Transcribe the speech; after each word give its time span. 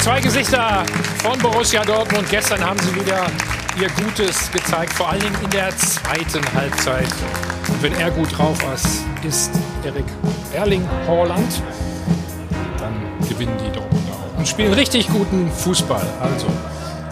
zwei 0.00 0.20
Gesichter 0.20 0.82
von 1.22 1.38
Borussia 1.38 1.82
Dortmund. 1.84 2.28
Gestern 2.30 2.64
haben 2.64 2.78
sie 2.78 2.94
wieder 2.94 3.26
ihr 3.78 3.88
Gutes 4.02 4.50
gezeigt, 4.50 4.94
vor 4.94 5.10
allen 5.10 5.20
Dingen 5.20 5.36
in 5.44 5.50
der 5.50 5.76
zweiten 5.76 6.42
Halbzeit. 6.54 7.08
Und 7.68 7.82
wenn 7.82 7.92
er 7.94 8.10
gut 8.10 8.36
drauf 8.36 8.58
ist, 8.74 9.04
ist 9.26 9.50
Erik 9.84 10.06
Erling 10.54 10.88
Haaland, 11.06 11.62
dann 12.78 12.94
gewinnen 13.28 13.56
die 13.58 13.70
Dortmunder 13.72 14.12
auch 14.12 14.38
und 14.38 14.48
spielen 14.48 14.72
richtig 14.72 15.06
guten 15.08 15.50
Fußball. 15.50 16.06
Also, 16.20 16.46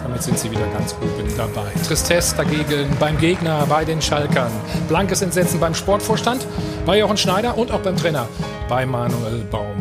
damit 0.01 0.23
sind 0.23 0.39
sie 0.39 0.49
wieder 0.49 0.65
ganz 0.67 0.95
oben 0.99 1.31
dabei. 1.37 1.71
Tristesse 1.87 2.35
dagegen 2.37 2.89
beim 2.99 3.19
Gegner, 3.19 3.65
bei 3.67 3.85
den 3.85 4.01
Schalkern. 4.01 4.51
Blankes 4.87 5.21
Entsetzen 5.21 5.59
beim 5.59 5.75
Sportvorstand, 5.75 6.45
bei 6.87 6.97
Jochen 6.97 7.17
Schneider 7.17 7.55
und 7.55 7.71
auch 7.71 7.81
beim 7.81 7.95
Trainer, 7.95 8.27
bei 8.67 8.85
Manuel 8.85 9.43
Baum. 9.51 9.77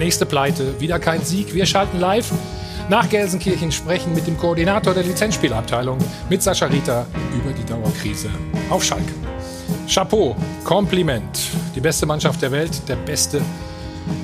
Nächste 0.00 0.24
Pleite, 0.24 0.80
wieder 0.80 0.98
kein 0.98 1.22
Sieg. 1.22 1.52
Wir 1.52 1.66
schalten 1.66 2.00
live 2.00 2.32
nach 2.88 3.10
Gelsenkirchen, 3.10 3.70
sprechen 3.70 4.14
mit 4.14 4.26
dem 4.26 4.38
Koordinator 4.38 4.94
der 4.94 5.02
Lizenzspielabteilung, 5.02 5.98
mit 6.30 6.42
Sascha 6.42 6.64
Rita, 6.64 7.06
über 7.34 7.52
die 7.52 7.66
Dauerkrise 7.66 8.30
auf 8.70 8.82
Schalke. 8.82 9.12
Chapeau, 9.86 10.34
Kompliment. 10.64 11.38
Die 11.74 11.80
beste 11.80 12.06
Mannschaft 12.06 12.40
der 12.40 12.50
Welt, 12.50 12.80
der 12.88 12.96
beste 12.96 13.42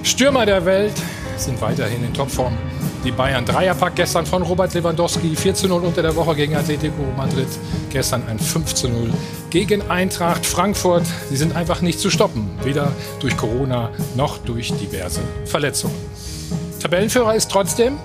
Stürmer 0.03 0.47
der 0.47 0.65
Welt 0.65 0.95
sind 1.37 1.61
weiterhin 1.61 2.03
in 2.07 2.15
Topform. 2.15 2.57
Die 3.05 3.13
Bayern 3.13 3.45
Dreierpack 3.45 3.95
gestern 3.95 4.27
von 4.27 4.43
Robert 4.43 4.75
Lewandowski, 4.75 5.37
4 5.37 5.55
zu 5.55 5.69
0 5.69 5.85
unter 5.85 6.03
der 6.03 6.17
Woche 6.17 6.35
gegen 6.35 6.57
Atletico 6.57 7.03
Madrid. 7.17 7.47
Gestern 7.91 8.23
ein 8.29 8.39
5 8.39 8.75
zu 8.75 8.89
0 8.89 9.13
gegen 9.51 9.89
Eintracht 9.89 10.45
Frankfurt. 10.45 11.05
Sie 11.31 11.37
sind 11.37 11.55
einfach 11.55 11.83
nicht 11.83 12.01
zu 12.01 12.11
stoppen, 12.11 12.51
weder 12.63 12.93
durch 13.21 13.37
Corona 13.37 13.91
noch 14.17 14.39
durch 14.39 14.73
diverse 14.73 15.21
Verletzungen. 15.45 15.95
Tabellenführer 16.81 17.35
ist 17.35 17.51
trotzdem 17.51 17.97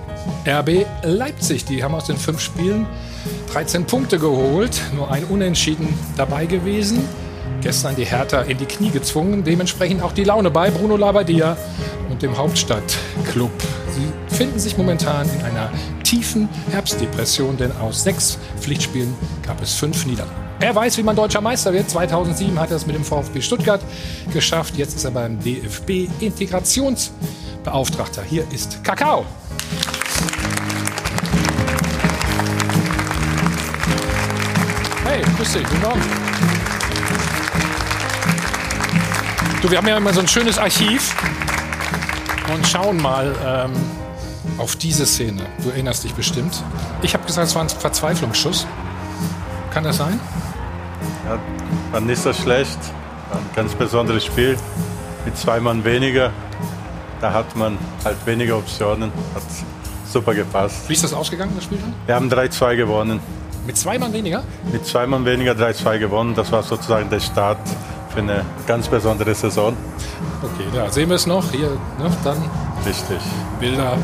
RB 0.46 0.86
Leipzig. 1.02 1.64
Die 1.64 1.82
haben 1.82 1.94
aus 1.94 2.06
den 2.06 2.16
fünf 2.16 2.40
Spielen 2.40 2.86
13 3.52 3.84
Punkte 3.84 4.18
geholt, 4.18 4.80
nur 4.94 5.10
ein 5.10 5.24
Unentschieden 5.24 5.88
dabei 6.16 6.46
gewesen. 6.46 7.04
Gestern 7.60 7.94
die 7.94 8.04
Hertha 8.04 8.42
in 8.42 8.58
die 8.58 8.66
Knie 8.66 8.90
gezwungen, 8.90 9.44
dementsprechend 9.44 10.02
auch 10.02 10.12
die 10.12 10.24
Laune 10.24 10.50
bei 10.50 10.70
Bruno 10.70 10.96
Labbadia 10.96 11.56
und 12.10 12.22
dem 12.22 12.36
Hauptstadtklub. 12.36 13.52
Sie 14.42 14.46
finden 14.46 14.58
sich 14.58 14.76
momentan 14.76 15.30
in 15.30 15.40
einer 15.42 15.70
tiefen 16.02 16.48
Herbstdepression, 16.72 17.56
denn 17.56 17.70
aus 17.76 18.02
sechs 18.02 18.38
Pflichtspielen 18.58 19.14
gab 19.46 19.62
es 19.62 19.74
fünf 19.74 20.04
Niederlagen. 20.04 20.34
Er 20.58 20.74
weiß, 20.74 20.98
wie 20.98 21.04
man 21.04 21.14
deutscher 21.14 21.40
Meister 21.40 21.72
wird. 21.72 21.88
2007 21.88 22.58
hat 22.58 22.70
er 22.70 22.76
es 22.76 22.84
mit 22.84 22.96
dem 22.96 23.04
VfB 23.04 23.40
Stuttgart 23.40 23.80
geschafft. 24.32 24.76
Jetzt 24.76 24.96
ist 24.96 25.04
er 25.04 25.12
beim 25.12 25.38
DFB 25.38 26.08
Integrationsbeauftragter. 26.18 28.24
Hier 28.24 28.44
ist 28.52 28.82
Kakao. 28.82 29.24
Hey, 35.04 35.22
grüß 35.36 35.52
dich, 35.52 35.62
guten 35.62 35.82
Morgen. 35.82 36.02
Du, 39.62 39.70
wir 39.70 39.78
haben 39.78 39.86
ja 39.86 39.98
immer 39.98 40.12
so 40.12 40.18
ein 40.18 40.26
schönes 40.26 40.58
Archiv 40.58 41.14
und 42.52 42.66
schauen 42.66 43.00
mal 43.00 43.36
ähm, 43.46 44.01
auf 44.62 44.76
diese 44.76 45.04
Szene. 45.06 45.42
Du 45.62 45.70
erinnerst 45.70 46.04
dich 46.04 46.14
bestimmt. 46.14 46.62
Ich 47.02 47.14
habe 47.14 47.26
gesagt, 47.26 47.48
es 47.48 47.54
war 47.54 47.62
ein 47.62 47.68
Verzweiflungsschuss. 47.68 48.66
Kann 49.72 49.82
das 49.82 49.96
sein? 49.96 50.20
Ja, 51.26 51.38
war 51.90 52.00
nicht 52.00 52.22
so 52.22 52.32
schlecht. 52.32 52.78
War 53.30 53.40
ein 53.40 53.50
ganz 53.56 53.74
besonderes 53.74 54.24
Spiel 54.24 54.56
mit 55.24 55.36
zwei 55.36 55.58
Mann 55.58 55.84
weniger. 55.84 56.30
Da 57.20 57.32
hat 57.32 57.56
man 57.56 57.76
halt 58.04 58.24
weniger 58.24 58.56
Optionen. 58.56 59.10
Hat 59.34 59.42
super 60.06 60.34
gepasst. 60.34 60.88
Wie 60.88 60.92
ist 60.92 61.02
das 61.02 61.12
ausgegangen, 61.12 61.52
das 61.56 61.64
Spiel 61.64 61.78
dann? 61.78 61.94
Wir 62.06 62.14
haben 62.14 62.28
3-2 62.30 62.76
gewonnen. 62.76 63.20
Mit 63.66 63.76
zwei 63.76 63.98
Mann 63.98 64.12
weniger? 64.12 64.44
Mit 64.70 64.86
zwei 64.86 65.06
Mann 65.06 65.24
weniger 65.24 65.52
3-2 65.52 65.98
gewonnen. 65.98 66.34
Das 66.34 66.52
war 66.52 66.62
sozusagen 66.62 67.10
der 67.10 67.20
Start 67.20 67.58
für 68.10 68.20
eine 68.20 68.44
ganz 68.66 68.88
besondere 68.88 69.34
Saison. 69.34 69.76
Okay, 70.42 70.66
da 70.74 70.90
sehen 70.90 71.08
wir 71.08 71.16
es 71.16 71.26
noch. 71.26 71.50
Hier, 71.50 71.70
ne, 71.98 72.10
dann 72.24 72.36
Richtig. 72.84 73.18
Bilder 73.60 73.96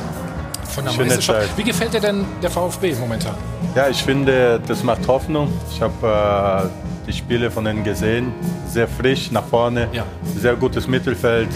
von 0.79 0.85
der 0.85 0.93
Schöne 0.93 1.07
Meisterschaft. 1.09 1.49
Zeit. 1.49 1.59
Wie 1.59 1.65
gefällt 1.65 1.95
dir 1.95 2.01
denn 2.01 2.25
der 2.43 2.51
VfB 2.51 2.95
momentan? 3.01 3.35
Ja, 3.75 3.89
ich 3.89 4.03
finde, 4.03 4.61
das 4.67 4.83
macht 4.85 5.07
Hoffnung. 5.09 5.53
Ich 5.73 5.81
habe 5.83 6.71
äh, 7.07 7.07
die 7.07 7.13
Spiele 7.13 7.51
von 7.51 7.67
ihnen 7.67 7.83
gesehen. 7.85 8.33
Sehr 8.69 8.87
frisch 8.89 9.31
nach 9.31 9.45
vorne, 9.45 9.89
Ja. 9.93 10.05
sehr 10.39 10.55
gutes 10.57 10.87
Mittelfeld. 10.87 11.49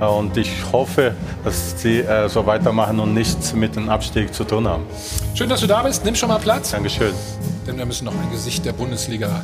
Äh, 0.00 0.04
und 0.04 0.36
ich 0.36 0.50
hoffe, 0.72 1.14
dass 1.44 1.80
sie 1.80 2.00
äh, 2.00 2.28
so 2.28 2.46
weitermachen 2.46 3.00
und 3.00 3.14
nichts 3.14 3.52
mit 3.52 3.74
dem 3.74 3.88
Abstieg 3.88 4.32
zu 4.32 4.44
tun 4.44 4.68
haben. 4.68 4.84
Schön, 5.34 5.48
dass 5.48 5.60
du 5.60 5.66
da 5.66 5.82
bist. 5.82 6.04
Nimm 6.04 6.14
schon 6.14 6.28
mal 6.28 6.38
Platz, 6.38 6.70
Dankeschön. 6.70 7.12
denn 7.66 7.76
wir 7.78 7.86
müssen 7.86 8.04
noch 8.04 8.14
ein 8.14 8.30
Gesicht 8.30 8.64
der 8.64 8.72
Bundesliga 8.72 9.42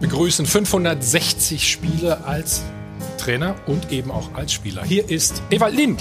begrüßen. 0.00 0.46
560 0.46 1.68
Spiele 1.70 2.24
als 2.24 2.62
Trainer 3.18 3.54
und 3.66 3.90
eben 3.90 4.10
auch 4.10 4.28
als 4.34 4.52
Spieler. 4.52 4.82
Hier 4.84 5.08
ist 5.10 5.42
Ewald 5.50 5.74
Lien. 5.74 5.96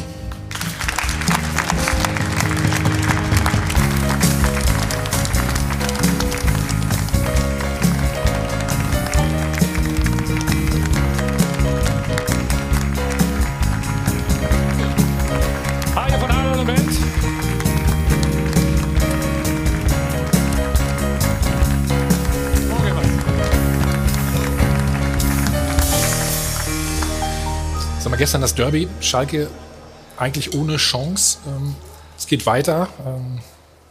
Gestern 28.35 28.41
das 28.41 28.56
Derby, 28.56 28.90
Schalke 29.00 29.47
eigentlich 30.18 30.53
ohne 30.53 30.75
Chance. 30.75 31.38
Ähm, 31.47 31.73
es 32.18 32.28
geht 32.28 32.46
weiter 32.46 32.90
ähm, 33.07 33.40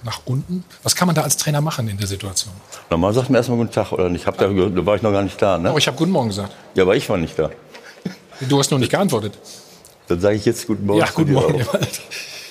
nach 0.02 0.20
unten. 0.26 0.64
Was 0.82 0.94
kann 0.94 1.06
man 1.06 1.14
da 1.14 1.22
als 1.22 1.38
Trainer 1.38 1.62
machen 1.62 1.88
in 1.88 1.96
der 1.96 2.06
Situation? 2.06 2.52
Normal 2.90 3.14
sagt 3.14 3.30
man 3.30 3.38
erstmal 3.38 3.56
guten 3.56 3.72
Tag, 3.72 3.90
oder 3.92 4.10
nicht? 4.10 4.26
Ihr 4.26 4.32
gehört, 4.32 4.76
da 4.76 4.84
war 4.84 4.96
ich 4.96 5.02
noch 5.02 5.12
gar 5.12 5.22
nicht 5.22 5.40
da, 5.40 5.56
ne? 5.56 5.72
Oh, 5.72 5.78
ich 5.78 5.86
habe 5.86 5.96
Guten 5.96 6.10
Morgen 6.10 6.28
gesagt. 6.28 6.52
Ja, 6.74 6.82
aber 6.82 6.94
ich 6.94 7.08
war 7.08 7.16
nicht 7.16 7.38
da. 7.38 7.48
Du 8.46 8.58
hast 8.58 8.70
nur 8.70 8.80
nicht 8.80 8.90
geantwortet. 8.90 9.38
Dann 10.08 10.20
sage 10.20 10.36
ich 10.36 10.44
jetzt 10.44 10.66
guten 10.66 10.84
Morgen. 10.84 11.00
Ja, 11.00 11.08
guten 11.14 11.32
Morgen. 11.32 11.62
auch. 11.62 11.78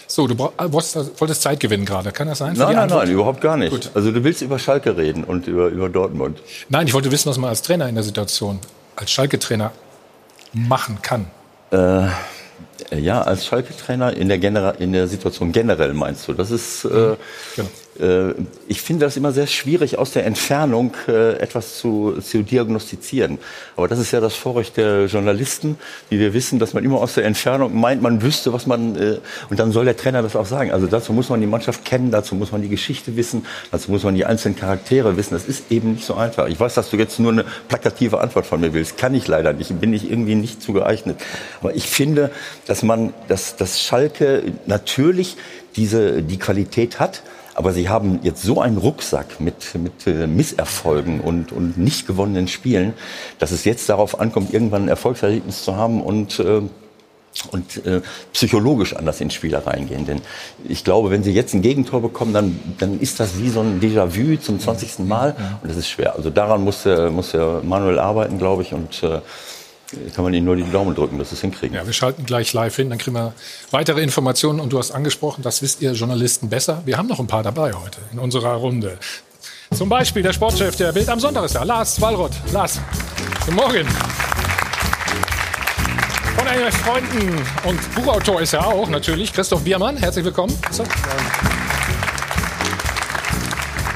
So, 0.08 0.26
du 0.26 0.34
brauch- 0.34 0.54
wolltest, 0.58 1.22
wolltest 1.22 1.44
Zeit 1.44 1.60
gewinnen 1.60 1.86
gerade. 1.86 2.12
Kann 2.12 2.28
das 2.28 2.40
sein? 2.40 2.56
Nein, 2.58 2.76
nein, 2.76 2.90
nein, 2.90 3.08
überhaupt 3.12 3.40
gar 3.42 3.56
nicht. 3.56 3.70
Gut. 3.70 3.92
Also 3.94 4.12
du 4.12 4.24
willst 4.24 4.42
über 4.42 4.58
Schalke 4.58 4.98
reden 4.98 5.24
und 5.26 5.46
über, 5.46 5.68
über 5.68 5.90
Dortmund. 5.90 6.40
Nein, 6.70 6.88
ich 6.88 6.94
wollte 6.96 7.12
wissen, 7.12 7.30
was 7.30 7.38
man 7.38 7.52
als 7.52 7.62
Trainer 7.62 7.88
in 7.88 7.94
der 7.94 8.04
Situation, 8.04 8.60
als 8.96 9.12
Schalke-Trainer 9.12 9.72
machen 10.54 10.98
kann. 11.04 11.28
Äh, 11.74 12.08
ja, 13.00 13.22
als 13.22 13.46
Schalke-Trainer 13.46 14.16
in 14.16 14.28
der, 14.28 14.38
Genera 14.38 14.72
in 14.72 14.94
der 14.94 15.08
Situation 15.08 15.52
generell 15.52 15.94
meinst 15.94 16.28
du? 16.28 16.34
Das 16.34 16.52
ist, 16.52 16.86
äh, 16.86 17.16
Genau. 17.56 17.70
Äh, 18.00 18.34
ich 18.68 18.82
finde 18.82 19.06
das 19.06 19.18
immer 19.18 19.32
sehr 19.32 19.48
schwierig, 19.48 19.98
aus 19.98 20.12
der 20.12 20.26
Entfernung 20.26 20.94
äh, 21.08 21.34
etwas 21.38 21.78
zu, 21.78 22.18
zu 22.22 22.44
diagnostizieren. 22.44 23.38
Aber 23.76 23.88
das 23.88 24.00
ist 24.00 24.12
ja 24.12 24.20
das 24.20 24.36
Vorrecht 24.36 24.78
der 24.78 25.06
Journalisten, 25.06 25.78
wie 26.10 26.20
wir 26.20 26.34
wissen, 26.34 26.60
dass 26.60 26.74
man 26.74 26.84
immer 26.84 26.98
aus 26.98 27.14
der 27.14 27.26
Entfernung 27.26 27.80
meint, 27.80 28.02
man 28.02 28.22
wüsste, 28.22 28.54
was 28.54 28.66
man, 28.66 28.96
äh, 28.96 29.18
und 29.50 29.60
dann 29.60 29.72
soll 29.72 29.86
der 29.86 29.98
Trainer 29.98 30.22
das 30.24 30.36
auch 30.36 30.46
sagen. 30.46 30.72
Also 30.72 30.88
dazu 30.88 31.14
muss 31.14 31.30
man 31.30 31.42
die 31.42 31.48
Mannschaft 31.48 31.86
kennen, 31.86 32.12
dazu 32.12 32.36
muss 32.36 32.52
man 32.52 32.62
die 32.62 32.70
Geschichte 32.70 33.16
wissen, 33.16 33.46
dazu 33.72 33.92
muss 33.92 34.04
man 34.04 34.16
die 34.16 34.26
einzelnen 34.26 34.56
Charaktere 34.56 35.16
wissen. 35.18 35.34
Das 35.34 35.46
ist 35.46 35.72
eben 35.72 35.94
nicht 35.94 36.06
so 36.06 36.16
einfach. 36.16 36.48
Ich 36.48 36.60
weiß, 36.60 36.74
dass 36.74 36.90
du 36.90 36.98
jetzt 36.98 37.20
nur 37.20 37.32
eine 37.32 37.46
plakative 37.68 38.20
Antwort 38.20 38.46
von 38.46 38.60
mir 38.60 38.74
willst. 38.74 38.98
Kann 38.98 39.14
ich 39.14 39.28
leider 39.28 39.54
nicht. 39.54 39.80
Bin 39.80 39.94
ich 39.94 40.10
irgendwie 40.10 40.36
nicht 40.36 40.62
zu 40.62 40.74
geeignet. 40.74 41.18
Aber 41.62 41.76
ich 41.76 41.88
finde, 41.88 42.32
dass 42.66 42.84
man, 42.84 43.14
dass, 43.28 43.56
dass 43.56 43.82
Schalke 43.82 44.44
natürlich 44.66 45.38
diese, 45.76 46.22
die 46.22 46.38
Qualität 46.38 47.00
hat, 47.00 47.24
aber 47.56 47.74
sie 47.74 47.90
haben 47.90 48.20
jetzt 48.24 48.42
so 48.42 48.62
einen 48.62 48.78
Rucksack 48.78 49.40
mit, 49.40 49.76
mit 49.76 50.08
äh, 50.08 50.28
Misserfolgen 50.28 51.22
und, 51.22 51.52
und 51.52 51.78
nicht 51.78 52.08
gewonnenen 52.08 52.48
Spielen, 52.48 52.94
dass 53.40 53.52
es 53.52 53.66
jetzt 53.66 53.90
darauf 53.90 54.20
ankommt, 54.20 54.54
irgendwann 54.54 54.84
ein 54.84 54.90
Erfolgserlebnis 54.90 55.64
zu 55.64 55.76
haben 55.76 56.02
und 56.02 56.40
äh, 56.40 56.62
und 57.52 57.86
äh, 57.86 58.02
psychologisch 58.32 58.96
anders 58.96 59.20
ins 59.20 59.34
Spiel 59.34 59.56
reingehen. 59.56 60.06
Denn 60.06 60.22
ich 60.68 60.84
glaube, 60.84 61.10
wenn 61.10 61.24
sie 61.24 61.32
jetzt 61.32 61.54
ein 61.54 61.62
Gegentor 61.62 62.02
bekommen, 62.02 62.34
dann, 62.34 62.60
dann 62.78 63.00
ist 63.00 63.20
das 63.20 63.40
wie 63.40 63.50
so 63.50 63.62
ein 63.62 63.80
Déjà-vu 63.82 64.38
zum 64.38 64.60
20. 64.60 65.00
Mal 65.00 65.36
und 65.62 65.70
das 65.70 65.78
ist 65.78 65.90
schwer. 65.90 66.16
Also 66.16 66.30
daran 66.30 66.64
muss 66.64 66.84
der, 66.84 67.10
muss 67.10 67.32
der 67.32 67.62
Manuel 67.64 68.00
arbeiten, 68.00 68.38
glaube 68.38 68.62
ich, 68.62 68.74
und 68.74 69.02
äh, 69.04 69.20
kann 70.16 70.24
man 70.24 70.34
ihnen 70.34 70.46
nur 70.46 70.56
die 70.56 70.64
Daumen 70.72 70.96
drücken, 70.96 71.18
dass 71.18 71.30
sie 71.30 71.36
es 71.36 71.42
hinkriegen. 71.42 71.76
Ja, 71.76 71.86
wir 71.86 71.94
schalten 71.94 72.26
gleich 72.26 72.54
live 72.54 72.76
hin, 72.76 72.90
dann 72.90 73.00
kriegen 73.00 73.16
wir 73.16 73.34
weitere 73.72 74.02
Informationen. 74.02 74.60
Und 74.60 74.74
du 74.74 74.80
hast 74.80 74.92
angesprochen, 74.92 75.42
das 75.42 75.62
wisst 75.62 75.82
ihr 75.82 75.94
Journalisten 75.94 76.50
besser. 76.50 76.82
Wir 76.86 76.98
haben 76.98 77.08
noch 77.08 77.20
ein 77.20 77.28
paar 77.28 77.44
dabei 77.44 77.74
heute 77.74 78.00
in 78.12 78.20
unserer 78.20 78.54
Runde. 78.54 78.98
Zum 79.74 79.90
Beispiel 79.90 80.22
der 80.22 80.34
Sportchef 80.34 80.76
der 80.76 80.92
Bild 80.92 81.10
am 81.10 81.20
Sonntag 81.20 81.46
ist 81.46 81.56
da, 81.56 81.64
Lars 81.64 82.00
Wallroth. 82.00 82.34
Lars, 82.52 82.80
guten 83.46 83.56
Morgen. 83.56 83.88
Von 86.38 86.48
einen 86.48 86.72
Freunden 86.72 87.42
und 87.66 87.96
Buchautor 87.96 88.42
ist 88.42 88.54
er 88.54 88.68
auch 88.68 88.90
natürlich, 88.90 89.34
Christoph 89.34 89.64
Biermann. 89.64 89.98
Herzlich 89.98 90.26
willkommen. 90.26 90.54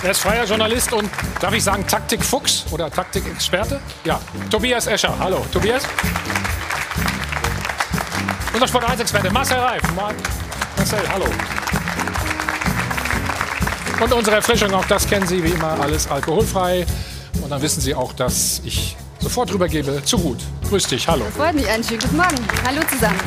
Er 0.08 0.12
ist 0.12 0.22
freier 0.22 0.46
Journalist 0.46 0.94
und, 0.94 1.10
darf 1.42 1.54
ich 1.54 1.62
sagen, 1.62 1.86
Taktikfuchs 1.86 2.64
oder 2.72 2.90
Taktikexperte? 2.90 3.82
Ja, 4.06 4.22
Tobias 4.50 4.88
Escher. 4.88 5.14
Hallo, 5.20 5.46
Tobias. 5.52 5.84
Unser 8.54 8.70
Sport 8.70 8.86
1-Experte 8.86 9.30
Marcel 9.32 9.58
Reif. 9.58 9.82
Marcel, 9.94 11.00
hallo. 11.12 11.26
Und 14.00 14.14
unsere 14.14 14.38
Erfrischung, 14.38 14.74
auch 14.74 14.86
das 14.86 15.10
kennen 15.10 15.28
Sie 15.28 15.44
wie 15.44 15.50
immer, 15.50 15.78
alles 15.82 16.10
alkoholfrei. 16.10 16.86
Und 17.42 17.50
dann 17.50 17.62
wissen 17.62 17.82
Sie 17.82 17.94
auch, 17.94 18.14
dass 18.14 18.62
ich 18.64 18.96
sofort 19.20 19.52
rübergebe 19.52 20.02
zu 20.06 20.16
Ruth. 20.16 20.40
Grüß 20.70 20.88
dich, 20.88 21.06
hallo. 21.06 21.26
Freut 21.36 21.56
mich, 21.56 21.68
einen 21.68 21.84
schönen 21.84 22.00
guten 22.00 22.16
Morgen. 22.16 22.48
Hallo 22.66 22.82
zusammen. 22.90 23.20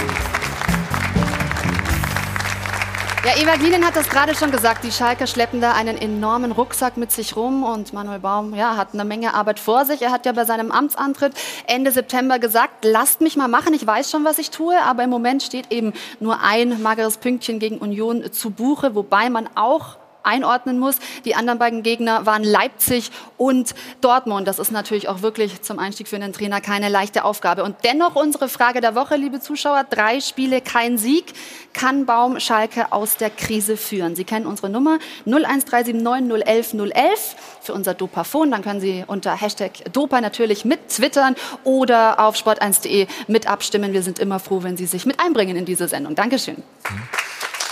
Ja, 3.22 3.36
Eva 3.36 3.56
Glinen 3.56 3.84
hat 3.84 3.96
das 3.96 4.08
gerade 4.08 4.34
schon 4.34 4.50
gesagt. 4.50 4.82
Die 4.82 4.90
Schalker 4.90 5.26
schleppen 5.26 5.60
da 5.60 5.72
einen 5.72 5.98
enormen 5.98 6.52
Rucksack 6.52 6.96
mit 6.96 7.12
sich 7.12 7.36
rum 7.36 7.64
und 7.64 7.92
Manuel 7.92 8.18
Baum 8.18 8.54
ja, 8.54 8.78
hat 8.78 8.94
eine 8.94 9.04
Menge 9.04 9.34
Arbeit 9.34 9.60
vor 9.60 9.84
sich. 9.84 10.00
Er 10.00 10.10
hat 10.10 10.24
ja 10.24 10.32
bei 10.32 10.46
seinem 10.46 10.72
Amtsantritt 10.72 11.34
Ende 11.66 11.90
September 11.90 12.38
gesagt, 12.38 12.82
lasst 12.82 13.20
mich 13.20 13.36
mal 13.36 13.46
machen, 13.46 13.74
ich 13.74 13.86
weiß 13.86 14.10
schon, 14.10 14.24
was 14.24 14.38
ich 14.38 14.48
tue, 14.48 14.74
aber 14.82 15.04
im 15.04 15.10
Moment 15.10 15.42
steht 15.42 15.70
eben 15.70 15.92
nur 16.18 16.40
ein 16.42 16.80
mageres 16.80 17.18
Pünktchen 17.18 17.58
gegen 17.58 17.76
Union 17.76 18.32
zu 18.32 18.48
Buche, 18.52 18.94
wobei 18.94 19.28
man 19.28 19.50
auch 19.54 19.99
einordnen 20.22 20.78
muss. 20.78 20.96
Die 21.24 21.34
anderen 21.34 21.58
beiden 21.58 21.82
Gegner 21.82 22.26
waren 22.26 22.44
Leipzig 22.44 23.10
und 23.36 23.74
Dortmund. 24.00 24.46
Das 24.48 24.58
ist 24.58 24.70
natürlich 24.70 25.08
auch 25.08 25.22
wirklich 25.22 25.62
zum 25.62 25.78
Einstieg 25.78 26.08
für 26.08 26.16
einen 26.16 26.32
Trainer 26.32 26.60
keine 26.60 26.88
leichte 26.88 27.24
Aufgabe. 27.24 27.64
Und 27.64 27.76
dennoch 27.84 28.16
unsere 28.16 28.48
Frage 28.48 28.80
der 28.80 28.94
Woche, 28.94 29.16
liebe 29.16 29.40
Zuschauer. 29.40 29.84
Drei 29.88 30.20
Spiele, 30.20 30.60
kein 30.60 30.98
Sieg. 30.98 31.32
Kann 31.72 32.06
Baum 32.06 32.40
Schalke 32.40 32.92
aus 32.92 33.16
der 33.16 33.30
Krise 33.30 33.76
führen? 33.76 34.16
Sie 34.16 34.24
kennen 34.24 34.46
unsere 34.46 34.68
Nummer 34.68 34.98
01379 35.26 36.40
011 36.46 36.74
011 36.74 37.36
für 37.60 37.72
unser 37.72 37.94
Dopafon. 37.94 38.50
Dann 38.50 38.62
können 38.62 38.80
Sie 38.80 39.04
unter 39.06 39.40
Hashtag 39.40 39.72
Dopa 39.92 40.20
natürlich 40.20 40.64
mit 40.64 40.88
twittern 40.88 41.36
oder 41.64 42.20
auf 42.20 42.36
sport1.de 42.36 43.06
mit 43.28 43.46
abstimmen. 43.46 43.92
Wir 43.92 44.02
sind 44.02 44.18
immer 44.18 44.40
froh, 44.40 44.62
wenn 44.62 44.76
Sie 44.76 44.86
sich 44.86 45.06
mit 45.06 45.20
einbringen 45.20 45.56
in 45.56 45.64
diese 45.64 45.88
Sendung. 45.88 46.14
Dankeschön. 46.14 46.62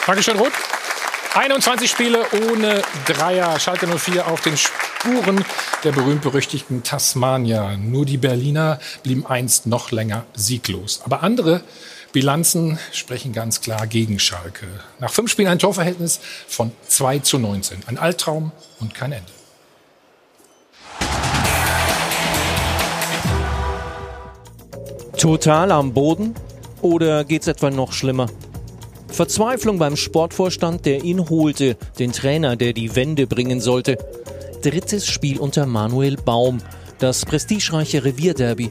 Dankeschön, 0.07 0.39
Ruth. 0.39 0.53
21 1.35 1.91
Spiele 1.91 2.25
ohne 2.51 2.83
Dreier. 3.07 3.61
Schalke 3.61 3.87
04 3.87 4.27
auf 4.27 4.41
den 4.41 4.57
Spuren 4.57 5.45
der 5.85 5.93
berühmt-berüchtigten 5.93 6.83
Tasmania. 6.83 7.77
Nur 7.77 8.07
die 8.07 8.17
Berliner 8.17 8.81
blieben 9.03 9.27
einst 9.27 9.67
noch 9.67 9.91
länger 9.91 10.25
sieglos. 10.35 11.03
Aber 11.05 11.23
andere 11.23 11.63
Bilanzen 12.13 12.79
sprechen 12.93 13.33
ganz 13.33 13.61
klar 13.61 13.87
gegen 13.87 14.19
Schalke. 14.19 14.67
Nach 14.99 15.11
fünf 15.13 15.31
Spielen 15.31 15.49
ein 15.49 15.59
Torverhältnis 15.59 16.21
von 16.49 16.73
2 16.89 17.21
zu 17.21 17.39
19. 17.39 17.81
Ein 17.87 17.99
Albtraum 17.99 18.53
und 18.81 18.95
kein 18.95 19.13
Ende. 19.13 19.31
Total 25.19 25.73
am 25.73 25.93
Boden? 25.93 26.35
Oder 26.81 27.25
geht's 27.25 27.49
etwa 27.49 27.71
noch 27.71 27.93
schlimmer? 27.93 28.29
Verzweiflung 29.09 29.79
beim 29.79 29.97
Sportvorstand, 29.97 30.87
der 30.87 31.03
ihn 31.03 31.29
holte, 31.29 31.77
den 31.99 32.13
Trainer, 32.13 32.57
der 32.57 32.73
die 32.73 32.95
Wende 32.95 33.27
bringen 33.27 33.61
sollte. 33.61 33.99
Drittes 34.63 35.07
Spiel 35.07 35.39
unter 35.39 35.67
Manuel 35.67 36.17
Baum, 36.17 36.59
das 36.99 37.25
prestigereiche 37.25 38.05
Revierderby. 38.05 38.71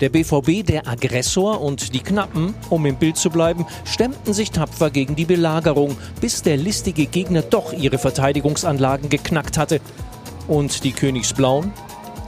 Der 0.00 0.08
BVB, 0.08 0.64
der 0.64 0.88
Aggressor 0.88 1.60
und 1.60 1.92
die 1.94 2.00
Knappen, 2.00 2.54
um 2.70 2.86
im 2.86 2.96
Bild 2.96 3.18
zu 3.18 3.28
bleiben, 3.28 3.66
stemmten 3.84 4.32
sich 4.32 4.50
tapfer 4.50 4.90
gegen 4.90 5.14
die 5.14 5.26
Belagerung, 5.26 5.96
bis 6.20 6.42
der 6.42 6.56
listige 6.56 7.06
Gegner 7.06 7.42
doch 7.42 7.74
ihre 7.74 7.98
Verteidigungsanlagen 7.98 9.10
geknackt 9.10 9.58
hatte. 9.58 9.80
Und 10.48 10.84
die 10.84 10.92
Königsblauen? 10.92 11.72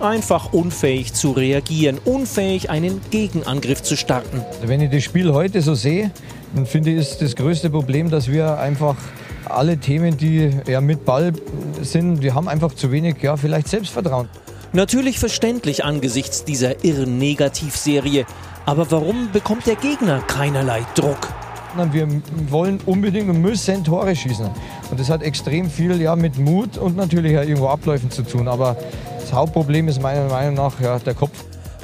Einfach 0.01 0.53
unfähig 0.53 1.15
zu 1.15 1.31
reagieren, 1.31 1.99
unfähig 2.05 2.69
einen 2.69 3.01
Gegenangriff 3.11 3.83
zu 3.83 3.97
starten. 3.97 4.43
Wenn 4.65 4.81
ich 4.81 4.91
das 4.91 5.05
Spiel 5.05 5.33
heute 5.33 5.63
so 5.63 5.75
sehe, 5.75 6.11
dann 6.55 6.67
finde 6.67 6.91
ich, 6.91 6.99
ist 6.99 7.23
das 7.23 7.37
größte 7.37 7.71
Problem, 7.71 8.11
dass 8.11 8.31
wir 8.31 8.59
einfach 8.59 8.97
alle 9.47 9.79
Themen, 9.79 10.17
die 10.17 10.51
ja 10.67 10.81
mit 10.81 11.05
Ball 11.05 11.33
sind, 11.81 12.21
die 12.21 12.33
haben 12.33 12.49
einfach 12.49 12.75
zu 12.75 12.91
wenig, 12.93 13.17
ja, 13.23 13.37
vielleicht 13.37 13.69
Selbstvertrauen. 13.69 14.29
Natürlich 14.73 15.19
verständlich 15.19 15.85
angesichts 15.85 16.45
dieser 16.45 16.85
irren 16.85 17.19
Negativserie. 17.19 18.25
Aber 18.65 18.91
warum 18.91 19.31
bekommt 19.33 19.67
der 19.67 19.77
Gegner 19.77 20.21
keinerlei 20.21 20.83
Druck? 20.95 21.29
Wir 21.91 22.07
wollen 22.49 22.81
unbedingt 22.87 23.29
und 23.31 23.41
müssen 23.41 23.83
Tore 23.83 24.15
schießen. 24.15 24.47
Und 24.91 25.01
das 25.01 25.09
hat 25.09 25.23
extrem 25.23 25.71
viel 25.71 26.01
ja, 26.01 26.17
mit 26.17 26.39
Mut 26.39 26.77
und 26.77 26.97
natürlich 26.97 27.33
ja, 27.33 27.43
irgendwo 27.43 27.69
Abläufen 27.69 28.11
zu 28.11 28.23
tun. 28.23 28.47
Aber 28.47 28.77
das 29.21 29.33
Hauptproblem 29.33 29.89
ist 29.89 30.01
meiner 30.01 30.29
Meinung 30.29 30.55
nach 30.55 30.79
ja, 30.81 30.99
der 30.99 31.15
Kopf. 31.15 31.33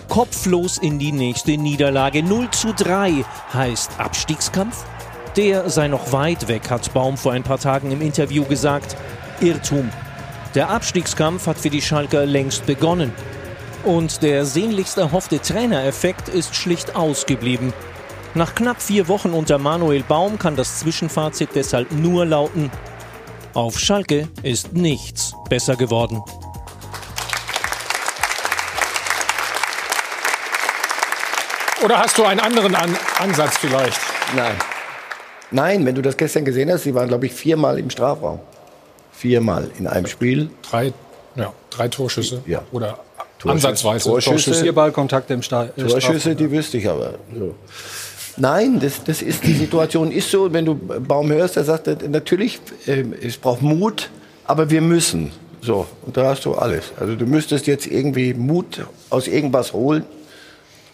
Kopflos 0.08 0.78
in 0.78 0.98
die 0.98 1.12
nächste 1.12 1.56
Niederlage. 1.56 2.22
0 2.22 2.50
zu 2.50 2.72
3 2.72 3.24
heißt 3.52 3.92
Abstiegskampf? 3.98 4.84
Der 5.36 5.70
sei 5.70 5.88
noch 5.88 6.12
weit 6.12 6.48
weg, 6.48 6.70
hat 6.70 6.92
Baum 6.92 7.16
vor 7.16 7.32
ein 7.32 7.42
paar 7.42 7.58
Tagen 7.58 7.92
im 7.92 8.00
Interview 8.00 8.44
gesagt. 8.44 8.96
Irrtum. 9.40 9.90
Der 10.54 10.70
Abstiegskampf 10.70 11.46
hat 11.46 11.58
für 11.58 11.70
die 11.70 11.82
Schalker 11.82 12.26
längst 12.26 12.66
begonnen. 12.66 13.12
Und 13.84 14.22
der 14.22 14.44
sehnlichst 14.44 14.98
erhoffte 14.98 15.40
Trainereffekt 15.40 16.28
ist 16.28 16.54
schlicht 16.54 16.96
ausgeblieben. 16.96 17.72
Nach 18.34 18.54
knapp 18.54 18.82
vier 18.82 19.08
Wochen 19.08 19.30
unter 19.30 19.58
Manuel 19.58 20.02
Baum 20.02 20.38
kann 20.38 20.56
das 20.56 20.80
Zwischenfazit 20.80 21.50
deshalb 21.54 21.92
nur 21.92 22.26
lauten, 22.26 22.70
auf 23.54 23.80
Schalke 23.80 24.28
ist 24.42 24.74
nichts 24.74 25.34
besser 25.48 25.74
geworden. 25.74 26.22
Oder 31.84 32.00
hast 32.00 32.18
du 32.18 32.24
einen 32.24 32.40
anderen 32.40 32.74
An 32.74 32.96
Ansatz 33.20 33.58
vielleicht? 33.58 34.00
Nein. 34.34 34.56
Nein, 35.50 35.86
wenn 35.86 35.94
du 35.94 36.02
das 36.02 36.16
gestern 36.16 36.44
gesehen 36.44 36.70
hast, 36.70 36.82
sie 36.82 36.94
waren, 36.94 37.08
glaube 37.08 37.26
ich, 37.26 37.32
viermal 37.32 37.78
im 37.78 37.88
Strafraum. 37.88 38.40
Viermal 39.12 39.70
in 39.78 39.86
einem 39.86 40.06
Spiel. 40.06 40.50
Drei, 40.68 40.92
ja, 41.36 41.52
drei 41.70 41.88
Torschüsse. 41.88 42.42
Ja. 42.46 42.62
Oder 42.72 42.98
Torschüsse, 43.38 43.68
ansatzweise 43.68 44.10
Torschüsse. 44.10 44.54
Vier 44.54 44.74
Ballkontakte 44.74 45.34
im 45.34 45.42
Sta 45.42 45.64
äh, 45.64 45.68
Torschüsse, 45.80 46.00
Strafraum. 46.00 46.36
die 46.36 46.50
wüsste 46.50 46.78
ich 46.78 46.88
aber. 46.88 47.14
So. 47.36 47.54
Nein, 48.36 48.78
das, 48.78 49.02
das 49.04 49.22
ist, 49.22 49.44
die 49.44 49.54
Situation 49.54 50.12
ist 50.12 50.30
so. 50.30 50.52
Wenn 50.52 50.64
du 50.64 50.74
Baum 50.74 51.30
hörst, 51.30 51.56
der 51.56 51.64
sagt, 51.64 51.88
äh, 51.88 51.96
natürlich, 52.08 52.60
äh, 52.86 53.04
es 53.22 53.36
braucht 53.36 53.62
Mut, 53.62 54.10
aber 54.44 54.70
wir 54.70 54.80
müssen. 54.80 55.32
So, 55.60 55.86
und 56.02 56.16
da 56.16 56.28
hast 56.28 56.44
du 56.44 56.54
alles. 56.54 56.92
Also 57.00 57.16
du 57.16 57.26
müsstest 57.26 57.66
jetzt 57.66 57.86
irgendwie 57.86 58.34
Mut 58.34 58.86
aus 59.10 59.26
irgendwas 59.26 59.72
holen, 59.72 60.04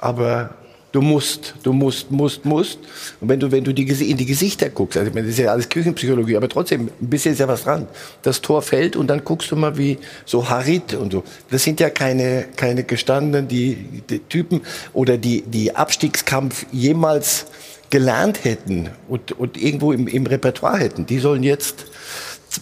aber 0.01 0.51
du 0.95 1.01
musst, 1.03 1.55
du 1.65 1.73
musst, 1.73 2.11
musst, 2.13 2.45
musst. 2.45 2.79
Und 3.21 3.29
wenn 3.29 3.41
du, 3.41 3.51
wenn 3.51 3.65
du 3.65 3.75
die, 3.75 3.83
in 3.83 4.17
die 4.17 4.27
Gesichter 4.27 4.71
guckst, 4.71 4.97
also 4.97 5.11
das 5.11 5.27
ist 5.27 5.39
ja 5.39 5.51
alles 5.51 5.69
Küchenpsychologie, 5.69 6.37
aber 6.37 6.49
trotzdem, 6.49 6.89
ein 7.01 7.11
bisschen 7.11 7.33
ist 7.33 7.41
ja 7.41 7.49
was 7.49 7.65
dran. 7.65 7.89
Das 8.23 8.41
Tor 8.41 8.63
fällt 8.63 8.95
und 8.95 9.09
dann 9.09 9.25
guckst 9.25 9.51
du 9.51 9.57
mal 9.57 9.77
wie 9.77 9.99
so 10.25 10.49
Harit 10.49 10.95
und 10.95 11.13
so. 11.13 11.25
Das 11.51 11.65
sind 11.65 11.81
ja 11.81 11.91
keine, 11.91 12.45
keine 12.55 12.85
gestandenen, 12.85 13.49
die, 13.49 14.03
die 14.09 14.21
Typen 14.21 14.61
oder 14.93 15.19
die, 15.19 15.43
die 15.43 15.75
Abstiegskampf 15.75 16.65
jemals 16.71 17.47
gelernt 17.91 18.45
hätten 18.45 18.89
und, 19.09 19.33
und 19.33 19.61
irgendwo 19.61 19.91
im, 19.91 20.07
im 20.07 20.27
Repertoire 20.27 20.79
hätten. 20.79 21.07
Die 21.07 21.19
sollen 21.19 21.43
jetzt 21.43 21.87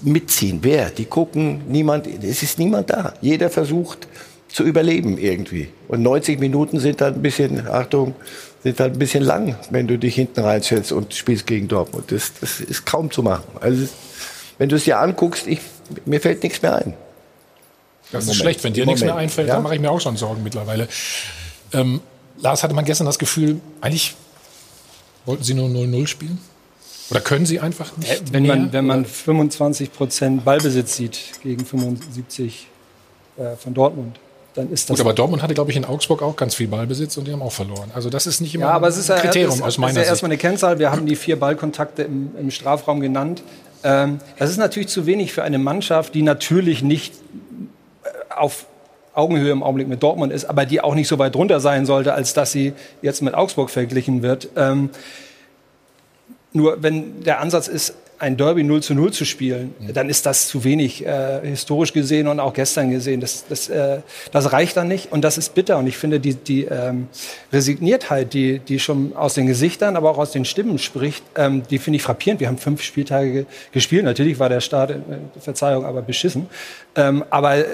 mitziehen. 0.02 0.60
Wer? 0.62 0.88
Die 0.88 1.04
gucken, 1.04 1.64
niemand, 1.68 2.06
es 2.06 2.42
ist 2.42 2.58
niemand 2.58 2.88
da. 2.88 3.12
Jeder 3.20 3.50
versucht 3.50 4.08
zu 4.52 4.64
überleben 4.64 5.18
irgendwie. 5.18 5.68
Und 5.88 6.02
90 6.02 6.38
Minuten 6.40 6.78
sind 6.80 7.00
dann 7.00 7.14
ein 7.14 7.22
bisschen, 7.22 7.66
Achtung, 7.68 8.14
sind 8.62 8.78
dann 8.80 8.92
ein 8.92 8.98
bisschen 8.98 9.24
lang, 9.24 9.56
wenn 9.70 9.86
du 9.88 9.98
dich 9.98 10.14
hinten 10.14 10.40
reinstellst 10.40 10.92
und 10.92 11.14
spielst 11.14 11.46
gegen 11.46 11.68
Dortmund. 11.68 12.12
Das, 12.12 12.32
das 12.40 12.60
ist 12.60 12.84
kaum 12.86 13.10
zu 13.10 13.22
machen. 13.22 13.44
Also, 13.60 13.88
wenn 14.58 14.68
du 14.68 14.76
es 14.76 14.84
dir 14.84 14.98
anguckst, 15.00 15.46
ich, 15.46 15.60
mir 16.04 16.20
fällt 16.20 16.42
nichts 16.42 16.62
mehr 16.62 16.76
ein. 16.76 16.94
Das 18.12 18.24
ist 18.24 18.28
Moment. 18.28 18.40
schlecht. 18.42 18.64
Wenn 18.64 18.74
dir 18.74 18.82
Im 18.82 18.88
nichts 18.88 19.00
mehr 19.00 19.12
Moment. 19.12 19.30
einfällt, 19.30 19.48
Ja. 19.48 19.54
dann 19.54 19.62
mache 19.62 19.74
ich 19.74 19.80
mir 19.80 19.90
auch 19.90 20.00
schon 20.00 20.16
Sorgen 20.16 20.42
mittlerweile. 20.42 20.86
Ähm, 21.72 22.00
Lars, 22.40 22.62
hatte 22.62 22.74
man 22.74 22.84
gestern 22.84 23.06
das 23.06 23.18
Gefühl, 23.18 23.60
eigentlich 23.80 24.14
wollten 25.24 25.42
sie 25.44 25.54
nur 25.54 25.68
0-0 25.68 26.06
spielen? 26.06 26.38
Oder 27.10 27.20
können 27.20 27.46
sie 27.46 27.58
einfach 27.60 27.96
nicht? 27.96 28.32
Wenn 28.32 28.42
mehr? 28.42 28.56
man, 28.56 28.72
wenn 28.72 28.86
man 28.86 29.04
25 29.06 29.92
Prozent 29.92 30.44
Ballbesitz 30.44 30.96
sieht 30.96 31.18
gegen 31.42 31.64
75 31.64 32.66
äh, 33.38 33.56
von 33.56 33.74
Dortmund, 33.74 34.18
dann 34.54 34.70
ist 34.70 34.90
das. 34.90 34.96
Gut, 34.96 35.04
aber 35.04 35.14
Dortmund 35.14 35.42
hatte, 35.42 35.54
glaube 35.54 35.70
ich, 35.70 35.76
in 35.76 35.84
Augsburg 35.84 36.22
auch 36.22 36.36
ganz 36.36 36.54
viel 36.54 36.68
Ballbesitz 36.68 37.16
und 37.16 37.26
die 37.26 37.32
haben 37.32 37.42
auch 37.42 37.52
verloren. 37.52 37.90
Also 37.94 38.10
das 38.10 38.26
ist 38.26 38.40
nicht 38.40 38.54
immer 38.54 38.66
ja, 38.66 38.72
aber 38.72 38.88
es 38.88 38.96
ist 38.96 39.08
ja, 39.08 39.16
ein 39.16 39.22
Kriterium 39.22 39.54
ist, 39.54 39.62
aus 39.62 39.74
ist 39.74 39.78
meiner 39.78 39.94
ja 39.94 40.00
Sicht. 40.00 40.10
erstmal 40.10 40.30
eine 40.30 40.38
Kennzahl. 40.38 40.78
Wir 40.78 40.90
haben 40.90 41.06
die 41.06 41.16
vier 41.16 41.38
Ballkontakte 41.38 42.02
im, 42.02 42.30
im 42.38 42.50
Strafraum 42.50 43.00
genannt. 43.00 43.42
Ähm, 43.84 44.18
das 44.38 44.50
ist 44.50 44.58
natürlich 44.58 44.88
zu 44.88 45.06
wenig 45.06 45.32
für 45.32 45.42
eine 45.42 45.58
Mannschaft, 45.58 46.14
die 46.14 46.22
natürlich 46.22 46.82
nicht 46.82 47.14
äh, 48.04 48.08
auf 48.36 48.66
Augenhöhe 49.14 49.50
im 49.50 49.62
Augenblick 49.62 49.88
mit 49.88 50.02
Dortmund 50.02 50.32
ist, 50.32 50.46
aber 50.46 50.64
die 50.64 50.80
auch 50.80 50.94
nicht 50.94 51.08
so 51.08 51.18
weit 51.18 51.34
drunter 51.34 51.60
sein 51.60 51.84
sollte, 51.84 52.14
als 52.14 52.32
dass 52.32 52.52
sie 52.52 52.72
jetzt 53.02 53.22
mit 53.22 53.34
Augsburg 53.34 53.70
verglichen 53.70 54.22
wird. 54.22 54.48
Ähm, 54.56 54.90
nur 56.52 56.82
wenn 56.82 57.22
der 57.22 57.40
Ansatz 57.40 57.68
ist, 57.68 57.94
ein 58.22 58.36
Derby 58.36 58.62
0 58.62 58.82
zu 58.84 58.94
0 58.94 59.12
zu 59.12 59.24
spielen, 59.24 59.74
dann 59.92 60.08
ist 60.08 60.26
das 60.26 60.46
zu 60.46 60.62
wenig 60.62 61.04
äh, 61.04 61.40
historisch 61.42 61.92
gesehen 61.92 62.28
und 62.28 62.38
auch 62.38 62.54
gestern 62.54 62.90
gesehen. 62.90 63.20
Das, 63.20 63.44
das, 63.48 63.68
äh, 63.68 63.98
das 64.30 64.52
reicht 64.52 64.76
dann 64.76 64.86
nicht 64.86 65.10
und 65.10 65.22
das 65.22 65.38
ist 65.38 65.54
bitter. 65.54 65.76
Und 65.76 65.88
ich 65.88 65.96
finde, 65.96 66.20
die, 66.20 66.34
die 66.34 66.64
ähm, 66.64 67.08
Resigniertheit, 67.52 68.32
die, 68.32 68.60
die 68.60 68.78
schon 68.78 69.16
aus 69.16 69.34
den 69.34 69.46
Gesichtern, 69.48 69.96
aber 69.96 70.08
auch 70.10 70.18
aus 70.18 70.30
den 70.30 70.44
Stimmen 70.44 70.78
spricht, 70.78 71.24
ähm, 71.34 71.64
die 71.68 71.78
finde 71.78 71.96
ich 71.96 72.04
frappierend. 72.04 72.40
Wir 72.40 72.46
haben 72.46 72.58
fünf 72.58 72.82
Spieltage 72.82 73.32
ge 73.32 73.44
gespielt. 73.72 74.04
Natürlich 74.04 74.38
war 74.38 74.48
der 74.48 74.60
Start, 74.60 74.92
äh, 74.92 74.94
Verzeihung, 75.40 75.84
aber 75.84 76.00
beschissen. 76.00 76.46
Ähm, 76.94 77.24
aber 77.28 77.56
äh, 77.56 77.64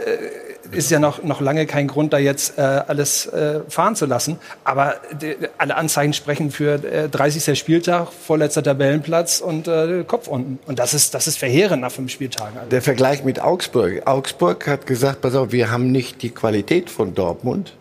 ist 0.71 0.91
ja 0.91 0.99
noch, 0.99 1.23
noch 1.23 1.41
lange 1.41 1.67
kein 1.67 1.89
Grund, 1.89 2.13
da 2.13 2.19
jetzt 2.19 2.59
äh, 2.59 2.63
alles 2.63 3.27
äh, 3.27 3.61
fahren 3.69 3.97
zu 3.97 4.07
lassen. 4.07 4.39
Aber 4.65 4.97
die, 5.21 5.37
alle 5.57 5.77
Anzeichen 5.77 6.13
sprechen 6.13 6.51
für 6.51 6.83
äh, 6.85 7.09
30. 7.09 7.59
Spieltag, 7.59 8.09
vorletzter 8.13 8.63
Tabellenplatz 8.63 9.41
und 9.41 9.69
äh, 9.69 10.05
Kopf 10.07 10.29
unten. 10.29 10.59
Und 10.67 10.79
das 10.79 10.95
ist, 10.95 11.15
das 11.15 11.27
ist 11.27 11.39
verheerend 11.39 11.83
nach 11.83 11.93
fünf 11.93 12.11
Spieltagen. 12.11 12.59
Der 12.71 12.83
Vergleich 12.83 13.25
mit 13.25 13.41
Augsburg. 13.41 14.07
Augsburg 14.07 14.67
hat 14.67 14.87
gesagt, 14.87 15.21
pass 15.21 15.35
auf, 15.35 15.53
wir 15.53 15.71
haben 15.71 15.91
nicht 15.91 16.23
die 16.23 16.31
Qualität 16.31 16.91
von 16.91 17.15
Dortmund. 17.15 17.75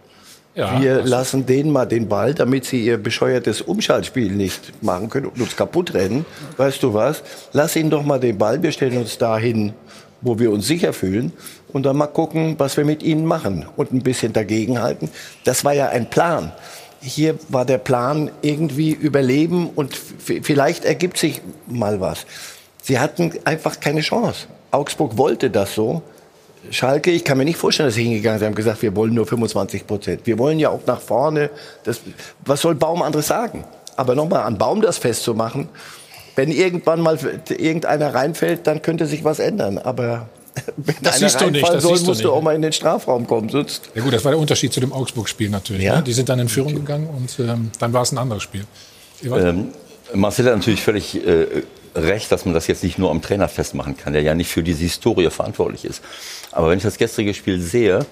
Ja, 0.56 0.82
wir 0.82 1.04
lassen 1.04 1.46
denen 1.46 1.72
mal 1.72 1.86
den 1.86 2.08
Ball, 2.08 2.34
damit 2.34 2.66
sie 2.66 2.84
ihr 2.84 2.98
bescheuertes 2.98 3.62
Umschaltspiel 3.62 4.32
nicht 4.32 4.82
machen 4.82 5.08
können 5.08 5.28
und 5.28 5.40
uns 5.40 5.56
kaputt 5.56 5.94
rennen. 5.94 6.26
Weißt 6.58 6.82
du 6.82 6.96
was? 6.96 7.22
Lass 7.54 7.76
ihnen 7.76 7.92
doch 7.92 8.04
mal 8.04 8.20
den 8.20 8.40
Ball, 8.40 8.64
wir 8.64 8.72
stellen 8.72 8.98
uns 8.98 9.20
dahin, 9.20 9.74
wo 10.22 10.40
wir 10.40 10.52
uns 10.52 10.66
sicher 10.66 10.94
fühlen 10.94 11.32
und 11.74 11.84
dann 11.86 11.98
mal 11.98 12.08
gucken, 12.08 12.56
was 12.58 12.78
wir 12.78 12.86
mit 12.86 13.04
ihnen 13.04 13.26
machen 13.26 13.66
und 13.76 13.92
ein 13.92 14.02
bisschen 14.02 14.34
dagegenhalten. 14.34 15.10
Das 15.44 15.66
war 15.66 15.74
ja 15.74 15.90
ein 15.90 16.10
Plan. 16.10 16.52
Hier 17.02 17.38
war 17.50 17.66
der 17.66 17.78
Plan 17.78 18.32
irgendwie 18.42 18.92
überleben 18.92 19.70
und 19.70 19.96
vielleicht 19.96 20.86
ergibt 20.86 21.18
sich 21.18 21.42
mal 21.68 22.02
was. 22.02 22.26
Sie 22.82 23.00
hatten 23.00 23.32
einfach 23.46 23.80
keine 23.80 24.02
Chance. 24.02 24.48
Augsburg 24.72 25.18
wollte 25.18 25.50
das 25.50 25.76
so. 25.76 26.02
Schalke, 26.72 27.12
ich 27.12 27.24
kann 27.24 27.38
mir 27.38 27.46
nicht 27.46 27.58
vorstellen, 27.58 27.88
dass 27.88 27.96
sie 27.96 28.04
hingegangen 28.04 28.40
sind 28.40 28.48
und 28.48 28.52
haben 28.52 28.56
gesagt, 28.56 28.82
wir 28.82 28.96
wollen 28.96 29.14
nur 29.14 29.26
25 29.26 29.86
Prozent. 29.86 30.22
Wir 30.26 30.38
wollen 30.38 30.60
ja 30.60 30.70
auch 30.70 30.86
nach 30.86 31.00
vorne. 31.00 31.50
Das, 31.84 32.02
was 32.46 32.62
soll 32.62 32.76
Baum 32.76 33.02
anderes 33.02 33.28
sagen? 33.28 33.64
Aber 33.96 34.16
nochmal 34.16 34.44
an 34.44 34.58
Baum 34.58 34.82
das 34.82 34.98
festzumachen, 34.98 35.70
wenn 36.36 36.52
irgendwann 36.52 37.02
mal 37.02 37.18
irgendeiner 37.50 38.14
reinfällt, 38.14 38.68
dann 38.68 38.82
könnte 38.82 39.06
sich 39.06 39.24
was 39.24 39.40
ändern. 39.40 39.78
Aber 39.78 40.30
wenn 40.78 40.96
Das 41.02 41.20
siehst 41.20 41.40
du 41.42 41.50
nicht, 41.50 41.68
das 41.68 41.84
soll, 41.84 42.00
musst 42.02 42.24
du 42.24 42.32
auch 42.32 42.42
mal 42.42 42.56
in 42.56 42.62
den 42.62 42.74
Strafraum 42.74 43.28
kommen. 43.28 43.50
Sonst 43.50 43.90
Ja 43.96 44.02
gut, 44.02 44.14
das 44.14 44.24
war 44.24 44.32
der 44.32 44.40
Unterschied 44.40 44.74
zu 44.74 44.80
dem 44.80 44.94
Augsburg-Spiel 44.94 45.50
natürlich. 45.50 45.84
Ja. 45.84 45.98
Ne? 45.98 46.04
Die 46.04 46.14
sind 46.14 46.30
dann 46.30 46.40
in 46.40 46.50
Führung 46.50 46.76
gegangen 46.76 47.08
und 47.10 47.40
ähm, 47.40 47.72
dann 47.80 47.94
war 47.94 48.02
es 48.02 48.12
ein 48.12 48.18
anderes 48.18 48.44
Spiel. 48.44 48.66
Ähm, 49.24 49.70
Marcel 50.14 50.46
hat 50.46 50.56
natürlich 50.56 50.82
völlig 50.82 51.26
äh, 51.26 51.64
recht, 51.96 52.32
dass 52.32 52.46
man 52.46 52.54
das 52.54 52.68
jetzt 52.68 52.84
nicht 52.84 52.98
nur 52.98 53.12
am 53.12 53.22
Trainer 53.22 53.48
festmachen 53.48 53.98
kann, 53.98 54.14
der 54.14 54.22
ja 54.22 54.36
nicht 54.36 54.50
für 54.50 54.64
diese 54.64 54.82
Historie 54.82 55.30
verantwortlich 55.30 55.86
ist. 55.86 56.02
Aber 56.52 56.70
wenn 56.70 56.78
ich 56.78 56.84
das 56.84 56.98
gestrige 56.98 57.34
Spiel 57.34 57.60
sehe, 57.60 58.06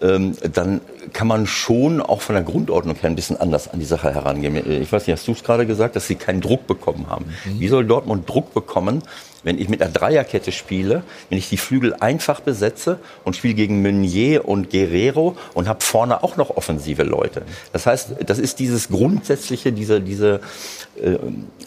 ähm, 0.00 0.36
dann 0.52 0.80
kann 1.12 1.28
man 1.28 1.46
schon 1.46 2.00
auch 2.00 2.22
von 2.22 2.34
der 2.34 2.44
Grundordnung 2.44 2.96
her 2.96 3.10
ein 3.10 3.16
bisschen 3.16 3.36
anders 3.36 3.68
an 3.68 3.78
die 3.78 3.84
Sache 3.84 4.12
herangehen. 4.12 4.56
Ich 4.82 4.90
weiß 4.90 5.06
nicht, 5.06 5.16
hast 5.16 5.28
du 5.28 5.32
es 5.32 5.44
gerade 5.44 5.66
gesagt, 5.66 5.94
dass 5.94 6.06
sie 6.06 6.16
keinen 6.16 6.40
Druck 6.40 6.66
bekommen 6.66 7.06
haben? 7.08 7.26
Wie 7.44 7.68
soll 7.68 7.84
Dortmund 7.84 8.28
Druck 8.28 8.52
bekommen, 8.54 9.02
wenn 9.42 9.58
ich 9.58 9.68
mit 9.68 9.82
einer 9.82 9.90
Dreierkette 9.90 10.52
spiele, 10.52 11.02
wenn 11.28 11.38
ich 11.38 11.48
die 11.48 11.56
Flügel 11.56 11.94
einfach 11.94 12.40
besetze 12.40 12.98
und 13.24 13.36
spiele 13.36 13.54
gegen 13.54 13.82
Meunier 13.82 14.48
und 14.48 14.70
Guerrero 14.70 15.36
und 15.54 15.68
habe 15.68 15.82
vorne 15.82 16.22
auch 16.22 16.36
noch 16.36 16.50
offensive 16.56 17.02
Leute? 17.02 17.42
Das 17.72 17.86
heißt, 17.86 18.16
das 18.26 18.38
ist 18.38 18.58
dieses 18.58 18.88
grundsätzliche, 18.88 19.72
diese, 19.72 20.00
diese, 20.00 20.40
äh, 21.02 21.18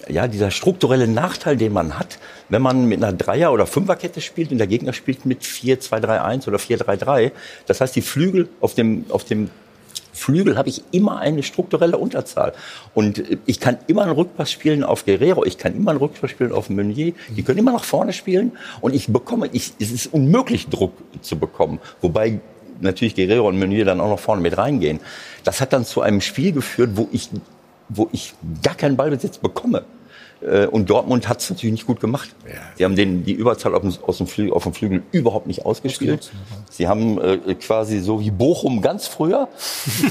ja, 0.08 0.28
dieser 0.28 0.52
strukturelle 0.52 1.08
Nachteil, 1.08 1.58
den 1.58 1.74
man 1.74 1.98
hat, 1.98 2.20
wenn 2.50 2.62
man 2.62 2.86
mit 2.86 3.04
einer 3.04 3.14
Dreier- 3.14 3.52
oder 3.52 3.66
Fünferkette 3.66 4.22
spielt 4.22 4.52
und 4.52 4.58
der 4.58 4.68
Gegner 4.68 4.94
spielt 4.94 5.26
mit 5.26 5.42
4-2-3-1 5.44 6.48
oder 6.48 6.58
4-3-3. 6.58 7.32
Das 7.66 7.82
heißt, 7.82 7.96
die 7.96 8.02
Flügel 8.02 8.50
auf 8.62 8.76
dem, 8.76 9.06
auf 9.10 9.24
dem 9.24 9.50
Flügel 10.16 10.58
habe 10.58 10.70
ich 10.70 10.82
immer 10.92 11.20
eine 11.20 11.44
strukturelle 11.44 11.98
Unterzahl. 11.98 12.54
Und 12.94 13.20
äh, 13.20 13.38
ich 13.46 13.60
kann 13.60 13.78
immer 13.88 14.04
einen 14.04 14.14
Rückpass 14.14 14.52
spielen 14.52 14.84
auf 14.84 15.06
Guerrero, 15.06 15.46
ich 15.46 15.58
kann 15.58 15.76
immer 15.76 15.92
einen 15.92 16.00
Rückpass 16.00 16.32
spielen 16.32 16.52
auf 16.52 16.70
Meunier. 16.70 17.14
Die 17.30 17.44
können 17.44 17.60
immer 17.60 17.74
nach 17.74 17.84
vorne 17.84 18.14
spielen 18.14 18.54
und 18.82 18.96
ich 18.96 19.08
bekomme, 19.08 19.50
ich, 19.52 19.74
es 19.80 19.92
ist 19.92 20.14
unmöglich, 20.14 20.68
Druck 20.68 20.94
zu 21.22 21.38
bekommen. 21.38 21.80
Wobei 22.02 22.40
natürlich 22.80 23.16
Guerrero 23.16 23.48
und 23.48 23.60
Meunier 23.60 23.86
dann 23.86 24.00
auch 24.00 24.10
noch 24.10 24.20
vorne 24.20 24.42
mit 24.42 24.58
reingehen. 24.58 25.00
Das 25.44 25.62
hat 25.62 25.74
dann 25.74 25.86
zu 25.86 26.02
einem 26.02 26.22
Spiel 26.22 26.52
geführt, 26.52 26.92
wo 26.94 27.10
ich, 27.12 27.30
wo 27.90 28.10
ich 28.12 28.34
gar 28.64 28.76
keinen 28.76 28.96
Ballbesitz 28.96 29.38
bekomme. 29.38 29.84
Äh, 30.42 30.68
Und 30.68 30.90
Dortmund 30.90 31.28
hat 31.28 31.42
es 31.42 31.50
natürlich 31.50 31.74
nicht 31.74 31.88
gut 31.88 32.00
gemacht. 32.00 32.36
Sie 32.78 32.84
haben 32.86 32.96
den, 32.96 33.24
die 33.24 33.34
Überzahl 33.34 33.74
auf 33.74 33.82
dem, 33.82 33.94
aus 34.06 34.18
dem 34.18 34.28
Flügel, 34.28 34.54
auf 34.54 34.64
dem 34.64 34.74
Flügel 34.74 35.04
überhaupt 35.12 35.48
nicht 35.48 35.66
ausgespielt. 35.66 36.32
Sie 36.70 36.88
haben 36.88 37.20
äh, 37.20 37.56
quasi 37.56 38.00
so 38.00 38.20
wie 38.20 38.32
Bochum 38.32 38.82
ganz 38.82 39.08
früher, 39.08 39.48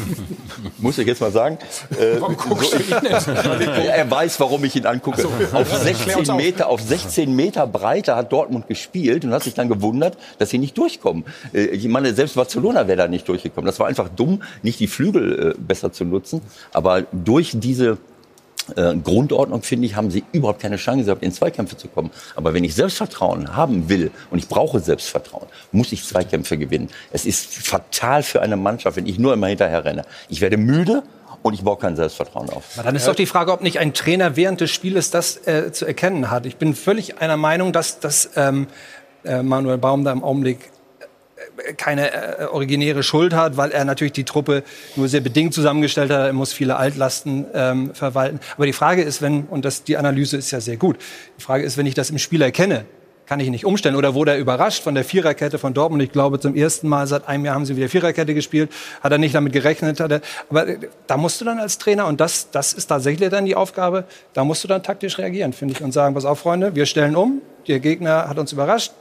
muss 0.79 0.99
ich 0.99 1.07
jetzt 1.07 1.21
mal 1.21 1.33
sagen, 1.33 1.59
äh, 1.99 2.17
ihn 2.17 3.11
jetzt? 3.11 3.29
er 3.29 4.11
weiß, 4.11 4.41
warum 4.41 4.65
ich 4.65 4.77
ihn 4.77 4.87
angucke. 4.87 5.27
Auf 5.27 5.35
Klär 5.39 5.59
uns 5.61 5.83
16 5.83 6.31
auf. 6.31 6.37
Meter, 6.37 6.69
auf 6.69 6.81
16 6.81 7.35
Meter 7.35 7.67
Breite 7.67 8.17
hat 8.17 8.33
Dortmund 8.33 8.67
gespielt 8.69 9.25
und 9.25 9.33
hat 9.33 9.43
sich 9.43 9.55
dann 9.55 9.69
gewundert, 9.69 10.17
dass 10.39 10.51
sie 10.51 10.59
nicht 10.59 10.77
durchkommen. 10.79 11.25
Äh, 11.53 11.67
Ich 11.67 11.87
meine, 11.89 12.15
selbst 12.15 12.35
Barcelona 12.37 12.87
wäre 12.87 12.97
da 12.97 13.09
nicht 13.09 13.29
durchgekommen. 13.29 13.67
Das 13.67 13.79
war 13.79 13.87
einfach 13.87 14.09
dumm, 14.09 14.43
nicht 14.63 14.81
die 14.81 14.87
Flügel 14.87 15.51
äh, 15.51 15.55
besser 15.61 15.93
zu 15.93 16.05
nutzen. 16.05 16.41
Aber 16.73 17.03
durch 17.13 17.53
diese 17.55 17.99
äh, 18.77 18.95
Grundordnung, 18.97 19.63
finde 19.63 19.87
ich, 19.87 19.97
haben 19.97 20.11
sie 20.11 20.25
überhaupt 20.33 20.61
keine 20.61 20.77
Chance 20.77 21.05
gehabt, 21.05 21.23
in 21.23 21.33
Zweikämpfe 21.33 21.77
zu 21.77 21.89
kommen. 21.89 22.11
Aber 22.37 22.55
wenn 22.55 22.65
ich 22.65 22.75
Selbstvertrauen 22.75 23.57
haben 23.57 23.89
will 23.89 24.11
und 24.31 24.39
ich 24.39 24.49
brauche 24.49 24.81
Selbstvertrauen, 24.81 25.47
muss 25.73 25.93
ich 25.93 26.05
Zweikämpfe 26.05 26.57
gewinnen. 26.57 26.89
Es 27.13 27.27
ist 27.27 27.47
fatal 27.47 28.23
für 28.23 28.43
eine 28.43 28.57
Mannschaft, 28.57 28.97
wenn 28.97 29.07
ich 29.07 29.19
nur 29.19 29.33
immer 29.35 29.49
hinterher 29.49 29.85
renne. 29.85 30.03
Ich 30.29 30.41
werde 30.41 30.57
müde 30.57 31.03
und 31.43 31.53
ich 31.53 31.63
baue 31.63 31.77
kein 31.77 31.95
Selbstvertrauen 31.95 32.49
auf. 32.49 32.65
Aber 32.77 32.85
dann 32.85 32.97
ist 32.97 33.07
doch 33.07 33.15
die 33.15 33.27
Frage, 33.27 33.53
ob 33.53 33.61
nicht 33.61 33.79
ein 33.79 33.93
Trainer 33.93 34.37
während 34.37 34.63
des 34.63 34.71
Spieles 34.71 35.11
das 35.11 35.47
äh, 35.47 35.73
zu 35.73 35.85
erkennen 35.85 36.31
hat. 36.31 36.47
Ich 36.47 36.57
bin 36.57 36.75
völlig 36.75 37.19
einer 37.19 37.37
Meinung, 37.37 37.73
dass, 37.73 38.01
dass 38.01 38.31
ähm, 38.37 38.67
äh, 39.25 39.43
Manuel 39.43 39.79
Baum 39.79 40.05
da 40.05 40.13
im 40.13 40.25
Augenblick 40.25 40.71
keine 41.77 42.13
äh, 42.13 42.45
originäre 42.45 43.03
Schuld 43.03 43.35
hat, 43.35 43.57
weil 43.57 43.71
er 43.71 43.85
natürlich 43.85 44.13
die 44.13 44.25
Truppe 44.25 44.63
nur 44.97 45.09
sehr 45.09 45.21
bedingt 45.21 45.55
zusammengestellt 45.55 46.11
hat. 46.11 46.27
Er 46.27 46.33
muss 46.33 46.53
viele 46.53 46.77
Altlasten 46.77 47.47
ähm, 47.55 47.95
verwalten. 47.95 48.41
Aber 48.57 48.67
die 48.67 48.73
Frage 48.73 49.03
ist, 49.03 49.23
wenn, 49.23 49.45
und 49.45 49.65
das, 49.65 49.85
die 49.85 49.97
Analyse 49.97 50.37
ist 50.37 50.51
ja 50.51 50.61
sehr 50.61 50.77
gut, 50.77 50.97
die 51.39 51.43
Frage 51.43 51.65
ist, 51.65 51.77
wenn 51.77 51.87
ich 51.87 51.95
das 51.95 52.11
im 52.11 52.19
Spiel 52.19 52.43
erkenne, 52.43 52.85
kann 53.27 53.41
ich 53.41 53.49
nicht 53.49 53.65
umstellen. 53.65 53.97
Oder 53.97 54.15
wurde 54.15 54.33
er 54.33 54.39
überrascht 54.39 54.83
von 54.83 54.95
der 54.95 55.05
Viererkette 55.05 55.59
von 55.59 55.75
Dortmund? 55.75 56.03
Ich 56.03 56.13
glaube, 56.13 56.41
zum 56.41 56.55
ersten 56.55 56.89
Mal 56.89 57.07
seit 57.07 57.27
einem 57.29 57.45
Jahr 57.45 57.55
haben 57.55 57.65
sie 57.65 57.77
wieder 57.77 57.89
Viererkette 57.89 58.35
gespielt. 58.35 58.71
Hat 59.01 59.13
er 59.13 59.19
nicht 59.19 59.35
damit 59.35 59.53
gerechnet. 59.53 60.01
Hat 60.01 60.13
er, 60.13 60.21
aber 60.51 60.69
äh, 60.69 60.79
da 61.07 61.17
musst 61.17 61.41
du 61.41 61.45
dann 61.45 61.59
als 61.59 61.79
Trainer, 61.79 62.07
und 62.07 62.21
das, 62.21 62.51
das 62.51 62.73
ist 62.73 62.87
tatsächlich 62.87 63.31
dann 63.31 63.45
die 63.45 63.57
Aufgabe, 63.57 64.05
da 64.33 64.45
musst 64.45 64.63
du 64.65 64.69
dann 64.69 64.83
taktisch 64.83 65.19
reagieren, 65.19 65.53
finde 65.53 65.75
ich, 65.75 65.83
und 65.83 65.93
sagen, 65.93 66.15
pass 66.15 66.25
auf, 66.25 66.41
Freunde, 66.41 66.75
wir 66.75 66.87
stellen 66.87 67.17
um. 67.17 67.41
Der 67.67 67.81
Gegner 67.81 68.29
hat 68.29 68.39
uns 68.39 68.53
überrascht. 68.53 68.93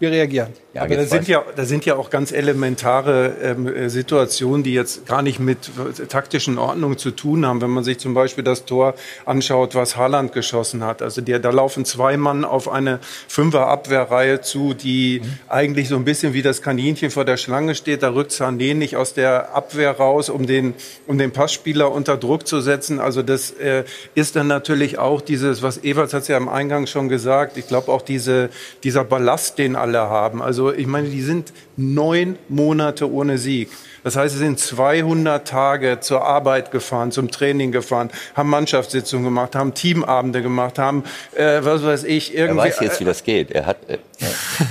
Wir 0.00 0.10
reagieren. 0.10 0.48
Ja, 0.74 0.82
Aber 0.82 0.96
da 0.96 1.04
sind, 1.04 1.28
ja, 1.28 1.44
da 1.54 1.64
sind 1.64 1.86
ja 1.86 1.94
auch 1.94 2.10
ganz 2.10 2.32
elementare 2.32 3.36
ähm, 3.40 3.68
äh, 3.68 3.88
Situationen, 3.88 4.64
die 4.64 4.74
jetzt 4.74 5.06
gar 5.06 5.22
nicht 5.22 5.38
mit 5.38 5.68
äh, 5.68 6.06
taktischen 6.06 6.58
Ordnungen 6.58 6.98
zu 6.98 7.12
tun 7.12 7.46
haben. 7.46 7.60
Wenn 7.60 7.70
man 7.70 7.84
sich 7.84 7.98
zum 7.98 8.12
Beispiel 8.12 8.42
das 8.42 8.64
Tor 8.64 8.94
anschaut, 9.24 9.76
was 9.76 9.96
Haaland 9.96 10.32
geschossen 10.32 10.82
hat. 10.82 11.00
Also 11.00 11.20
der, 11.20 11.38
da 11.38 11.50
laufen 11.50 11.84
zwei 11.84 12.16
Mann 12.16 12.44
auf 12.44 12.68
eine 12.68 12.98
Fünfer-Abwehrreihe 13.28 14.40
zu, 14.40 14.74
die 14.74 15.22
eigentlich 15.48 15.88
so 15.88 15.94
ein 15.94 16.04
bisschen 16.04 16.32
wie 16.34 16.42
das 16.42 16.60
Kaninchen 16.60 17.12
vor 17.12 17.24
der 17.24 17.36
Schlange 17.36 17.76
steht. 17.76 18.02
Da 18.02 18.12
rückt 18.12 18.32
Sané 18.32 18.74
nicht 18.74 18.96
aus 18.96 19.14
der 19.14 19.54
Abwehr 19.54 19.92
raus, 19.92 20.28
um 20.28 20.44
den, 20.44 20.74
um 21.06 21.18
den 21.18 21.30
Passspieler 21.30 21.92
unter 21.92 22.16
Druck 22.16 22.48
zu 22.48 22.60
setzen. 22.60 22.98
Also 22.98 23.22
das 23.22 23.52
äh, 23.52 23.84
ist 24.16 24.34
dann 24.34 24.48
natürlich 24.48 24.98
auch 24.98 25.20
dieses, 25.20 25.62
was 25.62 25.84
Evers 25.84 26.12
hat 26.12 26.26
ja 26.26 26.36
am 26.36 26.48
Eingang 26.48 26.88
schon 26.88 27.08
gesagt, 27.08 27.56
ich 27.58 27.68
glaube 27.68 27.92
auch 27.92 28.02
diese, 28.02 28.50
dieser 28.82 29.04
Ballast, 29.04 29.58
den 29.58 29.76
alle 29.84 29.98
haben. 30.00 30.42
Also 30.42 30.72
ich 30.72 30.86
meine, 30.86 31.08
die 31.08 31.20
sind 31.22 31.52
neun 31.76 32.38
Monate 32.48 33.10
ohne 33.10 33.36
Sieg. 33.38 33.68
Das 34.02 34.16
heißt, 34.16 34.34
sie 34.34 34.38
sind 34.38 34.58
200 34.58 35.46
Tage 35.48 35.98
zur 36.00 36.24
Arbeit 36.24 36.70
gefahren, 36.70 37.10
zum 37.10 37.30
Training 37.30 37.72
gefahren, 37.72 38.10
haben 38.34 38.50
Mannschaftssitzungen 38.50 39.24
gemacht, 39.24 39.54
haben 39.56 39.72
Teamabende 39.74 40.42
gemacht, 40.42 40.78
haben, 40.78 41.04
äh, 41.34 41.60
was 41.62 41.82
weiß 41.82 42.04
ich, 42.04 42.34
Er 42.36 42.46
irgendwie. 42.48 42.64
weiß 42.68 42.80
jetzt, 42.80 43.00
wie 43.00 43.04
das 43.04 43.22
geht. 43.24 43.50
Er, 43.50 43.64
hat, 43.66 43.78
äh, 43.88 43.98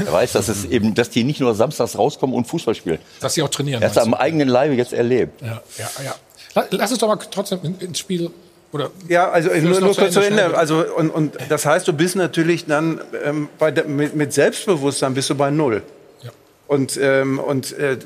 er 0.05 0.13
weiß, 0.13 0.33
dass, 0.33 0.49
es 0.49 0.65
eben, 0.65 0.93
dass 0.93 1.09
die 1.09 1.23
nicht 1.23 1.39
nur 1.39 1.55
samstags 1.55 1.97
rauskommen 1.97 2.35
und 2.35 2.45
Fußball 2.45 2.75
spielen. 2.75 2.99
Dass 3.21 3.33
sie 3.33 3.41
auch 3.41 3.49
trainieren. 3.49 3.81
Er 3.81 3.89
hat 3.89 3.97
es 3.97 4.03
am 4.03 4.13
eigenen 4.13 4.47
Leibe 4.49 4.75
jetzt 4.75 4.93
erlebt. 4.93 5.41
ja, 5.41 5.61
ja, 5.77 5.89
ja. 6.03 6.15
La- 6.55 6.67
Lass 6.69 6.91
uns 6.91 6.99
doch 6.99 7.07
mal 7.07 7.15
trotzdem 7.31 7.59
in- 7.63 7.79
ins 7.79 7.97
Spiel. 7.99 8.29
Oder 8.73 8.89
Ja, 9.07 9.29
also 9.29 9.49
nur, 9.49 9.79
nur 9.79 9.95
kurz 9.95 10.13
zu 10.13 10.19
Ende. 10.19 10.57
Also 10.57 10.83
und, 10.97 11.09
und 11.09 11.37
das 11.47 11.65
heißt, 11.65 11.87
du 11.87 11.93
bist 11.93 12.15
natürlich 12.15 12.65
dann 12.65 12.99
ähm, 13.23 13.47
bei 13.59 13.71
der, 13.71 13.85
mit, 13.85 14.15
mit 14.15 14.33
Selbstbewusstsein 14.33 15.13
bist 15.13 15.29
du 15.29 15.35
bei 15.35 15.51
null. 15.51 15.83
Und, 16.65 16.97
ähm, 16.99 17.39
und 17.39 17.77
äh, 17.77 17.97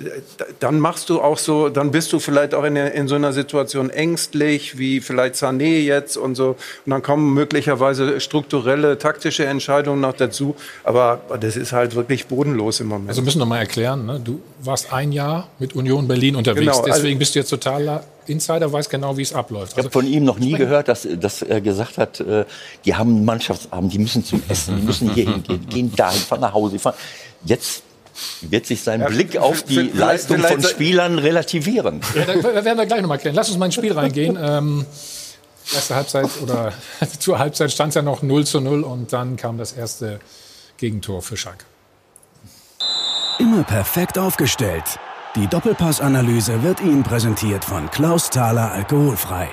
dann 0.60 0.80
machst 0.80 1.10
du 1.10 1.22
auch 1.22 1.38
so, 1.38 1.70
dann 1.70 1.92
bist 1.92 2.12
du 2.12 2.20
vielleicht 2.20 2.54
auch 2.54 2.66
in, 2.66 2.76
in 2.76 3.08
so 3.08 3.16
einer 3.16 3.32
Situation 3.32 3.90
ängstlich, 3.92 4.78
wie 4.78 5.00
vielleicht 5.00 5.36
Sané 5.36 5.84
jetzt 5.84 6.18
und 6.18 6.36
so. 6.36 6.58
Und 6.86 6.90
dann 6.90 7.02
kommen 7.02 7.34
möglicherweise 7.34 8.20
strukturelle, 8.20 8.98
taktische 8.98 9.46
Entscheidungen 9.46 10.02
noch 10.02 10.14
dazu. 10.14 10.56
Aber 10.84 11.22
das 11.40 11.56
ist 11.56 11.72
halt 11.72 11.96
wirklich 11.96 12.26
bodenlos 12.26 12.80
im 12.82 12.88
Moment. 12.88 13.10
Also 13.10 13.22
müssen 13.22 13.40
wir 13.40 13.46
mal 13.46 13.60
erklären, 13.60 14.06
ne? 14.06 14.20
du 14.22 14.42
warst 14.62 14.92
ein 14.92 15.14
Jahr 15.14 15.48
mit 15.60 15.74
Union 15.76 16.08
Berlin 16.08 16.36
unterwegs, 16.36 16.66
Genau, 16.66 16.78
also- 16.80 16.92
deswegen 16.92 17.20
bist 17.20 17.36
du 17.36 17.40
jetzt 17.40 17.50
totaler 17.50 18.04
Insider, 18.30 18.72
weißt 18.72 18.90
genau, 18.90 19.18
wie 19.18 19.22
es 19.22 19.34
abläuft. 19.34 19.74
Ich 19.74 19.78
habe 19.78 19.92
von 19.92 20.06
ihm 20.06 20.24
noch 20.24 20.40
nie 20.40 20.54
gehört, 20.54 20.88
dass, 20.88 21.08
dass 21.20 21.42
er 21.42 21.62
gesagt 21.62 21.98
hat, 21.98 22.20
äh, 22.20 22.46
die 22.86 22.96
haben 22.96 23.18
einen 23.18 23.26
Mannschaftsabend, 23.26 23.94
die 23.94 24.00
müssen 24.00 24.24
zum 24.24 24.42
Essen, 24.48 24.78
die 24.78 24.84
müssen 24.84 25.14
hier 25.14 25.26
hingehen, 25.26 25.68
gehen 25.68 25.96
dahin, 25.96 26.20
fahren 26.20 26.42
nach 26.42 26.54
Hause. 26.54 26.80
Fahren. 26.80 26.96
Jetzt 27.46 27.84
wird 28.42 28.66
sich 28.66 28.82
sein 28.82 29.04
Blick 29.06 29.38
auf 29.38 29.64
die 29.64 29.92
Leistung 29.94 30.40
von 30.40 30.64
Spielern 30.64 31.20
relativieren. 31.20 32.02
Ja, 32.16 32.26
da 32.26 32.66
werden 32.66 32.78
wir 32.78 32.86
gleich 32.86 33.02
nochmal 33.02 33.20
klären. 33.20 33.36
Lass 33.36 33.50
uns 33.50 33.58
mal 33.58 33.68
ins 33.68 33.76
Spiel 33.76 33.94
reingehen. 33.94 34.38
Ähm, 34.42 34.86
erste 35.74 35.96
Halbzeit 35.96 36.30
oder 36.42 36.74
zur 37.20 37.40
Halbzeit 37.40 37.72
stand 37.72 37.90
es 37.90 37.96
ja 37.96 38.02
noch 38.02 38.22
0 38.22 38.46
zu 38.46 38.60
0 38.60 38.84
und 38.84 39.14
dann 39.14 39.36
kam 39.36 39.58
das 39.58 39.74
erste 39.74 40.20
Gegentor 40.78 41.22
für 41.22 41.38
Schalke. 41.38 41.66
Immer 43.40 43.64
perfekt 43.64 44.18
aufgestellt. 44.18 44.84
Die 45.38 45.46
Doppelpassanalyse 45.46 46.64
wird 46.64 46.82
Ihnen 46.82 47.04
präsentiert 47.04 47.64
von 47.64 47.92
Klaus 47.92 48.32
Thaler 48.32 48.72
Alkoholfrei. 48.72 49.48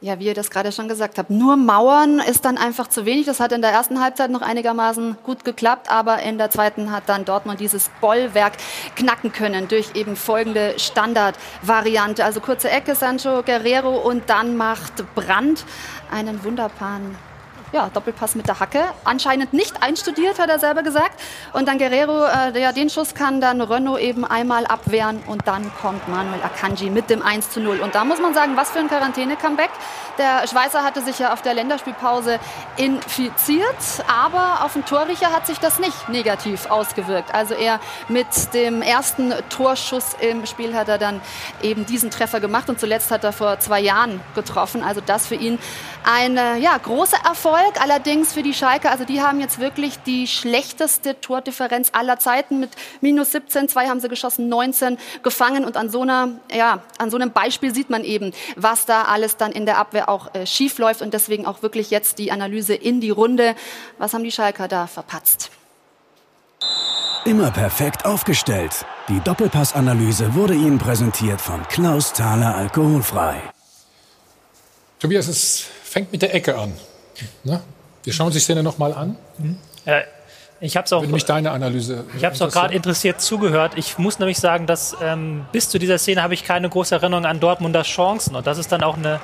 Ja, 0.00 0.20
wie 0.20 0.26
ihr 0.26 0.34
das 0.34 0.48
gerade 0.48 0.70
schon 0.70 0.86
gesagt 0.86 1.18
habt, 1.18 1.30
nur 1.30 1.56
Mauern 1.56 2.20
ist 2.20 2.44
dann 2.44 2.56
einfach 2.56 2.86
zu 2.86 3.04
wenig. 3.04 3.26
Das 3.26 3.40
hat 3.40 3.50
in 3.50 3.62
der 3.62 3.72
ersten 3.72 4.00
Halbzeit 4.00 4.30
noch 4.30 4.42
einigermaßen 4.42 5.16
gut 5.24 5.44
geklappt, 5.44 5.90
aber 5.90 6.22
in 6.22 6.38
der 6.38 6.50
zweiten 6.50 6.92
hat 6.92 7.08
dann 7.08 7.24
Dortmund 7.24 7.58
dieses 7.58 7.90
Bollwerk 8.00 8.52
knacken 8.94 9.32
können 9.32 9.66
durch 9.66 9.96
eben 9.96 10.14
folgende 10.14 10.78
Standardvariante. 10.78 12.24
Also 12.24 12.38
kurze 12.40 12.70
Ecke, 12.70 12.94
Sancho 12.94 13.42
Guerrero 13.42 13.96
und 14.08 14.30
dann 14.30 14.56
macht 14.56 15.02
Brandt 15.16 15.64
einen 16.12 16.44
wunderbaren 16.44 17.16
ja, 17.72 17.90
Doppelpass 17.92 18.34
mit 18.34 18.48
der 18.48 18.60
Hacke. 18.60 18.84
Anscheinend 19.04 19.52
nicht 19.52 19.82
einstudiert, 19.82 20.38
hat 20.38 20.48
er 20.48 20.58
selber 20.58 20.82
gesagt. 20.82 21.20
Und 21.52 21.68
dann 21.68 21.78
Guerrero, 21.78 22.24
äh, 22.24 22.60
ja, 22.60 22.72
den 22.72 22.90
Schuss 22.90 23.14
kann 23.14 23.40
dann 23.40 23.60
Renault 23.60 24.00
eben 24.00 24.24
einmal 24.24 24.66
abwehren 24.66 25.22
und 25.26 25.46
dann 25.46 25.70
kommt 25.80 26.08
Manuel 26.08 26.42
Akanji 26.42 26.90
mit 26.90 27.10
dem 27.10 27.22
1 27.22 27.50
zu 27.50 27.60
0. 27.60 27.80
Und 27.80 27.94
da 27.94 28.04
muss 28.04 28.20
man 28.20 28.34
sagen, 28.34 28.56
was 28.56 28.70
für 28.70 28.78
ein 28.78 28.88
Quarantäne-Comeback. 28.88 29.70
Der 30.18 30.46
Schweizer 30.48 30.82
hatte 30.82 31.02
sich 31.02 31.18
ja 31.18 31.34
auf 31.34 31.42
der 31.42 31.52
Länderspielpause 31.52 32.38
infiziert, 32.78 33.66
aber 34.08 34.64
auf 34.64 34.72
den 34.72 34.84
Torriecher 34.86 35.30
hat 35.30 35.46
sich 35.46 35.58
das 35.58 35.78
nicht 35.78 36.08
negativ 36.08 36.70
ausgewirkt. 36.70 37.34
Also 37.34 37.54
er 37.54 37.80
mit 38.08 38.26
dem 38.54 38.80
ersten 38.80 39.34
Torschuss 39.50 40.16
im 40.20 40.46
Spiel 40.46 40.74
hat 40.74 40.88
er 40.88 40.96
dann 40.96 41.20
eben 41.62 41.84
diesen 41.84 42.10
Treffer 42.10 42.40
gemacht 42.40 42.70
und 42.70 42.80
zuletzt 42.80 43.10
hat 43.10 43.24
er 43.24 43.32
vor 43.32 43.60
zwei 43.60 43.80
Jahren 43.80 44.22
getroffen. 44.34 44.82
Also 44.82 45.02
das 45.04 45.26
für 45.26 45.34
ihn 45.34 45.58
ein 46.04 46.36
ja, 46.60 46.78
großer 46.78 47.18
Erfolg, 47.26 47.55
allerdings 47.80 48.32
für 48.32 48.42
die 48.42 48.54
Schalke. 48.54 48.90
Also 48.90 49.04
die 49.04 49.20
haben 49.20 49.40
jetzt 49.40 49.58
wirklich 49.58 49.98
die 50.00 50.26
schlechteste 50.26 51.20
Tordifferenz 51.20 51.90
aller 51.92 52.18
Zeiten 52.18 52.60
mit 52.60 52.70
minus 53.00 53.32
17. 53.32 53.68
Zwei 53.68 53.88
haben 53.88 54.00
sie 54.00 54.08
geschossen, 54.08 54.48
19 54.48 54.98
gefangen. 55.22 55.64
Und 55.64 55.76
an 55.76 55.90
so, 55.90 56.02
einer, 56.02 56.30
ja, 56.54 56.82
an 56.98 57.10
so 57.10 57.16
einem 57.16 57.32
Beispiel 57.32 57.74
sieht 57.74 57.90
man 57.90 58.04
eben, 58.04 58.32
was 58.56 58.86
da 58.86 59.02
alles 59.02 59.36
dann 59.36 59.52
in 59.52 59.66
der 59.66 59.78
Abwehr 59.78 60.08
auch 60.08 60.34
äh, 60.34 60.46
schief 60.46 60.78
läuft. 60.78 61.02
Und 61.02 61.14
deswegen 61.14 61.46
auch 61.46 61.62
wirklich 61.62 61.90
jetzt 61.90 62.18
die 62.18 62.32
Analyse 62.32 62.74
in 62.74 63.00
die 63.00 63.10
Runde. 63.10 63.54
Was 63.98 64.14
haben 64.14 64.24
die 64.24 64.32
Schalker 64.32 64.68
da 64.68 64.86
verpatzt? 64.86 65.50
Immer 67.24 67.50
perfekt 67.50 68.04
aufgestellt. 68.04 68.86
Die 69.08 69.20
Doppelpassanalyse 69.20 70.34
wurde 70.34 70.54
Ihnen 70.54 70.78
präsentiert 70.78 71.40
von 71.40 71.66
Klaus 71.68 72.12
Thaler 72.12 72.54
Alkoholfrei. 72.54 73.42
Tobias, 75.00 75.28
es 75.28 75.66
fängt 75.82 76.12
mit 76.12 76.22
der 76.22 76.34
Ecke 76.34 76.56
an. 76.56 76.72
Ne? 77.44 77.60
Wir 78.04 78.12
schauen 78.12 78.26
uns 78.26 78.34
die 78.34 78.40
Szene 78.40 78.62
nochmal 78.62 78.92
an. 78.92 79.16
Äh, 79.84 80.02
ich 80.60 80.76
habe 80.76 80.86
es 80.86 80.92
auch, 80.92 81.02
Würde 81.02 81.12
mich 81.12 81.24
deine 81.24 81.50
Analyse 81.50 82.04
ich 82.16 82.24
hab's 82.24 82.40
auch 82.40 82.50
gerade 82.50 82.74
interessiert 82.74 83.20
zugehört. 83.20 83.72
Ich 83.76 83.98
muss 83.98 84.18
nämlich 84.18 84.38
sagen, 84.38 84.66
dass 84.66 84.96
ähm, 85.02 85.44
bis 85.52 85.68
zu 85.68 85.78
dieser 85.78 85.98
Szene 85.98 86.22
habe 86.22 86.34
ich 86.34 86.44
keine 86.44 86.68
große 86.68 86.94
Erinnerung 86.94 87.26
an 87.26 87.40
Dortmunder 87.40 87.82
Chancen. 87.82 88.34
Und 88.34 88.46
das 88.46 88.56
ist 88.56 88.72
dann 88.72 88.82
auch 88.82 88.96
eine 88.96 89.20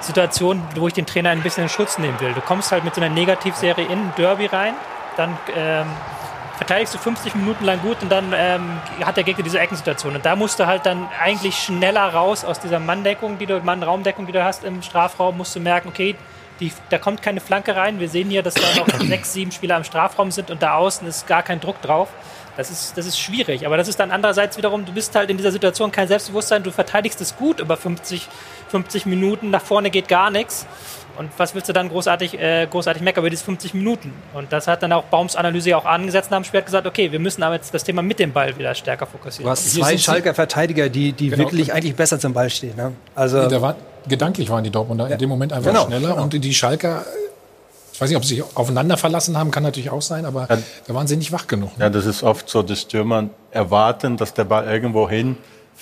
Situation, 0.00 0.60
wo 0.74 0.88
ich 0.88 0.94
den 0.94 1.06
Trainer 1.06 1.30
ein 1.30 1.42
bisschen 1.42 1.64
in 1.64 1.68
Schutz 1.68 1.98
nehmen 1.98 2.18
will. 2.20 2.32
Du 2.32 2.40
kommst 2.40 2.72
halt 2.72 2.84
mit 2.84 2.94
so 2.94 3.00
einer 3.00 3.14
Negativserie 3.14 3.84
in 3.84 3.92
ein 3.92 4.12
Derby 4.16 4.46
rein, 4.46 4.74
dann 5.16 5.38
ähm, 5.54 5.86
verteidigst 6.56 6.94
du 6.94 6.98
50 6.98 7.34
Minuten 7.36 7.64
lang 7.64 7.80
gut 7.80 8.02
und 8.02 8.10
dann 8.10 8.32
ähm, 8.34 8.80
hat 9.04 9.16
der 9.16 9.24
Gegner 9.24 9.44
diese 9.44 9.60
Eckensituation. 9.60 10.16
Und 10.16 10.24
da 10.24 10.36
musst 10.36 10.58
du 10.58 10.66
halt 10.66 10.86
dann 10.86 11.08
eigentlich 11.20 11.56
schneller 11.56 12.12
raus 12.12 12.44
aus 12.44 12.58
dieser 12.60 12.80
Manndeckung, 12.80 13.38
die 13.38 13.46
du, 13.46 13.60
Mann-Raumdeckung, 13.60 14.26
die 14.26 14.32
du 14.32 14.44
hast 14.44 14.64
im 14.64 14.82
Strafraum, 14.82 15.36
musst 15.36 15.54
du 15.54 15.60
merken, 15.60 15.88
okay, 15.88 16.16
die, 16.62 16.72
da 16.90 16.98
kommt 16.98 17.22
keine 17.22 17.40
Flanke 17.40 17.76
rein. 17.76 18.00
Wir 18.00 18.08
sehen 18.08 18.30
hier, 18.30 18.42
dass 18.42 18.54
da 18.54 18.62
noch 18.76 18.88
sechs, 19.06 19.32
sieben 19.32 19.52
Spieler 19.52 19.76
im 19.76 19.84
Strafraum 19.84 20.30
sind 20.30 20.50
und 20.50 20.62
da 20.62 20.74
außen 20.76 21.06
ist 21.06 21.26
gar 21.26 21.42
kein 21.42 21.60
Druck 21.60 21.80
drauf. 21.82 22.08
Das 22.56 22.70
ist, 22.70 22.98
das 22.98 23.06
ist 23.06 23.18
schwierig. 23.18 23.64
Aber 23.66 23.76
das 23.78 23.88
ist 23.88 23.98
dann 23.98 24.10
andererseits 24.10 24.58
wiederum, 24.58 24.84
du 24.84 24.92
bist 24.92 25.14
halt 25.14 25.30
in 25.30 25.38
dieser 25.38 25.52
Situation 25.52 25.90
kein 25.90 26.06
Selbstbewusstsein, 26.06 26.62
du 26.62 26.70
verteidigst 26.70 27.20
es 27.22 27.34
gut 27.36 27.60
über 27.60 27.76
50, 27.78 28.28
50 28.68 29.06
Minuten, 29.06 29.50
nach 29.50 29.62
vorne 29.62 29.90
geht 29.90 30.06
gar 30.08 30.30
nichts. 30.30 30.66
Und 31.18 31.30
was 31.38 31.54
willst 31.54 31.68
du 31.68 31.72
dann 31.74 31.88
großartig, 31.88 32.38
äh, 32.38 32.66
großartig 32.70 33.02
meckern 33.02 33.22
über 33.22 33.30
diese 33.30 33.44
50 33.44 33.74
Minuten? 33.74 34.12
Und 34.34 34.52
das 34.52 34.66
hat 34.66 34.82
dann 34.82 34.92
auch 34.92 35.04
Baums 35.04 35.36
Analyse 35.36 35.70
ja 35.70 35.76
auch 35.78 35.84
angesetzt 35.84 36.30
und 36.30 36.36
haben 36.36 36.44
später 36.44 36.64
gesagt, 36.66 36.86
okay, 36.86 37.10
wir 37.12 37.18
müssen 37.18 37.42
aber 37.42 37.54
jetzt 37.54 37.72
das 37.74 37.84
Thema 37.84 38.00
mit 38.02 38.18
dem 38.18 38.32
Ball 38.32 38.56
wieder 38.58 38.74
stärker 38.74 39.06
fokussieren. 39.06 39.44
Du 39.44 39.50
hast 39.50 39.72
zwei 39.74 39.96
Schalker 39.98 40.34
Verteidiger, 40.34 40.88
die, 40.88 41.12
die 41.12 41.28
Genau. 41.28 41.44
wirklich 41.44 41.72
eigentlich 41.72 41.96
besser 41.96 42.18
zum 42.18 42.32
Ball 42.32 42.48
stehen. 42.48 42.76
Ne? 42.76 42.92
Also, 43.14 43.42
Nee, 43.42 43.48
da 43.48 43.60
war, 43.62 43.76
gedanklich 44.08 44.50
waren 44.50 44.64
die 44.64 44.70
Dortmunder 44.70 45.08
in 45.10 45.18
dem 45.18 45.28
Moment 45.28 45.52
einfach 45.52 45.70
Genau, 45.70 45.86
schneller. 45.86 46.10
genau. 46.10 46.22
Und 46.22 46.32
die 46.32 46.54
Schalker, 46.54 47.04
ich 47.92 48.00
weiß 48.00 48.08
nicht, 48.08 48.16
ob 48.16 48.24
sie 48.24 48.36
sich 48.36 48.44
aufeinander 48.56 48.96
verlassen 48.96 49.36
haben, 49.36 49.50
kann 49.50 49.62
natürlich 49.62 49.90
auch 49.90 50.02
sein, 50.02 50.24
aber 50.24 50.46
da 50.86 50.94
waren 50.94 51.06
sie 51.06 51.16
nicht 51.16 51.32
wach 51.32 51.46
genug. 51.46 51.76
Ne? 51.78 51.84
Ja, 51.84 51.90
das 51.90 52.06
ist 52.06 52.22
oft 52.22 52.48
so, 52.48 52.62
die 52.62 52.76
Stürmer 52.76 53.28
erwarten, 53.50 54.16
dass 54.16 54.34
der 54.34 54.44
Ball 54.44 54.66
irgendwo 54.66 55.08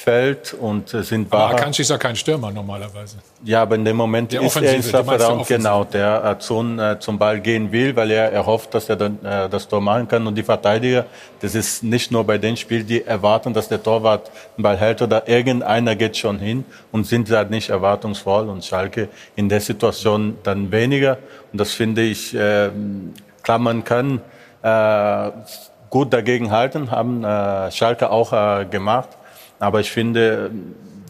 hinfällt 0.00 0.54
und 0.54 0.92
äh, 0.94 1.02
sind 1.02 1.32
Aber. 1.32 1.50
Akanji 1.50 1.82
ist 1.82 1.90
ja 1.90 1.98
kein 1.98 2.16
Stürmer 2.16 2.50
normalerweise. 2.50 3.16
Ja, 3.44 3.62
aber 3.62 3.74
in 3.74 3.84
dem 3.84 3.96
Moment 3.96 4.32
Der 4.32 4.42
ist 4.42 4.56
er 4.56 4.74
im 4.74 4.82
Strafraum, 4.82 5.44
genau, 5.46 5.84
der 5.84 6.24
äh, 6.24 6.38
zum, 6.38 6.78
äh, 6.78 6.98
zum 6.98 7.18
Ball 7.18 7.40
gehen 7.40 7.70
will, 7.70 7.94
weil 7.96 8.10
er 8.10 8.32
erhofft, 8.32 8.74
dass 8.74 8.88
er 8.88 8.96
dann 8.96 9.24
äh, 9.24 9.48
das 9.48 9.68
Tor 9.68 9.80
machen 9.80 10.08
kann. 10.08 10.26
Und 10.26 10.34
die 10.34 10.42
Verteidiger, 10.42 11.06
das 11.40 11.54
ist 11.54 11.82
nicht 11.82 12.10
nur 12.10 12.24
bei 12.24 12.38
den 12.38 12.56
Spielen, 12.56 12.86
die 12.86 13.04
erwarten, 13.04 13.52
dass 13.52 13.68
der 13.68 13.82
Torwart 13.82 14.30
den 14.56 14.62
Ball 14.62 14.76
hält 14.76 15.02
oder 15.02 15.28
irgendeiner 15.28 15.96
geht 15.96 16.16
schon 16.16 16.38
hin 16.38 16.64
und 16.92 17.06
sind 17.06 17.30
da 17.30 17.44
nicht 17.44 17.70
erwartungsvoll. 17.70 18.48
Und 18.48 18.64
Schalke 18.64 19.08
in 19.36 19.48
der 19.48 19.60
Situation 19.60 20.38
dann 20.42 20.70
weniger. 20.72 21.18
Und 21.52 21.60
das 21.60 21.72
finde 21.72 22.02
ich, 22.02 22.34
äh, 22.34 22.70
klar, 23.42 23.58
man 23.58 23.84
kann 23.84 24.20
äh, 24.62 25.30
gut 25.90 26.12
dagegen 26.12 26.50
halten, 26.50 26.90
haben 26.90 27.24
äh, 27.24 27.70
Schalke 27.70 28.10
auch 28.10 28.32
äh, 28.32 28.64
gemacht. 28.64 29.08
Aber 29.60 29.78
ich 29.80 29.90
finde, 29.90 30.50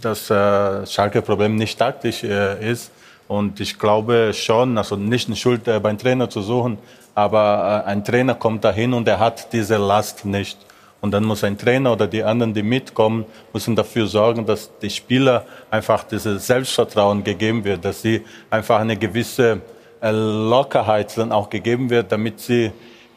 dass 0.03 0.29
äh, 0.29 0.87
Schalke-Problem 0.87 1.57
nicht 1.57 1.79
taktisch 1.79 2.25
äh, 2.25 2.71
ist. 2.71 2.91
Und 3.29 3.61
ich 3.61 3.79
glaube 3.79 4.33
schon, 4.35 4.77
also 4.77 4.97
nicht 4.97 5.29
eine 5.29 5.37
Schuld 5.37 5.69
äh, 5.69 5.79
beim 5.79 5.97
Trainer 5.97 6.29
zu 6.29 6.43
suchen, 6.43 6.79
aber 7.15 7.85
ein 7.87 8.05
Trainer 8.05 8.35
kommt 8.35 8.65
dahin 8.65 8.93
und 8.93 9.07
er 9.07 9.21
hat 9.21 9.53
diese 9.53 9.77
Last 9.77 10.25
nicht. 10.25 10.59
Und 11.01 11.13
dann 11.13 11.25
muss 11.25 11.45
ein 11.45 11.57
Trainer 11.57 11.93
oder 11.93 12.07
die 12.07 12.23
anderen, 12.25 12.53
die 12.53 12.63
mitkommen, 12.63 13.25
müssen 13.53 13.77
dafür 13.77 14.07
sorgen, 14.07 14.45
dass 14.45 14.71
die 14.83 14.91
Spieler 14.91 15.45
einfach 15.71 16.05
dieses 16.05 16.47
Selbstvertrauen 16.47 17.25
gegeben 17.25 17.65
wird, 17.65 17.85
dass 17.85 18.03
sie 18.03 18.23
einfach 18.51 18.81
eine 18.81 18.97
gewisse 18.97 19.61
Lockerheit 20.03 21.17
dann 21.17 21.33
auch 21.33 21.49
gegeben 21.49 21.89
wird, 21.89 22.11
damit 22.13 22.41
sie 22.41 22.73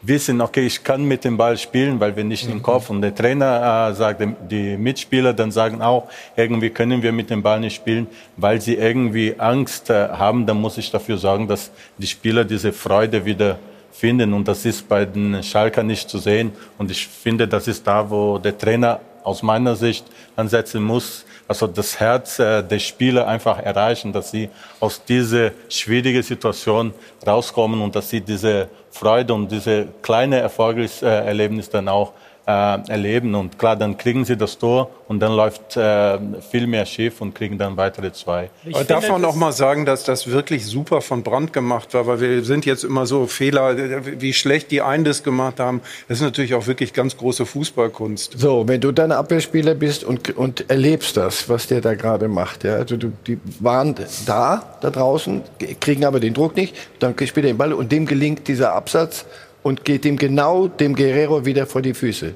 wissen, 0.06 0.40
okay, 0.40 0.66
ich 0.66 0.82
kann 0.82 1.04
mit 1.04 1.24
dem 1.24 1.36
Ball 1.36 1.56
spielen, 1.56 1.98
weil 2.00 2.14
wir 2.16 2.24
nicht 2.24 2.48
im 2.48 2.62
Kopf 2.62 2.90
und 2.90 3.02
der 3.02 3.14
Trainer 3.14 3.88
äh, 3.90 3.94
sagt, 3.94 4.22
die 4.50 4.76
Mitspieler 4.76 5.32
dann 5.32 5.50
sagen 5.50 5.82
auch, 5.82 6.08
irgendwie 6.36 6.70
können 6.70 7.02
wir 7.02 7.12
mit 7.12 7.30
dem 7.30 7.42
Ball 7.42 7.60
nicht 7.60 7.76
spielen, 7.76 8.06
weil 8.36 8.60
sie 8.60 8.74
irgendwie 8.74 9.34
Angst 9.38 9.90
äh, 9.90 10.08
haben, 10.08 10.46
dann 10.46 10.60
muss 10.60 10.78
ich 10.78 10.90
dafür 10.90 11.16
sorgen, 11.16 11.48
dass 11.48 11.70
die 11.98 12.06
Spieler 12.06 12.44
diese 12.44 12.72
Freude 12.72 13.24
wieder 13.24 13.58
finden. 13.92 14.32
Und 14.32 14.48
das 14.48 14.64
ist 14.64 14.88
bei 14.88 15.04
den 15.04 15.42
Schalker 15.42 15.82
nicht 15.82 16.08
zu 16.08 16.18
sehen. 16.18 16.52
Und 16.78 16.90
ich 16.90 17.06
finde, 17.06 17.48
das 17.48 17.68
ist 17.68 17.86
da, 17.86 18.10
wo 18.10 18.38
der 18.38 18.56
Trainer 18.58 19.00
aus 19.22 19.42
meiner 19.42 19.74
Sicht 19.74 20.04
ansetzen 20.36 20.82
muss, 20.82 21.24
also 21.46 21.66
das 21.66 22.00
Herz 22.00 22.38
äh, 22.38 22.62
der 22.62 22.78
Spieler 22.78 23.26
einfach 23.26 23.58
erreichen, 23.58 24.12
dass 24.12 24.30
sie 24.30 24.48
aus 24.80 25.04
dieser 25.04 25.50
schwierigen 25.68 26.22
Situation 26.22 26.94
rauskommen 27.26 27.82
und 27.82 27.94
dass 27.94 28.08
sie 28.08 28.22
diese 28.22 28.68
Freude 28.94 29.34
und 29.34 29.50
diese 29.50 29.88
kleine 30.02 30.38
Erfolgserlebnis 30.38 31.68
dann 31.68 31.88
auch 31.88 32.12
äh, 32.46 32.50
erleben. 32.88 33.34
Und 33.34 33.58
klar, 33.58 33.76
dann 33.76 33.96
kriegen 33.96 34.24
sie 34.24 34.36
das 34.36 34.58
Tor 34.58 34.90
und 35.08 35.20
dann 35.20 35.32
läuft 35.32 35.76
äh, 35.76 36.18
viel 36.50 36.66
mehr 36.66 36.86
schief 36.86 37.20
und 37.20 37.34
kriegen 37.34 37.58
dann 37.58 37.76
weitere 37.76 38.12
zwei. 38.12 38.50
Ich 38.64 38.74
Aber 38.74 38.84
darf 38.84 39.08
man 39.08 39.24
auch 39.24 39.34
mal 39.34 39.52
sagen, 39.52 39.86
dass 39.86 40.04
das 40.04 40.26
wirklich 40.26 40.66
super 40.66 41.00
von 41.00 41.22
Brand 41.22 41.52
gemacht 41.52 41.94
war, 41.94 42.06
weil 42.06 42.20
wir 42.20 42.44
sind 42.44 42.66
jetzt 42.66 42.84
immer 42.84 43.06
so 43.06 43.26
Fehler, 43.26 43.76
wie 44.20 44.32
schlecht 44.32 44.70
die 44.70 44.82
einen 44.82 45.04
das 45.04 45.22
gemacht 45.22 45.60
haben. 45.60 45.80
Das 46.08 46.18
ist 46.18 46.24
natürlich 46.24 46.54
auch 46.54 46.66
wirklich 46.66 46.92
ganz 46.92 47.16
große 47.16 47.46
Fußballkunst. 47.46 48.38
So, 48.38 48.66
wenn 48.66 48.80
du 48.80 48.92
dann 48.92 49.12
Abwehrspieler 49.12 49.74
bist 49.74 50.04
und, 50.04 50.36
und 50.36 50.68
erlebst 50.70 51.16
das, 51.16 51.48
was 51.48 51.66
der 51.66 51.80
da 51.80 51.94
gerade 51.94 52.28
macht, 52.28 52.64
ja, 52.64 52.74
also 52.74 52.96
du, 52.96 53.12
die 53.26 53.38
waren 53.60 53.94
da, 54.26 54.76
da 54.80 54.90
draußen, 54.90 55.42
kriegen 55.80 56.04
aber 56.04 56.20
den 56.20 56.34
Druck 56.34 56.56
nicht, 56.56 56.76
dann 56.98 57.14
spielt 57.14 57.46
er 57.46 57.52
den 57.52 57.58
Ball 57.58 57.72
und 57.72 57.90
dem 57.92 58.06
gelingt 58.06 58.48
dieser 58.48 58.74
Absatz 58.74 59.24
und 59.64 59.84
geht 59.84 60.04
ihm 60.04 60.16
genau 60.16 60.68
dem 60.68 60.94
Guerrero 60.94 61.44
wieder 61.44 61.66
vor 61.66 61.82
die 61.82 61.94
Füße. 61.94 62.34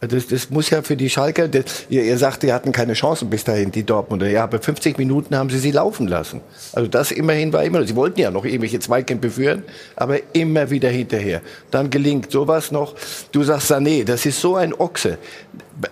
Das, 0.00 0.28
das 0.28 0.48
muss 0.48 0.70
ja 0.70 0.80
für 0.80 0.96
die 0.96 1.10
Schalker, 1.10 1.46
das, 1.46 1.84
ihr, 1.90 2.02
ihr 2.02 2.16
sagt, 2.16 2.42
die 2.42 2.52
hatten 2.54 2.72
keine 2.72 2.94
Chancen 2.94 3.28
bis 3.28 3.44
dahin, 3.44 3.70
die 3.70 3.84
Dortmunder. 3.84 4.28
Ja, 4.28 4.44
aber 4.44 4.58
50 4.58 4.96
Minuten 4.96 5.36
haben 5.36 5.50
sie 5.50 5.58
sie 5.58 5.72
laufen 5.72 6.08
lassen. 6.08 6.40
Also 6.72 6.88
das 6.88 7.12
immerhin 7.12 7.52
war 7.52 7.62
immer, 7.62 7.84
sie 7.84 7.94
wollten 7.96 8.18
ja 8.18 8.30
noch 8.30 8.46
irgendwelche 8.46 8.80
Zweikämpfe 8.80 9.30
führen, 9.30 9.62
aber 9.96 10.18
immer 10.32 10.70
wieder 10.70 10.88
hinterher. 10.88 11.42
Dann 11.70 11.90
gelingt 11.90 12.30
sowas 12.30 12.72
noch. 12.72 12.94
Du 13.30 13.42
sagst 13.42 13.70
Sané, 13.70 14.04
das 14.04 14.24
ist 14.24 14.40
so 14.40 14.56
ein 14.56 14.72
Ochse. 14.72 15.18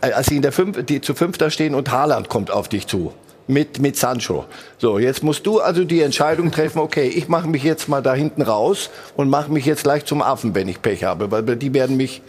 Als 0.01 0.29
sie 0.29 0.37
in 0.37 0.42
der 0.42 0.53
Fünf, 0.53 0.85
die 0.87 1.03
zu 1.03 1.14
fünfter 1.14 1.51
stehen 1.51 1.75
und 1.75 1.90
Haaland 1.90 2.31
kommt 2.31 2.51
auf 2.51 2.68
dich 2.68 2.87
zu 2.87 3.12
mit, 3.48 3.80
mit 3.80 3.96
Sancho. 3.96 4.44
So, 4.78 4.98
jetzt 4.98 5.24
musst 5.24 5.46
du 5.46 5.61
also 5.61 5.84
die 5.84 6.02
Entscheidung 6.02 6.52
treffen, 6.52 6.78
okay, 6.78 7.08
ich 7.08 7.28
mache 7.28 7.48
mich 7.48 7.64
jetzt 7.64 7.88
mal 7.88 8.02
da 8.02 8.14
hinten 8.14 8.42
raus 8.42 8.90
und 9.16 9.28
mache 9.28 9.50
mich 9.50 9.66
jetzt 9.66 9.82
gleich 9.82 10.04
zum 10.04 10.22
Affen, 10.22 10.54
wenn 10.54 10.68
ich 10.68 10.80
Pech 10.80 11.04
habe, 11.04 11.30
weil 11.30 11.42
die 11.56 11.74
werden 11.74 11.96
mich 11.96 12.22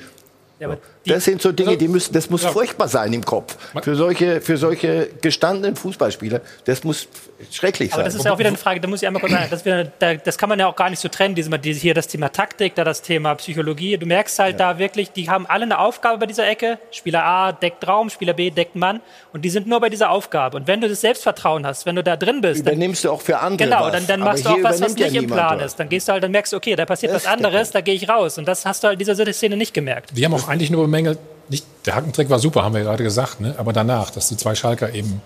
ja, 0.59 0.77
das 1.05 1.23
sind 1.23 1.41
so 1.41 1.51
Dinge, 1.51 1.69
also 1.69 1.79
die 1.79 1.87
müssen, 1.87 2.13
das 2.13 2.29
muss 2.29 2.43
ja. 2.43 2.51
furchtbar 2.51 2.87
sein 2.87 3.13
im 3.13 3.23
Kopf. 3.23 3.57
Für 3.81 3.95
solche, 3.95 4.41
für 4.41 4.57
solche 4.57 5.09
gestandenen 5.21 5.75
Fußballspieler, 5.75 6.41
das 6.65 6.83
muss 6.83 7.07
schrecklich 7.51 7.91
sein. 7.91 7.99
Aber 7.99 8.03
das 8.03 8.15
ist 8.15 8.25
ja 8.25 8.33
auch 8.33 8.39
wieder 8.39 8.49
eine 8.49 8.57
Frage, 8.57 8.81
da 8.81 8.87
muss 8.87 9.01
ich 9.01 9.07
einmal 9.07 9.21
kurz 9.21 9.31
sagen, 9.31 9.47
das, 9.49 9.65
wieder, 9.65 9.85
das 10.17 10.37
kann 10.37 10.49
man 10.49 10.59
ja 10.59 10.67
auch 10.67 10.75
gar 10.75 10.89
nicht 10.89 10.99
so 10.99 11.07
trennen, 11.07 11.35
diese, 11.35 11.49
hier 11.79 11.93
das 11.93 12.07
Thema 12.07 12.29
Taktik, 12.29 12.75
da 12.75 12.83
das 12.83 13.01
Thema 13.01 13.35
Psychologie. 13.35 13.97
Du 13.97 14.05
merkst 14.05 14.37
halt 14.39 14.59
ja. 14.59 14.73
da 14.73 14.79
wirklich, 14.79 15.11
die 15.11 15.29
haben 15.29 15.45
alle 15.47 15.63
eine 15.63 15.79
Aufgabe 15.79 16.17
bei 16.17 16.25
dieser 16.25 16.47
Ecke. 16.47 16.79
Spieler 16.91 17.23
A 17.23 17.51
deckt 17.53 17.87
Raum, 17.87 18.09
Spieler 18.09 18.33
B 18.33 18.49
deckt 18.49 18.75
Mann 18.75 18.99
und 19.31 19.43
die 19.43 19.49
sind 19.49 19.67
nur 19.67 19.79
bei 19.79 19.89
dieser 19.89 20.09
Aufgabe. 20.09 20.57
Und 20.57 20.67
wenn 20.67 20.81
du 20.81 20.89
das 20.89 21.01
Selbstvertrauen 21.01 21.65
hast, 21.65 21.85
wenn 21.85 21.95
du 21.95 22.03
da 22.03 22.17
drin 22.17 22.41
bist, 22.41 22.61
übernimmst 22.61 23.05
dann, 23.05 23.11
du 23.11 23.15
auch 23.15 23.21
für 23.21 23.39
andere 23.39 23.69
Genau, 23.69 23.89
dann, 23.89 24.05
dann 24.05 24.19
machst 24.19 24.45
du 24.45 24.49
auch 24.49 24.63
was, 24.63 24.81
was 24.81 24.95
nicht 24.95 25.15
im 25.15 25.27
Plan 25.27 25.59
ist. 25.61 25.79
Dann 25.79 25.87
gehst 25.87 26.07
du 26.07 26.11
halt, 26.11 26.23
dann 26.23 26.31
merkst 26.31 26.51
du, 26.51 26.57
okay, 26.57 26.75
da 26.75 26.85
passiert 26.85 27.13
das 27.13 27.25
was 27.25 27.31
anderes, 27.31 27.71
da 27.71 27.81
gehe 27.81 27.95
ich 27.95 28.09
raus. 28.09 28.37
Und 28.37 28.47
das 28.47 28.65
hast 28.65 28.83
du 28.83 28.89
halt 28.89 28.99
in 28.99 29.05
dieser 29.05 29.33
Szene 29.33 29.55
nicht 29.55 29.73
gemerkt. 29.73 30.15
Wir 30.15 30.25
haben 30.25 30.33
auch 30.33 30.47
eigentlich 30.47 30.69
nur 30.69 30.88
bemängelt, 30.89 31.19
nicht, 31.49 31.65
der 31.85 31.95
Hackentrick 31.95 32.29
war 32.29 32.39
super, 32.39 32.63
haben 32.63 32.75
wir 32.75 32.81
gerade 32.81 33.03
gesagt, 33.03 33.41
ne? 33.41 33.55
aber 33.57 33.73
danach, 33.73 34.09
dass 34.11 34.29
die 34.29 34.37
zwei 34.37 34.55
Schalker 34.55 34.93
eben 34.93 35.21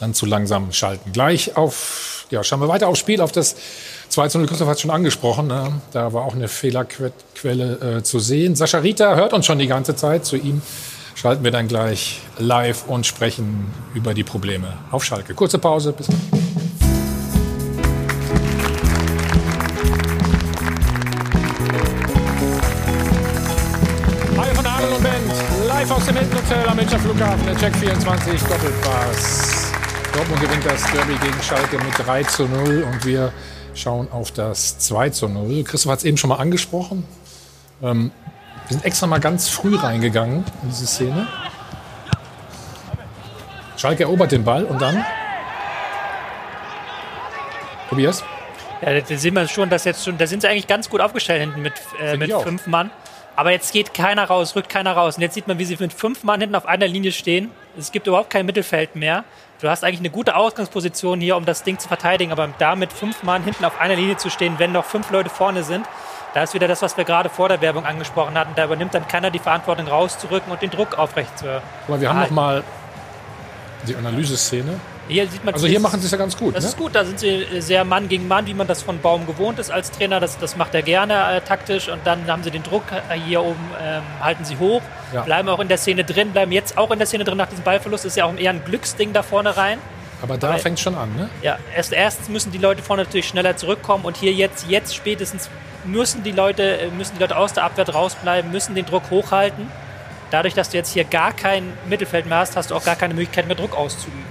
dann 0.00 0.14
zu 0.14 0.26
langsam 0.26 0.72
schalten. 0.72 1.12
Gleich 1.12 1.56
auf, 1.56 2.26
ja, 2.30 2.42
schauen 2.42 2.60
wir 2.60 2.68
weiter 2.68 2.88
aufs 2.88 2.98
Spiel, 2.98 3.20
auf 3.20 3.32
das 3.32 3.54
2 4.08 4.28
zu 4.28 4.38
0. 4.38 4.48
Christoph 4.48 4.68
hat 4.68 4.76
es 4.76 4.80
schon 4.80 4.90
angesprochen, 4.90 5.46
ne? 5.46 5.80
da 5.92 6.12
war 6.12 6.24
auch 6.24 6.34
eine 6.34 6.48
Fehlerquelle 6.48 7.98
äh, 7.98 8.02
zu 8.02 8.18
sehen. 8.18 8.56
Sascha 8.56 8.78
Rita 8.78 9.14
hört 9.14 9.32
uns 9.32 9.46
schon 9.46 9.58
die 9.58 9.66
ganze 9.66 9.94
Zeit, 9.94 10.24
zu 10.24 10.36
ihm 10.36 10.62
schalten 11.14 11.44
wir 11.44 11.52
dann 11.52 11.68
gleich 11.68 12.20
live 12.38 12.86
und 12.88 13.06
sprechen 13.06 13.72
über 13.94 14.14
die 14.14 14.24
Probleme 14.24 14.74
auf 14.90 15.04
Schalke. 15.04 15.34
Kurze 15.34 15.58
Pause, 15.58 15.92
bis 15.92 16.08
gleich. 16.08 16.53
Live 25.84 25.96
aus 25.96 26.06
dem 26.06 26.16
Hilton 26.16 26.38
Hotel 26.38 26.68
am 26.68 26.76
Münchner 26.76 26.98
Flughafen, 26.98 27.46
der 27.46 27.56
Check 27.56 27.76
24 27.76 28.42
Doppelpass. 28.42 29.72
Dortmund 30.14 30.40
gewinnt 30.40 30.64
das 30.64 30.82
Derby 30.92 31.14
gegen 31.14 31.42
Schalke 31.42 31.76
mit 31.76 31.98
3 31.98 32.22
zu 32.22 32.46
0 32.46 32.84
und 32.84 33.04
wir 33.04 33.32
schauen 33.74 34.10
auf 34.10 34.30
das 34.30 34.78
2 34.78 35.10
zu 35.10 35.28
0. 35.28 35.62
Christoph 35.64 35.92
hat 35.92 35.98
es 35.98 36.04
eben 36.04 36.16
schon 36.16 36.28
mal 36.28 36.36
angesprochen. 36.36 37.04
Ähm, 37.82 38.12
wir 38.68 38.76
sind 38.76 38.84
extra 38.84 39.06
mal 39.06 39.20
ganz 39.20 39.48
früh 39.48 39.76
reingegangen 39.76 40.44
in 40.62 40.68
diese 40.70 40.86
Szene. 40.86 41.26
Schalke 43.76 44.04
erobert 44.04 44.32
den 44.32 44.44
Ball 44.44 44.64
und 44.64 44.80
dann. 44.80 45.04
Tobias? 47.90 48.24
Ja, 48.80 49.00
da 49.00 49.16
sehen 49.16 49.34
wir 49.34 49.46
schon, 49.48 49.68
dass 49.68 49.84
jetzt 49.84 50.04
schon, 50.04 50.16
da 50.16 50.26
sind 50.26 50.40
sie 50.40 50.48
eigentlich 50.48 50.66
ganz 50.66 50.88
gut 50.88 51.02
aufgestellt 51.02 51.42
hinten 51.42 51.60
mit, 51.60 51.74
äh, 52.00 52.16
mit 52.16 52.32
fünf 52.32 52.66
Mann. 52.66 52.90
Aber 53.36 53.50
jetzt 53.50 53.72
geht 53.72 53.94
keiner 53.94 54.24
raus, 54.24 54.54
rückt 54.54 54.68
keiner 54.68 54.92
raus. 54.92 55.16
Und 55.16 55.22
jetzt 55.22 55.34
sieht 55.34 55.48
man, 55.48 55.58
wie 55.58 55.64
sie 55.64 55.76
mit 55.78 55.92
fünf 55.92 56.22
Mann 56.22 56.40
hinten 56.40 56.54
auf 56.54 56.66
einer 56.66 56.86
Linie 56.86 57.12
stehen. 57.12 57.50
Es 57.76 57.90
gibt 57.90 58.06
überhaupt 58.06 58.30
kein 58.30 58.46
Mittelfeld 58.46 58.94
mehr. 58.94 59.24
Du 59.60 59.68
hast 59.68 59.82
eigentlich 59.82 60.00
eine 60.00 60.10
gute 60.10 60.36
Ausgangsposition 60.36 61.20
hier, 61.20 61.36
um 61.36 61.44
das 61.44 61.62
Ding 61.62 61.78
zu 61.78 61.88
verteidigen. 61.88 62.30
Aber 62.30 62.48
da 62.58 62.76
mit 62.76 62.92
fünf 62.92 63.22
Mann 63.22 63.42
hinten 63.42 63.64
auf 63.64 63.80
einer 63.80 63.96
Linie 63.96 64.16
zu 64.16 64.30
stehen, 64.30 64.58
wenn 64.58 64.72
noch 64.72 64.84
fünf 64.84 65.10
Leute 65.10 65.30
vorne 65.30 65.64
sind, 65.64 65.86
da 66.34 66.42
ist 66.42 66.54
wieder 66.54 66.68
das, 66.68 66.82
was 66.82 66.96
wir 66.96 67.04
gerade 67.04 67.28
vor 67.28 67.48
der 67.48 67.60
Werbung 67.60 67.84
angesprochen 67.84 68.36
hatten. 68.36 68.52
Da 68.56 68.64
übernimmt 68.64 68.94
dann 68.94 69.06
keiner 69.06 69.30
die 69.30 69.38
Verantwortung 69.38 69.86
rauszurücken 69.86 70.52
und 70.52 70.62
den 70.62 70.70
Druck 70.70 70.98
aufrecht 70.98 71.38
zu 71.38 71.62
Aber 71.88 72.00
wir 72.00 72.08
haben 72.08 72.20
noch 72.20 72.30
mal 72.30 72.64
die 73.86 73.94
Analyseszene. 73.94 74.80
Hier 75.08 75.28
sieht 75.28 75.44
man 75.44 75.52
also 75.52 75.66
hier 75.66 75.80
machen 75.80 76.00
sie 76.00 76.06
es 76.06 76.12
ja 76.12 76.18
ganz 76.18 76.36
gut. 76.36 76.56
Das 76.56 76.64
ne? 76.64 76.70
ist 76.70 76.78
gut, 76.78 76.94
da 76.94 77.04
sind 77.04 77.20
sie 77.20 77.44
sehr 77.58 77.84
Mann 77.84 78.08
gegen 78.08 78.26
Mann, 78.26 78.46
wie 78.46 78.54
man 78.54 78.66
das 78.66 78.82
von 78.82 79.00
Baum 79.00 79.26
gewohnt 79.26 79.58
ist 79.58 79.70
als 79.70 79.90
Trainer. 79.90 80.18
Das, 80.18 80.38
das 80.38 80.56
macht 80.56 80.74
er 80.74 80.82
gerne 80.82 81.36
äh, 81.36 81.40
taktisch 81.42 81.88
und 81.88 82.00
dann 82.04 82.26
haben 82.26 82.42
sie 82.42 82.50
den 82.50 82.62
Druck 82.62 82.84
äh, 82.90 83.18
hier 83.18 83.42
oben, 83.42 83.60
ähm, 83.82 84.02
halten 84.20 84.44
sie 84.44 84.58
hoch, 84.58 84.80
ja. 85.12 85.22
bleiben 85.22 85.48
auch 85.48 85.60
in 85.60 85.68
der 85.68 85.76
Szene 85.76 86.04
drin, 86.04 86.32
bleiben 86.32 86.52
jetzt 86.52 86.78
auch 86.78 86.90
in 86.90 86.98
der 86.98 87.06
Szene 87.06 87.24
drin 87.24 87.36
nach 87.36 87.48
diesem 87.48 87.64
Ballverlust. 87.64 88.06
Ist 88.06 88.16
ja 88.16 88.24
auch 88.24 88.34
eher 88.34 88.50
ein 88.50 88.64
Glücksding 88.64 89.12
da 89.12 89.22
vorne 89.22 89.56
rein. 89.56 89.78
Aber 90.22 90.38
da 90.38 90.56
fängt 90.56 90.78
es 90.78 90.82
schon 90.82 90.94
an, 90.94 91.14
ne? 91.16 91.28
Ja, 91.42 91.58
erst 91.76 91.92
erst 91.92 92.30
müssen 92.30 92.50
die 92.50 92.58
Leute 92.58 92.82
vorne 92.82 93.02
natürlich 93.02 93.28
schneller 93.28 93.58
zurückkommen 93.58 94.06
und 94.06 94.16
hier 94.16 94.32
jetzt, 94.32 94.66
jetzt 94.68 94.94
spätestens 94.94 95.50
müssen 95.84 96.22
die 96.22 96.32
Leute, 96.32 96.78
äh, 96.78 96.88
müssen 96.88 97.16
die 97.16 97.20
Leute 97.20 97.36
aus 97.36 97.52
der 97.52 97.64
Abwehr 97.64 97.86
rausbleiben, 97.86 98.50
müssen 98.50 98.74
den 98.74 98.86
Druck 98.86 99.10
hochhalten. 99.10 99.70
Dadurch, 100.30 100.54
dass 100.54 100.70
du 100.70 100.78
jetzt 100.78 100.92
hier 100.94 101.04
gar 101.04 101.32
kein 101.32 101.74
Mittelfeld 101.86 102.24
mehr 102.24 102.38
hast, 102.38 102.56
hast 102.56 102.70
du 102.70 102.74
auch 102.74 102.84
gar 102.84 102.96
keine 102.96 103.12
Möglichkeit 103.12 103.46
mehr 103.46 103.56
Druck 103.56 103.76
auszuüben. 103.76 104.24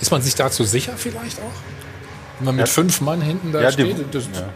Ist 0.00 0.10
man 0.10 0.22
sich 0.22 0.34
dazu 0.34 0.64
sicher 0.64 0.92
vielleicht 0.96 1.38
auch? 1.38 2.38
Wenn 2.38 2.46
man 2.46 2.56
mit 2.56 2.66
ja. 2.66 2.72
fünf 2.72 3.00
Mann 3.00 3.20
hinten 3.20 3.52
da 3.52 3.62
ja, 3.62 3.72
steht? 3.72 3.98
Die, 3.98 4.10
das, 4.10 4.24
ja. 4.24 4.48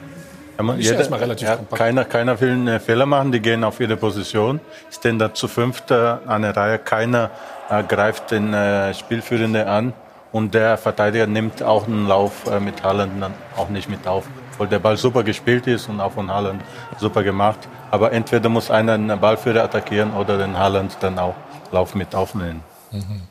Ja, 0.58 0.64
man, 0.64 0.78
jeder, 0.78 0.98
erstmal 0.98 1.20
relativ 1.20 1.48
ja, 1.48 1.56
keiner, 1.56 2.04
keiner 2.04 2.38
will 2.38 2.50
einen 2.50 2.80
Fehler 2.80 3.06
machen, 3.06 3.32
die 3.32 3.40
gehen 3.40 3.64
auf 3.64 3.80
ihre 3.80 3.96
Position. 3.96 4.60
Ist 4.90 5.02
denn 5.04 5.18
da 5.18 5.32
zu 5.32 5.48
fünft 5.48 5.90
an 5.90 6.42
der 6.42 6.54
Reihe, 6.54 6.78
keiner 6.78 7.30
äh, 7.70 7.82
greift 7.82 8.30
den 8.30 8.52
äh, 8.52 8.92
Spielführende 8.92 9.66
an 9.66 9.94
und 10.32 10.52
der 10.52 10.76
Verteidiger 10.76 11.26
nimmt 11.26 11.62
auch 11.62 11.86
einen 11.86 12.06
Lauf 12.06 12.46
äh, 12.46 12.60
mit 12.60 12.82
Haaland 12.82 13.22
dann 13.22 13.32
auch 13.56 13.70
nicht 13.70 13.88
mit 13.88 14.06
auf. 14.06 14.26
Weil 14.58 14.68
der 14.68 14.80
Ball 14.80 14.98
super 14.98 15.22
gespielt 15.22 15.66
ist 15.66 15.88
und 15.88 16.00
auch 16.00 16.12
von 16.12 16.30
Haaland 16.30 16.60
super 16.98 17.22
gemacht. 17.22 17.60
Aber 17.90 18.12
entweder 18.12 18.50
muss 18.50 18.70
einer 18.70 18.98
den 18.98 19.18
Ballführer 19.18 19.64
attackieren 19.64 20.12
oder 20.12 20.36
den 20.36 20.58
Haaland 20.58 20.98
dann 21.00 21.18
auch 21.18 21.34
Lauf 21.72 21.94
mit 21.94 22.14
aufnehmen. 22.14 22.62
Mhm. 22.90 23.22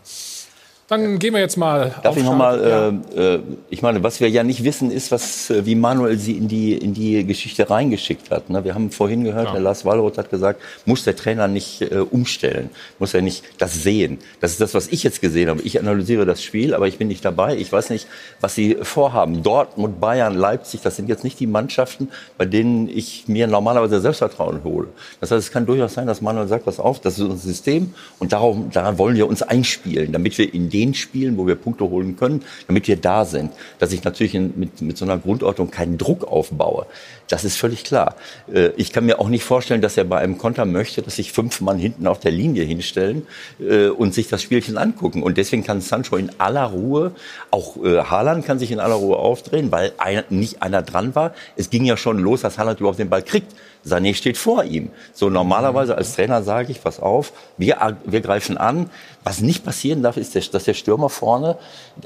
Dann 0.89 1.19
gehen 1.19 1.35
wir 1.35 1.39
jetzt 1.39 1.55
mal. 1.55 1.93
Darf 2.01 2.17
ich 2.17 2.23
noch 2.23 2.35
mal? 2.35 2.59
Ja. 2.59 3.21
Äh, 3.21 3.35
äh, 3.35 3.39
ich 3.69 3.83
meine, 3.83 4.01
was 4.01 4.19
wir 4.19 4.27
ja 4.27 4.43
nicht 4.43 4.63
wissen, 4.63 4.89
ist, 4.89 5.11
was 5.11 5.51
äh, 5.51 5.63
wie 5.63 5.75
Manuel 5.75 6.17
sie 6.17 6.31
in 6.31 6.47
die 6.47 6.73
in 6.73 6.95
die 6.95 7.23
Geschichte 7.27 7.69
reingeschickt 7.69 8.31
hat. 8.31 8.49
Ne? 8.49 8.63
Wir 8.63 8.73
haben 8.73 8.89
vorhin 8.89 9.23
gehört, 9.23 9.45
ja. 9.45 9.53
Herr 9.53 9.59
Lars 9.59 9.85
Wallroth 9.85 10.17
hat 10.17 10.31
gesagt, 10.31 10.59
muss 10.85 11.03
der 11.03 11.15
Trainer 11.15 11.47
nicht 11.47 11.83
äh, 11.83 11.99
umstellen, 11.99 12.71
muss 12.97 13.13
er 13.13 13.21
nicht 13.21 13.43
das 13.59 13.83
sehen. 13.83 14.17
Das 14.39 14.51
ist 14.51 14.61
das, 14.61 14.73
was 14.73 14.87
ich 14.87 15.03
jetzt 15.03 15.21
gesehen 15.21 15.49
habe. 15.49 15.61
Ich 15.61 15.79
analysiere 15.79 16.25
das 16.25 16.41
Spiel, 16.41 16.73
aber 16.73 16.87
ich 16.87 16.97
bin 16.97 17.07
nicht 17.07 17.23
dabei. 17.23 17.55
Ich 17.55 17.71
weiß 17.71 17.91
nicht, 17.91 18.07
was 18.41 18.55
sie 18.55 18.77
vorhaben. 18.81 19.43
Dortmund, 19.43 19.99
Bayern, 19.99 20.33
Leipzig, 20.33 20.81
das 20.81 20.95
sind 20.95 21.07
jetzt 21.07 21.23
nicht 21.23 21.39
die 21.39 21.47
Mannschaften, 21.47 22.09
bei 22.39 22.45
denen 22.45 22.89
ich 22.89 23.27
mir 23.27 23.45
normalerweise 23.45 24.01
Selbstvertrauen 24.01 24.63
hole. 24.63 24.87
Das 25.21 25.29
heißt, 25.29 25.39
es 25.39 25.51
kann 25.51 25.67
durchaus 25.67 25.93
sein, 25.93 26.07
dass 26.07 26.21
Manuel 26.21 26.47
sagt, 26.47 26.65
was 26.65 26.79
auf, 26.79 26.99
das 26.99 27.19
ist 27.19 27.25
unser 27.25 27.37
System 27.37 27.93
und 28.17 28.33
darauf, 28.33 28.57
daran 28.73 28.97
wollen 28.97 29.15
wir 29.15 29.27
uns 29.27 29.43
einspielen, 29.43 30.11
damit 30.11 30.35
wir 30.39 30.51
in 30.51 30.71
den 30.79 30.93
Spielen, 30.93 31.37
wo 31.37 31.45
wir 31.45 31.55
Punkte 31.55 31.83
holen 31.83 32.15
können, 32.15 32.43
damit 32.67 32.87
wir 32.87 32.95
da 32.95 33.25
sind. 33.25 33.51
Dass 33.79 33.91
ich 33.91 34.03
natürlich 34.03 34.33
mit, 34.33 34.81
mit 34.81 34.97
so 34.97 35.05
einer 35.05 35.17
Grundordnung 35.17 35.71
keinen 35.71 35.97
Druck 35.97 36.23
aufbaue, 36.23 36.85
das 37.27 37.43
ist 37.43 37.57
völlig 37.57 37.83
klar. 37.83 38.15
Äh, 38.51 38.71
ich 38.77 38.91
kann 38.91 39.05
mir 39.05 39.19
auch 39.19 39.29
nicht 39.29 39.43
vorstellen, 39.43 39.81
dass 39.81 39.97
er 39.97 40.05
bei 40.05 40.19
einem 40.19 40.37
Konter 40.37 40.65
möchte, 40.65 41.01
dass 41.01 41.17
sich 41.17 41.31
fünf 41.31 41.61
Mann 41.61 41.77
hinten 41.77 42.07
auf 42.07 42.19
der 42.19 42.31
Linie 42.31 42.63
hinstellen 42.63 43.27
äh, 43.59 43.87
und 43.87 44.13
sich 44.13 44.27
das 44.29 44.41
Spielchen 44.41 44.77
angucken. 44.77 45.21
Und 45.21 45.37
deswegen 45.37 45.63
kann 45.63 45.81
Sancho 45.81 46.15
in 46.15 46.31
aller 46.37 46.65
Ruhe, 46.65 47.11
auch 47.51 47.83
äh, 47.83 47.99
Haaland 47.99 48.45
kann 48.45 48.57
sich 48.57 48.71
in 48.71 48.79
aller 48.79 48.95
Ruhe 48.95 49.17
aufdrehen, 49.17 49.71
weil 49.71 49.93
nicht 50.29 50.61
einer 50.61 50.81
dran 50.81 51.13
war. 51.15 51.33
Es 51.55 51.69
ging 51.69 51.85
ja 51.85 51.97
schon 51.97 52.19
los, 52.19 52.41
dass 52.41 52.57
Haaland 52.57 52.79
überhaupt 52.79 52.99
den 52.99 53.09
Ball 53.09 53.21
kriegt 53.21 53.53
Sané 53.85 54.13
steht 54.13 54.37
vor 54.37 54.63
ihm. 54.63 54.89
So 55.13 55.29
normalerweise 55.29 55.95
als 55.95 56.13
Trainer 56.13 56.43
sage 56.43 56.71
ich, 56.71 56.83
pass 56.83 56.99
auf, 56.99 57.31
wir, 57.57 57.97
wir 58.05 58.21
greifen 58.21 58.57
an. 58.57 58.89
Was 59.29 59.41
nicht 59.41 59.63
passieren 59.63 60.01
darf, 60.01 60.17
ist, 60.17 60.33
dass 60.55 60.63
der 60.63 60.73
Stürmer 60.73 61.07
vorne 61.07 61.55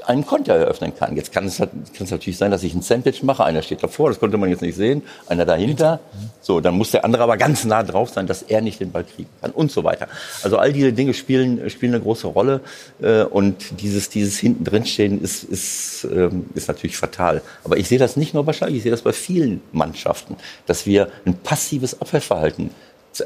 einen 0.04 0.26
Konter 0.26 0.56
eröffnen 0.56 0.94
kann. 0.94 1.16
Jetzt 1.16 1.32
kann 1.32 1.46
es, 1.46 1.56
kann 1.56 1.70
es 1.98 2.10
natürlich 2.10 2.36
sein, 2.36 2.50
dass 2.50 2.62
ich 2.62 2.74
ein 2.74 2.82
Sandwich 2.82 3.22
mache. 3.22 3.42
Einer 3.42 3.62
steht 3.62 3.82
davor, 3.82 4.10
das 4.10 4.20
konnte 4.20 4.36
man 4.36 4.50
jetzt 4.50 4.60
nicht 4.60 4.76
sehen. 4.76 5.00
Einer 5.26 5.46
dahinter. 5.46 6.00
So, 6.42 6.60
dann 6.60 6.74
muss 6.74 6.90
der 6.90 7.02
andere 7.02 7.22
aber 7.22 7.38
ganz 7.38 7.64
nah 7.64 7.82
drauf 7.82 8.10
sein, 8.10 8.26
dass 8.26 8.42
er 8.42 8.60
nicht 8.60 8.78
den 8.78 8.92
Ball 8.92 9.04
kriegen 9.04 9.30
kann 9.40 9.52
und 9.52 9.72
so 9.72 9.84
weiter. 9.84 10.06
Also 10.42 10.58
all 10.58 10.74
diese 10.74 10.92
Dinge 10.92 11.14
spielen, 11.14 11.70
spielen 11.70 11.94
eine 11.94 12.02
große 12.02 12.26
Rolle. 12.26 12.60
Äh, 13.00 13.22
und 13.22 13.80
dieses, 13.80 14.10
dieses 14.10 14.38
hinten 14.38 14.64
drinstehen 14.64 15.22
ist, 15.22 15.44
ist, 15.44 16.04
ähm, 16.04 16.50
ist 16.54 16.68
natürlich 16.68 16.98
fatal. 16.98 17.40
Aber 17.64 17.78
ich 17.78 17.88
sehe 17.88 17.98
das 17.98 18.18
nicht 18.18 18.34
nur 18.34 18.44
bei 18.44 18.52
Schalke, 18.52 18.76
ich 18.76 18.82
sehe 18.82 18.92
das 18.92 19.00
bei 19.00 19.14
vielen 19.14 19.62
Mannschaften, 19.72 20.36
dass 20.66 20.84
wir 20.84 21.08
ein 21.24 21.38
passives 21.38 21.98
Abwehrverhalten 22.02 22.68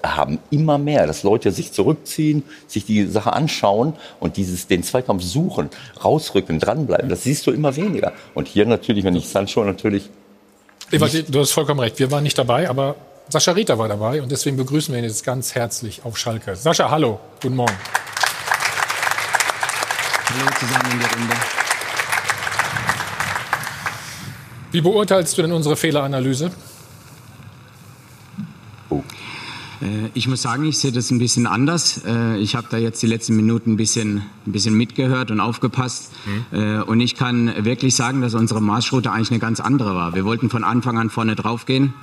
haben 0.04 0.38
immer 0.50 0.78
mehr, 0.78 1.06
dass 1.06 1.22
Leute 1.22 1.50
sich 1.52 1.72
zurückziehen, 1.72 2.42
sich 2.66 2.84
die 2.84 3.06
Sache 3.06 3.32
anschauen 3.32 3.94
und 4.20 4.36
dieses, 4.36 4.66
den 4.66 4.82
Zweikampf 4.82 5.22
suchen, 5.22 5.70
rausrücken, 6.04 6.58
dranbleiben. 6.60 7.08
Das 7.08 7.22
siehst 7.22 7.46
du 7.46 7.50
immer 7.50 7.76
weniger. 7.76 8.12
Und 8.34 8.48
hier 8.48 8.66
natürlich, 8.66 9.04
wenn 9.04 9.16
ich 9.16 9.28
Sancho 9.28 9.64
natürlich. 9.64 10.10
Eva, 10.90 11.06
du 11.06 11.40
hast 11.40 11.52
vollkommen 11.52 11.80
recht. 11.80 11.98
Wir 11.98 12.10
waren 12.10 12.22
nicht 12.22 12.38
dabei, 12.38 12.68
aber 12.68 12.96
Sascha 13.28 13.52
Rita 13.52 13.78
war 13.78 13.88
dabei 13.88 14.22
und 14.22 14.32
deswegen 14.32 14.56
begrüßen 14.56 14.94
wir 14.94 15.00
ihn 15.00 15.04
jetzt 15.04 15.22
ganz 15.22 15.54
herzlich 15.54 16.02
auf 16.04 16.16
Schalke. 16.16 16.56
Sascha, 16.56 16.90
hallo. 16.90 17.20
Guten 17.42 17.56
Morgen. 17.56 17.76
Hallo 20.30 20.50
zusammen 20.58 20.92
in 20.92 20.98
der 20.98 21.10
Runde. 21.10 21.34
Wie 24.70 24.80
beurteilst 24.80 25.36
du 25.36 25.42
denn 25.42 25.52
unsere 25.52 25.76
Fehleranalyse? 25.76 26.50
Äh, 28.90 29.02
ich 30.14 30.26
muss 30.28 30.42
sagen, 30.42 30.64
ich 30.64 30.78
sehe 30.78 30.92
das 30.92 31.10
ein 31.10 31.18
bisschen 31.18 31.46
anders. 31.46 32.02
Äh, 32.04 32.38
ich 32.38 32.56
habe 32.56 32.66
da 32.70 32.78
jetzt 32.78 33.02
die 33.02 33.06
letzten 33.06 33.36
Minuten 33.36 33.72
ein 33.72 33.76
bisschen, 33.76 34.22
ein 34.46 34.52
bisschen 34.52 34.74
mitgehört 34.74 35.30
und 35.30 35.40
aufgepasst. 35.40 36.12
Mhm. 36.52 36.82
Und 36.84 37.00
ich 37.00 37.14
kann 37.14 37.64
wirklich 37.64 37.94
sagen, 37.94 38.20
dass 38.20 38.34
unsere 38.34 38.60
Marschroute 38.60 39.12
eigentlich 39.12 39.30
eine 39.30 39.40
ganz 39.40 39.60
andere 39.60 39.94
war. 39.94 40.14
Wir 40.14 40.24
wollten 40.24 40.50
von 40.50 40.64
Anfang 40.64 40.98
an 40.98 41.10
vorne 41.10 41.36
draufgehen 41.36 41.94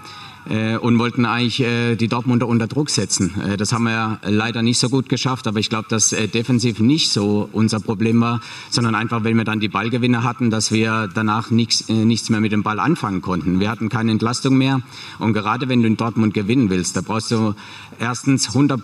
äh, 0.50 0.78
und 0.78 1.00
wollten 1.00 1.26
eigentlich 1.26 1.62
äh, 1.62 1.96
die 1.96 2.08
Dortmunder 2.08 2.48
unter 2.48 2.68
Druck 2.68 2.90
setzen. 2.90 3.34
Äh, 3.42 3.58
das 3.58 3.74
haben 3.74 3.84
wir 3.84 4.20
leider 4.24 4.62
nicht 4.62 4.80
so 4.80 4.90
gut 4.90 5.10
geschafft, 5.10 5.48
aber 5.48 5.60
ich 5.60 5.70
glaube, 5.70 5.88
dass 5.90 6.14
äh, 6.14 6.28
defensiv 6.28 6.80
nicht 6.80 7.12
so 7.12 7.50
unser 7.52 7.80
Problem 7.80 8.22
war, 8.22 8.42
sondern 8.70 8.96
einfach, 8.96 9.24
weil 9.24 9.34
wir 9.34 9.44
dann 9.44 9.60
die 9.60 9.68
Ballgewinne 9.68 10.24
hatten, 10.24 10.50
dass 10.50 10.72
wir 10.72 11.10
danach 11.14 11.52
nichts, 11.52 11.90
äh, 11.90 11.94
nichts 11.94 12.30
mehr 12.30 12.42
mit 12.42 12.52
dem 12.52 12.64
Ball 12.64 12.80
anfangen 12.80 13.22
konnten. 13.22 13.60
Wir 13.60 13.70
hatten 13.70 13.90
keine 13.90 14.12
Entlastung 14.12 14.58
mehr 14.58 14.82
und 15.20 15.34
gerade 15.34 15.70
wenn 15.70 15.82
du 15.82 15.88
in 15.88 15.98
Dortmund 15.98 16.34
gewinnen 16.34 16.70
willst, 16.70 16.96
da 16.96 17.02
brauchst 17.02 17.32
du 17.32 17.56
erstens 18.00 18.50
100 18.50 18.82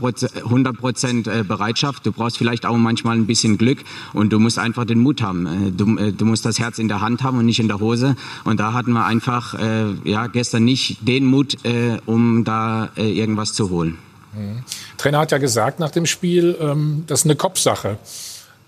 Prozent 0.77 1.27
äh, 1.27 1.43
Bereitschaft, 1.47 2.05
du 2.05 2.11
brauchst 2.11 2.37
vielleicht 2.37 2.65
auch 2.65 2.77
manchmal 2.77 3.17
ein 3.17 3.27
bisschen 3.27 3.57
Glück 3.57 3.79
und 4.13 4.31
du 4.33 4.39
musst 4.39 4.57
einfach 4.57 4.85
den 4.85 4.99
Mut 4.99 5.21
haben. 5.21 5.73
Du, 5.75 5.85
du 6.11 6.25
musst 6.25 6.45
das 6.45 6.59
Herz 6.59 6.79
in 6.79 6.87
der 6.87 7.01
Hand 7.01 7.23
haben 7.23 7.37
und 7.37 7.45
nicht 7.45 7.59
in 7.59 7.67
der 7.67 7.79
Hose 7.79 8.15
und 8.43 8.59
da 8.59 8.73
hatten 8.73 8.93
wir 8.93 9.05
einfach 9.05 9.55
ja, 10.03 10.27
gestern 10.27 10.65
nicht 10.65 11.07
den 11.07 11.25
Mut, 11.25 11.50
äh, 11.63 11.97
um 12.05 12.43
da 12.43 12.89
äh, 12.97 13.11
irgendwas 13.11 13.53
zu 13.53 13.69
holen. 13.69 13.97
Mhm. 14.33 14.63
Trainer 14.97 15.19
hat 15.19 15.31
ja 15.31 15.37
gesagt 15.37 15.79
nach 15.79 15.91
dem 15.91 16.05
Spiel, 16.05 16.57
ähm, 16.59 17.03
das 17.07 17.21
ist 17.21 17.25
eine 17.25 17.35
Kopfsache. 17.35 17.97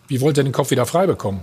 Wie 0.08 0.22
wollt 0.22 0.38
ihr 0.38 0.44
den 0.44 0.54
Kopf 0.54 0.72
wieder 0.72 0.86
frei 0.86 1.08
bekommen? 1.08 1.42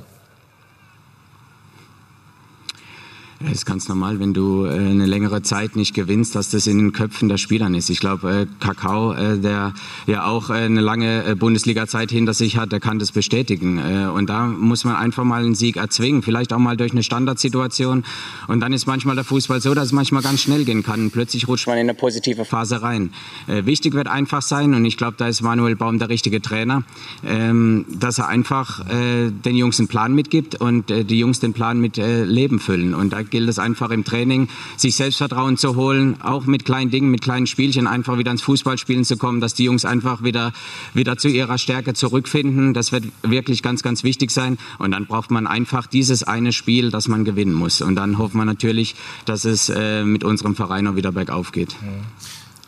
Es 3.43 3.53
ist 3.53 3.65
ganz 3.65 3.89
normal, 3.89 4.21
wenn 4.21 4.35
du 4.35 4.67
äh, 4.67 4.73
eine 4.73 5.07
längere 5.07 5.41
Zeit 5.41 5.75
nicht 5.75 5.95
gewinnst, 5.95 6.35
dass 6.35 6.51
das 6.51 6.67
in 6.67 6.77
den 6.77 6.93
Köpfen 6.93 7.31
der 7.31 7.39
Spielern 7.39 7.75
ist. 7.75 7.89
Ich 7.89 7.99
glaube, 7.99 8.31
äh, 8.43 8.47
Kakao, 8.63 9.15
äh, 9.15 9.39
der 9.39 9.73
ja 10.07 10.27
auch 10.27 10.51
äh, 10.51 10.55
eine 10.55 10.83
lange 10.83 11.25
äh, 11.25 11.35
Bundesliga-Zeit 11.37 12.11
hinter 12.11 12.35
sich 12.35 12.59
hat, 12.59 12.71
der 12.71 12.81
kann 12.81 12.99
das 12.99 13.13
bestätigen. 13.13 13.79
Äh, 13.79 14.09
und 14.09 14.29
da 14.29 14.45
muss 14.45 14.85
man 14.85 14.97
einfach 14.97 15.25
mal 15.25 15.43
einen 15.43 15.55
Sieg 15.55 15.79
erzwingen, 15.79 16.21
vielleicht 16.21 16.53
auch 16.53 16.59
mal 16.59 16.77
durch 16.77 16.93
eine 16.93 17.03
Standardsituation. 17.03 18.05
Und 18.47 18.61
dann 18.61 18.75
ist 18.75 18.87
manchmal 18.87 19.15
der 19.15 19.25
Fußball 19.25 19.63
so, 19.63 19.73
dass 19.73 19.87
es 19.87 19.93
manchmal 19.93 20.21
ganz 20.21 20.43
schnell 20.43 20.67
gehen 20.67 20.83
kann. 20.83 21.11
Plötzlich 21.11 21.49
rutscht 21.49 21.67
man 21.67 21.79
in 21.79 21.89
eine 21.89 21.95
positive 21.95 22.45
Phase 22.45 22.83
rein. 22.83 23.11
Äh, 23.47 23.65
wichtig 23.65 23.95
wird 23.95 24.07
einfach 24.07 24.43
sein, 24.43 24.75
und 24.75 24.85
ich 24.85 24.99
glaube, 24.99 25.15
da 25.17 25.29
ist 25.29 25.41
Manuel 25.41 25.77
Baum 25.77 25.99
der 25.99 26.11
richtige 26.11 26.43
Trainer, 26.43 26.83
ähm, 27.25 27.87
dass 27.89 28.19
er 28.19 28.29
einfach 28.29 28.87
äh, 28.91 29.31
den 29.31 29.57
Jungs 29.57 29.79
einen 29.79 29.89
Plan 29.89 30.15
mitgibt 30.15 30.61
und 30.61 30.91
äh, 30.91 31.05
die 31.05 31.19
Jungs 31.19 31.41
den 31.41 31.55
Plan 31.55 31.81
mit 31.81 31.97
äh, 31.97 32.25
Leben 32.25 32.59
füllen. 32.59 32.93
Und 32.93 33.15
da 33.15 33.30
gilt 33.31 33.49
es 33.49 33.59
einfach 33.59 33.91
im 33.91 34.05
Training, 34.05 34.49
sich 34.77 34.97
Selbstvertrauen 34.97 35.57
zu 35.57 35.77
holen, 35.77 36.21
auch 36.21 36.47
mit 36.47 36.65
kleinen 36.65 36.91
Dingen, 36.91 37.11
mit 37.11 37.23
kleinen 37.23 37.47
Spielchen 37.47 37.87
einfach 37.87 38.19
wieder 38.19 38.31
ins 38.31 38.43
Fußballspielen 38.43 39.05
zu 39.05 39.17
kommen, 39.17 39.41
dass 39.41 39.55
die 39.55 39.65
Jungs 39.65 39.85
einfach 39.85 40.23
wieder, 40.23 40.53
wieder 40.95 41.17
zu 41.17 41.29
ihrer 41.29 41.59
Stärke 41.59 41.95
zurückfinden. 41.95 42.75
Das 42.75 42.93
wird 42.93 43.05
wirklich 43.23 43.63
ganz, 43.63 43.83
ganz 43.83 44.05
wichtig 44.05 44.31
sein. 44.31 44.59
Und 44.79 44.93
dann 44.93 45.07
braucht 45.07 45.31
man 45.31 45.47
einfach 45.47 45.87
dieses 45.87 46.23
eine 46.23 46.53
Spiel, 46.53 46.91
das 46.91 47.09
man 47.09 47.25
gewinnen 47.25 47.55
muss. 47.55 47.81
Und 47.81 47.97
dann 47.97 48.19
hoffen 48.19 48.39
wir 48.39 48.45
natürlich, 48.45 48.95
dass 49.25 49.45
es 49.45 49.69
äh, 49.69 50.05
mit 50.05 50.25
unserem 50.25 50.55
Verein 50.55 50.87
auch 50.87 50.97
wieder 50.97 51.13
bergauf 51.13 51.53
geht. 51.53 51.77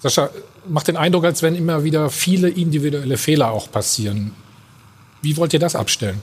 Sascha, 0.01 0.31
macht 0.69 0.89
den 0.89 0.97
Eindruck, 0.97 1.25
als 1.25 1.43
wenn 1.43 1.55
immer 1.55 1.85
wieder 1.85 2.11
viele 2.11 2.49
individuelle 2.49 3.17
Fehler 3.17 3.51
auch 3.51 3.71
passieren. 3.71 4.33
Wie 5.23 5.37
wollt 5.37 5.53
ihr 5.53 5.61
das 5.61 5.77
abstellen? 5.77 6.21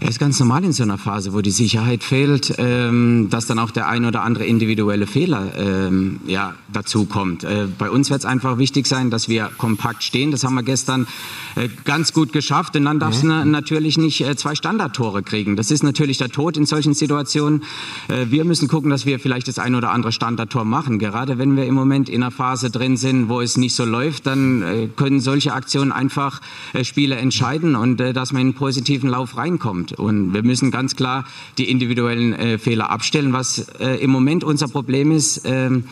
Es 0.00 0.10
ist 0.10 0.18
ganz 0.20 0.38
normal 0.38 0.62
in 0.62 0.72
so 0.72 0.84
einer 0.84 0.96
Phase, 0.96 1.32
wo 1.32 1.40
die 1.40 1.50
Sicherheit 1.50 2.04
fehlt, 2.04 2.54
ähm, 2.58 3.28
dass 3.30 3.46
dann 3.46 3.58
auch 3.58 3.72
der 3.72 3.88
ein 3.88 4.04
oder 4.04 4.22
andere 4.22 4.46
individuelle 4.46 5.08
Fehler 5.08 5.52
ähm, 5.56 6.20
ja, 6.24 6.54
dazu 6.72 7.04
kommt. 7.04 7.42
Äh, 7.42 7.66
bei 7.76 7.90
uns 7.90 8.08
wird 8.08 8.20
es 8.20 8.24
einfach 8.24 8.58
wichtig 8.58 8.86
sein, 8.86 9.10
dass 9.10 9.28
wir 9.28 9.50
kompakt 9.58 10.04
stehen. 10.04 10.30
Das 10.30 10.44
haben 10.44 10.54
wir 10.54 10.62
gestern 10.62 11.08
äh, 11.56 11.68
ganz 11.84 12.12
gut 12.12 12.32
geschafft. 12.32 12.76
Und 12.76 12.84
dann 12.84 13.00
darfst 13.00 13.24
ja. 13.24 13.42
du 13.42 13.50
natürlich 13.50 13.98
nicht 13.98 14.20
äh, 14.20 14.36
zwei 14.36 14.54
Standardtore 14.54 15.24
kriegen. 15.24 15.56
Das 15.56 15.72
ist 15.72 15.82
natürlich 15.82 16.18
der 16.18 16.28
Tod 16.28 16.56
in 16.56 16.64
solchen 16.64 16.94
Situationen. 16.94 17.64
Äh, 18.06 18.26
wir 18.30 18.44
müssen 18.44 18.68
gucken, 18.68 18.90
dass 18.90 19.04
wir 19.04 19.18
vielleicht 19.18 19.48
das 19.48 19.58
ein 19.58 19.74
oder 19.74 19.90
andere 19.90 20.12
Standardtor 20.12 20.64
machen. 20.64 21.00
Gerade 21.00 21.38
wenn 21.38 21.56
wir 21.56 21.66
im 21.66 21.74
Moment 21.74 22.08
in 22.08 22.22
einer 22.22 22.30
Phase 22.30 22.70
drin 22.70 22.96
sind, 22.96 23.28
wo 23.28 23.40
es 23.40 23.56
nicht 23.56 23.74
so 23.74 23.84
läuft, 23.84 24.26
dann 24.26 24.62
äh, 24.62 24.88
können 24.94 25.18
solche 25.18 25.54
Aktionen 25.54 25.90
einfach 25.90 26.40
äh, 26.72 26.84
Spiele 26.84 27.16
entscheiden 27.16 27.74
und 27.74 27.98
dass 27.98 28.32
man 28.32 28.42
in 28.42 28.48
einen 28.48 28.54
positiven 28.54 29.10
Lauf 29.10 29.36
reinkommt. 29.36 29.87
Und 29.92 30.34
wir 30.34 30.42
müssen 30.42 30.70
ganz 30.70 30.96
klar 30.96 31.24
die 31.56 31.70
individuellen 31.70 32.32
äh, 32.32 32.58
Fehler 32.58 32.90
abstellen. 32.90 33.32
Was 33.32 33.68
äh, 33.80 34.02
im 34.02 34.10
Moment 34.10 34.44
unser 34.44 34.68
Problem 34.68 35.10
ist, 35.10 35.42
ähm, 35.44 35.84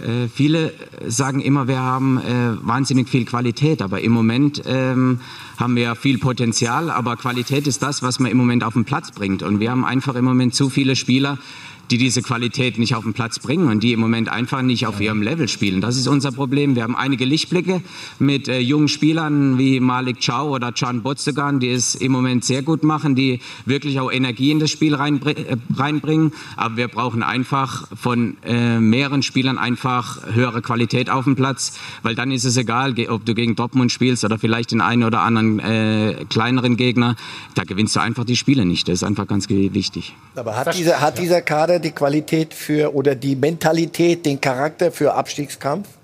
äh, 0.00 0.28
viele 0.28 0.72
sagen 1.06 1.40
immer, 1.40 1.66
wir 1.66 1.80
haben 1.80 2.18
äh, 2.18 2.56
wahnsinnig 2.62 3.08
viel 3.08 3.24
Qualität, 3.24 3.82
aber 3.82 4.00
im 4.00 4.12
Moment 4.12 4.62
ähm, 4.66 5.20
haben 5.56 5.74
wir 5.74 5.96
viel 5.96 6.18
Potenzial, 6.18 6.90
aber 6.90 7.16
Qualität 7.16 7.66
ist 7.66 7.82
das, 7.82 8.02
was 8.02 8.20
man 8.20 8.30
im 8.30 8.36
Moment 8.36 8.62
auf 8.62 8.74
den 8.74 8.84
Platz 8.84 9.10
bringt. 9.10 9.42
Und 9.42 9.58
wir 9.60 9.70
haben 9.70 9.84
einfach 9.84 10.14
im 10.14 10.24
Moment 10.24 10.54
zu 10.54 10.70
viele 10.70 10.94
Spieler, 10.94 11.38
die 11.90 11.98
diese 11.98 12.22
Qualität 12.22 12.78
nicht 12.78 12.94
auf 12.94 13.04
den 13.04 13.14
Platz 13.14 13.38
bringen 13.38 13.68
und 13.68 13.82
die 13.82 13.92
im 13.92 14.00
Moment 14.00 14.28
einfach 14.28 14.62
nicht 14.62 14.86
auf 14.86 15.00
ihrem 15.00 15.22
Level 15.22 15.48
spielen. 15.48 15.80
Das 15.80 15.96
ist 15.96 16.06
unser 16.06 16.32
Problem. 16.32 16.76
Wir 16.76 16.82
haben 16.82 16.96
einige 16.96 17.24
Lichtblicke 17.24 17.82
mit 18.18 18.48
äh, 18.48 18.58
jungen 18.58 18.88
Spielern 18.88 19.58
wie 19.58 19.80
Malik 19.80 20.18
Chow 20.24 20.50
oder 20.50 20.72
Can 20.72 21.02
Botzegan, 21.02 21.60
die 21.60 21.70
es 21.70 21.94
im 21.94 22.12
Moment 22.12 22.44
sehr 22.44 22.62
gut 22.62 22.82
machen, 22.82 23.14
die 23.14 23.40
wirklich 23.64 24.00
auch 24.00 24.12
Energie 24.12 24.50
in 24.50 24.58
das 24.58 24.70
Spiel 24.70 24.94
reinbr 24.94 25.30
äh, 25.30 25.56
reinbringen. 25.76 26.32
Aber 26.56 26.76
wir 26.76 26.88
brauchen 26.88 27.22
einfach 27.22 27.88
von 27.96 28.36
äh, 28.44 28.78
mehreren 28.78 29.22
Spielern 29.22 29.58
einfach 29.58 30.20
höhere 30.32 30.62
Qualität 30.62 31.10
auf 31.10 31.24
dem 31.24 31.36
Platz, 31.36 31.78
weil 32.02 32.14
dann 32.14 32.30
ist 32.30 32.44
es 32.44 32.56
egal, 32.56 32.94
ob 33.08 33.24
du 33.24 33.34
gegen 33.34 33.56
Dortmund 33.56 33.92
spielst 33.92 34.24
oder 34.24 34.38
vielleicht 34.38 34.72
den 34.72 34.80
einen 34.80 35.04
oder 35.04 35.20
anderen 35.20 35.58
äh, 35.58 36.24
kleineren 36.28 36.76
Gegner. 36.76 37.16
Da 37.54 37.64
gewinnst 37.64 37.96
du 37.96 38.00
einfach 38.00 38.24
die 38.24 38.36
Spiele 38.36 38.64
nicht. 38.66 38.88
Das 38.88 38.94
ist 38.94 39.04
einfach 39.04 39.26
ganz 39.26 39.48
wichtig. 39.48 40.14
Aber 40.34 40.56
hat 40.56 40.76
dieser, 40.76 41.00
hat 41.00 41.18
dieser 41.18 41.40
Kader 41.40 41.77
die 41.78 41.92
Qualität 41.92 42.54
für 42.54 42.94
oder 42.94 43.14
die 43.14 43.36
Mentalität, 43.36 44.24
den 44.26 44.40
Charakter 44.40 44.92
für 44.92 45.14
Abstiegskampf? 45.14 45.97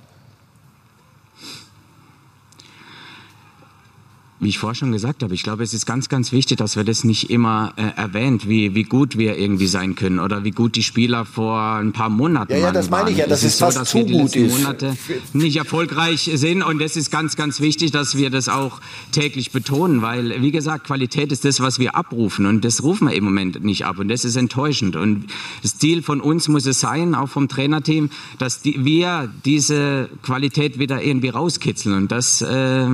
Wie 4.44 4.50
ich 4.50 4.59
vorher 4.59 4.74
schon 4.74 4.92
gesagt 4.92 5.22
habe, 5.22 5.33
ich 5.33 5.42
glaube, 5.42 5.62
es 5.62 5.72
ist 5.72 5.87
ganz, 5.87 6.11
ganz 6.11 6.30
wichtig, 6.30 6.59
dass 6.59 6.76
wir 6.76 6.85
das 6.85 7.02
nicht 7.02 7.30
immer 7.30 7.72
äh, 7.76 7.98
erwähnt, 7.98 8.46
wie, 8.46 8.74
wie 8.74 8.83
gut 8.83 9.16
wir 9.16 9.38
irgendwie 9.38 9.66
sein 9.66 9.94
können 9.94 10.18
oder 10.18 10.44
wie 10.44 10.50
gut 10.50 10.76
die 10.76 10.83
Spieler 10.83 11.24
vor 11.24 11.59
ein 11.59 11.92
paar 11.92 12.11
Monaten 12.11 12.50
waren. 12.50 12.61
Ja, 12.61 12.66
ja, 12.66 12.72
das 12.72 12.90
meine 12.90 13.11
ich 13.11 13.16
ja, 13.16 13.26
dass 13.26 13.38
es, 13.38 13.54
ist 13.54 13.61
fast 13.61 13.78
so, 13.78 13.80
dass 13.80 13.88
zu 13.88 13.98
wir 13.98 14.04
die 14.04 14.12
gut 14.12 14.22
letzten 14.22 14.44
ist. 14.44 14.59
Monate 14.59 14.96
nicht 15.33 15.57
erfolgreich 15.57 16.30
sind 16.35 16.62
und 16.62 16.83
es 16.83 16.94
ist 16.94 17.11
ganz, 17.11 17.37
ganz 17.37 17.61
wichtig, 17.61 17.90
dass 17.90 18.18
wir 18.18 18.28
das 18.28 18.50
auch 18.50 18.83
täglich 19.12 19.50
betonen, 19.50 20.02
weil, 20.02 20.42
wie 20.42 20.50
gesagt, 20.50 20.88
Qualität 20.88 21.33
ist 21.33 21.46
das, 21.46 21.61
was 21.61 21.78
wir 21.78 21.96
abrufen 21.96 22.44
und 22.44 22.66
das 22.66 22.83
rufen 22.83 23.09
wir 23.09 23.14
im 23.14 23.24
Moment 23.24 23.64
nicht 23.64 23.87
ab 23.87 23.98
und 23.98 24.09
das 24.09 24.26
ist 24.26 24.37
enttäuschend 24.37 24.94
und 24.94 25.24
das 25.62 25.78
Ziel 25.78 26.02
von 26.02 26.20
uns 26.20 26.48
muss 26.48 26.66
es 26.66 26.80
sein, 26.80 27.14
auch 27.14 27.30
vom 27.30 27.48
Trainerteam, 27.48 28.11
dass 28.37 28.61
die, 28.61 28.85
wir 28.85 29.33
diese 29.46 30.11
Qualität 30.22 30.78
wieder 30.78 31.02
irgendwie 31.02 31.30
rauskitzeln 31.30 31.96
und 31.96 32.12
das, 32.12 32.42
äh, 32.42 32.88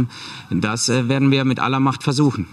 das 0.50 0.88
äh, 0.88 1.08
werden 1.08 1.32
wir 1.32 1.39
wir 1.40 1.44
mit 1.46 1.58
aller 1.60 1.80
Macht 1.80 2.02
versuchen. 2.02 2.46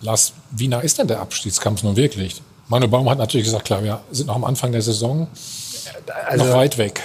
Lars, 0.00 0.32
wie 0.52 0.68
nah 0.68 0.80
ist 0.80 0.98
denn 0.98 1.08
der 1.08 1.20
Abstiegskampf 1.20 1.82
nun 1.82 1.96
wirklich? 1.96 2.42
Manu 2.68 2.86
Baum 2.88 3.08
hat 3.10 3.18
natürlich 3.18 3.46
gesagt, 3.46 3.64
klar, 3.64 3.82
wir 3.82 4.00
sind 4.12 4.26
noch 4.26 4.36
am 4.36 4.44
Anfang 4.44 4.72
der 4.72 4.82
Saison, 4.82 5.28
Also- 6.28 6.44
noch 6.44 6.54
weit 6.54 6.78
weg. 6.78 7.00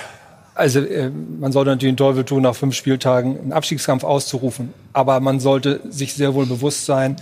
Also 0.53 0.81
äh, 0.81 1.09
man 1.39 1.51
sollte 1.53 1.71
natürlich 1.71 1.93
den 1.93 1.97
Teufel 1.97 2.23
tun, 2.25 2.43
nach 2.43 2.55
fünf 2.55 2.75
Spieltagen 2.75 3.39
einen 3.39 3.53
Abstiegskampf 3.53 4.03
auszurufen. 4.03 4.73
Aber 4.93 5.19
man 5.19 5.39
sollte 5.39 5.79
sich 5.89 6.13
sehr 6.13 6.33
wohl 6.35 6.45
bewusst 6.45 6.85
sein, 6.85 7.15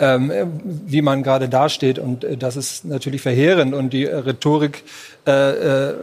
ähm, 0.00 0.30
äh, 0.30 0.46
wie 0.86 1.02
man 1.02 1.22
gerade 1.22 1.48
dasteht. 1.50 1.98
Und 1.98 2.24
äh, 2.24 2.36
das 2.36 2.56
ist 2.56 2.84
natürlich 2.86 3.20
verheerend. 3.20 3.74
Und 3.74 3.90
die 3.92 4.06
äh, 4.06 4.16
Rhetorik 4.16 4.84
äh, 5.26 5.30
äh, 5.90 5.94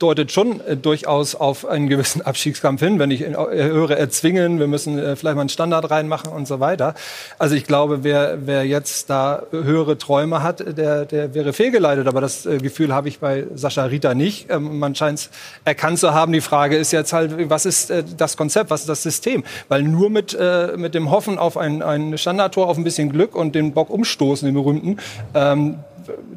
deutet 0.00 0.32
schon 0.32 0.60
äh, 0.66 0.76
durchaus 0.76 1.34
auf 1.34 1.66
einen 1.66 1.88
gewissen 1.88 2.22
Abstiegskampf 2.24 2.80
hin, 2.80 2.98
wenn 2.98 3.10
ich 3.10 3.22
äh, 3.22 3.34
höre, 3.34 3.96
erzwingen, 3.96 4.58
wir 4.58 4.66
müssen 4.66 4.98
äh, 4.98 5.14
vielleicht 5.14 5.36
mal 5.36 5.42
einen 5.42 5.48
Standard 5.48 5.90
reinmachen 5.90 6.32
und 6.32 6.48
so 6.48 6.58
weiter. 6.58 6.94
Also 7.38 7.54
ich 7.54 7.64
glaube, 7.64 8.02
wer, 8.02 8.38
wer 8.46 8.66
jetzt 8.66 9.10
da 9.10 9.42
höhere 9.50 9.98
Träume 9.98 10.42
hat, 10.42 10.76
der, 10.76 11.04
der 11.04 11.34
wäre 11.34 11.52
fehlgeleitet. 11.52 12.08
Aber 12.08 12.20
das 12.20 12.46
äh, 12.46 12.58
Gefühl 12.58 12.92
habe 12.92 13.08
ich 13.08 13.20
bei 13.20 13.46
Sascha 13.54 13.84
Rita 13.84 14.14
nicht. 14.14 14.50
Ähm, 14.50 14.78
man 14.78 14.94
scheint 14.94 15.18
es 15.18 15.30
erkannt 15.64 15.98
zu 15.98 16.14
haben. 16.14 16.32
Die 16.32 16.40
Frage 16.40 16.76
ist 16.76 16.92
jetzt 16.92 17.12
halt, 17.12 17.50
was 17.50 17.66
ist 17.66 17.90
äh, 17.90 18.02
das 18.16 18.36
Konzept, 18.36 18.70
was 18.70 18.80
ist 18.80 18.88
das 18.88 19.02
System? 19.02 19.44
Weil 19.68 19.82
nur 19.82 20.10
mit, 20.10 20.36
äh, 20.38 20.72
mit 20.76 20.94
dem 20.94 21.10
Hoffen 21.10 21.38
auf 21.38 21.56
ein, 21.56 21.82
ein 21.82 22.16
Standardtor, 22.18 22.66
auf 22.68 22.76
ein 22.76 22.84
bisschen 22.84 23.10
Glück 23.10 23.34
und 23.34 23.54
den 23.54 23.72
Bock 23.72 23.90
umstoßen, 23.90 24.46
den 24.46 24.54
berühmten, 24.54 24.98
ähm, 25.34 25.78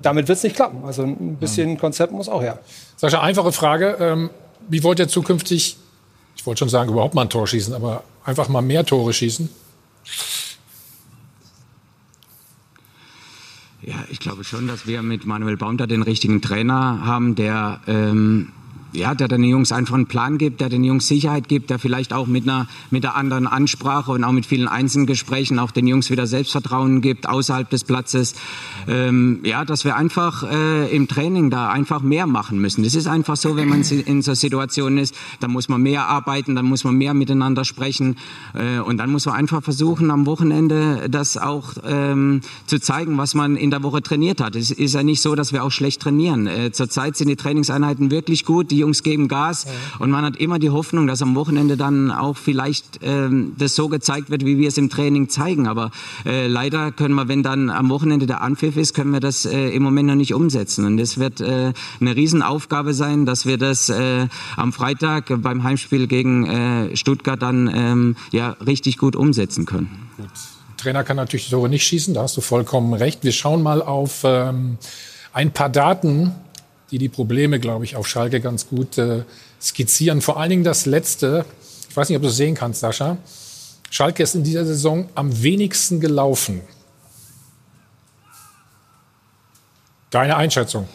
damit 0.02 0.28
wird 0.28 0.38
es 0.38 0.44
nicht 0.44 0.56
klappen. 0.56 0.84
Also 0.86 1.04
ein 1.04 1.38
bisschen 1.40 1.78
Konzept 1.78 2.12
muss 2.12 2.30
auch 2.30 2.42
her. 2.42 2.60
Sascha, 2.96 3.22
einfache 3.22 3.52
Frage. 3.52 3.98
Ähm, 4.00 4.30
wie 4.70 4.84
wollt 4.84 5.00
ihr 5.00 5.08
zukünftig, 5.08 5.78
ich 6.36 6.46
wollte 6.46 6.60
schon 6.60 6.70
sagen, 6.70 6.92
überhaupt 6.92 7.16
mal 7.16 7.24
ein 7.24 7.30
Tor 7.30 7.48
schießen, 7.48 7.74
aber 7.74 8.04
einfach 8.24 8.48
mal 8.48 8.62
mehr 8.62 8.86
Tore 8.86 9.14
schießen? 9.14 9.50
Ja, 13.82 13.96
ich 14.10 14.20
glaube 14.20 14.46
schon, 14.46 14.68
dass 14.68 14.88
wir 14.88 15.02
mit 15.02 15.26
Manuel 15.26 15.58
Baum 15.58 15.78
da 15.78 15.88
den 15.88 16.04
richtigen 16.04 16.42
Trainer 16.42 17.06
haben, 17.06 17.36
der 17.36 17.82
ähm, 17.88 18.54
ja, 18.94 19.16
der 19.16 19.28
den 19.28 19.44
Jungs 19.44 19.72
einfach 19.72 19.96
einen 19.96 20.08
Plan 20.08 20.38
gibt, 20.38 20.62
der 20.62 20.70
den 20.70 20.84
Jungs 20.84 21.08
Sicherheit 21.08 21.48
gibt, 21.48 21.70
der 21.70 21.80
vielleicht 21.80 22.14
auch 22.14 22.28
mit 22.28 22.44
einer 22.44 22.68
mit 22.92 23.06
einer 23.06 23.16
anderen 23.16 23.48
Ansprache 23.48 24.12
und 24.12 24.24
auch 24.24 24.32
mit 24.32 24.46
vielen 24.46 24.68
Einzelgesprächen 24.68 25.60
auch 25.60 25.72
den 25.72 25.88
Jungs 25.88 26.10
wieder 26.10 26.28
Selbstvertrauen 26.28 27.02
gibt 27.02 27.28
außerhalb 27.28 27.70
des 27.70 27.84
Platzes. 27.84 28.36
Ähm, 28.88 29.40
ja, 29.44 29.66
dass 29.66 29.86
wir 29.86 29.96
einfach 29.96 30.44
äh, 30.44 30.96
im 30.96 31.08
Training 31.08 31.50
da 31.50 31.70
einfach 31.70 32.02
mehr 32.02 32.28
machen 32.28 32.60
müssen. 32.60 32.84
Das 32.84 32.96
ist 32.96 33.08
einfach 33.08 33.36
so, 33.36 33.56
wenn 33.56 33.70
man 33.70 33.82
in 33.82 34.22
so 34.22 34.34
Situationen 34.34 35.00
ist, 35.00 35.16
dann 35.40 35.52
muss 35.52 35.70
man 35.70 35.82
mehr 35.82 36.08
arbeiten, 36.08 36.56
dann 36.56 36.66
muss 36.66 36.84
man 36.84 36.96
mehr 36.96 37.14
miteinander 37.14 37.66
sprechen 37.66 38.18
äh, 38.54 38.80
und 38.80 38.98
dann 38.98 39.12
muss 39.12 39.26
man 39.26 39.36
einfach 39.36 39.64
versuchen, 39.64 40.12
am 40.12 40.26
Wochenende 40.26 41.10
das 41.10 41.38
auch 41.38 41.74
ähm, 41.86 42.42
zu 42.66 42.80
zeigen, 42.80 43.18
was 43.18 43.34
man 43.36 43.56
in 43.56 43.72
der 43.72 43.84
Woche 43.84 44.02
trainiert 44.02 44.42
hat. 44.42 44.56
Es 44.56 44.72
ist 44.72 44.94
ja 44.94 45.04
nicht 45.04 45.22
so, 45.22 45.36
dass 45.36 45.54
wir 45.54 45.64
auch 45.64 45.72
schlecht 45.72 46.02
trainieren. 46.02 46.48
Äh, 46.48 46.72
zurzeit 46.72 47.16
sind 47.16 47.30
die 47.30 47.36
Trainingseinheiten 47.36 48.12
wirklich 48.12 48.46
gut, 48.46 48.72
die 48.72 48.83
Jungs 48.84 49.02
geben 49.02 49.28
Gas 49.30 49.66
und 50.00 50.12
man 50.12 50.26
hat 50.26 50.36
immer 50.36 50.60
die 50.60 50.70
Hoffnung, 50.70 51.08
dass 51.08 51.22
am 51.22 51.36
Wochenende 51.36 51.78
dann 51.78 52.12
auch 52.12 52.36
vielleicht 52.36 53.00
ähm, 53.02 53.54
das 53.58 53.76
so 53.76 53.88
gezeigt 53.88 54.30
wird, 54.30 54.46
wie 54.46 54.58
wir 54.58 54.68
es 54.68 54.78
im 54.78 54.90
Training 54.90 55.30
zeigen. 55.30 55.68
Aber 55.68 55.92
äh, 56.26 56.48
leider 56.48 56.92
können 56.92 57.16
wir, 57.16 57.30
wenn 57.30 57.44
dann 57.44 57.70
am 57.70 57.90
Wochenende 57.90 58.26
der 58.26 58.42
Anpfiff 58.42 58.76
ist, 58.76 58.94
können 58.94 59.12
wir 59.12 59.22
das 59.22 59.46
äh, 59.46 59.70
im 59.70 59.84
Moment 59.84 60.10
noch 60.10 60.16
nicht 60.16 60.34
umsetzen. 60.34 60.86
Und 60.86 61.00
es 61.00 61.18
wird 61.18 61.40
äh, 61.40 61.72
eine 62.02 62.16
Riesenaufgabe 62.16 62.94
sein, 62.94 63.26
dass 63.26 63.46
wir 63.46 63.58
das 63.58 63.90
äh, 63.90 64.28
am 64.58 64.74
Freitag 64.74 65.34
beim 65.42 65.64
Heimspiel 65.64 66.08
gegen 66.08 66.46
äh, 66.46 66.98
Stuttgart 66.98 67.42
dann 67.42 67.72
ähm, 67.74 68.16
ja 68.32 68.58
richtig 68.66 68.98
gut 68.98 69.16
umsetzen 69.16 69.66
können. 69.66 70.10
Trainer 70.78 71.06
kann 71.06 71.16
natürlich 71.16 71.46
die 71.46 71.52
Tore 71.52 71.70
nicht 71.70 71.86
schießen, 71.86 72.14
da 72.14 72.24
hast 72.24 72.36
du 72.36 72.42
vollkommen 72.42 72.94
recht. 72.94 73.24
Wir 73.24 73.32
schauen 73.32 73.64
mal 73.64 73.82
auf 73.82 74.24
ähm, 74.26 74.78
ein 75.32 75.52
paar 75.52 75.70
Daten, 75.70 76.36
die 76.94 77.00
die 77.00 77.10
Probleme, 77.10 77.60
glaube 77.60 77.86
ich, 77.86 77.96
auf 77.96 78.08
Schalke 78.08 78.40
ganz 78.40 78.68
gut 78.68 79.00
äh, 79.00 79.24
skizzieren. 79.60 80.22
Vor 80.22 80.40
allen 80.40 80.52
Dingen 80.52 80.64
das 80.64 80.86
letzte, 80.86 81.44
ich 81.90 81.98
weiß 81.98 82.08
nicht, 82.08 82.18
ob 82.18 82.22
du 82.22 82.30
es 82.30 82.38
sehen 82.38 82.54
kannst, 82.54 82.82
Sascha. 82.82 83.18
Schalke 83.90 84.22
ist 84.22 84.36
in 84.36 84.44
dieser 84.44 84.64
Saison 84.64 85.10
am 85.16 85.42
wenigsten 85.42 86.00
gelaufen. 86.00 86.62
Deine 90.12 90.36
Einschätzung? 90.36 90.88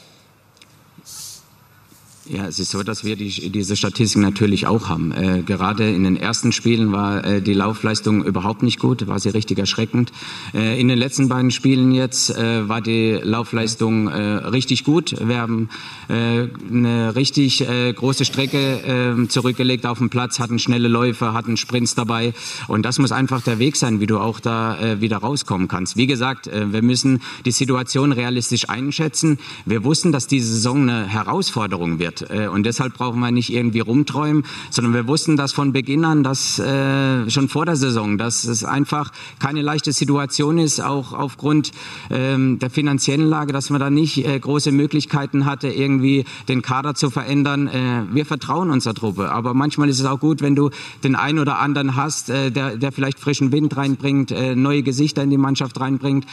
Ja, 2.31 2.47
es 2.47 2.59
ist 2.59 2.73
so, 2.73 2.83
dass 2.83 3.05
wir 3.05 3.17
die, 3.17 3.49
diese 3.49 3.75
Statistik 3.75 4.21
natürlich 4.21 4.67
auch 4.67 4.91
haben. 4.91 5.12
Äh, 5.12 5.43
gerade 5.47 5.88
in 5.91 6.05
den 6.05 6.17
ersten 6.17 6.53
Spielen 6.53 6.93
war 6.93 7.25
äh, 7.25 7.41
die 7.41 7.55
Laufleistung 7.55 8.23
überhaupt 8.23 8.62
nicht 8.62 8.79
gut, 8.79 9.07
war 9.07 9.19
sie 9.19 9.31
richtig 9.31 9.59
erschreckend. 9.59 10.12
Äh, 10.53 10.79
in 10.79 10.88
den 10.88 10.99
letzten 10.99 11.31
beiden 11.31 11.51
Spielen 11.51 11.91
jetzt 11.91 12.29
äh, 12.37 12.69
war 12.69 12.83
die 12.83 13.19
Laufleistung 13.23 14.09
äh, 14.09 14.21
richtig 14.21 14.85
gut. 14.85 15.17
Wir 15.27 15.38
haben 15.38 15.71
äh, 16.09 16.49
eine 16.71 17.17
richtig 17.17 17.67
äh, 17.67 17.95
große 17.95 18.27
Strecke 18.27 19.17
äh, 19.17 19.29
zurückgelegt 19.29 19.87
auf 19.87 19.97
dem 19.97 20.11
Platz, 20.11 20.38
hatten 20.38 20.59
schnelle 20.59 20.88
Läufe, 20.88 21.33
hatten 21.33 21.57
Sprints 21.57 21.95
dabei. 21.95 22.35
Und 22.67 22.83
das 22.83 22.99
muss 22.99 23.11
einfach 23.11 23.41
der 23.41 23.59
Weg 23.59 23.77
sein, 23.77 24.01
wie 24.01 24.07
du 24.07 24.19
auch 24.19 24.38
da 24.38 24.79
äh, 24.79 25.01
wieder 25.01 25.17
rauskommen 25.17 25.67
kannst. 25.67 25.97
Wie 25.97 26.07
gesagt, 26.07 26.47
äh, 26.47 26.75
wir 26.75 26.83
müssen 26.83 27.23
die 27.47 27.53
Situation 27.53 28.12
realistisch 28.12 28.69
einschätzen. 28.69 29.38
Wir 29.64 29.83
wussten, 29.83 30.12
dass 30.12 30.27
diese 30.27 30.53
Saison 30.53 30.83
eine 30.83 31.07
Herausforderung 31.07 31.99
wird. 31.99 32.18
Äh, 32.23 32.49
Und 32.49 32.65
deshalb 32.65 32.95
brauchen 32.95 33.21
wir 33.21 33.31
nicht 33.31 33.53
irgendwie 33.53 33.81
rumträumen, 33.81 34.45
sondern 34.71 34.95
wir 34.95 35.07
wussten 35.07 35.37
das 35.37 35.53
von 35.53 35.73
Beginn 35.73 36.05
an, 36.05 36.23
dass 36.23 36.59
äh, 36.59 37.29
schon 37.31 37.49
vor 37.49 37.67
der 37.67 37.77
Saison, 37.77 38.19
dass 38.19 38.45
es 38.45 38.65
einfach 38.65 39.13
keine 39.39 39.63
leichte 39.63 39.93
Situation 39.93 40.59
ist, 40.59 40.81
auch 40.81 41.13
aufgrund 41.13 41.73
ähm, 42.11 42.59
der 42.59 42.71
finanziellen 42.71 43.29
Lage, 43.29 43.53
dass 43.53 43.71
man 43.71 43.81
da 43.81 43.91
nicht 43.91 44.27
äh, 44.27 44.39
große 44.39 44.73
Möglichkeiten 44.73 45.45
hatte, 45.45 45.69
irgendwie 45.69 46.25
den 46.49 46.63
Kader 46.63 46.95
zu 46.95 47.11
verändern. 47.11 47.69
Äh, 47.69 48.03
wir 48.13 48.27
vertrauen 48.27 48.71
unserer 48.71 48.95
Truppe, 48.95 49.31
aber 49.31 49.55
manchmal 49.55 49.89
ist 49.89 50.01
es 50.01 50.07
auch 50.07 50.21
gut, 50.21 50.43
wenn 50.43 50.55
du 50.55 50.71
den 51.05 51.17
einen 51.17 51.39
oder 51.39 51.59
anderen 51.59 51.97
hast, 51.97 52.31
äh, 52.31 52.51
der, 52.51 52.77
der 52.77 52.93
vielleicht 52.93 53.19
frischen 53.19 53.53
Wind 53.53 53.77
reinbringt, 53.77 54.31
äh, 54.31 54.55
neue 54.55 54.83
Gesichter 54.83 55.23
in 55.23 55.31
die 55.31 55.39
Mannschaft 55.39 55.81
reinbringt. 55.81 56.27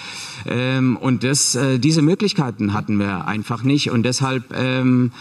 Ähm, 0.45 0.97
und 0.97 1.23
das, 1.23 1.55
äh, 1.55 1.79
diese 1.79 2.01
Möglichkeiten 2.01 2.73
hatten 2.73 2.99
wir 2.99 3.27
einfach 3.27 3.63
nicht 3.63 3.91
und 3.91 4.03
deshalb 4.03 4.53
ähm, 4.55 5.11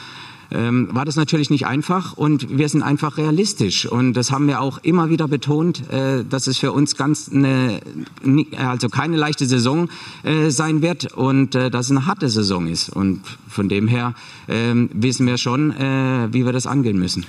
ähm, 0.54 0.88
war 0.92 1.04
das 1.04 1.16
natürlich 1.16 1.50
nicht 1.50 1.66
einfach 1.66 2.16
und 2.16 2.56
wir 2.56 2.68
sind 2.68 2.82
einfach 2.82 3.18
realistisch 3.18 3.86
und 3.86 4.14
das 4.14 4.30
haben 4.30 4.46
wir 4.46 4.60
auch 4.60 4.78
immer 4.82 5.10
wieder 5.10 5.28
betont, 5.28 5.90
äh, 5.90 6.24
dass 6.24 6.46
es 6.46 6.58
für 6.58 6.72
uns 6.72 6.96
ganz 6.96 7.30
eine, 7.32 7.80
also 8.56 8.88
keine 8.88 9.16
leichte 9.16 9.46
Saison 9.46 9.88
äh, 10.22 10.50
sein 10.50 10.80
wird 10.80 11.12
und 11.12 11.54
äh, 11.54 11.70
dass 11.70 11.86
es 11.86 11.90
eine 11.90 12.06
harte 12.06 12.28
Saison 12.28 12.66
ist 12.66 12.88
und 12.88 13.20
von 13.48 13.68
dem 13.68 13.88
her 13.88 14.14
ähm, 14.48 14.88
wissen 14.92 15.26
wir 15.26 15.38
schon, 15.38 15.72
äh, 15.72 16.28
wie 16.32 16.44
wir 16.44 16.52
das 16.52 16.66
angehen 16.66 16.98
müssen. 16.98 17.26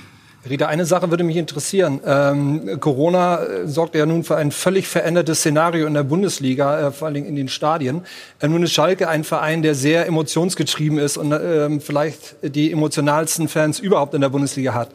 Rita, 0.48 0.66
eine 0.66 0.84
Sache 0.84 1.10
würde 1.10 1.24
mich 1.24 1.36
interessieren. 1.36 2.00
Ähm, 2.04 2.78
Corona 2.80 3.42
äh, 3.42 3.66
sorgt 3.66 3.94
ja 3.94 4.06
nun 4.06 4.24
für 4.24 4.36
ein 4.36 4.52
völlig 4.52 4.86
verändertes 4.86 5.40
Szenario 5.40 5.86
in 5.86 5.94
der 5.94 6.02
Bundesliga, 6.02 6.88
äh, 6.88 6.92
vor 6.92 7.06
allen 7.06 7.14
Dingen 7.14 7.26
in 7.26 7.36
den 7.36 7.48
Stadien. 7.48 8.02
Äh, 8.40 8.48
nun 8.48 8.62
ist 8.62 8.72
Schalke 8.72 9.08
ein 9.08 9.24
Verein, 9.24 9.62
der 9.62 9.74
sehr 9.74 10.06
emotionsgetrieben 10.06 10.98
ist 10.98 11.16
und 11.16 11.32
ähm, 11.32 11.80
vielleicht 11.80 12.36
die 12.42 12.70
emotionalsten 12.72 13.48
Fans 13.48 13.78
überhaupt 13.78 14.14
in 14.14 14.20
der 14.20 14.28
Bundesliga 14.28 14.74
hat. 14.74 14.90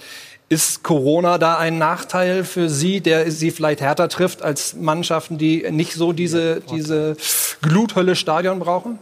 Ist 0.50 0.84
Corona 0.84 1.38
da 1.38 1.58
ein 1.58 1.78
Nachteil 1.78 2.44
für 2.44 2.70
Sie, 2.70 3.00
der 3.00 3.32
Sie 3.32 3.52
vielleicht 3.52 3.82
härter 3.82 4.10
trifft 4.10 4.42
als 4.42 4.76
Mannschaften, 4.76 5.38
die 5.38 5.66
nicht 5.72 5.94
so 5.94 6.12
diese, 6.12 6.62
diese 6.72 7.16
Gluthölle 7.62 8.16
Stadion 8.16 8.60
brauchen? 8.60 9.00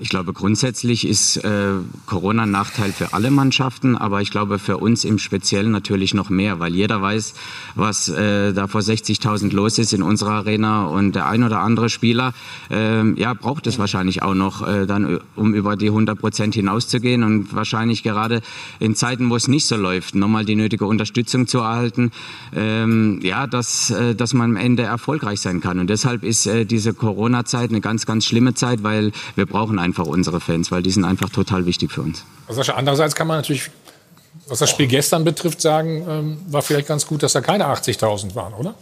Ich 0.00 0.10
glaube, 0.10 0.32
grundsätzlich 0.32 1.04
ist 1.04 1.38
äh, 1.38 1.72
Corona 2.06 2.44
ein 2.44 2.52
Nachteil 2.52 2.92
für 2.92 3.14
alle 3.14 3.32
Mannschaften, 3.32 3.96
aber 3.96 4.22
ich 4.22 4.30
glaube 4.30 4.60
für 4.60 4.76
uns 4.76 5.04
im 5.04 5.18
Speziellen 5.18 5.72
natürlich 5.72 6.14
noch 6.14 6.30
mehr, 6.30 6.60
weil 6.60 6.72
jeder 6.72 7.02
weiß, 7.02 7.34
was 7.74 8.08
äh, 8.08 8.52
da 8.52 8.68
vor 8.68 8.80
60.000 8.80 9.52
los 9.52 9.76
ist 9.76 9.92
in 9.92 10.02
unserer 10.02 10.34
Arena 10.34 10.86
und 10.86 11.16
der 11.16 11.26
ein 11.26 11.42
oder 11.42 11.58
andere 11.62 11.88
Spieler 11.88 12.32
ähm, 12.70 13.16
ja, 13.16 13.34
braucht 13.34 13.66
es 13.66 13.80
wahrscheinlich 13.80 14.22
auch 14.22 14.34
noch, 14.34 14.64
äh, 14.64 14.86
dann, 14.86 15.18
um 15.34 15.52
über 15.52 15.74
die 15.74 15.88
100 15.88 16.16
Prozent 16.16 16.54
hinauszugehen 16.54 17.24
und 17.24 17.52
wahrscheinlich 17.52 18.04
gerade 18.04 18.42
in 18.78 18.94
Zeiten, 18.94 19.28
wo 19.30 19.34
es 19.34 19.48
nicht 19.48 19.66
so 19.66 19.74
läuft, 19.74 20.14
nochmal 20.14 20.44
die 20.44 20.54
nötige 20.54 20.86
Unterstützung 20.86 21.48
zu 21.48 21.58
erhalten, 21.58 22.12
ähm, 22.54 23.18
ja, 23.24 23.48
dass, 23.48 23.90
äh, 23.90 24.14
dass 24.14 24.32
man 24.32 24.50
am 24.50 24.56
Ende 24.56 24.84
erfolgreich 24.84 25.40
sein 25.40 25.60
kann. 25.60 25.80
Und 25.80 25.90
deshalb 25.90 26.22
ist 26.22 26.46
äh, 26.46 26.64
diese 26.64 26.94
Corona-Zeit 26.94 27.70
eine 27.70 27.80
ganz, 27.80 28.06
ganz 28.06 28.26
schlimme 28.26 28.54
Zeit, 28.54 28.84
weil 28.84 29.10
wir 29.34 29.46
brauchen 29.46 29.87
einfach 29.88 30.06
unsere 30.06 30.40
Fans, 30.40 30.70
weil 30.70 30.82
die 30.82 30.90
sind 30.90 31.04
einfach 31.04 31.30
total 31.30 31.66
wichtig 31.66 31.90
für 31.90 32.02
uns. 32.02 32.24
Sascha, 32.48 32.74
andererseits 32.74 33.14
kann 33.14 33.26
man 33.26 33.38
natürlich, 33.38 33.70
was 34.46 34.58
das 34.58 34.70
Spiel 34.70 34.86
gestern 34.86 35.24
betrifft, 35.24 35.60
sagen, 35.60 36.04
ähm, 36.08 36.38
war 36.48 36.62
vielleicht 36.62 36.86
ganz 36.86 37.06
gut, 37.06 37.22
dass 37.22 37.32
da 37.32 37.40
keine 37.40 37.66
80.000 37.66 38.34
waren, 38.34 38.54
oder? 38.54 38.74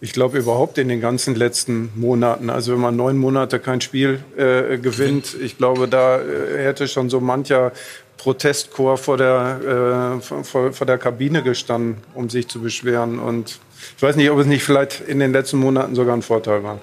Ich 0.00 0.12
glaube 0.12 0.38
überhaupt 0.38 0.78
in 0.78 0.88
den 0.88 1.00
ganzen 1.00 1.34
letzten 1.34 1.90
Monaten. 1.94 2.50
Also 2.50 2.72
wenn 2.72 2.80
man 2.80 2.96
neun 2.96 3.16
Monate 3.16 3.58
kein 3.58 3.80
Spiel 3.80 4.22
äh, 4.36 4.78
gewinnt, 4.78 5.34
ich 5.40 5.56
glaube, 5.56 5.88
da 5.88 6.20
äh, 6.20 6.64
hätte 6.64 6.88
schon 6.88 7.10
so 7.10 7.20
mancher 7.20 7.72
Protestchor 8.18 8.98
vor 8.98 9.16
der, 9.16 10.18
äh, 10.20 10.44
vor, 10.44 10.72
vor 10.72 10.86
der 10.86 10.98
Kabine 10.98 11.42
gestanden, 11.42 11.96
um 12.14 12.28
sich 12.28 12.48
zu 12.48 12.60
beschweren. 12.60 13.18
Und 13.18 13.58
ich 13.96 14.02
weiß 14.02 14.16
nicht, 14.16 14.30
ob 14.30 14.38
es 14.38 14.46
nicht 14.46 14.62
vielleicht 14.62 15.00
in 15.00 15.20
den 15.20 15.32
letzten 15.32 15.58
Monaten 15.58 15.94
sogar 15.94 16.14
ein 16.14 16.22
Vorteil 16.22 16.62
war. 16.62 16.78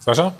Sascha? 0.00 0.34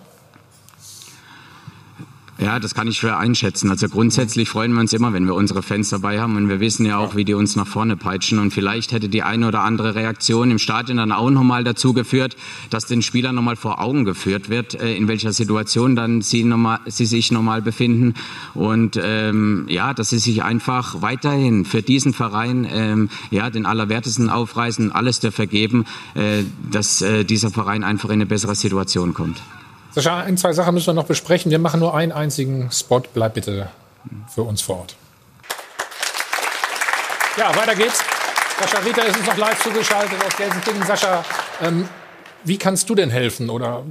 Ja, 2.43 2.59
das 2.59 2.75
kann 2.75 2.89
ich 2.89 2.97
schwer 2.97 3.19
einschätzen. 3.19 3.69
Also 3.69 3.87
grundsätzlich 3.91 4.49
freuen 4.49 4.73
wir 4.73 4.81
uns 4.81 4.95
immer, 4.95 5.13
wenn 5.13 5.27
wir 5.27 5.35
unsere 5.35 5.63
Fans 5.63 5.91
dabei 5.91 6.23
haben 6.23 6.37
und 6.37 6.49
wir 6.49 6.59
wissen 6.59 6.87
ja 6.87 6.97
auch, 6.97 7.15
wie 7.15 7.27
die 7.27 7.35
uns 7.35 7.55
nach 7.55 7.67
vorne 7.67 7.99
peitschen 7.99 8.39
und 8.39 8.51
vielleicht 8.51 8.93
hätte 8.93 9.11
die 9.11 9.23
eine 9.23 9.47
oder 9.47 9.61
andere 9.61 9.95
Reaktion 9.95 10.51
im 10.51 10.59
Stadion 10.59 10.97
dann 10.97 11.13
auch 11.13 11.29
nochmal 11.29 11.65
dazu 11.65 11.93
geführt, 11.93 12.39
dass 12.71 12.87
den 12.87 13.03
Spielern 13.03 13.35
nochmal 13.35 13.57
vor 13.57 13.79
Augen 13.79 14.07
geführt 14.07 14.49
wird, 14.49 14.75
äh, 14.75 14.95
in 14.95 15.07
welcher 15.07 15.35
Situation 15.35 15.97
dann 15.97 16.23
sie, 16.23 16.43
normal, 16.43 16.81
sie 16.87 17.05
sich 17.05 17.31
nochmal 17.31 17.61
befinden 17.61 18.15
und 18.55 18.99
ähm, 19.03 19.67
ja, 19.69 19.93
dass 19.93 20.09
sie 20.09 20.19
sich 20.19 20.43
einfach 20.43 21.03
weiterhin 21.03 21.67
für 21.67 21.83
diesen 21.83 22.15
Verein 22.15 22.67
ähm, 22.73 23.11
ja 23.31 23.51
den 23.51 23.67
Allerwertesten 23.67 24.31
aufreißen, 24.31 24.93
alles 24.93 25.21
dafür 25.21 25.47
geben, 25.47 25.85
äh, 26.15 26.45
dass 26.71 27.03
äh, 27.03 27.25
dieser 27.25 27.51
Verein 27.51 27.85
einfach 27.85 28.09
in 28.09 28.15
eine 28.15 28.27
bessere 28.27 28.55
Situation 28.55 29.13
kommt. 29.13 29.43
Sascha, 30.01 30.21
ein, 30.21 30.39
zwei 30.39 30.55
Sachen 30.55 30.73
müssen 30.73 30.87
wir 30.87 30.95
noch 30.95 31.05
besprechen. 31.05 31.51
Wir 31.51 31.59
machen 31.59 31.79
nur 31.79 31.95
einen 31.95 32.11
einzigen 32.11 32.71
Spot. 32.73 33.03
Bleib 33.13 33.35
bitte 33.35 33.69
für 34.35 34.45
uns 34.45 34.63
vor 34.63 34.79
Ort. 34.79 34.97
Ja, 37.37 37.55
weiter 37.55 37.75
geht's. 37.75 38.03
Sascha 38.59 38.79
Rieter 38.79 39.05
ist 39.05 39.19
uns 39.19 39.27
noch 39.27 39.37
live 39.37 39.63
zugeschaltet 39.63 40.17
aus 40.27 40.35
Gelsenkirchen. 40.39 40.87
Sascha, 40.87 41.23
ähm, 41.61 41.87
wie 42.45 42.57
kannst 42.57 42.89
du 42.89 42.95
denn 42.95 43.11
helfen 43.11 43.51
oder 43.51 43.83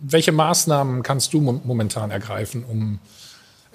welche 0.00 0.32
Maßnahmen 0.32 1.02
kannst 1.02 1.34
du 1.34 1.42
momentan 1.42 2.10
ergreifen, 2.10 2.64
um 2.64 2.98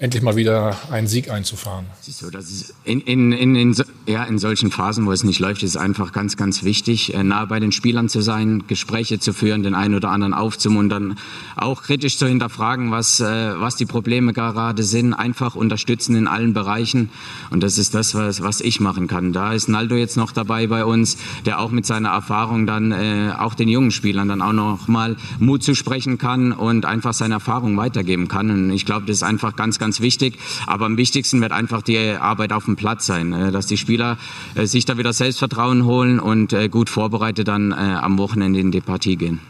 endlich 0.00 0.22
mal 0.22 0.36
wieder 0.36 0.76
einen 0.92 1.08
Sieg 1.08 1.28
einzufahren. 1.28 1.86
So, 2.02 2.30
das 2.30 2.50
ist 2.50 2.74
in, 2.84 3.00
in, 3.00 3.32
in, 3.32 3.56
in, 3.56 3.74
ja, 4.06 4.22
in 4.24 4.38
solchen 4.38 4.70
Phasen, 4.70 5.06
wo 5.06 5.12
es 5.12 5.24
nicht 5.24 5.40
läuft, 5.40 5.64
ist 5.64 5.70
es 5.70 5.76
einfach 5.76 6.12
ganz, 6.12 6.36
ganz 6.36 6.62
wichtig, 6.62 7.14
äh, 7.14 7.24
nah 7.24 7.44
bei 7.46 7.58
den 7.58 7.72
Spielern 7.72 8.08
zu 8.08 8.20
sein, 8.20 8.62
Gespräche 8.68 9.18
zu 9.18 9.32
führen, 9.32 9.64
den 9.64 9.74
einen 9.74 9.96
oder 9.96 10.10
anderen 10.10 10.34
aufzumuntern, 10.34 11.18
auch 11.56 11.82
kritisch 11.82 12.16
zu 12.16 12.28
hinterfragen, 12.28 12.92
was, 12.92 13.18
äh, 13.18 13.60
was 13.60 13.74
die 13.74 13.86
Probleme 13.86 14.32
gerade 14.32 14.84
sind, 14.84 15.14
einfach 15.14 15.56
unterstützen 15.56 16.14
in 16.14 16.28
allen 16.28 16.52
Bereichen. 16.54 17.10
Und 17.50 17.64
das 17.64 17.76
ist 17.76 17.94
das, 17.94 18.14
was, 18.14 18.40
was 18.40 18.60
ich 18.60 18.78
machen 18.78 19.08
kann. 19.08 19.32
Da 19.32 19.52
ist 19.52 19.68
Naldo 19.68 19.96
jetzt 19.96 20.16
noch 20.16 20.30
dabei 20.30 20.68
bei 20.68 20.84
uns, 20.84 21.18
der 21.44 21.58
auch 21.58 21.72
mit 21.72 21.86
seiner 21.86 22.10
Erfahrung 22.10 22.66
dann 22.66 22.92
äh, 22.92 23.32
auch 23.36 23.54
den 23.54 23.68
jungen 23.68 23.90
Spielern 23.90 24.28
dann 24.28 24.42
auch 24.42 24.52
noch 24.52 24.86
mal 24.86 25.16
Mut 25.40 25.64
zu 25.64 25.74
sprechen 25.74 26.18
kann 26.18 26.52
und 26.52 26.86
einfach 26.86 27.14
seine 27.14 27.34
Erfahrung 27.34 27.76
weitergeben 27.76 28.28
kann. 28.28 28.50
Und 28.50 28.70
ich 28.70 28.86
glaube, 28.86 29.06
das 29.06 29.16
ist 29.18 29.22
einfach 29.24 29.56
ganz, 29.56 29.80
ganz 29.80 29.87
ganz 29.88 30.00
wichtig. 30.00 30.38
Aber 30.66 30.84
am 30.84 30.98
wichtigsten 30.98 31.40
wird 31.40 31.52
einfach 31.52 31.80
die 31.80 31.98
Arbeit 31.98 32.52
auf 32.52 32.66
dem 32.66 32.76
Platz 32.76 33.06
sein, 33.06 33.32
äh, 33.32 33.50
dass 33.50 33.66
die 33.66 33.78
Spieler 33.78 34.18
äh, 34.54 34.66
sich 34.66 34.84
da 34.84 34.98
wieder 34.98 35.14
Selbstvertrauen 35.14 35.86
holen 35.86 36.20
und 36.20 36.52
äh, 36.52 36.68
gut 36.68 36.90
vorbereitet 36.90 37.48
dann 37.48 37.72
am 37.72 38.18
Wochenende 38.18 38.60
in 38.60 38.70
die 38.70 38.80
Partie 38.80 39.16
gehen. 39.16 39.40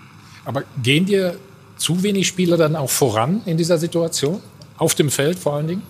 Aber 0.45 0.63
gehen 0.83 1.07
dir 1.07 1.37
zu 1.77 2.03
wenig 2.03 2.29
Spieler 2.29 2.57
dann 2.57 2.77
auch 2.77 2.91
voran 2.91 3.41
in 3.47 3.57
dieser 3.57 3.79
Situation? 3.79 4.41
Auf 4.77 4.95
dem 4.95 5.11
Feld 5.11 5.39
vor 5.39 5.55
allen 5.55 5.67
Dingen? 5.67 5.83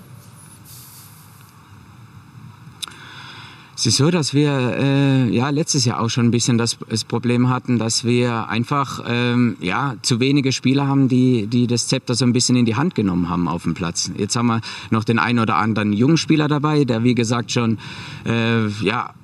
Es 3.79 3.87
ist 3.87 3.99
so, 3.99 4.11
dass 4.11 4.35
wir 4.35 4.51
äh, 4.77 5.29
ja 5.29 5.51
letztes 5.51 5.85
Jahr 5.85 6.01
auch 6.01 6.09
schon 6.09 6.27
ein 6.27 6.31
bisschen 6.33 6.59
das, 6.59 6.79
das 6.89 7.05
Problem 7.05 7.49
hatten, 7.49 7.79
dass 7.79 8.03
wir 8.03 8.49
einfach 8.49 9.05
ähm, 9.07 9.57
ja 9.61 9.95
zu 10.03 10.19
wenige 10.19 10.51
Spieler 10.51 10.89
haben, 10.89 11.07
die 11.07 11.47
die 11.47 11.69
das 11.69 11.87
Zepter 11.87 12.17
so 12.17 12.25
ein 12.25 12.33
bisschen 12.33 12.57
in 12.57 12.65
die 12.65 12.75
Hand 12.75 12.97
genommen 12.97 13.29
haben 13.29 13.47
auf 13.47 13.63
dem 13.63 13.75
Platz. 13.75 14.11
Jetzt 14.17 14.35
haben 14.35 14.49
wir 14.49 14.63
noch 14.91 15.05
den 15.05 15.21
einen 15.21 15.39
oder 15.39 15.59
anderen 15.59 15.93
jungen 15.93 16.17
Spieler 16.17 16.49
dabei, 16.49 16.87
der 16.87 17.05
wie 17.05 17.15
gesagt 17.15 17.53
schon 17.53 17.79
äh, 18.27 18.67
ja 18.83 19.15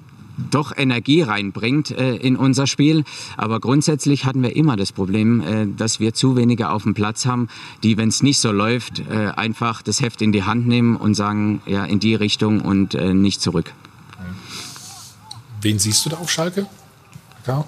doch 0.52 0.72
Energie 0.76 1.22
reinbringt 1.22 1.90
äh, 1.90 2.14
in 2.14 2.36
unser 2.36 2.68
Spiel. 2.68 3.02
Aber 3.36 3.58
grundsätzlich 3.58 4.24
hatten 4.24 4.44
wir 4.44 4.54
immer 4.54 4.76
das 4.76 4.92
Problem, 4.92 5.40
äh, 5.40 5.66
dass 5.66 5.98
wir 5.98 6.14
zu 6.14 6.36
wenige 6.36 6.70
auf 6.70 6.84
dem 6.84 6.94
Platz 6.94 7.26
haben, 7.26 7.48
die, 7.82 7.96
wenn 7.96 8.08
es 8.08 8.22
nicht 8.22 8.38
so 8.38 8.52
läuft, 8.52 9.00
äh, 9.10 9.32
einfach 9.34 9.82
das 9.82 10.00
Heft 10.00 10.22
in 10.22 10.30
die 10.30 10.44
Hand 10.44 10.68
nehmen 10.68 10.94
und 10.94 11.14
sagen, 11.14 11.60
ja, 11.66 11.84
in 11.84 11.98
die 11.98 12.14
Richtung 12.14 12.60
und 12.60 12.94
äh, 12.94 13.14
nicht 13.14 13.40
zurück. 13.40 13.74
Wen 15.64 15.78
siehst 15.78 16.04
du 16.04 16.10
da 16.10 16.18
auf 16.18 16.30
Schalke? 16.30 16.66
Ja. 17.46 17.64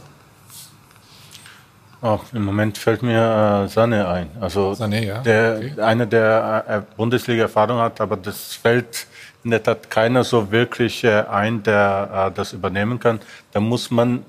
Oh, 2.03 2.19
Im 2.35 2.45
Moment 2.45 2.77
fällt 2.77 3.03
mir 3.03 3.17
äh, 3.17 3.73
Sané 3.73 4.07
ein. 4.07 4.29
Also 4.39 4.73
Sané, 4.73 5.03
ja. 5.03 5.21
der, 5.21 5.57
okay. 5.57 5.81
einer, 5.81 6.05
der 6.05 6.65
äh, 6.69 6.95
Bundesliga-Erfahrung 6.95 7.79
hat, 7.79 8.03
aber 8.03 8.19
das 8.19 8.55
fällt 8.55 9.07
in 9.45 9.51
der 9.51 9.63
Tat 9.63 9.89
keiner 9.89 10.25
so 10.25 10.51
wirklich 10.51 11.05
äh, 11.05 11.25
ein, 11.31 11.63
der 11.63 12.29
äh, 12.29 12.37
das 12.37 12.53
übernehmen 12.53 13.01
kann. 13.01 13.19
Da 13.53 13.61
muss 13.61 13.91
man 13.91 14.27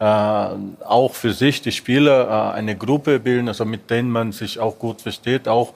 äh, 0.00 0.04
auch 0.04 1.14
für 1.14 1.32
sich 1.32 1.62
die 1.62 1.72
Spieler 1.72 2.28
äh, 2.28 2.56
eine 2.58 2.76
Gruppe 2.76 3.20
bilden, 3.20 3.48
also 3.48 3.64
mit 3.64 3.88
denen 3.88 4.10
man 4.10 4.32
sich 4.32 4.58
auch 4.58 4.78
gut 4.78 5.00
versteht, 5.00 5.48
auch 5.48 5.72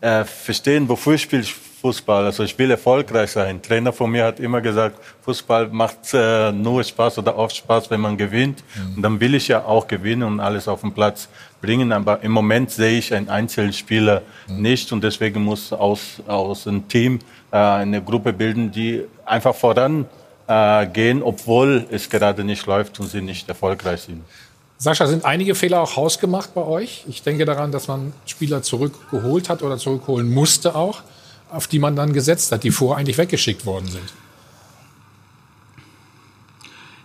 verstehen, 0.00 0.88
wofür 0.88 1.16
spiele 1.16 1.42
ich 1.42 1.54
Fußball. 1.82 2.24
Also 2.26 2.44
ich 2.44 2.56
will 2.58 2.70
erfolgreich 2.70 3.32
sein. 3.32 3.48
Ein 3.48 3.62
Trainer 3.62 3.92
von 3.92 4.08
mir 4.08 4.24
hat 4.24 4.38
immer 4.38 4.60
gesagt, 4.60 4.96
Fußball 5.22 5.66
macht 5.68 6.14
äh, 6.14 6.52
nur 6.52 6.84
Spaß 6.84 7.18
oder 7.18 7.36
oft 7.36 7.56
Spaß, 7.56 7.90
wenn 7.90 8.00
man 8.00 8.16
gewinnt. 8.16 8.62
Mhm. 8.74 8.96
Und 8.96 9.02
dann 9.02 9.20
will 9.20 9.34
ich 9.34 9.48
ja 9.48 9.64
auch 9.64 9.88
gewinnen 9.88 10.22
und 10.22 10.38
alles 10.38 10.68
auf 10.68 10.82
den 10.82 10.92
Platz 10.92 11.28
bringen. 11.60 11.90
Aber 11.90 12.22
im 12.22 12.30
Moment 12.30 12.70
sehe 12.70 12.98
ich 12.98 13.12
einen 13.12 13.28
Einzelspieler 13.28 14.22
mhm. 14.46 14.62
nicht 14.62 14.92
und 14.92 15.02
deswegen 15.02 15.42
muss 15.42 15.72
aus, 15.72 16.22
aus 16.28 16.68
einem 16.68 16.86
Team 16.86 17.18
äh, 17.50 17.56
eine 17.56 18.00
Gruppe 18.00 18.32
bilden, 18.32 18.70
die 18.70 19.02
einfach 19.26 19.54
voran 19.54 20.06
äh, 20.46 20.86
gehen, 20.86 21.20
obwohl 21.20 21.84
es 21.90 22.08
gerade 22.08 22.44
nicht 22.44 22.64
läuft 22.66 23.00
und 23.00 23.08
sie 23.08 23.20
nicht 23.20 23.48
erfolgreich 23.48 24.02
sind. 24.02 24.22
Sascha, 24.78 25.06
sind 25.06 25.24
einige 25.24 25.56
Fehler 25.56 25.80
auch 25.80 25.96
hausgemacht 25.96 26.54
bei 26.54 26.62
euch? 26.62 27.04
Ich 27.08 27.22
denke 27.22 27.44
daran, 27.44 27.72
dass 27.72 27.88
man 27.88 28.12
Spieler 28.26 28.62
zurückgeholt 28.62 29.48
hat 29.48 29.62
oder 29.62 29.78
zurückholen 29.78 30.32
musste 30.32 30.74
auch 30.76 31.02
auf 31.52 31.66
die 31.66 31.78
man 31.78 31.96
dann 31.96 32.12
gesetzt 32.12 32.52
hat, 32.52 32.64
die 32.64 32.70
vorher 32.70 32.98
eigentlich 32.98 33.18
weggeschickt 33.18 33.66
worden 33.66 33.88
sind. 33.88 34.12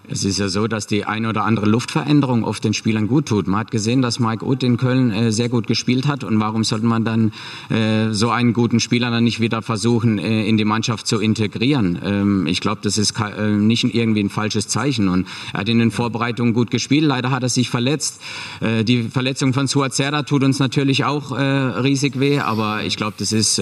Es 0.09 0.23
ist 0.23 0.39
ja 0.39 0.47
so, 0.47 0.67
dass 0.67 0.87
die 0.87 1.03
eine 1.03 1.27
oder 1.27 1.43
andere 1.43 1.65
Luftveränderung 1.65 2.45
oft 2.45 2.63
den 2.63 2.73
Spielern 2.73 3.09
gut 3.09 3.25
tut. 3.25 3.45
Man 3.47 3.59
hat 3.59 3.71
gesehen, 3.71 4.01
dass 4.01 4.19
Mike 4.19 4.45
Uth 4.45 4.63
in 4.63 4.77
Köln 4.77 5.11
äh, 5.11 5.33
sehr 5.33 5.49
gut 5.49 5.67
gespielt 5.67 6.07
hat. 6.07 6.23
Und 6.23 6.39
warum 6.39 6.63
sollte 6.63 6.85
man 6.85 7.03
dann 7.03 7.33
äh, 7.69 8.13
so 8.13 8.29
einen 8.29 8.53
guten 8.53 8.79
Spieler 8.79 9.11
dann 9.11 9.25
nicht 9.25 9.41
wieder 9.41 9.61
versuchen, 9.61 10.17
äh, 10.17 10.47
in 10.47 10.55
die 10.55 10.63
Mannschaft 10.63 11.07
zu 11.07 11.19
integrieren? 11.19 11.99
Ähm, 12.01 12.47
ich 12.47 12.61
glaube, 12.61 12.79
das 12.83 12.97
ist 12.97 13.15
äh, 13.19 13.49
nicht 13.49 13.83
irgendwie 13.83 14.21
ein 14.21 14.29
falsches 14.29 14.69
Zeichen. 14.69 15.09
Und 15.09 15.27
er 15.51 15.59
hat 15.59 15.69
in 15.69 15.77
den 15.77 15.91
Vorbereitungen 15.91 16.53
gut 16.53 16.71
gespielt. 16.71 17.03
Leider 17.03 17.29
hat 17.31 17.43
er 17.43 17.49
sich 17.49 17.69
verletzt. 17.69 18.21
Äh, 18.61 18.85
die 18.85 19.03
Verletzung 19.03 19.51
von 19.51 19.67
Suazerda 19.67 20.23
tut 20.23 20.41
uns 20.41 20.59
natürlich 20.59 21.03
auch 21.03 21.37
äh, 21.37 21.41
riesig 21.41 22.17
weh. 22.17 22.39
Aber 22.39 22.85
ich 22.85 22.95
glaube, 22.95 23.15
das 23.17 23.33
ist 23.33 23.61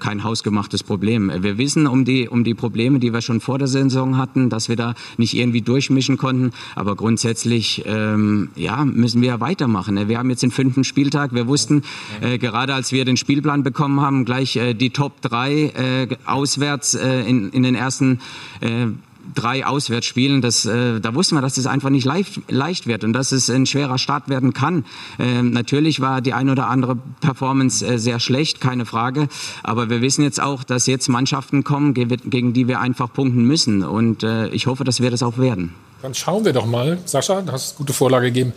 kein 0.00 0.24
hausgemachtes 0.24 0.82
Problem. 0.82 1.30
Wir 1.40 1.58
wissen 1.58 1.86
um 1.86 2.04
die, 2.04 2.28
um 2.28 2.44
die 2.44 2.54
Probleme, 2.54 2.98
die 2.98 3.12
wir 3.12 3.20
schon 3.20 3.40
vor 3.40 3.58
der 3.58 3.68
Saison 3.68 4.16
hatten, 4.16 4.48
dass 4.48 4.68
wir 4.68 4.76
da 4.76 4.94
nicht 5.18 5.35
irgendwie 5.38 5.62
durchmischen 5.62 6.16
konnten. 6.16 6.52
Aber 6.74 6.96
grundsätzlich 6.96 7.84
ähm, 7.86 8.50
ja, 8.56 8.84
müssen 8.84 9.22
wir 9.22 9.40
weitermachen. 9.40 10.08
Wir 10.08 10.18
haben 10.18 10.30
jetzt 10.30 10.42
den 10.42 10.50
fünften 10.50 10.84
Spieltag. 10.84 11.34
Wir 11.34 11.46
wussten, 11.46 11.82
äh, 12.20 12.38
gerade 12.38 12.74
als 12.74 12.92
wir 12.92 13.04
den 13.04 13.16
Spielplan 13.16 13.62
bekommen 13.62 14.00
haben, 14.00 14.24
gleich 14.24 14.56
äh, 14.56 14.74
die 14.74 14.90
Top 14.90 15.20
3 15.22 15.52
äh, 15.52 16.08
auswärts 16.24 16.94
äh, 16.94 17.20
in, 17.22 17.50
in 17.50 17.62
den 17.62 17.74
ersten 17.74 18.20
äh, 18.60 18.86
drei 19.34 19.66
Auswärtsspielen, 19.66 20.42
das, 20.42 20.64
äh, 20.66 21.00
da 21.00 21.14
wussten 21.14 21.34
wir, 21.36 21.42
dass 21.42 21.54
das 21.54 21.66
einfach 21.66 21.90
nicht 21.90 22.04
leicht, 22.04 22.40
leicht 22.48 22.86
wird 22.86 23.04
und 23.04 23.12
dass 23.12 23.32
es 23.32 23.50
ein 23.50 23.66
schwerer 23.66 23.98
Start 23.98 24.28
werden 24.28 24.52
kann. 24.52 24.84
Ähm, 25.18 25.50
natürlich 25.50 26.00
war 26.00 26.20
die 26.20 26.32
ein 26.32 26.50
oder 26.50 26.68
andere 26.68 26.96
Performance 27.20 27.86
äh, 27.86 27.98
sehr 27.98 28.20
schlecht, 28.20 28.60
keine 28.60 28.86
Frage. 28.86 29.28
Aber 29.62 29.90
wir 29.90 30.00
wissen 30.02 30.22
jetzt 30.22 30.40
auch, 30.40 30.64
dass 30.64 30.86
jetzt 30.86 31.08
Mannschaften 31.08 31.64
kommen, 31.64 31.94
gegen 31.94 32.52
die 32.52 32.68
wir 32.68 32.80
einfach 32.80 33.12
punkten 33.12 33.44
müssen. 33.44 33.82
Und 33.82 34.22
äh, 34.22 34.48
ich 34.48 34.66
hoffe, 34.66 34.84
dass 34.84 35.00
wir 35.00 35.10
das 35.10 35.22
auch 35.22 35.38
werden. 35.38 35.74
Dann 36.02 36.14
schauen 36.14 36.44
wir 36.44 36.52
doch 36.52 36.66
mal, 36.66 36.98
Sascha, 37.04 37.42
du 37.42 37.52
hast 37.52 37.76
gute 37.76 37.92
Vorlage 37.92 38.26
gegeben, 38.26 38.52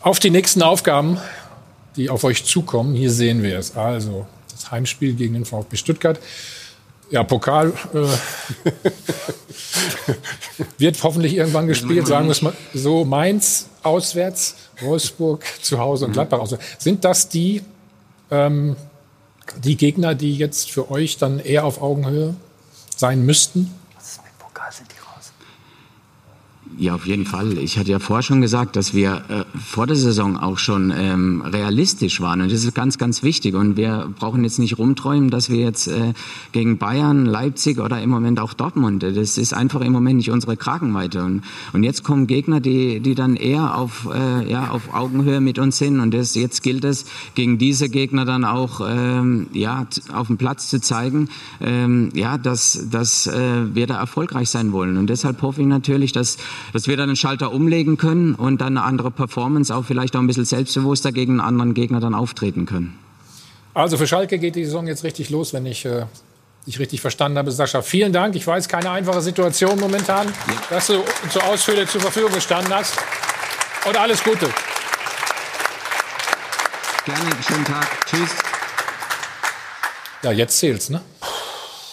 auf 0.00 0.18
die 0.18 0.30
nächsten 0.30 0.62
Aufgaben, 0.62 1.18
die 1.96 2.10
auf 2.10 2.24
euch 2.24 2.44
zukommen. 2.44 2.94
Hier 2.94 3.10
sehen 3.10 3.42
wir 3.42 3.58
es. 3.58 3.76
Also 3.76 4.26
das 4.50 4.70
Heimspiel 4.70 5.14
gegen 5.14 5.34
den 5.34 5.44
VfB 5.44 5.76
Stuttgart. 5.76 6.18
Ja, 7.10 7.24
Pokal 7.24 7.72
äh, 7.92 8.06
wird 10.78 11.02
hoffentlich 11.02 11.34
irgendwann 11.34 11.66
gespielt, 11.66 12.06
sagen 12.06 12.26
wir 12.26 12.32
es 12.32 12.42
mal 12.42 12.52
so. 12.72 13.04
Mainz 13.04 13.68
auswärts, 13.82 14.54
Wolfsburg 14.80 15.44
zu 15.60 15.78
Hause 15.78 16.04
und 16.04 16.12
mhm. 16.12 16.14
Gladbach 16.14 16.38
auswärts. 16.38 16.64
Sind 16.78 17.04
das 17.04 17.28
die, 17.28 17.62
ähm, 18.30 18.76
die 19.64 19.76
Gegner, 19.76 20.14
die 20.14 20.36
jetzt 20.36 20.70
für 20.70 20.90
euch 20.90 21.18
dann 21.18 21.40
eher 21.40 21.64
auf 21.64 21.82
Augenhöhe 21.82 22.36
sein 22.96 23.26
müssten? 23.26 23.74
Ja, 26.80 26.94
auf 26.94 27.06
jeden 27.06 27.26
Fall. 27.26 27.58
Ich 27.58 27.76
hatte 27.76 27.90
ja 27.90 27.98
vorher 27.98 28.22
schon 28.22 28.40
gesagt, 28.40 28.74
dass 28.74 28.94
wir 28.94 29.22
äh, 29.28 29.44
vor 29.58 29.86
der 29.86 29.96
Saison 29.96 30.38
auch 30.38 30.56
schon 30.56 30.90
ähm, 30.96 31.42
realistisch 31.42 32.22
waren. 32.22 32.40
Und 32.40 32.50
das 32.50 32.64
ist 32.64 32.74
ganz, 32.74 32.96
ganz 32.96 33.22
wichtig. 33.22 33.54
Und 33.54 33.76
wir 33.76 34.08
brauchen 34.18 34.44
jetzt 34.44 34.58
nicht 34.58 34.78
rumträumen, 34.78 35.28
dass 35.28 35.50
wir 35.50 35.58
jetzt 35.58 35.88
äh, 35.88 36.14
gegen 36.52 36.78
Bayern, 36.78 37.26
Leipzig 37.26 37.80
oder 37.80 38.00
im 38.00 38.08
Moment 38.08 38.40
auch 38.40 38.54
Dortmund, 38.54 39.02
das 39.02 39.36
ist 39.36 39.52
einfach 39.52 39.82
im 39.82 39.92
Moment 39.92 40.16
nicht 40.16 40.30
unsere 40.30 40.56
Kragenweite. 40.56 41.22
Und, 41.22 41.42
und 41.74 41.82
jetzt 41.82 42.02
kommen 42.02 42.26
Gegner, 42.26 42.60
die, 42.60 43.00
die 43.00 43.14
dann 43.14 43.36
eher 43.36 43.76
auf, 43.76 44.08
äh, 44.10 44.50
ja, 44.50 44.70
auf 44.70 44.94
Augenhöhe 44.94 45.42
mit 45.42 45.58
uns 45.58 45.76
sind. 45.76 46.00
Und 46.00 46.14
das, 46.14 46.34
jetzt 46.34 46.62
gilt 46.62 46.86
es, 46.86 47.04
gegen 47.34 47.58
diese 47.58 47.90
Gegner 47.90 48.24
dann 48.24 48.46
auch 48.46 48.80
ähm, 48.88 49.48
ja, 49.52 49.86
auf 50.14 50.28
dem 50.28 50.38
Platz 50.38 50.70
zu 50.70 50.80
zeigen, 50.80 51.28
ähm, 51.60 52.08
ja, 52.14 52.38
dass, 52.38 52.88
dass 52.90 53.26
äh, 53.26 53.74
wir 53.74 53.86
da 53.86 53.98
erfolgreich 53.98 54.48
sein 54.48 54.72
wollen. 54.72 54.96
Und 54.96 55.10
deshalb 55.10 55.42
hoffe 55.42 55.60
ich 55.60 55.66
natürlich, 55.66 56.12
dass, 56.12 56.38
dass 56.72 56.86
wir 56.86 56.96
dann 56.96 57.08
einen 57.08 57.16
Schalter 57.16 57.52
umlegen 57.52 57.96
können 57.96 58.34
und 58.34 58.60
dann 58.60 58.76
eine 58.76 58.86
andere 58.86 59.10
Performance, 59.10 59.74
auch 59.74 59.84
vielleicht 59.84 60.16
auch 60.16 60.20
ein 60.20 60.26
bisschen 60.26 60.44
selbstbewusster 60.44 61.12
gegen 61.12 61.32
einen 61.32 61.40
anderen 61.40 61.74
Gegner 61.74 62.00
dann 62.00 62.14
auftreten 62.14 62.66
können. 62.66 62.98
Also 63.74 63.96
für 63.96 64.06
Schalke 64.06 64.38
geht 64.38 64.56
die 64.56 64.64
Saison 64.64 64.86
jetzt 64.86 65.04
richtig 65.04 65.30
los, 65.30 65.52
wenn 65.52 65.66
ich 65.66 65.84
äh, 65.84 66.06
dich 66.66 66.78
richtig 66.78 67.00
verstanden 67.00 67.38
habe, 67.38 67.52
Sascha. 67.52 67.82
Vielen 67.82 68.12
Dank. 68.12 68.34
Ich 68.34 68.46
weiß, 68.46 68.68
keine 68.68 68.90
einfache 68.90 69.20
Situation 69.20 69.78
momentan, 69.78 70.26
ja. 70.26 70.32
dass 70.70 70.88
du 70.88 71.04
so 71.30 71.40
ausführlich 71.40 71.88
zur 71.88 72.00
Verfügung 72.00 72.32
gestanden 72.32 72.74
hast. 72.74 72.96
Und 73.86 73.96
alles 73.96 74.22
Gute. 74.22 74.48
Gerne, 77.04 77.30
schönen 77.46 77.64
Tag. 77.64 78.06
Tschüss. 78.06 78.30
Ja, 80.22 80.32
jetzt 80.32 80.58
zählt's, 80.58 80.90
ne? 80.90 81.00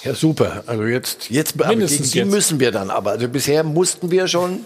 Ja, 0.07 0.15
super. 0.15 0.63
Also 0.65 0.83
jetzt, 0.83 1.29
jetzt, 1.29 1.53
aber 1.59 1.75
gegen 1.75 1.85
die 1.85 2.19
jetzt. 2.19 2.29
müssen 2.29 2.59
wir 2.59 2.71
dann 2.71 2.89
aber. 2.89 3.11
Also 3.11 3.27
bisher 3.27 3.63
mussten 3.63 4.09
wir 4.09 4.27
schon 4.27 4.65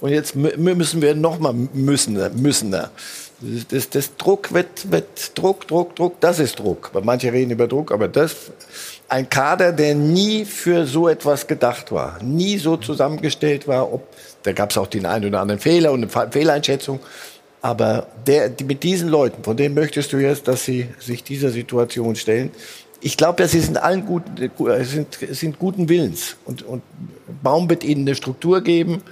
und 0.00 0.10
jetzt 0.10 0.34
müssen 0.36 1.00
wir 1.00 1.14
noch 1.14 1.38
mal 1.38 1.54
müssen, 1.54 2.18
müssen. 2.34 2.72
Das, 2.72 2.90
das, 3.68 3.90
das 3.90 4.16
Druck 4.16 4.52
wird, 4.52 4.90
wird 4.90 5.38
Druck, 5.38 5.66
Druck, 5.66 5.96
Druck. 5.96 6.20
Das 6.20 6.38
ist 6.38 6.58
Druck. 6.58 6.90
Manche 7.02 7.32
reden 7.32 7.52
über 7.52 7.66
Druck, 7.66 7.92
aber 7.92 8.08
das 8.08 8.34
ein 9.08 9.28
Kader, 9.28 9.72
der 9.72 9.94
nie 9.94 10.44
für 10.44 10.86
so 10.86 11.08
etwas 11.08 11.46
gedacht 11.46 11.92
war, 11.92 12.22
nie 12.22 12.58
so 12.58 12.76
zusammengestellt 12.76 13.68
war. 13.68 13.92
Ob, 13.92 14.06
da 14.42 14.52
gab 14.52 14.70
es 14.70 14.78
auch 14.78 14.86
den 14.86 15.06
einen 15.06 15.26
oder 15.26 15.40
anderen 15.40 15.60
Fehler 15.60 15.92
und 15.92 16.14
eine 16.14 16.30
Fehleinschätzung. 16.30 17.00
Aber 17.62 18.08
der, 18.26 18.50
die, 18.50 18.64
mit 18.64 18.82
diesen 18.82 19.08
Leuten, 19.08 19.42
von 19.42 19.56
denen 19.56 19.74
möchtest 19.74 20.12
du 20.12 20.18
jetzt, 20.18 20.48
dass 20.48 20.64
sie 20.64 20.88
sich 20.98 21.24
dieser 21.24 21.48
Situation 21.48 22.14
stellen, 22.14 22.50
ich 23.04 23.18
glaube, 23.18 23.42
dass 23.42 23.52
sie 23.52 23.60
sind 23.60 23.76
allen 23.76 24.06
gut, 24.06 24.22
sind, 24.80 25.18
sind 25.30 25.58
guten 25.58 25.90
Willens 25.90 26.38
und, 26.46 26.62
und 26.62 26.82
Baum 27.42 27.68
wird 27.68 27.84
ihnen 27.84 28.08
eine 28.08 28.14
Struktur 28.14 28.62
geben. 28.62 29.02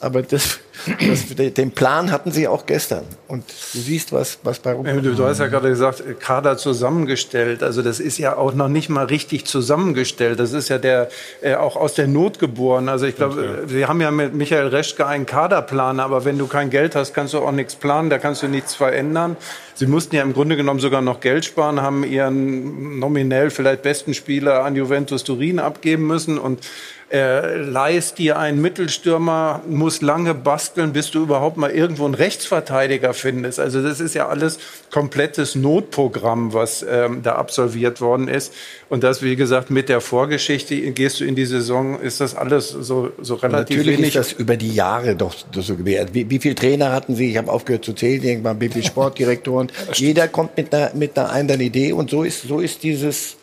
Aber 0.00 0.22
das, 0.22 0.58
das, 1.06 1.54
den 1.54 1.70
Plan 1.72 2.10
hatten 2.10 2.32
sie 2.32 2.48
auch 2.48 2.66
gestern. 2.66 3.04
Und 3.26 3.44
du 3.72 3.78
siehst, 3.78 4.12
was, 4.12 4.38
was 4.42 4.58
bei 4.58 4.72
rumkommt. 4.72 5.04
Du, 5.04 5.14
du 5.14 5.24
hast 5.24 5.38
ja 5.38 5.46
gerade 5.46 5.68
gesagt, 5.68 6.02
Kader 6.20 6.56
zusammengestellt. 6.56 7.62
Also 7.62 7.82
das 7.82 8.00
ist 8.00 8.18
ja 8.18 8.36
auch 8.36 8.54
noch 8.54 8.68
nicht 8.68 8.88
mal 8.88 9.06
richtig 9.06 9.46
zusammengestellt. 9.46 10.40
Das 10.40 10.52
ist 10.52 10.68
ja 10.68 10.78
der, 10.78 11.08
äh, 11.42 11.54
auch 11.54 11.76
aus 11.76 11.94
der 11.94 12.06
Not 12.06 12.38
geboren. 12.38 12.88
Also 12.88 13.06
ich 13.06 13.16
glaube, 13.16 13.64
Sie 13.66 13.86
haben 13.86 14.00
ja 14.00 14.10
mit 14.10 14.34
Michael 14.34 14.68
Reschke 14.68 15.06
einen 15.06 15.26
Kaderplaner. 15.26 16.04
Aber 16.04 16.24
wenn 16.24 16.38
du 16.38 16.46
kein 16.46 16.70
Geld 16.70 16.94
hast, 16.94 17.14
kannst 17.14 17.34
du 17.34 17.38
auch 17.38 17.52
nichts 17.52 17.74
planen. 17.74 18.10
Da 18.10 18.18
kannst 18.18 18.42
du 18.42 18.48
nichts 18.48 18.74
verändern. 18.74 19.36
Sie 19.78 19.86
mussten 19.86 20.16
ja 20.16 20.22
im 20.22 20.32
Grunde 20.32 20.56
genommen 20.56 20.80
sogar 20.80 21.02
noch 21.02 21.20
Geld 21.20 21.44
sparen, 21.44 21.80
haben 21.80 22.02
ihren 22.02 22.98
nominell 22.98 23.50
vielleicht 23.50 23.82
besten 23.82 24.12
Spieler 24.12 24.64
an 24.64 24.74
Juventus 24.74 25.22
Turin 25.22 25.60
abgeben 25.60 26.04
müssen. 26.06 26.36
Und 26.36 26.66
äh, 27.10 27.56
leist 27.56 28.18
dir 28.18 28.38
einen 28.38 28.60
Mittelstürmer, 28.60 29.62
muss 29.66 30.02
lange 30.02 30.34
basteln, 30.34 30.67
bis 30.74 31.10
du 31.10 31.22
überhaupt 31.22 31.56
mal 31.56 31.70
irgendwo 31.70 32.04
einen 32.04 32.14
Rechtsverteidiger 32.14 33.14
findest. 33.14 33.58
Also 33.58 33.82
das 33.82 34.00
ist 34.00 34.14
ja 34.14 34.28
alles 34.28 34.58
komplettes 34.90 35.54
Notprogramm, 35.54 36.52
was 36.52 36.84
ähm, 36.88 37.22
da 37.22 37.36
absolviert 37.36 38.00
worden 38.00 38.28
ist. 38.28 38.52
Und 38.88 39.02
das, 39.04 39.22
wie 39.22 39.36
gesagt, 39.36 39.70
mit 39.70 39.88
der 39.88 40.00
Vorgeschichte 40.00 40.76
gehst 40.92 41.20
du 41.20 41.24
in 41.24 41.34
die 41.34 41.46
Saison, 41.46 42.00
ist 42.00 42.20
das 42.20 42.34
alles 42.34 42.68
so, 42.68 43.10
so 43.20 43.34
relativ 43.34 43.76
Natürlich 43.76 43.98
wenig. 43.98 44.14
ist 44.14 44.16
das 44.16 44.32
über 44.32 44.56
die 44.56 44.74
Jahre 44.74 45.16
doch 45.16 45.34
so 45.52 45.76
gewährt. 45.76 46.14
Wie, 46.14 46.28
wie 46.30 46.38
viele 46.38 46.54
Trainer 46.54 46.92
hatten 46.92 47.16
Sie? 47.16 47.30
Ich 47.30 47.36
habe 47.36 47.50
aufgehört 47.50 47.84
zu 47.84 47.94
zählen, 47.94 48.22
irgendwann 48.22 48.60
wie 48.60 48.68
viele 48.68 48.84
Sportdirektoren. 48.84 49.70
Jeder 49.94 50.28
kommt 50.28 50.56
mit 50.56 50.74
einer, 50.74 50.92
mit 50.94 51.18
einer 51.18 51.30
anderen 51.30 51.60
Idee 51.60 51.92
und 51.92 52.10
so 52.10 52.22
ist, 52.22 52.42
so 52.42 52.60
ist 52.60 52.82
dieses 52.82 53.37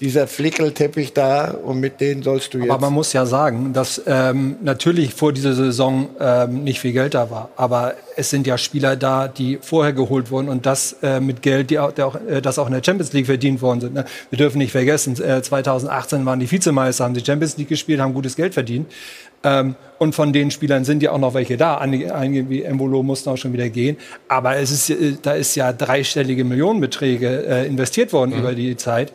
dieser 0.00 0.26
Flickelteppich 0.26 1.12
da 1.12 1.50
und 1.50 1.78
mit 1.78 2.00
denen 2.00 2.22
sollst 2.22 2.54
du 2.54 2.58
jetzt. 2.58 2.70
Aber 2.70 2.86
man 2.86 2.94
muss 2.94 3.12
ja 3.12 3.26
sagen, 3.26 3.72
dass 3.74 4.00
ähm, 4.06 4.56
natürlich 4.62 5.12
vor 5.12 5.32
dieser 5.32 5.54
Saison 5.54 6.08
ähm, 6.18 6.64
nicht 6.64 6.80
viel 6.80 6.92
Geld 6.92 7.14
da 7.14 7.30
war. 7.30 7.50
Aber 7.56 7.94
es 8.16 8.30
sind 8.30 8.46
ja 8.46 8.56
Spieler 8.56 8.96
da, 8.96 9.28
die 9.28 9.58
vorher 9.60 9.92
geholt 9.92 10.30
wurden 10.30 10.48
und 10.48 10.64
das 10.64 10.96
äh, 11.02 11.20
mit 11.20 11.42
Geld, 11.42 11.70
die 11.70 11.78
auch, 11.78 11.96
auch, 11.98 12.16
äh, 12.28 12.40
das 12.40 12.58
auch 12.58 12.66
in 12.66 12.72
der 12.72 12.82
Champions 12.82 13.12
League 13.12 13.26
verdient 13.26 13.60
worden 13.60 13.80
sind. 13.82 13.94
Ne? 13.94 14.06
Wir 14.30 14.38
dürfen 14.38 14.58
nicht 14.58 14.72
vergessen, 14.72 15.20
äh, 15.22 15.42
2018 15.42 16.24
waren 16.24 16.40
die 16.40 16.50
Vizemeister, 16.50 17.04
haben 17.04 17.14
die 17.14 17.24
Champions 17.24 17.58
League 17.58 17.68
gespielt, 17.68 18.00
haben 18.00 18.14
gutes 18.14 18.36
Geld 18.36 18.54
verdient. 18.54 18.90
Ähm, 19.42 19.74
und 19.98 20.14
von 20.14 20.32
den 20.32 20.50
Spielern 20.50 20.84
sind 20.84 21.02
ja 21.02 21.12
auch 21.12 21.18
noch 21.18 21.34
welche 21.34 21.56
da. 21.56 21.76
Einige 21.76 22.48
wie 22.48 22.62
Embolo 22.62 23.02
mussten 23.02 23.30
auch 23.30 23.36
schon 23.36 23.52
wieder 23.52 23.68
gehen. 23.68 23.96
Aber 24.28 24.56
es 24.56 24.70
ist, 24.70 24.90
äh, 24.90 25.16
da 25.20 25.32
ist 25.32 25.54
ja 25.56 25.72
dreistellige 25.72 26.44
Millionenbeträge 26.44 27.46
äh, 27.46 27.66
investiert 27.66 28.12
worden 28.12 28.32
mhm. 28.32 28.38
über 28.38 28.54
die 28.54 28.76
Zeit. 28.76 29.12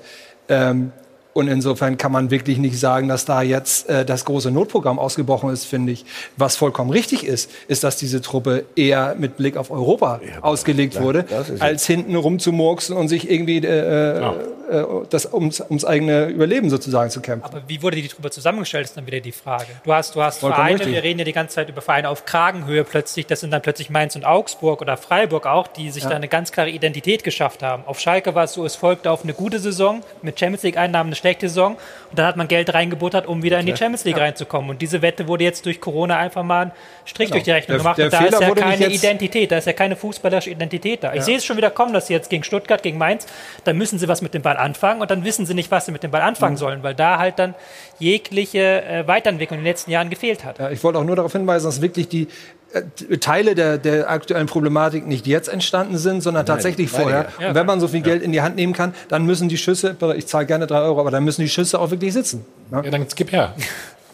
Ähm, 0.50 0.91
und 1.36 1.50
insofern 1.50 1.98
kann 1.98 2.14
man 2.14 2.32
wirklich 2.32 2.60
nicht 2.60 2.80
sagen, 2.80 3.10
dass 3.10 3.26
da 3.26 3.41
jetzt 3.41 3.89
äh, 3.89 4.06
das 4.06 4.24
große 4.24 4.52
Notprogramm 4.52 4.98
ausgebrochen 4.98 5.50
ist, 5.50 5.66
finde 5.66 5.91
ich. 5.91 6.06
Was 6.38 6.56
vollkommen 6.56 6.91
richtig 6.91 7.26
ist, 7.26 7.52
ist, 7.68 7.84
dass 7.84 7.98
diese 7.98 8.22
Truppe 8.22 8.64
eher 8.78 9.16
mit 9.20 9.36
Blick 9.36 9.58
auf 9.58 9.70
Europa 9.70 10.22
ja, 10.26 10.41
ausgelegt 10.41 10.93
klar, 10.93 11.04
wurde, 11.04 11.26
als 11.60 11.86
hinten 11.86 12.16
rumzumurksen 12.16 12.96
und 12.96 13.10
sich 13.10 13.30
irgendwie 13.30 13.58
äh, 13.58 14.22
ja. 14.22 14.34
Äh, 14.70 14.84
das 15.09 15.32
ums, 15.32 15.61
ums 15.61 15.86
eigene 15.86 16.28
Überleben 16.28 16.70
sozusagen 16.70 17.09
zu 17.09 17.22
kämpfen. 17.22 17.45
Aber 17.45 17.61
wie 17.68 17.82
wurde 17.82 17.97
die 17.97 18.07
Truppe 18.07 18.32
zusammengestellt, 18.32 18.86
ist 18.86 18.97
dann 18.97 19.05
wieder 19.05 19.20
die 19.20 19.32
Frage. 19.32 19.68
Du 19.84 19.93
hast, 19.93 20.16
du 20.16 20.22
hast 20.22 20.39
Vereine, 20.39 20.80
richtig. 20.80 20.93
wir 20.93 21.03
reden 21.03 21.20
ja 21.20 21.26
die 21.26 21.34
ganze 21.34 21.55
Zeit 21.55 21.70
über 21.70 21.82
Vereine 21.82 22.09
auf 22.09 22.26
Kragenhöhe 22.26 22.84
plötzlich, 22.84 23.28
das 23.28 23.41
sind 23.41 23.51
dann 23.51 23.61
plötzlich 23.61 23.89
Mainz 23.89 24.16
und 24.16 24.26
Augsburg 24.26 24.82
oder 24.82 24.97
Freiburg 24.97 25.45
auch, 25.45 25.68
die 25.68 25.91
sich 25.91 26.03
ja. 26.03 26.09
da 26.09 26.16
eine 26.16 26.28
ganz 26.28 26.51
klare 26.51 26.70
Identität 26.70 27.24
geschafft 27.24 27.63
haben. 27.63 27.84
Auf 27.86 27.99
Schalke 27.99 28.36
war 28.36 28.45
es 28.45 28.53
so, 28.53 28.66
es 28.66 28.76
folgte 28.76 29.11
auf 29.11 29.24
eine 29.24 29.34
gute 29.34 29.59
Saison 29.59 30.01
mit 30.22 30.39
Champions 30.39 30.63
League-Einnahmen, 30.63 31.09
eine 31.09 31.16
schlechte 31.16 31.47
Saison 31.47 31.78
und 32.09 32.20
dann 32.20 32.26
hat 32.26 32.38
man 32.38 32.47
Geld 32.47 32.74
reingebuttert, 32.74 33.28
um 33.28 33.43
wieder 33.43 33.59
in 33.59 33.66
die 33.66 33.76
Champions 33.76 34.03
League 34.05 34.18
ja. 34.18 34.24
reinzukommen. 34.24 34.70
Und 34.70 34.82
diese 34.82 35.01
Wette 35.01 35.28
wurde 35.28 35.43
jetzt 35.43 35.66
durch 35.66 35.80
Corona 35.82 36.18
einfach 36.18 36.43
mal 36.43 36.61
einen 36.61 36.72
Strich 37.05 37.28
genau. 37.28 37.36
durch 37.36 37.43
die 37.43 37.51
Rechnung 37.51 37.78
der, 37.78 37.78
gemacht. 37.78 37.97
Der 37.97 38.05
und 38.05 38.13
da 38.13 38.18
Fehler 38.18 38.41
ist 38.41 38.41
ja 38.41 38.55
keine 38.55 38.88
Identität, 38.88 39.51
da 39.51 39.57
ist 39.57 39.68
ja 39.68 39.74
keine 39.74 39.95
fußballerische 39.95 40.49
Identität 40.49 41.03
da. 41.03 41.13
Ich 41.13 41.24
sehe 41.24 41.38
es 41.38 41.45
schon 41.45 41.57
wieder 41.57 41.70
kommen, 41.70 41.93
dass 41.93 42.07
sie 42.07 42.13
jetzt 42.13 42.30
gegen 42.30 42.43
Stuttgart, 42.43 42.82
gegen 42.82 42.97
Mainz, 42.97 43.28
da 43.63 43.74
müssen 43.74 43.99
sie 43.99 44.07
was 44.07 44.22
mit 44.22 44.34
dem 44.34 44.41
Ball 44.41 44.55
anfangen 44.56 45.01
und 45.01 45.12
dann 45.12 45.24
wissen 45.24 45.45
sie 45.45 45.53
nicht, 45.53 45.72
was 45.72 45.86
sie 45.86 45.91
mit 45.91 46.03
dem 46.03 46.12
Ball 46.12 46.22
anfangen 46.22 46.56
mhm. 46.56 46.60
sollen, 46.60 46.84
weil 46.84 46.95
da 46.95 47.18
halt 47.18 47.39
dann 47.39 47.56
jegliche 47.99 48.84
äh, 48.84 49.08
Weiterentwicklung 49.08 49.60
in 49.60 49.64
den 49.64 49.72
letzten 49.72 49.91
Jahren 49.91 50.10
gefehlt 50.10 50.43
hat. 50.43 50.60
Ja, 50.60 50.70
ich 50.70 50.84
wollte 50.84 50.99
auch 50.99 51.03
nur 51.03 51.16
darauf 51.16 51.32
hinweisen, 51.32 51.66
dass 51.66 51.82
wirklich 51.82 52.08
die 52.08 52.28
äh, 52.74 53.18
Teile 53.18 53.56
der, 53.56 53.78
der 53.78 54.10
aktuellen 54.10 54.47
Problematik 54.47 55.08
nicht 55.08 55.28
jetzt 55.28 55.47
entstanden 55.47 55.97
sind, 55.97 56.22
sondern 56.22 56.41
Nein, 56.41 56.56
tatsächlich 56.56 56.89
vorher. 56.89 57.28
Ja, 57.39 57.49
und 57.49 57.56
wenn 57.56 57.66
man 57.66 57.80
so 57.80 57.88
viel 57.88 58.01
Geld 58.01 58.22
in 58.22 58.32
die 58.32 58.41
Hand 58.41 58.56
nehmen 58.56 58.74
kann, 58.74 58.93
dann 59.08 59.26
müssen 59.26 59.47
die 59.49 59.58
Schüsse, 59.58 59.95
ich 60.16 60.28
zahle 60.28 60.45
gerne 60.45 60.68
drei 60.68 60.82
Euro, 60.82 60.99
aber 60.99 61.12
dann 61.12 61.24
müssen 61.24 61.41
die 61.41 61.49
Schüsse 61.49 61.80
auch 61.80 61.91
wirklich 61.91 62.14
sitzen. 62.14 62.45
Ne? 62.72 62.82
Ja, 62.84 62.91
dann 62.91 63.06
gib 63.16 63.32
her. 63.32 63.53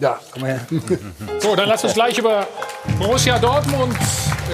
Ja, 0.01 0.19
komm 0.31 0.41
mal 0.41 0.47
her. 0.47 0.59
So, 1.39 1.55
dann 1.55 1.69
lass 1.69 1.83
uns 1.83 1.93
gleich 1.93 2.17
über 2.17 2.47
Borussia 2.97 3.37
Dortmund 3.37 3.95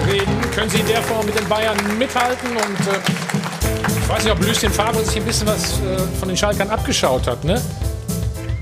reden. 0.06 0.40
Können 0.54 0.68
Sie 0.68 0.80
in 0.80 0.86
der 0.86 1.02
Form 1.02 1.24
mit 1.24 1.38
den 1.38 1.48
Bayern 1.48 1.76
mithalten? 1.98 2.50
Und 2.50 2.80
äh, 2.86 3.47
ich 4.08 4.14
weiß 4.14 4.24
nicht, 4.24 4.32
ob 4.32 4.42
Lucien 4.42 4.72
Favre 4.72 5.04
sich 5.04 5.18
ein 5.18 5.24
bisschen 5.26 5.46
was 5.46 5.80
äh, 5.80 5.98
von 6.18 6.28
den 6.28 6.36
Schalkern 6.36 6.70
abgeschaut 6.70 7.26
hat. 7.26 7.44
Ne? 7.44 7.60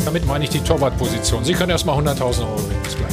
Damit 0.05 0.27
meine 0.27 0.43
ich 0.43 0.51
die 0.51 0.59
Torwartposition. 0.59 1.45
Sie 1.45 1.55
können 1.55 1.71
erst 1.71 1.87
mal 1.87 1.97
100.000 1.97 2.41
Euro 2.41 2.57
gewinnen. 2.57 2.81
Bis 2.83 2.97
gleich. 2.97 3.13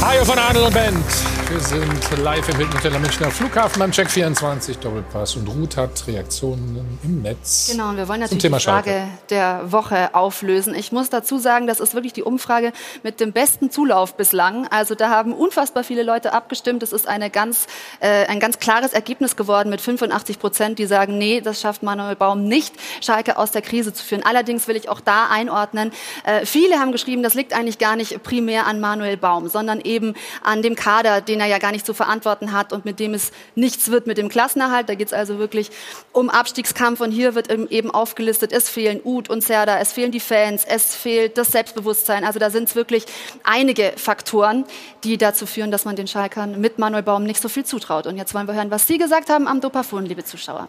Hajo 0.00 0.24
von 0.24 0.38
Adel 0.38 0.62
und 0.62 0.74
Band. 0.74 1.04
Wir 1.50 1.60
sind 1.60 2.18
live 2.22 2.46
im 2.50 2.56
Hilton 2.56 2.74
Hotel 2.74 2.94
am 2.94 3.00
Münchner 3.00 3.30
Flughafen 3.30 3.78
beim 3.78 3.90
Check 3.90 4.10
24 4.10 4.80
Doppelpass 4.80 5.34
und 5.36 5.48
Ruth 5.48 5.78
hat 5.78 6.06
Reaktionen 6.06 6.98
im 7.02 7.22
Netz. 7.22 7.70
Genau, 7.72 7.88
und 7.88 7.96
wir 7.96 8.06
wollen 8.06 8.20
natürlich 8.20 8.42
die 8.42 8.60
Frage 8.60 9.08
der 9.30 9.72
Woche 9.72 10.14
auflösen. 10.14 10.74
Ich 10.74 10.92
muss 10.92 11.08
dazu 11.08 11.38
sagen, 11.38 11.66
das 11.66 11.80
ist 11.80 11.94
wirklich 11.94 12.12
die 12.12 12.22
Umfrage 12.22 12.72
mit 13.02 13.18
dem 13.20 13.32
besten 13.32 13.70
Zulauf 13.70 14.14
bislang. 14.14 14.66
Also 14.68 14.94
da 14.94 15.08
haben 15.08 15.32
unfassbar 15.32 15.84
viele 15.84 16.02
Leute 16.02 16.34
abgestimmt. 16.34 16.82
Es 16.82 16.92
ist 16.92 17.08
eine 17.08 17.30
ganz, 17.30 17.66
äh, 18.00 18.26
ein 18.26 18.40
ganz 18.40 18.58
klares 18.58 18.92
Ergebnis 18.92 19.34
geworden 19.34 19.70
mit 19.70 19.80
85 19.80 20.38
Prozent, 20.38 20.78
die 20.78 20.84
sagen, 20.84 21.16
nee, 21.16 21.40
das 21.40 21.62
schafft 21.62 21.82
Manuel 21.82 22.14
Baum 22.14 22.44
nicht, 22.44 22.74
Schalke 23.00 23.38
aus 23.38 23.52
der 23.52 23.62
Krise 23.62 23.94
zu 23.94 24.04
führen. 24.04 24.22
Allerdings 24.22 24.68
will 24.68 24.76
ich 24.76 24.90
auch 24.90 25.00
da 25.00 25.28
einordnen, 25.30 25.92
äh, 26.24 26.44
viele 26.44 26.78
haben 26.78 26.92
geschrieben, 26.92 27.22
das 27.22 27.32
liegt 27.32 27.54
eigentlich 27.54 27.78
gar 27.78 27.96
nicht 27.96 28.22
primär 28.22 28.66
an 28.66 28.80
Manuel 28.80 29.16
Baum, 29.16 29.48
sondern 29.48 29.80
eben 29.80 30.12
an 30.42 30.60
dem 30.60 30.74
Kader, 30.74 31.22
den 31.22 31.37
den 31.38 31.44
er 31.44 31.50
ja 31.50 31.58
gar 31.58 31.70
nicht 31.70 31.86
zu 31.86 31.94
verantworten 31.94 32.52
hat 32.52 32.72
und 32.72 32.84
mit 32.84 32.98
dem 32.98 33.14
es 33.14 33.32
nichts 33.54 33.90
wird 33.92 34.08
mit 34.08 34.18
dem 34.18 34.28
Klassenerhalt. 34.28 34.88
Da 34.88 34.96
geht 34.96 35.06
es 35.06 35.12
also 35.12 35.38
wirklich 35.38 35.70
um 36.12 36.30
Abstiegskampf 36.30 37.00
und 37.00 37.12
hier 37.12 37.36
wird 37.36 37.48
eben 37.48 37.92
aufgelistet, 37.92 38.52
es 38.52 38.68
fehlen 38.68 39.00
Uth 39.04 39.30
und 39.30 39.42
Serda, 39.42 39.78
es 39.78 39.92
fehlen 39.92 40.10
die 40.10 40.20
Fans, 40.20 40.64
es 40.64 40.96
fehlt 40.96 41.38
das 41.38 41.52
Selbstbewusstsein. 41.52 42.24
Also 42.24 42.40
da 42.40 42.50
sind 42.50 42.64
es 42.64 42.74
wirklich 42.74 43.06
einige 43.44 43.92
Faktoren, 43.96 44.64
die 45.04 45.16
dazu 45.16 45.46
führen, 45.46 45.70
dass 45.70 45.84
man 45.84 45.94
den 45.94 46.08
Schalkern 46.08 46.60
mit 46.60 46.78
Manuel 46.80 47.04
Baum 47.04 47.22
nicht 47.22 47.40
so 47.40 47.48
viel 47.48 47.64
zutraut. 47.64 48.08
Und 48.08 48.16
jetzt 48.16 48.34
wollen 48.34 48.48
wir 48.48 48.54
hören, 48.54 48.72
was 48.72 48.88
Sie 48.88 48.98
gesagt 48.98 49.30
haben 49.30 49.46
am 49.46 49.60
Dopafon, 49.60 50.06
liebe 50.06 50.24
Zuschauer. 50.24 50.66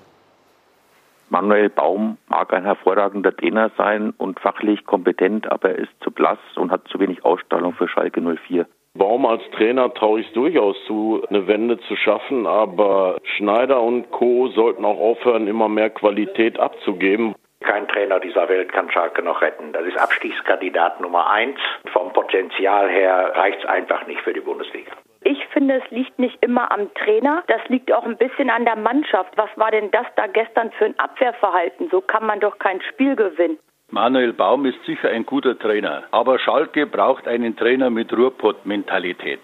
Manuel 1.30 1.70
Baum 1.70 2.18
mag 2.28 2.54
ein 2.54 2.64
hervorragender 2.64 3.36
Trainer 3.36 3.72
sein 3.78 4.14
und 4.18 4.40
fachlich 4.40 4.86
kompetent, 4.86 5.52
aber 5.52 5.70
er 5.70 5.80
ist 5.80 5.92
zu 6.02 6.12
blass 6.12 6.40
und 6.56 6.72
hat 6.72 6.88
zu 6.88 7.00
wenig 7.00 7.24
Ausstrahlung 7.26 7.74
für 7.74 7.88
Schalke 7.88 8.22
04. 8.22 8.68
Baum 8.96 9.26
als 9.26 9.44
Trainer 9.52 9.94
traue 9.94 10.22
ich 10.22 10.32
durchaus 10.34 10.76
zu, 10.86 11.24
eine 11.30 11.48
Wende 11.48 11.80
zu 11.80 11.96
schaffen, 11.96 12.48
aber 12.48 13.18
Schneider 13.38 13.82
und 13.82 14.12
Co. 14.12 14.48
sollten 14.50 14.84
auch 14.84 15.00
aufhören, 15.00 15.48
immer 15.48 15.70
mehr 15.70 15.90
Qualität 15.90 16.60
abzugeben. 16.60 17.36
Kein 17.62 17.88
Trainer 17.88 18.20
dieser 18.20 18.48
Welt 18.50 18.72
kann 18.72 18.90
Schalke 18.90 19.22
noch 19.22 19.42
retten. 19.42 19.74
Das 19.74 19.86
ist 19.86 19.98
Abstiegskandidat 19.98 21.02
Nummer 21.02 21.30
eins. 21.30 21.60
Vom 21.92 22.14
Potenzial 22.14 22.90
her 22.90 23.34
reicht 23.36 23.60
es 23.60 23.66
einfach 23.66 24.08
nicht 24.08 24.22
für 24.22 24.34
die 24.34 24.40
Bundesliga. 24.40 24.92
Ich 25.24 25.46
finde, 25.48 25.82
es 25.84 25.92
liegt 25.92 26.18
nicht 26.18 26.38
immer 26.42 26.72
am 26.72 26.94
Trainer, 26.94 27.44
das 27.48 27.62
liegt 27.68 27.92
auch 27.92 28.06
ein 28.06 28.18
bisschen 28.18 28.50
an 28.50 28.64
der 28.64 28.78
Mannschaft. 28.78 29.38
Was 29.38 29.50
war 29.58 29.70
denn 29.70 29.92
das 29.92 30.06
da 30.16 30.28
gestern 30.28 30.72
für 30.72 30.86
ein 30.86 30.98
Abwehrverhalten? 30.98 31.90
So 31.92 32.00
kann 32.00 32.26
man 32.26 32.40
doch 32.40 32.58
kein 32.58 32.82
Spiel 32.82 33.18
gewinnen. 33.18 33.60
Manuel 33.92 34.34
Baum 34.34 34.66
ist 34.66 34.78
sicher 34.86 35.10
ein 35.10 35.26
guter 35.26 35.58
Trainer, 35.58 36.04
aber 36.12 36.38
Schalke 36.38 36.86
braucht 36.86 37.28
einen 37.28 37.56
Trainer 37.56 37.90
mit 37.90 38.14
Ruhrpott-Mentalität. 38.14 39.40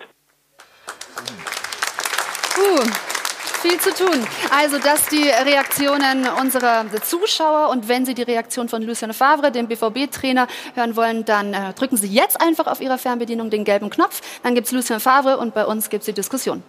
Uh, 2.58 2.82
viel 3.62 3.80
zu 3.80 3.90
tun. 3.92 4.28
Also 4.56 4.78
das 4.78 5.10
die 5.10 5.28
Reaktionen 5.28 6.28
unserer 6.40 6.86
Zuschauer 7.02 7.70
und 7.72 7.90
wenn 7.90 8.06
Sie 8.06 8.14
die 8.14 8.22
Reaktion 8.22 8.70
von 8.70 8.84
Lucien 8.84 9.14
Favre, 9.14 9.52
dem 9.52 9.68
BVB-Trainer, 9.68 10.48
hören 10.76 10.96
wollen, 10.96 11.26
dann 11.26 11.54
äh, 11.54 11.74
drücken 11.74 11.98
Sie 11.98 12.08
jetzt 12.08 12.40
einfach 12.40 12.68
auf 12.68 12.82
Ihrer 12.82 13.00
Fernbedienung 13.00 13.50
den 13.50 13.64
gelben 13.64 13.90
Knopf. 13.90 14.22
Dann 14.44 14.54
gibt 14.54 14.68
es 14.68 14.74
Lucien 14.74 15.00
Favre 15.00 15.38
und 15.38 15.56
bei 15.56 15.66
uns 15.66 15.90
gibt 15.90 16.02
es 16.02 16.06
die 16.06 16.14
Diskussion. 16.14 16.62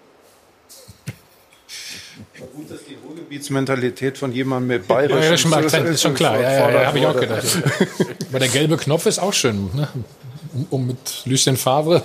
Gut, 2.55 2.70
dass 2.70 2.84
die 2.84 2.97
Ruhrgebietsmentalität 3.07 4.18
von 4.18 4.32
jemandem 4.32 4.78
mit 4.78 4.88
bayerischem 4.88 5.51
ja, 5.51 5.59
Akzent 5.59 5.88
ist 5.88 6.03
schon 6.03 6.14
klar. 6.14 6.40
Ja, 6.40 6.53
ja, 6.53 6.70
ja 6.70 6.86
habe 6.86 6.99
ich 6.99 7.07
auch 7.07 7.18
gedacht. 7.18 7.44
Aber 8.28 8.38
der 8.38 8.49
gelbe 8.49 8.76
Knopf 8.76 9.07
ist 9.07 9.18
auch 9.18 9.32
schön, 9.32 9.70
ne? 9.74 9.88
um, 10.55 10.66
um 10.70 10.86
mit 10.86 11.22
Lucien 11.24 11.57
Favre 11.57 12.03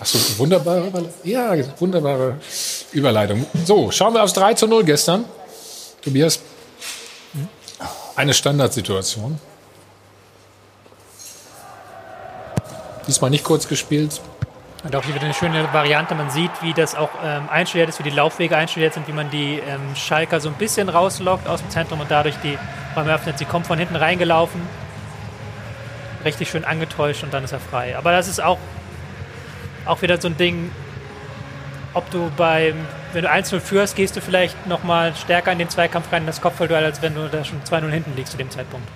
Achso, 0.00 0.18
wunderbare, 0.38 1.08
ja, 1.24 1.54
wunderbare 1.80 2.36
Überleitung. 2.92 3.46
So, 3.64 3.90
schauen 3.90 4.14
wir 4.14 4.22
aufs 4.22 4.34
3 4.34 4.54
zu 4.54 4.66
0 4.66 4.84
gestern. 4.84 5.24
Tobias, 6.02 6.40
eine 8.14 8.34
Standardsituation. 8.34 9.38
Diesmal 13.06 13.30
nicht 13.30 13.44
kurz 13.44 13.66
gespielt. 13.66 14.20
Und 14.88 14.96
auch 14.96 15.06
wieder 15.06 15.20
eine 15.20 15.34
schöne 15.34 15.70
Variante. 15.74 16.14
Man 16.14 16.30
sieht, 16.30 16.50
wie 16.62 16.72
das 16.72 16.94
auch 16.94 17.10
ähm, 17.22 17.46
einstudiert 17.50 17.90
ist, 17.90 17.98
wie 17.98 18.04
die 18.04 18.16
Laufwege 18.16 18.56
einstudiert 18.56 18.94
sind, 18.94 19.06
wie 19.06 19.12
man 19.12 19.30
die 19.30 19.58
ähm, 19.58 19.94
Schalker 19.94 20.40
so 20.40 20.48
ein 20.48 20.54
bisschen 20.54 20.88
rauslockt 20.88 21.46
aus 21.46 21.60
dem 21.60 21.68
Zentrum 21.68 22.00
und 22.00 22.10
dadurch 22.10 22.36
die 22.42 22.56
Räume 22.96 23.12
öffnet. 23.12 23.38
Sie 23.38 23.44
kommt 23.44 23.66
von 23.66 23.78
hinten 23.78 23.96
reingelaufen, 23.96 24.62
richtig 26.24 26.48
schön 26.48 26.64
angetäuscht 26.64 27.22
und 27.22 27.34
dann 27.34 27.44
ist 27.44 27.52
er 27.52 27.60
frei. 27.60 27.98
Aber 27.98 28.12
das 28.12 28.28
ist 28.28 28.42
auch 28.42 28.56
auch 29.84 30.00
wieder 30.00 30.18
so 30.18 30.28
ein 30.28 30.38
Ding, 30.38 30.70
ob 31.92 32.10
du 32.10 32.30
beim, 32.38 32.74
wenn 33.12 33.24
du 33.24 33.30
1-0 33.30 33.60
führst, 33.60 33.94
gehst 33.94 34.16
du 34.16 34.22
vielleicht 34.22 34.66
nochmal 34.66 35.14
stärker 35.16 35.52
in 35.52 35.58
den 35.58 35.68
Zweikampf 35.68 36.10
rein, 36.10 36.22
in 36.22 36.26
das 36.28 36.40
Kopfballduell, 36.40 36.86
als 36.86 37.02
wenn 37.02 37.14
du 37.14 37.28
da 37.28 37.44
schon 37.44 37.60
2-0 37.62 37.90
hinten 37.90 38.16
liegst 38.16 38.32
zu 38.32 38.38
dem 38.38 38.50
Zeitpunkt. 38.50 38.88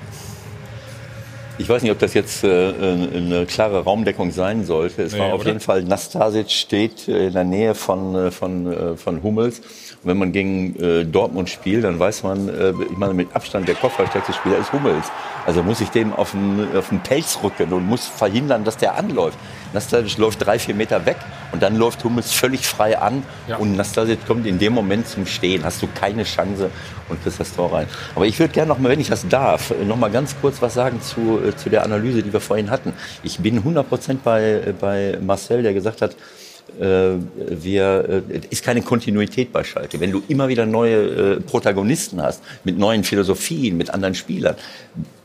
Ich 1.59 1.69
weiß 1.69 1.83
nicht, 1.83 1.93
ob 1.93 1.99
das 1.99 2.15
jetzt 2.15 2.45
äh, 2.45 2.73
eine 2.73 3.47
klare 3.47 3.85
Raumdeckung 3.85 4.31
sein 4.31 4.65
sollte. 4.65 5.03
Es 5.03 5.13
nee, 5.13 5.19
war 5.19 5.33
auf 5.35 5.41
oder? 5.41 5.49
jeden 5.49 5.61
Fall, 5.61 5.83
Nastasic 5.83 6.51
steht 6.51 7.09
in 7.09 7.33
der 7.33 7.45
Nähe 7.45 7.75
von, 7.75 8.15
äh, 8.15 8.31
von, 8.31 8.73
äh, 8.73 8.97
von 8.97 9.23
Hummels. 9.23 9.61
Wenn 10.05 10.19
man 10.19 10.33
gegen 10.33 10.75
äh, 10.81 11.05
Dortmund 11.05 11.49
spielt, 11.49 11.85
dann 11.85 11.99
weiß 11.99 12.25
man, 12.25 12.49
äh, 12.49 12.73
ich 12.91 12.97
meine, 12.97 13.15
mit 13.15 13.35
Abstand 13.35 13.69
der 13.69 13.77
kopfballstärkste 13.77 14.33
Spieler 14.33 14.59
ist 14.59 14.73
Hummels. 14.73 15.07
Also 15.47 15.63
muss 15.63 15.81
ich 15.81 15.91
dem 15.91 16.13
auf 16.13 16.33
den, 16.33 16.69
auf 16.77 16.89
den 16.89 17.01
Pelz 17.01 17.39
rücken 17.43 17.73
und 17.73 17.87
muss 17.87 18.07
verhindern, 18.07 18.65
dass 18.65 18.77
der 18.77 18.97
anläuft. 18.97 19.39
Nastasic 19.73 20.19
läuft 20.19 20.45
drei, 20.45 20.59
vier 20.59 20.75
Meter 20.75 21.07
weg 21.07 21.17
und 21.53 21.63
dann 21.63 21.77
läuft 21.77 22.03
Hummels 22.05 22.33
völlig 22.33 22.67
frei 22.67 22.99
an 22.99 23.23
ja. 23.47 23.57
und 23.57 23.77
Nastasic 23.77 24.27
kommt 24.27 24.47
in 24.47 24.59
dem 24.59 24.73
Moment 24.73 25.07
zum 25.07 25.25
Stehen. 25.27 25.65
Hast 25.65 25.81
du 25.83 25.89
keine 25.95 26.25
Chance 26.25 26.71
und 27.09 27.23
kriegst 27.23 27.41
das 27.41 27.55
Tor 27.55 27.73
rein. 27.73 27.87
Aber 28.15 28.27
ich 28.27 28.39
würde 28.39 28.53
gerne 28.53 28.69
noch 28.69 28.79
mal, 28.79 28.89
wenn 28.89 29.01
ich 29.01 29.09
das 29.09 29.27
darf, 29.29 29.73
noch 29.85 29.97
mal 29.97 30.11
ganz 30.11 30.35
kurz 30.41 30.61
was 30.61 30.75
sagen 30.75 31.01
zu, 31.01 31.41
äh, 31.47 31.57
zu 31.57 31.71
der 31.71 31.85
Analyse, 31.85 32.23
die 32.23 32.33
wir 32.33 32.41
vorhin 32.41 32.71
hatten. 32.71 32.93
Ich 33.23 33.39
bin 33.39 33.59
100 33.59 33.89
Prozent 33.89 34.25
bei, 34.25 34.75
bei 34.81 35.19
Marcel, 35.21 35.63
der 35.63 35.75
gesagt 35.75 36.03
hat, 36.03 36.13
äh, 36.13 36.42
wir, 36.79 38.23
äh, 38.31 38.41
ist 38.51 38.65
keine 38.65 38.83
Kontinuität 38.83 39.53
bei 39.53 39.65
Schalke. 39.65 40.01
Wenn 40.01 40.11
du 40.11 40.23
immer 40.29 40.49
wieder 40.49 40.67
neue 40.67 41.37
äh, 41.37 41.41
Protagonisten 41.41 42.23
hast, 42.23 42.43
mit 42.65 42.79
neuen 42.79 43.05
Philosophien, 43.05 43.77
mit 43.77 43.91
anderen 43.91 44.15
Spielern, 44.15 44.57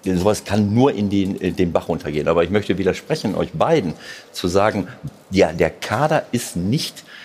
sowas 0.03 0.43
kann 0.43 0.73
nur 0.73 0.93
in 0.93 1.09
den, 1.09 1.35
in 1.35 1.55
den 1.55 1.71
Bach 1.71 1.89
runtergehen. 1.89 2.27
Aber 2.27 2.43
ich 2.43 2.49
möchte 2.49 2.77
widersprechen 2.77 3.35
euch 3.35 3.51
beiden, 3.51 3.93
zu 4.31 4.47
sagen, 4.47 4.87
ja, 5.31 5.51
der 5.51 5.69
Kader 5.69 6.25
ist 6.31 6.55
nicht 6.55 6.99
äh, 6.99 7.16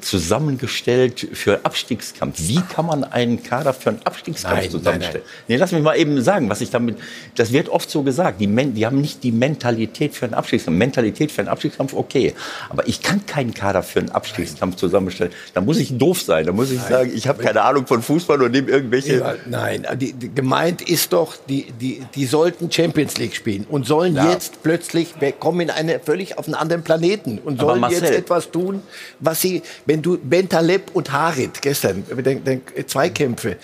zusammengestellt 0.00 1.28
für 1.32 1.64
Abstiegskampf. 1.64 2.36
Wie 2.38 2.60
kann 2.60 2.86
man 2.86 3.04
einen 3.04 3.42
Kader 3.42 3.74
für 3.74 3.90
einen 3.90 4.00
Abstiegskampf 4.04 4.60
nein, 4.60 4.70
zusammenstellen? 4.70 5.22
Nein, 5.24 5.34
nein. 5.36 5.44
Nee, 5.48 5.56
lass 5.56 5.72
mich 5.72 5.82
mal 5.82 5.96
eben 5.96 6.22
sagen, 6.22 6.48
was 6.48 6.60
ich 6.60 6.70
damit, 6.70 6.96
das 7.34 7.52
wird 7.52 7.68
oft 7.68 7.90
so 7.90 8.02
gesagt, 8.02 8.40
die, 8.40 8.46
Men, 8.46 8.74
die 8.74 8.86
haben 8.86 9.00
nicht 9.00 9.22
die 9.24 9.32
Mentalität 9.32 10.14
für 10.14 10.26
einen 10.26 10.34
Abstiegskampf. 10.34 10.78
Mentalität 10.78 11.32
für 11.32 11.42
einen 11.42 11.48
Abstiegskampf, 11.48 11.92
okay. 11.94 12.34
Aber 12.70 12.86
ich 12.86 13.02
kann 13.02 13.26
keinen 13.26 13.52
Kader 13.52 13.82
für 13.82 13.98
einen 13.98 14.10
Abstiegskampf 14.10 14.76
zusammenstellen. 14.76 15.32
Da 15.54 15.60
muss 15.60 15.78
ich 15.78 15.98
doof 15.98 16.22
sein. 16.22 16.46
Da 16.46 16.52
muss 16.52 16.70
ich 16.70 16.80
sagen, 16.80 17.10
ich 17.14 17.26
habe 17.26 17.42
keine 17.42 17.62
Ahnung 17.62 17.86
von 17.86 18.00
Fußball 18.02 18.40
und 18.42 18.52
nehme 18.52 18.70
irgendwelche. 18.70 19.38
Nein, 19.46 19.86
die, 19.96 20.12
die, 20.12 20.32
gemeint 20.32 20.82
ist 20.82 21.12
doch, 21.12 21.34
die, 21.48 21.72
die, 21.80 22.02
die 22.14 22.26
sollten 22.26 22.70
Champions 22.70 23.18
League 23.18 23.34
spielen 23.34 23.66
und 23.68 23.86
sollen 23.86 24.14
ja. 24.14 24.30
jetzt 24.30 24.62
plötzlich, 24.62 25.14
wir 25.18 25.32
kommen 25.32 25.60
in 25.60 25.70
eine 25.70 25.98
völlig 25.98 26.38
auf 26.38 26.46
einen 26.46 26.54
anderen 26.54 26.82
Planeten 26.82 27.38
und 27.38 27.60
sollen 27.60 27.80
Marcel, 27.80 28.04
jetzt 28.04 28.14
etwas 28.14 28.50
tun, 28.50 28.82
was 29.20 29.40
sie 29.40 29.63
wenn 29.86 30.02
du 30.02 30.18
Bentaleb 30.18 30.90
und 30.94 31.12
Harit 31.12 31.62
gestern, 31.62 32.04
den, 32.24 32.44
den 32.44 32.62
Zweikämpfe, 32.86 33.56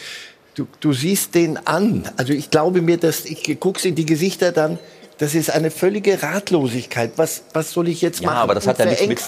du, 0.54 0.66
du 0.80 0.92
siehst 0.92 1.34
den 1.34 1.56
an. 1.66 2.08
Also 2.16 2.32
ich 2.32 2.50
glaube 2.50 2.82
mir, 2.82 2.96
dass 2.96 3.24
ich 3.24 3.58
guck's 3.60 3.84
in 3.84 3.94
die 3.94 4.06
Gesichter 4.06 4.52
dann, 4.52 4.78
das 5.18 5.34
ist 5.34 5.50
eine 5.50 5.70
völlige 5.70 6.22
Ratlosigkeit. 6.22 7.12
Was, 7.16 7.42
was 7.52 7.72
soll 7.72 7.88
ich 7.88 8.00
jetzt 8.00 8.22
machen? 8.22 8.36
Ja, 8.36 8.42
aber 8.42 8.54
das 8.54 8.66
hat 8.66 8.78
ja 8.78 8.86
nicht 8.86 9.06
mit, 9.06 9.20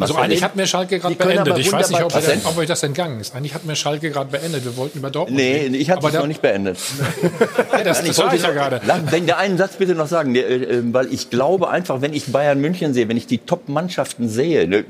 also 0.00 0.16
eigentlich 0.16 0.42
hat 0.42 0.56
mir 0.56 0.66
Schalke 0.66 0.98
gerade 0.98 1.14
beendet. 1.14 1.58
Ich 1.58 1.72
weiß 1.72 1.90
nicht, 1.90 2.02
ob, 2.02 2.12
denn, 2.12 2.40
ob, 2.44 2.56
euch 2.58 2.66
das 2.66 2.82
entgangen 2.82 3.20
ist. 3.20 3.34
Eigentlich 3.34 3.54
hat 3.54 3.64
mir 3.64 3.76
Schalke 3.76 4.10
gerade 4.10 4.30
beendet. 4.30 4.64
Wir 4.64 4.76
wollten 4.76 4.98
über 4.98 5.10
Dortmund 5.10 5.36
Nee, 5.36 5.56
reden. 5.56 5.74
ich 5.74 5.90
habe 5.90 6.06
es 6.06 6.12
noch 6.14 6.26
nicht 6.26 6.42
beendet. 6.42 6.78
ja, 7.72 7.84
das 7.84 8.02
das 8.02 8.34
ich 8.34 8.42
ja 8.42 8.50
gerade. 8.52 8.80
Wenn 9.10 9.26
der 9.26 9.38
einen 9.38 9.58
Satz 9.58 9.76
bitte 9.76 9.94
noch 9.94 10.08
sagen, 10.08 10.34
äh, 10.34 10.40
äh, 10.40 10.82
weil 10.92 11.12
ich 11.12 11.30
glaube 11.30 11.70
einfach, 11.70 12.00
wenn 12.00 12.12
ich 12.12 12.26
Bayern 12.26 12.60
München 12.60 12.94
sehe, 12.94 13.08
wenn 13.08 13.16
ich 13.16 13.26
die 13.26 13.38
Top-Mannschaften 13.38 14.28
sehe, 14.28 14.68
ne, 14.68 14.84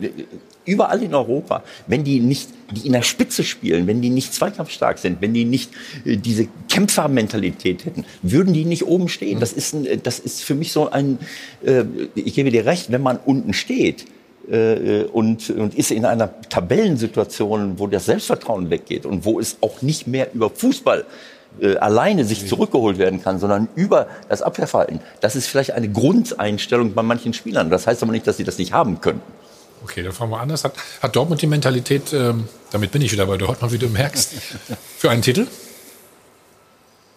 überall 0.64 1.02
in 1.02 1.14
Europa, 1.14 1.62
wenn 1.86 2.04
die 2.04 2.20
nicht, 2.20 2.48
die 2.72 2.86
in 2.86 2.92
der 2.92 3.02
Spitze 3.02 3.44
spielen, 3.44 3.86
wenn 3.86 4.02
die 4.02 4.10
nicht 4.10 4.34
zweikampfstark 4.34 4.98
sind, 4.98 5.20
wenn 5.20 5.34
die 5.34 5.44
nicht 5.44 5.70
äh, 6.04 6.16
diese 6.16 6.48
Kämpfermentalität 6.68 7.84
hätten, 7.84 8.04
würden 8.22 8.52
die 8.52 8.64
nicht 8.64 8.84
oben 8.86 9.08
stehen. 9.08 9.40
Das 9.40 9.52
ist, 9.52 9.74
ein, 9.74 10.02
das 10.02 10.18
ist 10.18 10.42
für 10.42 10.54
mich 10.54 10.72
so 10.72 10.90
ein, 10.90 11.18
ich 12.14 12.34
gebe 12.34 12.50
dir 12.50 12.66
recht, 12.66 12.92
wenn 12.92 13.02
man 13.02 13.18
unten 13.18 13.52
steht, 13.52 14.02
äh, 14.02 14.15
und, 14.48 15.50
und 15.50 15.74
ist 15.74 15.90
in 15.90 16.04
einer 16.04 16.40
Tabellensituation, 16.48 17.80
wo 17.80 17.88
das 17.88 18.06
Selbstvertrauen 18.06 18.70
weggeht 18.70 19.04
und 19.04 19.24
wo 19.24 19.40
es 19.40 19.56
auch 19.60 19.82
nicht 19.82 20.06
mehr 20.06 20.32
über 20.34 20.50
Fußball 20.50 21.04
äh, 21.60 21.76
alleine 21.78 22.26
sich 22.26 22.46
zurückgeholt 22.46 22.98
werden 22.98 23.22
kann, 23.22 23.38
sondern 23.38 23.68
über 23.74 24.08
das 24.28 24.42
Abwehrverhalten. 24.42 25.00
Das 25.20 25.36
ist 25.36 25.46
vielleicht 25.46 25.70
eine 25.70 25.88
Grundeinstellung 25.88 26.92
bei 26.92 27.02
manchen 27.02 27.32
Spielern. 27.32 27.70
Das 27.70 27.86
heißt 27.86 28.02
aber 28.02 28.12
nicht, 28.12 28.26
dass 28.26 28.36
sie 28.36 28.44
das 28.44 28.58
nicht 28.58 28.74
haben 28.74 29.00
können. 29.00 29.22
Okay, 29.82 30.02
dann 30.02 30.12
fangen 30.12 30.32
wir 30.32 30.40
anders. 30.40 30.64
Hat, 30.64 30.74
hat 31.00 31.16
Dortmund 31.16 31.40
die 31.40 31.46
Mentalität, 31.46 32.12
ähm, 32.12 32.48
damit 32.72 32.90
bin 32.90 33.00
ich 33.00 33.10
wieder 33.10 33.24
bei 33.24 33.38
Dortmund, 33.38 33.72
wie 33.72 33.78
du 33.78 33.88
merkst, 33.88 34.34
für 34.98 35.10
einen 35.10 35.22
Titel? 35.22 35.46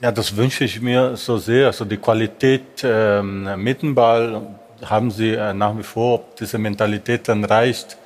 Ja, 0.02 0.14
das 0.14 0.38
wünsche 0.38 0.64
ich 0.64 0.80
mir 0.80 1.18
so 1.18 1.38
sehr. 1.38 1.68
Also 1.68 1.84
die 1.84 1.98
Qualität 1.98 2.64
ähm, 2.84 3.62
Mittenball, 3.62 4.56
haben 4.86 5.12
Sie 5.12 5.32
äh, 5.32 5.54
nach 5.54 5.78
wie 5.78 5.84
vor, 5.84 6.16
ob 6.16 6.36
diese 6.38 6.58
Mentalität 6.58 7.28
dann 7.28 7.44
reicht? 7.44 7.98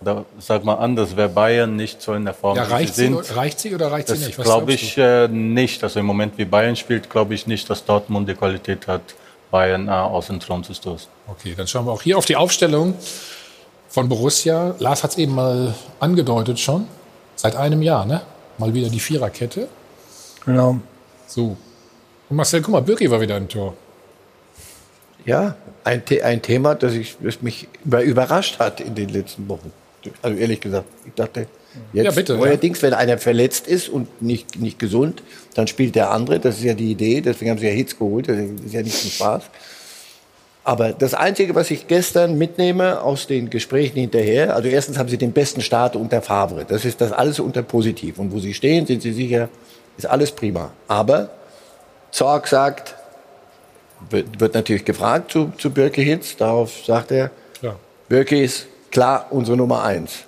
Oder 0.00 0.24
sag 0.38 0.64
mal 0.64 0.74
anders, 0.74 1.16
wer 1.16 1.28
Bayern 1.28 1.74
nicht 1.74 2.00
so 2.00 2.14
in 2.14 2.24
der 2.24 2.34
Form 2.34 2.56
ja, 2.56 2.62
reicht 2.64 2.94
sie, 2.94 3.06
sind, 3.06 3.36
reicht 3.36 3.58
sie 3.58 3.74
oder 3.74 3.90
reicht 3.90 4.08
das 4.08 4.20
sie 4.20 4.26
nicht? 4.26 4.40
glaube 4.40 4.72
ich 4.72 4.96
äh, 4.96 5.26
nicht. 5.26 5.82
Also 5.82 5.98
im 5.98 6.06
Moment, 6.06 6.38
wie 6.38 6.44
Bayern 6.44 6.76
spielt, 6.76 7.10
glaube 7.10 7.34
ich 7.34 7.48
nicht, 7.48 7.68
dass 7.68 7.84
Dortmund 7.84 8.28
die 8.28 8.34
Qualität 8.34 8.86
hat, 8.86 9.02
Bayern 9.50 9.88
äh, 9.88 9.90
aus 9.90 10.28
dem 10.28 10.38
Thron 10.38 10.62
zu 10.62 10.72
stoßen. 10.72 11.08
Okay, 11.26 11.54
dann 11.56 11.66
schauen 11.66 11.86
wir 11.86 11.92
auch 11.92 12.02
hier 12.02 12.16
auf 12.16 12.26
die 12.26 12.36
Aufstellung. 12.36 12.94
von 13.88 14.08
Borussia. 14.08 14.74
Lars 14.78 15.02
hat 15.02 15.12
es 15.12 15.18
eben 15.18 15.34
mal 15.34 15.74
angedeutet 15.98 16.60
schon. 16.60 16.86
Seit 17.34 17.56
einem 17.56 17.82
Jahr, 17.82 18.04
ne? 18.04 18.20
Mal 18.58 18.74
wieder 18.74 18.88
die 18.88 19.00
Viererkette. 19.00 19.68
Genau. 20.44 20.78
So. 21.26 21.56
Und 22.28 22.36
Marcel, 22.36 22.60
guck 22.62 22.72
mal, 22.72 22.82
Birki 22.82 23.10
war 23.10 23.20
wieder 23.20 23.36
im 23.36 23.48
Tor. 23.48 23.74
Ja, 25.28 25.56
ein, 25.84 26.02
ein 26.22 26.40
Thema, 26.40 26.74
das, 26.74 26.94
ich, 26.94 27.16
das 27.22 27.42
mich 27.42 27.68
über 27.84 28.02
überrascht 28.02 28.58
hat 28.58 28.80
in 28.80 28.94
den 28.94 29.10
letzten 29.10 29.46
Wochen. 29.46 29.70
Also 30.22 30.38
ehrlich 30.38 30.58
gesagt, 30.60 30.86
ich 31.04 31.12
dachte, 31.12 31.46
jetzt 31.92 32.04
Ja, 32.06 32.10
bitte, 32.12 32.34
neuerdings, 32.34 32.80
wenn 32.80 32.94
einer 32.94 33.18
verletzt 33.18 33.68
ist 33.68 33.90
und 33.90 34.22
nicht, 34.22 34.58
nicht 34.58 34.78
gesund, 34.78 35.22
dann 35.54 35.66
spielt 35.66 35.96
der 35.96 36.12
andere. 36.12 36.40
Das 36.40 36.56
ist 36.56 36.64
ja 36.64 36.72
die 36.72 36.90
Idee. 36.90 37.20
Deswegen 37.20 37.50
haben 37.50 37.58
sie 37.58 37.66
ja 37.66 37.72
Hits 37.72 37.98
geholt. 37.98 38.26
Das 38.26 38.38
ist 38.38 38.72
ja 38.72 38.80
nicht 38.80 38.96
zum 38.98 39.10
Spaß. 39.10 39.42
Aber 40.64 40.92
das 40.92 41.12
Einzige, 41.12 41.54
was 41.54 41.70
ich 41.70 41.86
gestern 41.88 42.38
mitnehme 42.38 43.02
aus 43.02 43.26
den 43.26 43.50
Gesprächen 43.50 43.98
hinterher, 43.98 44.56
also 44.56 44.68
erstens 44.68 44.96
haben 44.96 45.10
sie 45.10 45.18
den 45.18 45.32
besten 45.32 45.60
Start 45.60 45.94
unter 45.94 46.22
Favre. 46.22 46.64
Das 46.66 46.86
ist 46.86 47.02
das 47.02 47.12
alles 47.12 47.38
unter 47.38 47.62
positiv. 47.62 48.18
Und 48.18 48.32
wo 48.32 48.38
sie 48.38 48.54
stehen, 48.54 48.86
sind 48.86 49.02
sie 49.02 49.12
sicher, 49.12 49.50
ist 49.98 50.06
alles 50.06 50.32
prima. 50.32 50.72
Aber 50.86 51.28
Zorg 52.12 52.48
sagt, 52.48 52.94
wird, 54.10 54.54
natürlich 54.54 54.84
gefragt 54.84 55.32
zu, 55.32 55.52
zu 55.58 55.70
Birke 55.70 56.02
Hitz. 56.02 56.36
Darauf 56.36 56.84
sagt 56.84 57.10
er, 57.10 57.30
Ja. 57.62 57.76
Birke 58.08 58.40
ist 58.40 58.66
klar 58.90 59.26
unsere 59.30 59.56
Nummer 59.56 59.84
eins. 59.84 60.24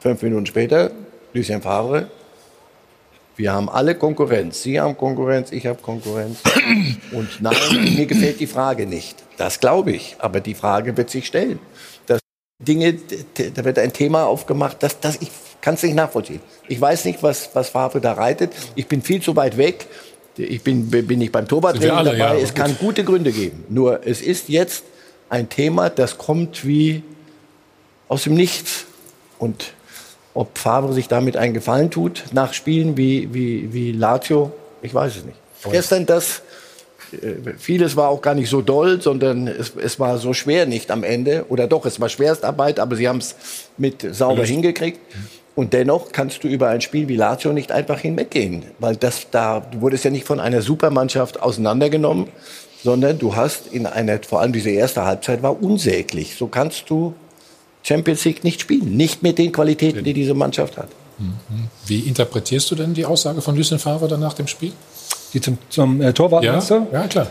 Fünf 0.00 0.22
Minuten 0.22 0.46
später, 0.46 0.90
Lucien 1.32 1.62
Favre. 1.62 2.08
Wir 3.36 3.52
haben 3.52 3.68
alle 3.70 3.94
Konkurrenz. 3.94 4.62
Sie 4.62 4.78
haben 4.80 4.96
Konkurrenz, 4.96 5.52
ich 5.52 5.66
habe 5.66 5.80
Konkurrenz. 5.80 6.40
Und 7.12 7.40
nein, 7.40 7.56
mir 7.96 8.06
gefällt 8.06 8.40
die 8.40 8.46
Frage 8.46 8.86
nicht. 8.86 9.22
Das 9.36 9.58
glaube 9.60 9.92
ich. 9.92 10.16
Aber 10.18 10.40
die 10.40 10.54
Frage 10.54 10.96
wird 10.96 11.10
sich 11.10 11.26
stellen. 11.26 11.58
Das 12.06 12.20
Dinge, 12.58 12.94
da 13.54 13.64
wird 13.64 13.78
ein 13.78 13.92
Thema 13.92 14.26
aufgemacht, 14.26 14.82
das, 14.82 15.00
das 15.00 15.16
ich 15.20 15.30
kann 15.62 15.74
es 15.74 15.82
nicht 15.82 15.94
nachvollziehen. 15.94 16.40
Ich 16.68 16.80
weiß 16.80 17.04
nicht, 17.04 17.22
was, 17.22 17.50
was 17.54 17.70
Favre 17.70 18.00
da 18.00 18.12
reitet. 18.12 18.52
Ich 18.74 18.88
bin 18.88 19.00
viel 19.00 19.22
zu 19.22 19.34
weit 19.36 19.56
weg. 19.56 19.86
Ich 20.36 20.62
bin, 20.62 20.88
bin 20.88 21.18
nicht 21.18 21.32
beim 21.32 21.46
Torwarttraining 21.46 21.90
alle, 21.90 22.16
dabei. 22.16 22.36
ja, 22.36 22.42
es 22.42 22.54
kann 22.54 22.70
gut. 22.70 22.80
gute 22.80 23.04
Gründe 23.04 23.32
geben. 23.32 23.64
Nur 23.68 24.06
es 24.06 24.22
ist 24.22 24.48
jetzt 24.48 24.84
ein 25.28 25.48
Thema, 25.48 25.90
das 25.90 26.18
kommt 26.18 26.66
wie 26.66 27.02
aus 28.08 28.24
dem 28.24 28.34
Nichts. 28.34 28.86
Und 29.38 29.72
ob 30.34 30.56
Favre 30.56 30.92
sich 30.92 31.08
damit 31.08 31.36
einen 31.36 31.54
Gefallen 31.54 31.90
tut, 31.90 32.24
nach 32.32 32.52
Spielen 32.52 32.96
wie, 32.96 33.32
wie, 33.32 33.72
wie 33.72 33.92
Lazio, 33.92 34.52
ich 34.82 34.94
weiß 34.94 35.16
es 35.16 35.24
nicht. 35.24 35.36
Gestern 35.70 36.06
das, 36.06 36.42
äh, 37.12 37.52
vieles 37.58 37.96
war 37.96 38.08
auch 38.08 38.22
gar 38.22 38.34
nicht 38.34 38.48
so 38.48 38.62
doll, 38.62 39.00
sondern 39.00 39.46
es, 39.46 39.72
es 39.76 40.00
war 40.00 40.18
so 40.18 40.32
schwer 40.32 40.66
nicht 40.66 40.90
am 40.90 41.04
Ende. 41.04 41.46
Oder 41.48 41.66
doch, 41.66 41.86
es 41.86 42.00
war 42.00 42.08
Schwerstarbeit, 42.08 42.80
aber 42.80 42.96
sie 42.96 43.08
haben 43.08 43.18
es 43.18 43.34
mit 43.76 44.14
sauber 44.14 44.44
hingekriegt. 44.44 45.00
Und 45.54 45.74
dennoch 45.74 46.12
kannst 46.12 46.44
du 46.44 46.48
über 46.48 46.68
ein 46.68 46.80
Spiel 46.80 47.08
wie 47.08 47.16
Lazio 47.16 47.52
nicht 47.52 47.72
einfach 47.72 47.98
hinweggehen. 47.98 48.64
Weil 48.78 48.96
das, 48.96 49.26
da 49.30 49.60
du 49.60 49.80
wurdest 49.82 50.04
ja 50.04 50.10
nicht 50.10 50.26
von 50.26 50.40
einer 50.40 50.62
Supermannschaft 50.62 51.42
auseinandergenommen, 51.42 52.28
sondern 52.82 53.18
du 53.18 53.36
hast 53.36 53.66
in 53.66 53.86
einer, 53.86 54.18
vor 54.26 54.40
allem 54.40 54.52
diese 54.52 54.70
erste 54.70 55.04
Halbzeit 55.04 55.42
war 55.42 55.62
unsäglich. 55.62 56.36
So 56.36 56.46
kannst 56.46 56.88
du 56.88 57.14
Champions 57.82 58.24
League 58.24 58.44
nicht 58.44 58.60
spielen. 58.60 58.96
Nicht 58.96 59.22
mit 59.22 59.38
den 59.38 59.52
Qualitäten, 59.52 60.04
die 60.04 60.14
diese 60.14 60.34
Mannschaft 60.34 60.78
hat. 60.78 60.88
Wie 61.86 62.00
interpretierst 62.00 62.70
du 62.70 62.74
denn 62.74 62.94
die 62.94 63.04
Aussage 63.04 63.42
von 63.42 63.56
Lucien 63.56 63.78
Favre 63.78 64.08
dann 64.08 64.20
nach 64.20 64.34
dem 64.34 64.46
Spiel? 64.46 64.72
Die 65.34 65.40
zum, 65.40 65.58
zum 65.68 66.00
äh, 66.00 66.12
Torwart, 66.12 66.44
Ja, 66.92 67.00
ja, 67.02 67.06
klar. 67.06 67.26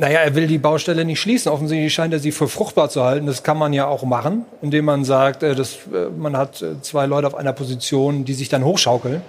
Naja, 0.00 0.20
er 0.20 0.34
will 0.34 0.46
die 0.46 0.56
Baustelle 0.56 1.04
nicht 1.04 1.20
schließen. 1.20 1.52
Offensichtlich 1.52 1.92
scheint 1.92 2.14
er 2.14 2.20
sie 2.20 2.32
für 2.32 2.48
fruchtbar 2.48 2.88
zu 2.88 3.04
halten. 3.04 3.26
Das 3.26 3.42
kann 3.42 3.58
man 3.58 3.74
ja 3.74 3.86
auch 3.86 4.02
machen, 4.02 4.46
indem 4.62 4.86
man 4.86 5.04
sagt, 5.04 5.42
äh, 5.42 5.54
dass, 5.54 5.74
äh, 5.92 6.08
man 6.16 6.38
hat 6.38 6.62
äh, 6.62 6.80
zwei 6.80 7.04
Leute 7.04 7.26
auf 7.26 7.34
einer 7.34 7.52
Position, 7.52 8.24
die 8.24 8.32
sich 8.32 8.48
dann 8.48 8.64
hochschaukeln. 8.64 9.20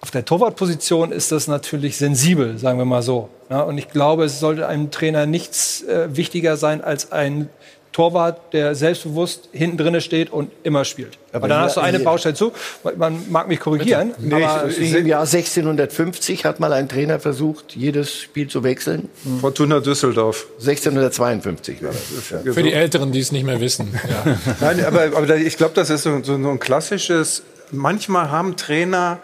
Auf 0.00 0.10
der 0.10 0.24
Torwartposition 0.24 1.12
ist 1.12 1.32
das 1.32 1.48
natürlich 1.48 1.98
sensibel, 1.98 2.56
sagen 2.56 2.78
wir 2.78 2.86
mal 2.86 3.02
so. 3.02 3.28
Und 3.50 3.76
ich 3.76 3.90
glaube, 3.90 4.24
es 4.24 4.40
sollte 4.40 4.68
einem 4.68 4.90
Trainer 4.90 5.24
nichts 5.24 5.82
wichtiger 6.08 6.58
sein 6.58 6.84
als 6.84 7.10
ein 7.10 7.48
Torwart, 7.94 8.52
der 8.52 8.74
selbstbewusst 8.74 9.48
hinten 9.52 9.78
drinne 9.78 10.00
steht 10.00 10.30
und 10.32 10.50
immer 10.64 10.84
spielt. 10.84 11.16
Aber 11.32 11.36
Aber 11.44 11.48
dann 11.48 11.58
hier- 11.58 11.64
hast 11.66 11.76
du 11.76 11.80
eine 11.80 11.96
hier- 11.98 12.04
Baustelle 12.04 12.34
zu. 12.34 12.52
Man 12.96 13.30
mag 13.30 13.46
mich 13.46 13.60
korrigieren. 13.60 14.12
Nee, 14.18 14.42
aber 14.44 14.68
ich, 14.68 14.92
Im 14.92 15.06
Jahr 15.06 15.24
1650 15.26 16.44
hat 16.44 16.58
mal 16.58 16.72
ein 16.72 16.88
Trainer 16.88 17.20
versucht, 17.20 17.76
jedes 17.76 18.12
Spiel 18.20 18.48
zu 18.48 18.64
wechseln. 18.64 19.08
Fortuna 19.40 19.78
Düsseldorf. 19.78 20.46
1652 20.58 21.82
war 21.82 21.90
das. 21.92 22.42
Für 22.54 22.62
die 22.64 22.72
Älteren, 22.72 23.12
die 23.12 23.20
es 23.20 23.30
nicht 23.32 23.44
mehr 23.44 23.60
wissen. 23.60 23.88
Ja. 24.08 24.36
Nein, 24.60 24.84
aber, 24.84 25.16
aber 25.16 25.36
ich 25.36 25.56
glaube, 25.56 25.72
das 25.74 25.88
ist 25.88 26.02
so, 26.02 26.22
so 26.22 26.34
ein 26.34 26.58
klassisches. 26.58 27.42
Manchmal 27.70 28.30
haben 28.30 28.56
Trainer 28.56 29.18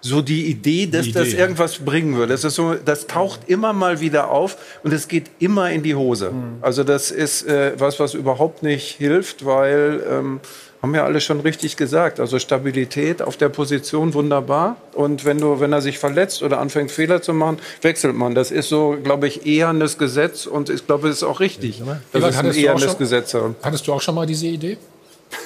so 0.00 0.22
die 0.22 0.46
Idee, 0.46 0.86
dass 0.86 1.06
Die 1.06 1.12
das 1.12 1.28
Idee, 1.28 1.38
irgendwas 1.38 1.78
bringen 1.78 2.16
würde. 2.16 2.32
Das, 2.32 2.44
ist 2.44 2.54
so, 2.54 2.74
das 2.74 3.06
taucht 3.06 3.40
immer 3.48 3.72
mal 3.72 4.00
wieder 4.00 4.30
auf 4.30 4.56
und 4.82 4.92
es 4.92 5.08
geht 5.08 5.30
immer 5.38 5.70
in 5.70 5.82
die 5.82 5.94
Hose. 5.94 6.32
Also 6.60 6.84
das 6.84 7.10
ist 7.10 7.46
äh, 7.46 7.72
was, 7.78 7.98
was 7.98 8.14
überhaupt 8.14 8.62
nicht 8.62 8.96
hilft, 8.96 9.44
weil 9.44 10.02
ähm, 10.08 10.40
haben 10.82 10.94
ja 10.94 11.04
alle 11.04 11.20
schon 11.20 11.40
richtig 11.40 11.76
gesagt. 11.76 12.20
Also 12.20 12.38
Stabilität 12.38 13.22
auf 13.22 13.36
der 13.36 13.48
Position 13.48 14.14
wunderbar 14.14 14.76
und 14.92 15.24
wenn 15.24 15.38
du, 15.38 15.60
wenn 15.60 15.72
er 15.72 15.80
sich 15.80 15.98
verletzt 15.98 16.42
oder 16.42 16.60
anfängt 16.60 16.90
Fehler 16.92 17.22
zu 17.22 17.32
machen, 17.32 17.58
wechselt 17.82 18.14
man. 18.14 18.34
Das 18.34 18.50
ist 18.50 18.68
so, 18.68 18.96
glaube 19.02 19.26
ich, 19.26 19.46
ehrendes 19.46 19.98
Gesetz 19.98 20.46
und 20.46 20.70
ich 20.70 20.86
glaube, 20.86 21.08
es 21.08 21.16
ist 21.16 21.22
auch 21.24 21.40
richtig. 21.40 21.82
Das 22.12 22.22
Ebert, 22.22 22.30
ist 22.30 22.38
ein 22.38 22.78
schon, 22.78 22.98
Gesetz. 22.98 23.32
ja. 23.32 23.54
hattest 23.62 23.86
du 23.86 23.92
auch 23.92 24.00
schon 24.00 24.14
mal 24.14 24.26
diese 24.26 24.46
Idee? 24.46 24.78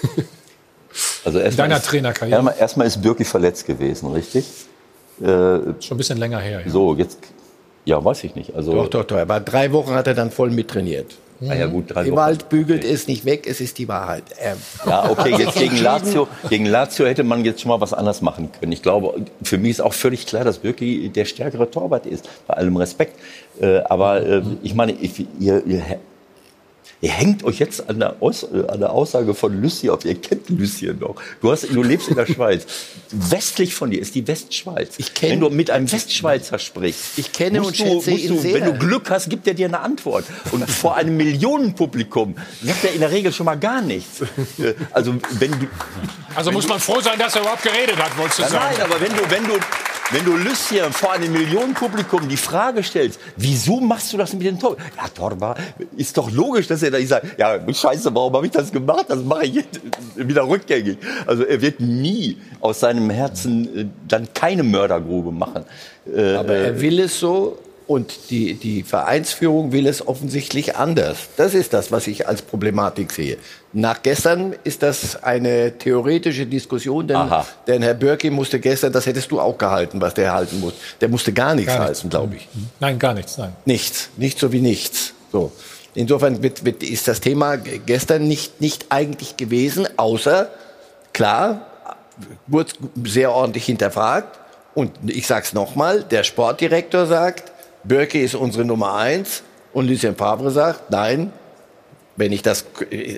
Also 1.25 1.39
erstmal 1.39 1.68
deiner 1.68 1.81
ist- 1.81 1.87
Trainerkarriere? 1.87 2.37
Erstmal, 2.37 2.55
erstmal 2.59 2.87
ist 2.87 3.03
Birki 3.03 3.25
verletzt 3.25 3.66
gewesen, 3.66 4.11
richtig? 4.12 4.45
Äh, 5.21 5.25
Schon 5.25 5.75
ein 5.91 5.97
bisschen 5.97 6.18
länger 6.18 6.39
her. 6.41 6.62
Ja. 6.64 6.71
so, 6.71 6.95
jetzt, 6.95 7.18
ja, 7.85 8.03
weiß 8.03 8.25
ich 8.25 8.35
nicht. 8.35 8.55
Also, 8.55 8.73
Doch, 8.73 8.89
doch, 8.89 9.05
doch. 9.05 9.18
Aber 9.18 9.41
drei 9.41 9.71
Wochen 9.73 9.93
hat 9.95 10.07
er 10.07 10.14
dann 10.14 10.31
voll 10.31 10.51
mittrainiert. 10.51 11.14
Ah 11.49 11.55
ja, 11.55 11.66
gut, 11.68 11.85
drei 11.89 12.03
Wochen. 12.05 12.12
Ewald 12.12 12.49
bügelt 12.51 12.85
es 12.85 13.07
nicht 13.07 13.25
weg, 13.25 13.47
es 13.49 13.62
ist 13.62 13.79
die 13.79 13.89
Wahrheit. 13.89 14.25
Er 14.39 14.57
Ja, 14.87 15.09
okay, 15.11 15.35
jetzt 15.39 15.57
gegen 15.59 15.79
Lazio, 15.79 16.29
gegen 16.51 16.66
Lazio 16.66 17.07
hätte 17.07 17.25
man 17.25 17.43
jetzt 17.47 17.62
schon 17.62 17.71
mal 17.71 17.81
was 17.81 17.95
anders 17.95 18.21
machen 18.21 18.51
können. 18.61 18.73
Ich 18.73 18.83
glaube, 18.83 19.14
für 19.43 19.57
mich 19.57 19.71
ist 19.71 19.81
auch 19.81 19.95
völlig 19.95 20.27
klar, 20.27 20.45
dass 20.45 20.59
Birki 20.59 21.09
der 21.09 21.25
stärkere 21.25 21.71
Torwart 21.71 22.05
ist. 22.05 22.29
Bei 22.47 22.55
allem 22.55 22.77
Respekt. 22.77 23.18
Äh, 23.59 23.79
aber 23.89 24.21
äh, 24.23 24.43
ich 24.62 24.75
meine, 24.75 24.93
ich, 24.93 25.18
ihr, 25.39 25.64
ihr, 25.66 25.83
ihr 27.01 27.11
hängt 27.11 27.45
euch 27.45 27.59
jetzt 27.59 27.88
an 27.88 27.99
der, 28.01 28.16
Aus, 28.20 28.43
äh, 28.45 28.66
an 28.68 28.80
der 28.80 28.91
Aussage 28.93 29.34
von 29.34 29.61
Lucien 29.61 29.91
auf. 29.91 30.05
Ihr 30.05 30.14
kennt 30.20 30.49
Lucien 30.51 30.99
noch. 30.99 31.16
Du, 31.41 31.51
hast, 31.51 31.64
du 31.70 31.82
lebst 31.82 32.09
in 32.09 32.16
der 32.16 32.26
Schweiz. 32.26 32.66
Westlich 33.11 33.74
von 33.74 33.91
dir 33.91 34.01
ist 34.01 34.14
die 34.14 34.26
Westschweiz. 34.26 34.95
Ich 34.99 35.12
kenn- 35.14 35.30
Wenn 35.30 35.41
du 35.41 35.51
mit 35.51 35.70
einem 35.70 35.91
Westschweizer 35.91 36.59
sprichst, 36.59 37.18
Ich 37.18 37.32
kenne 37.32 37.61
musst 37.61 37.80
und 37.80 37.88
du, 37.88 37.93
schätze 38.01 38.11
musst 38.11 38.24
ihn 38.24 38.28
du, 38.36 38.41
sehr. 38.41 38.55
Wenn 38.55 38.64
du 38.64 38.78
Glück 38.78 39.11
hast, 39.11 39.30
gibt 39.30 39.47
er 39.47 39.55
dir 39.55 39.66
eine 39.66 39.80
Antwort. 39.80 40.24
Und 40.53 40.68
vor 40.70 40.97
einem 40.97 41.16
Millionenpublikum 41.16 42.34
sagt 42.62 42.84
er 42.84 42.93
in 42.93 43.01
der 43.01 43.11
Regel 43.11 43.32
schon 43.32 43.47
mal 43.47 43.57
gar 43.59 43.80
nichts. 43.82 44.20
Also 44.93 45.14
wenn 45.38 45.51
du, 45.53 45.66
Also 46.34 46.53
muss 46.53 46.68
man 46.68 46.80
froh 46.80 47.01
sein, 47.01 47.18
dass 47.18 47.34
er 47.34 47.43
überhaupt 47.43 47.62
geredet 47.62 47.97
hat, 47.97 48.16
wolltest 48.18 48.38
du 48.38 48.43
ja, 48.43 48.49
sagen. 48.49 48.74
nein, 48.76 48.82
aber 48.82 49.01
wenn 49.01 49.12
du, 49.16 49.30
wenn 49.30 49.45
du, 49.45 49.53
wenn 50.12 50.24
du 50.24 50.36
Lucien 50.36 50.93
vor 50.93 51.12
einem 51.12 51.32
Millionenpublikum 51.32 52.28
die 52.28 52.36
Frage 52.36 52.82
stellst, 52.82 53.20
wieso 53.36 53.80
machst 53.80 54.12
du 54.12 54.16
das 54.16 54.32
mit 54.32 54.43
dem 54.47 54.59
Tor? 54.59 54.76
Ja, 54.97 55.09
Torba, 55.09 55.57
ist 55.97 56.16
doch 56.16 56.30
logisch, 56.30 56.66
dass 56.66 56.80
er 56.83 56.91
da 56.91 56.99
nicht 56.99 57.09
sagt, 57.09 57.39
ja, 57.39 57.59
scheiße, 57.72 58.14
warum 58.14 58.33
habe 58.35 58.47
ich 58.47 58.53
das 58.53 58.70
gemacht? 58.72 59.07
Das 59.09 59.22
mache 59.22 59.45
ich 59.47 59.55
jetzt 59.55 59.81
wieder 60.16 60.47
rückgängig. 60.49 60.99
Also 61.26 61.45
er 61.45 61.61
wird 61.61 61.81
nie 61.81 62.37
aus 62.61 62.81
seinem 62.81 63.11
Herzen 63.11 63.76
äh, 63.78 63.87
dann 64.09 64.28
keine 64.35 64.62
Mördergrube 64.62 65.33
machen. 65.33 65.64
Äh, 66.14 66.35
Aber 66.35 66.55
äh, 66.55 66.64
er 66.66 66.81
will 66.81 67.01
es 67.01 67.18
so 67.20 67.59
und 67.87 68.31
die, 68.31 68.55
die 68.55 68.85
Vereinsführung 68.85 69.72
will 69.72 69.89
es 69.89 70.07
offensichtlich 70.07 70.76
anders. 70.76 71.18
Das 71.37 71.55
ist 71.55 71.72
das, 71.72 71.91
was 71.91 72.07
ich 72.07 72.28
als 72.28 72.41
Problematik 72.41 73.11
sehe. 73.11 73.37
Nach 73.72 74.01
gestern 74.03 74.55
ist 74.62 74.85
das 74.85 75.24
eine 75.24 75.76
theoretische 75.76 76.47
Diskussion, 76.47 77.09
denn, 77.09 77.16
Aha. 77.16 77.45
denn 77.66 77.83
Herr 77.83 77.95
Börke 77.95 78.31
musste 78.31 78.61
gestern, 78.61 78.93
das 78.93 79.07
hättest 79.07 79.33
du 79.33 79.41
auch 79.41 79.59
gehalten, 79.59 80.01
was 80.01 80.14
der 80.14 80.33
halten 80.33 80.61
muss. 80.61 80.74
Der 81.01 81.09
musste 81.09 81.33
gar 81.33 81.55
nichts 81.57 81.72
Gar 81.74 81.81
nichts. 81.89 81.99
halten, 81.99 82.11
glaube 82.11 82.37
ich. 82.37 82.49
Nein, 82.78 82.97
gar 83.01 83.12
nichts. 83.14 83.37
Nein. 83.39 83.55
Nichts, 83.64 84.11
nicht 84.16 84.39
so 84.39 84.53
wie 84.53 84.61
nichts. 84.61 85.12
So. 85.33 85.51
Insofern 85.95 86.43
wird, 86.43 86.64
wird, 86.64 86.82
ist 86.82 87.09
das 87.09 87.20
Thema 87.20 87.57
gestern 87.57 88.28
nicht, 88.28 88.61
nicht 88.61 88.86
eigentlich 88.91 89.36
gewesen, 89.36 89.88
außer, 89.97 90.49
klar, 91.12 91.66
wurde 92.47 92.72
sehr 93.05 93.32
ordentlich 93.32 93.64
hinterfragt. 93.64 94.38
Und 94.74 94.93
ich 95.07 95.26
sage 95.26 95.45
es 95.45 95.53
nochmal, 95.53 96.05
der 96.05 96.22
Sportdirektor 96.22 97.07
sagt, 97.07 97.53
Bürki 97.84 98.20
ist 98.20 98.34
unsere 98.34 98.64
Nummer 98.64 98.95
eins. 98.95 99.43
Und 99.72 99.88
Lucien 99.88 100.16
Favre 100.16 100.51
sagt, 100.51 100.91
nein, 100.91 101.32
wenn 102.16 102.32
ich 102.32 102.43
das, 102.43 102.66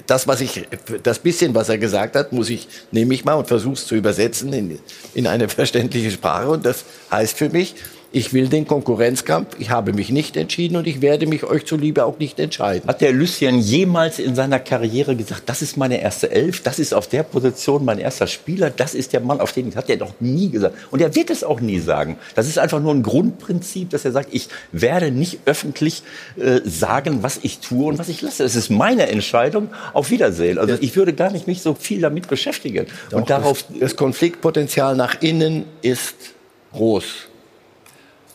das, 0.07 0.29
was 0.29 0.41
ich, 0.41 0.67
das 1.03 1.19
bisschen, 1.19 1.55
was 1.55 1.69
er 1.69 1.79
gesagt 1.79 2.15
hat, 2.15 2.33
muss 2.33 2.51
ich, 2.51 2.69
nehme 2.91 3.15
ich 3.15 3.25
mal 3.25 3.35
und 3.35 3.49
versuche 3.49 3.75
es 3.75 3.87
zu 3.87 3.97
übersetzen 3.97 4.53
in, 4.53 4.79
in 5.15 5.27
eine 5.27 5.49
verständliche 5.49 6.11
Sprache. 6.11 6.49
Und 6.49 6.65
das 6.65 6.85
heißt 7.11 7.37
für 7.37 7.49
mich, 7.49 7.75
Ich 8.15 8.35
will 8.35 8.49
den 8.49 8.67
Konkurrenzkampf. 8.67 9.57
Ich 9.59 9.71
habe 9.71 9.95
mich 9.95 10.11
nicht 10.11 10.37
entschieden 10.37 10.77
und 10.77 10.87
ich 10.87 11.01
werde 11.01 11.27
mich 11.27 11.45
euch 11.45 11.65
zuliebe 11.65 12.05
auch 12.05 12.19
nicht 12.19 12.39
entscheiden. 12.39 12.87
Hat 12.87 13.01
der 13.01 13.11
Lucien 13.11 13.59
jemals 13.59 14.19
in 14.19 14.35
seiner 14.35 14.59
Karriere 14.59 15.17
gesagt, 15.17 15.45
das 15.47 15.63
ist 15.63 15.79
meine 15.79 15.99
erste 15.99 16.31
Elf, 16.31 16.63
das 16.63 16.79
ist 16.79 16.93
auf 16.93 17.07
der 17.07 17.23
Position 17.23 17.87
mein 17.87 17.99
erster 17.99 18.27
Spieler, 18.27 18.69
das 18.69 18.95
ist 18.95 19.15
der 19.15 19.21
Mann, 19.21 19.41
auf 19.41 19.53
den 19.53 19.75
hat 19.75 19.89
er 19.89 19.97
doch 19.97 20.13
nie 20.21 20.51
gesagt. 20.51 20.75
Und 20.91 21.01
er 21.01 21.15
wird 21.15 21.31
es 21.31 21.43
auch 21.43 21.61
nie 21.61 21.79
sagen. 21.79 22.19
Das 22.35 22.49
ist 22.49 22.59
einfach 22.59 22.81
nur 22.81 22.93
ein 22.93 23.03
Grundprinzip, 23.03 23.89
dass 23.89 24.05
er 24.05 24.13
sagt, 24.13 24.29
ich 24.33 24.49
werde 24.73 25.11
nicht 25.11 25.41
öffentlich 25.47 26.03
äh, 26.37 26.61
sagen, 26.65 27.23
was 27.23 27.41
ich 27.43 27.61
tue 27.61 27.87
und 27.87 27.99
was 27.99 28.11
ich 28.11 28.21
lasse. 28.21 28.45
Es 28.45 28.57
ist 28.57 28.69
meine 28.69 29.09
Entscheidung. 29.09 29.71
Auf 29.95 30.11
Wiedersehen. 30.11 30.59
Also 30.59 30.77
ich 30.79 30.95
würde 30.97 31.15
gar 31.15 31.33
nicht 31.33 31.47
mich 31.47 31.63
so 31.63 31.73
viel 31.73 32.03
damit 32.03 32.29
beschäftigen. 32.29 32.87
Doch, 33.09 33.19
und 33.19 33.31
darauf 33.31 33.65
das, 33.71 33.79
das 33.81 33.97
Konfliktpotenzial 33.97 34.97
nach 34.97 35.23
innen 35.23 35.65
ist 35.81 36.15
groß. 36.75 37.32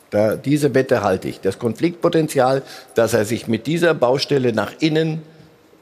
Da, 0.09 0.35
diese 0.35 0.73
Wette 0.73 1.03
halte 1.03 1.27
ich. 1.27 1.41
Das 1.41 1.59
Konfliktpotenzial, 1.59 2.63
dass 2.95 3.13
er 3.13 3.25
sich 3.25 3.47
mit 3.47 3.67
dieser 3.67 3.93
Baustelle 3.93 4.53
nach 4.53 4.71
innen 4.79 5.21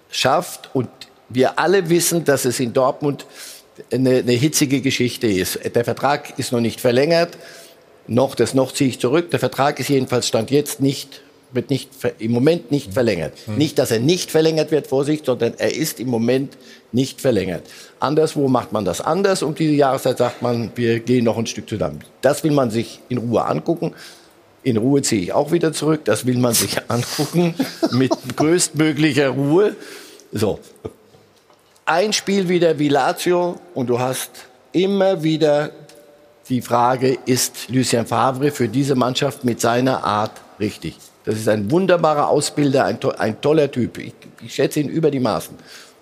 schafft 0.10 0.70
und 0.74 0.90
wir 1.30 1.60
alle 1.60 1.90
wissen, 1.90 2.24
dass 2.26 2.46
es 2.46 2.60
in 2.60 2.74
Dortmund 2.74 3.26
eine, 3.92 4.18
eine 4.18 4.32
hitzige 4.34 4.82
Geschichte 4.82 5.28
ist. 5.28 5.60
Der 5.76 5.84
Vertrag 5.84 6.38
ist 6.40 6.52
noch 6.52 6.62
nicht 6.62 6.82
verlängert. 6.82 7.38
Noch, 8.08 8.36
das 8.36 8.54
noch 8.54 8.72
ziehe 8.72 8.90
ich 8.90 9.00
zurück. 9.00 9.32
Der 9.32 9.40
Vertrag 9.40 9.80
ist 9.80 9.90
jedenfalls 9.90 10.28
Stand 10.28 10.52
jetzt 10.52 10.80
nicht, 10.80 11.22
wird 11.56 11.70
nicht, 11.70 11.90
im 12.20 12.32
Moment 12.32 12.72
nicht 12.72 12.94
verlängert. 12.94 13.34
Hm. 13.46 13.58
Nicht, 13.58 13.80
dass 13.80 13.92
er 13.92 14.00
nicht 14.00 14.32
verlängert 14.32 14.72
wird, 14.72 14.88
Vorsicht, 14.88 15.26
sondern 15.26 15.54
er 15.58 15.74
ist 15.74 16.00
im 16.00 16.10
Moment 16.10 16.58
nicht 16.92 17.22
verlängert. 17.22 17.64
Anderswo 18.00 18.48
macht 18.48 18.72
man 18.72 18.86
das 18.86 19.02
anders. 19.02 19.44
Um 19.44 19.56
diese 19.56 19.74
Jahreszeit 19.74 20.18
sagt 20.18 20.42
man, 20.42 20.72
wir 20.76 21.00
gehen 21.00 21.26
noch 21.26 21.38
ein 21.38 21.48
Stück 21.48 21.68
zusammen. 21.68 22.00
Das 22.22 22.44
will 22.44 22.52
man 22.52 22.72
sich 22.72 23.00
in 23.10 23.18
Ruhe 23.18 23.46
angucken. 23.46 23.94
In 24.64 24.78
Ruhe 24.78 25.02
ziehe 25.02 25.22
ich 25.22 25.34
auch 25.34 25.52
wieder 25.52 25.74
zurück. 25.74 26.06
Das 26.06 26.26
will 26.26 26.38
man 26.38 26.54
sich 26.54 26.78
angucken 26.88 27.56
mit 27.92 28.12
größtmöglicher 28.36 29.30
Ruhe. 29.30 29.76
So. 30.32 30.60
Ein 31.86 32.14
Spiel 32.14 32.50
wieder 32.50 32.80
wie 32.80 32.90
Lazio 32.90 33.60
und 33.76 33.88
du 33.88 34.00
hast 34.00 34.32
immer 34.72 35.22
wieder 35.22 35.72
die 36.50 36.62
Frage, 36.62 37.18
ist 37.26 37.70
Lucien 37.70 38.06
Favre 38.06 38.52
für 38.52 38.68
diese 38.68 38.96
Mannschaft 38.96 39.44
mit 39.44 39.62
seiner 39.62 40.04
Art 40.04 40.32
richtig? 40.60 40.98
Das 41.26 41.36
ist 41.36 41.50
ein 41.50 41.72
wunderbarer 41.72 42.30
Ausbilder, 42.30 42.86
ein, 42.86 43.00
to 43.00 43.10
ein 43.10 43.42
toller 43.42 43.72
Typ. 43.72 43.98
Ich, 43.98 44.14
ich 44.44 44.54
schätze 44.54 44.80
ihn 44.80 44.90
über 44.90 45.10
die 45.10 45.20
Maßen. 45.20 45.56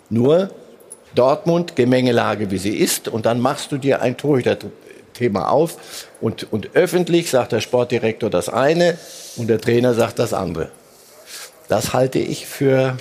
Nur 0.09 0.49
Dortmund, 1.15 1.75
Gemengelage, 1.75 2.51
wie 2.51 2.57
sie 2.57 2.75
ist, 2.75 3.07
und 3.07 3.25
dann 3.25 3.39
machst 3.39 3.71
du 3.71 3.77
dir 3.77 4.01
ein 4.01 4.17
Torhüter-Thema 4.17 5.49
auf 5.49 5.77
und, 6.21 6.51
und 6.51 6.75
öffentlich 6.75 7.29
sagt 7.29 7.51
der 7.51 7.61
Sportdirektor 7.61 8.29
das 8.29 8.49
eine 8.49 8.97
und 9.37 9.47
der 9.47 9.61
Trainer 9.61 9.93
sagt 9.93 10.19
das 10.19 10.33
andere. 10.33 10.69
Das 11.69 11.93
halte 11.93 12.19
ich 12.19 12.45
für 12.45 12.97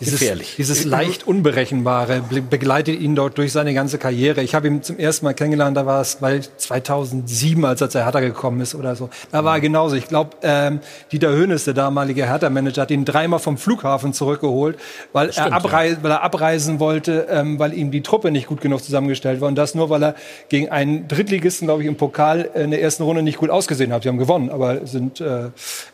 Dieses, 0.00 0.18
gefährlich. 0.20 0.54
dieses 0.56 0.84
leicht 0.84 1.26
Unberechenbare 1.26 2.22
be- 2.28 2.40
begleitet 2.42 2.98
ihn 3.00 3.14
dort 3.14 3.36
durch 3.38 3.52
seine 3.52 3.74
ganze 3.74 3.98
Karriere. 3.98 4.42
Ich 4.42 4.54
habe 4.54 4.66
ihn 4.68 4.82
zum 4.82 4.98
ersten 4.98 5.26
Mal 5.26 5.34
kennengelernt, 5.34 5.76
da 5.76 5.84
war 5.86 6.00
es 6.00 6.16
bei 6.16 6.40
2007, 6.40 7.64
als 7.64 7.80
er 7.80 7.90
zu 7.90 8.02
Hertha 8.04 8.20
gekommen 8.20 8.60
ist 8.60 8.74
oder 8.74 8.96
so. 8.96 9.10
Da 9.30 9.44
war 9.44 9.56
er 9.56 9.60
genauso. 9.60 9.96
Ich 9.96 10.08
glaube, 10.08 10.30
ähm, 10.42 10.80
Dieter 11.12 11.30
Hönes, 11.32 11.64
der 11.64 11.74
damalige 11.74 12.26
Hertha-Manager, 12.26 12.82
hat 12.82 12.90
ihn 12.90 13.04
dreimal 13.04 13.38
vom 13.38 13.58
Flughafen 13.58 14.12
zurückgeholt, 14.12 14.78
weil, 15.12 15.32
Stimmt, 15.32 15.48
er, 15.48 15.52
abrei 15.52 15.96
weil 16.02 16.10
er 16.12 16.22
abreisen 16.22 16.80
wollte, 16.80 17.26
ähm, 17.30 17.58
weil 17.58 17.74
ihm 17.74 17.90
die 17.90 18.02
Truppe 18.02 18.30
nicht 18.30 18.46
gut 18.46 18.60
genug 18.60 18.82
zusammengestellt 18.82 19.40
war. 19.40 19.48
Und 19.48 19.56
das 19.56 19.74
nur, 19.74 19.90
weil 19.90 20.02
er 20.02 20.14
gegen 20.48 20.70
einen 20.70 21.08
Drittligisten, 21.08 21.66
glaube 21.66 21.82
ich, 21.82 21.88
im 21.88 21.96
Pokal 21.96 22.48
äh, 22.54 22.62
in 22.64 22.70
der 22.70 22.82
ersten 22.82 23.02
Runde 23.02 23.22
nicht 23.22 23.38
gut 23.38 23.50
ausgesehen 23.50 23.92
hat. 23.92 24.02
Sie 24.04 24.08
haben 24.08 24.18
gewonnen, 24.18 24.50
aber 24.50 24.86
sind, 24.86 25.20
äh, 25.20 25.48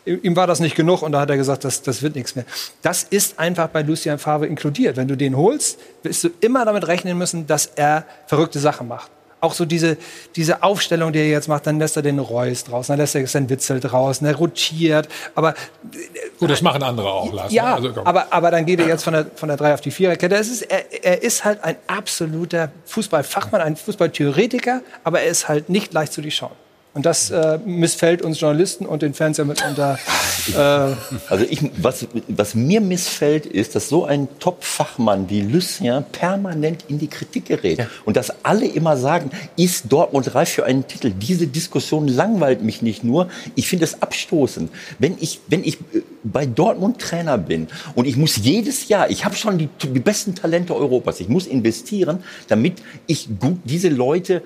ihm 0.05 0.35
war 0.35 0.47
das 0.47 0.59
nicht 0.59 0.75
genug 0.75 1.01
und 1.01 1.11
da 1.11 1.19
hat 1.21 1.29
er 1.29 1.37
gesagt, 1.37 1.63
das, 1.63 1.81
das 1.81 2.01
wird 2.01 2.15
nichts 2.15 2.35
mehr. 2.35 2.45
Das 2.81 3.03
ist 3.03 3.39
einfach 3.39 3.67
bei 3.67 3.83
Lucien 3.97 4.19
Favre 4.19 4.45
inkludiert. 4.45 4.95
Wenn 4.97 5.07
du 5.07 5.15
den 5.17 5.35
holst, 5.35 5.79
wirst 6.03 6.23
du 6.23 6.29
immer 6.39 6.65
damit 6.65 6.87
rechnen 6.87 7.17
müssen, 7.17 7.47
dass 7.47 7.65
er 7.65 8.05
verrückte 8.27 8.59
Sachen 8.59 8.87
macht. 8.87 9.09
Auch 9.39 9.53
so 9.53 9.65
diese, 9.65 9.97
diese 10.35 10.63
Aufstellung, 10.63 11.13
die 11.13 11.19
er 11.19 11.27
jetzt 11.29 11.47
macht, 11.47 11.67
dann 11.67 11.77
lässt 11.77 11.95
er 11.95 12.01
den 12.01 12.17
Reus 12.17 12.63
draußen, 12.63 12.93
dann 12.93 12.99
lässt 12.99 13.13
er 13.13 13.25
seinen 13.27 13.49
Witzel 13.49 13.79
draußen, 13.79 14.25
er 14.25 14.35
rotiert. 14.35 15.07
Aber 15.35 15.53
Gut, 16.39 16.49
das 16.49 16.63
machen 16.63 16.81
andere 16.81 17.07
auch, 17.11 17.31
Lars. 17.31 17.51
ja, 17.53 17.75
Also, 17.75 17.91
aber, 18.03 18.27
aber 18.31 18.49
dann 18.49 18.65
geht 18.65 18.79
er 18.79 18.87
jetzt 18.87 19.03
von 19.03 19.13
der, 19.13 19.27
von 19.35 19.47
der 19.49 19.57
3 19.57 19.75
auf 19.75 19.81
die 19.81 19.91
4-Kette. 19.91 20.35
Es 20.35 20.49
ist, 20.49 20.63
er, 20.63 21.03
er 21.03 21.21
ist 21.21 21.45
halt 21.45 21.63
ein 21.63 21.75
absoluter 21.85 22.71
Fußballfachmann, 22.85 23.61
ein 23.61 23.75
Fußballtheoretiker, 23.75 24.81
aber 25.03 25.21
er 25.21 25.29
ist 25.29 25.47
halt 25.47 25.69
nicht 25.69 25.93
leicht 25.93 26.13
zu 26.13 26.21
durchschauen. 26.21 26.53
Und 26.97 27.05
das 27.05 27.29
äh, 27.29 27.59
missfällt 27.63 28.23
uns 28.23 28.39
Journalisten 28.39 28.87
und 28.87 29.03
den 29.03 29.13
Fans 29.13 29.37
ja 29.37 29.45
mitunter. 29.45 29.99
Äh, 30.47 30.95
Also 31.29 31.45
ich, 31.47 31.61
was, 31.77 32.07
was 32.27 32.55
mir 32.55 32.81
missfällt, 32.81 33.45
ist, 33.45 33.75
dass 33.75 33.87
so 33.87 34.05
ein 34.05 34.27
Top-Fachmann 34.39 35.29
wie 35.29 35.41
Lucien 35.41 36.03
permanent 36.11 36.85
in 36.87 36.97
die 36.97 37.05
Kritik 37.07 37.45
gerät. 37.45 37.85
Und 38.03 38.17
dass 38.17 38.43
alle 38.43 38.65
immer 38.65 38.97
sagen, 38.97 39.29
ist 39.57 39.91
Dortmund 39.91 40.33
reif 40.33 40.49
für 40.49 40.65
einen 40.65 40.87
Titel? 40.87 41.11
Diese 41.11 41.45
Diskussion 41.45 42.07
langweilt 42.07 42.63
mich 42.63 42.81
nicht 42.81 43.03
nur. 43.03 43.29
Ich 43.53 43.67
finde 43.67 43.85
es 43.85 44.01
abstoßend. 44.01 44.71
Wenn 44.97 45.17
ich, 45.19 45.39
wenn 45.49 45.63
ich 45.63 45.75
äh, 45.93 46.01
bei 46.23 46.47
Dortmund 46.47 46.99
Trainer 46.99 47.37
bin 47.37 47.67
und 47.93 48.07
ich 48.07 48.17
muss 48.17 48.37
jedes 48.37 48.87
Jahr, 48.87 49.11
ich 49.11 49.23
habe 49.23 49.35
schon 49.35 49.59
die, 49.59 49.69
die 49.83 49.99
besten 49.99 50.33
Talente 50.33 50.75
Europas, 50.75 51.19
ich 51.19 51.29
muss 51.29 51.45
investieren, 51.45 52.23
damit 52.47 52.81
ich 53.05 53.29
gut 53.39 53.59
diese 53.65 53.89
Leute 53.89 54.41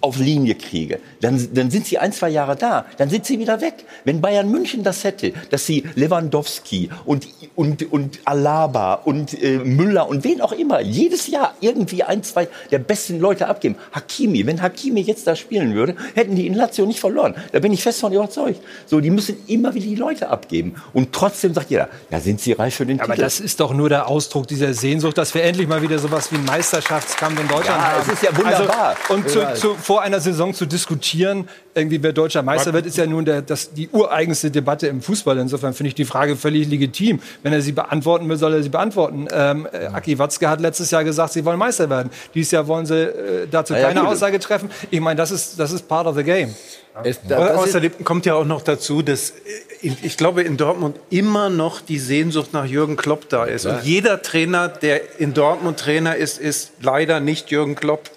auf 0.00 0.18
Linie 0.18 0.54
kriege. 0.54 0.98
Dann, 1.20 1.48
dann 1.52 1.70
sind 1.70 1.89
sie 1.90 1.98
ein, 1.98 2.12
zwei 2.12 2.30
Jahre 2.30 2.56
da, 2.56 2.86
dann 2.96 3.10
sind 3.10 3.26
sie 3.26 3.38
wieder 3.38 3.60
weg. 3.60 3.74
Wenn 4.04 4.20
Bayern 4.22 4.50
München 4.50 4.82
das 4.82 5.04
hätte, 5.04 5.32
dass 5.50 5.66
sie 5.66 5.84
Lewandowski 5.94 6.90
und, 7.04 7.26
und, 7.56 7.92
und 7.92 8.20
Alaba 8.24 8.94
und 8.94 9.40
äh, 9.42 9.58
Müller 9.58 10.08
und 10.08 10.24
wen 10.24 10.40
auch 10.40 10.52
immer 10.52 10.80
jedes 10.80 11.26
Jahr 11.26 11.54
irgendwie 11.60 12.02
ein, 12.02 12.22
zwei 12.22 12.48
der 12.70 12.78
besten 12.78 13.20
Leute 13.20 13.48
abgeben. 13.48 13.76
Hakimi, 13.92 14.46
wenn 14.46 14.62
Hakimi 14.62 15.00
jetzt 15.02 15.26
da 15.26 15.36
spielen 15.36 15.74
würde, 15.74 15.94
hätten 16.14 16.36
die 16.36 16.46
in 16.46 16.54
Lazio 16.54 16.86
nicht 16.86 17.00
verloren. 17.00 17.34
Da 17.52 17.58
bin 17.58 17.72
ich 17.72 17.82
fest 17.82 18.00
von 18.00 18.12
überzeugt. 18.12 18.60
So, 18.86 19.00
die 19.00 19.10
müssen 19.10 19.36
immer 19.46 19.74
wieder 19.74 19.86
die 19.86 19.94
Leute 19.96 20.28
abgeben. 20.28 20.76
Und 20.92 21.12
trotzdem 21.12 21.52
sagt 21.54 21.70
jeder, 21.70 21.88
ja, 22.10 22.20
sind 22.20 22.40
sie 22.40 22.52
reif 22.52 22.74
für 22.74 22.86
den 22.86 23.00
aber 23.00 23.14
Titel? 23.14 23.22
das 23.24 23.40
ist 23.40 23.60
doch 23.60 23.74
nur 23.74 23.88
der 23.88 24.08
Ausdruck 24.08 24.46
dieser 24.46 24.72
Sehnsucht, 24.74 25.18
dass 25.18 25.34
wir 25.34 25.42
endlich 25.44 25.68
mal 25.68 25.82
wieder 25.82 25.98
sowas 25.98 26.30
wie 26.32 26.36
einen 26.36 26.44
Meisterschaftskampf 26.46 27.40
in 27.40 27.48
Deutschland 27.48 27.66
Ja, 27.80 27.92
haben. 27.92 28.02
es 28.06 28.12
ist 28.12 28.22
ja 28.22 28.36
wunderbar. 28.36 28.96
Also, 29.08 29.14
und 29.14 29.28
zu, 29.28 29.40
Ja. 29.40 29.54
zu, 29.54 29.74
vor 29.74 30.02
einer 30.02 30.20
Saison 30.20 30.54
zu 30.54 30.66
diskutieren, 30.66 31.48
irgendwie 31.74 32.02
wer 32.02 32.12
deutscher 32.12 32.42
Meister 32.42 32.72
wird, 32.72 32.86
ist 32.86 32.96
ja 32.96 33.06
nun 33.06 33.24
der, 33.24 33.42
das, 33.42 33.72
die 33.72 33.88
ureigenste 33.88 34.50
Debatte 34.50 34.88
im 34.88 35.02
Fußball. 35.02 35.38
Insofern 35.38 35.72
finde 35.72 35.88
ich 35.88 35.94
die 35.94 36.04
Frage 36.04 36.36
völlig 36.36 36.68
legitim. 36.68 37.20
Wenn 37.42 37.52
er 37.52 37.62
sie 37.62 37.72
beantworten 37.72 38.28
will, 38.28 38.36
soll 38.36 38.54
er 38.54 38.62
sie 38.62 38.68
beantworten. 38.68 39.28
Ähm, 39.32 39.68
äh, 39.72 39.86
Aki 39.86 40.18
Watzke 40.18 40.48
hat 40.48 40.60
letztes 40.60 40.90
Jahr 40.90 41.04
gesagt, 41.04 41.32
sie 41.32 41.44
wollen 41.44 41.58
Meister 41.58 41.88
werden. 41.88 42.10
Dieses 42.34 42.50
Jahr 42.50 42.66
wollen 42.66 42.86
sie 42.86 43.02
äh, 43.02 43.46
dazu 43.50 43.74
ja, 43.74 43.82
keine 43.82 44.00
gut. 44.00 44.10
Aussage 44.10 44.38
treffen. 44.40 44.70
Ich 44.90 45.00
meine, 45.00 45.16
das 45.16 45.30
ist, 45.30 45.58
das 45.58 45.72
ist 45.72 45.86
part 45.86 46.06
of 46.06 46.16
the 46.16 46.24
game. 46.24 46.54
Aber 46.92 47.58
außerdem 47.58 48.04
kommt 48.04 48.26
ja 48.26 48.34
auch 48.34 48.44
noch 48.44 48.62
dazu, 48.62 49.02
dass 49.02 49.30
äh, 49.30 49.92
ich 50.02 50.16
glaube 50.16 50.42
in 50.42 50.56
Dortmund 50.56 50.96
immer 51.08 51.48
noch 51.48 51.80
die 51.80 51.98
Sehnsucht 51.98 52.52
nach 52.52 52.66
Jürgen 52.66 52.96
Klopp 52.96 53.28
da 53.28 53.44
ist. 53.44 53.64
Ja. 53.64 53.76
Und 53.76 53.84
jeder 53.84 54.22
Trainer, 54.22 54.68
der 54.68 55.20
in 55.20 55.34
Dortmund 55.34 55.78
Trainer 55.78 56.16
ist, 56.16 56.38
ist 56.38 56.72
leider 56.82 57.20
nicht 57.20 57.50
Jürgen 57.50 57.76
Klopp. 57.76 58.10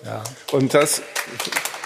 Und 0.51 0.74
das 0.74 1.01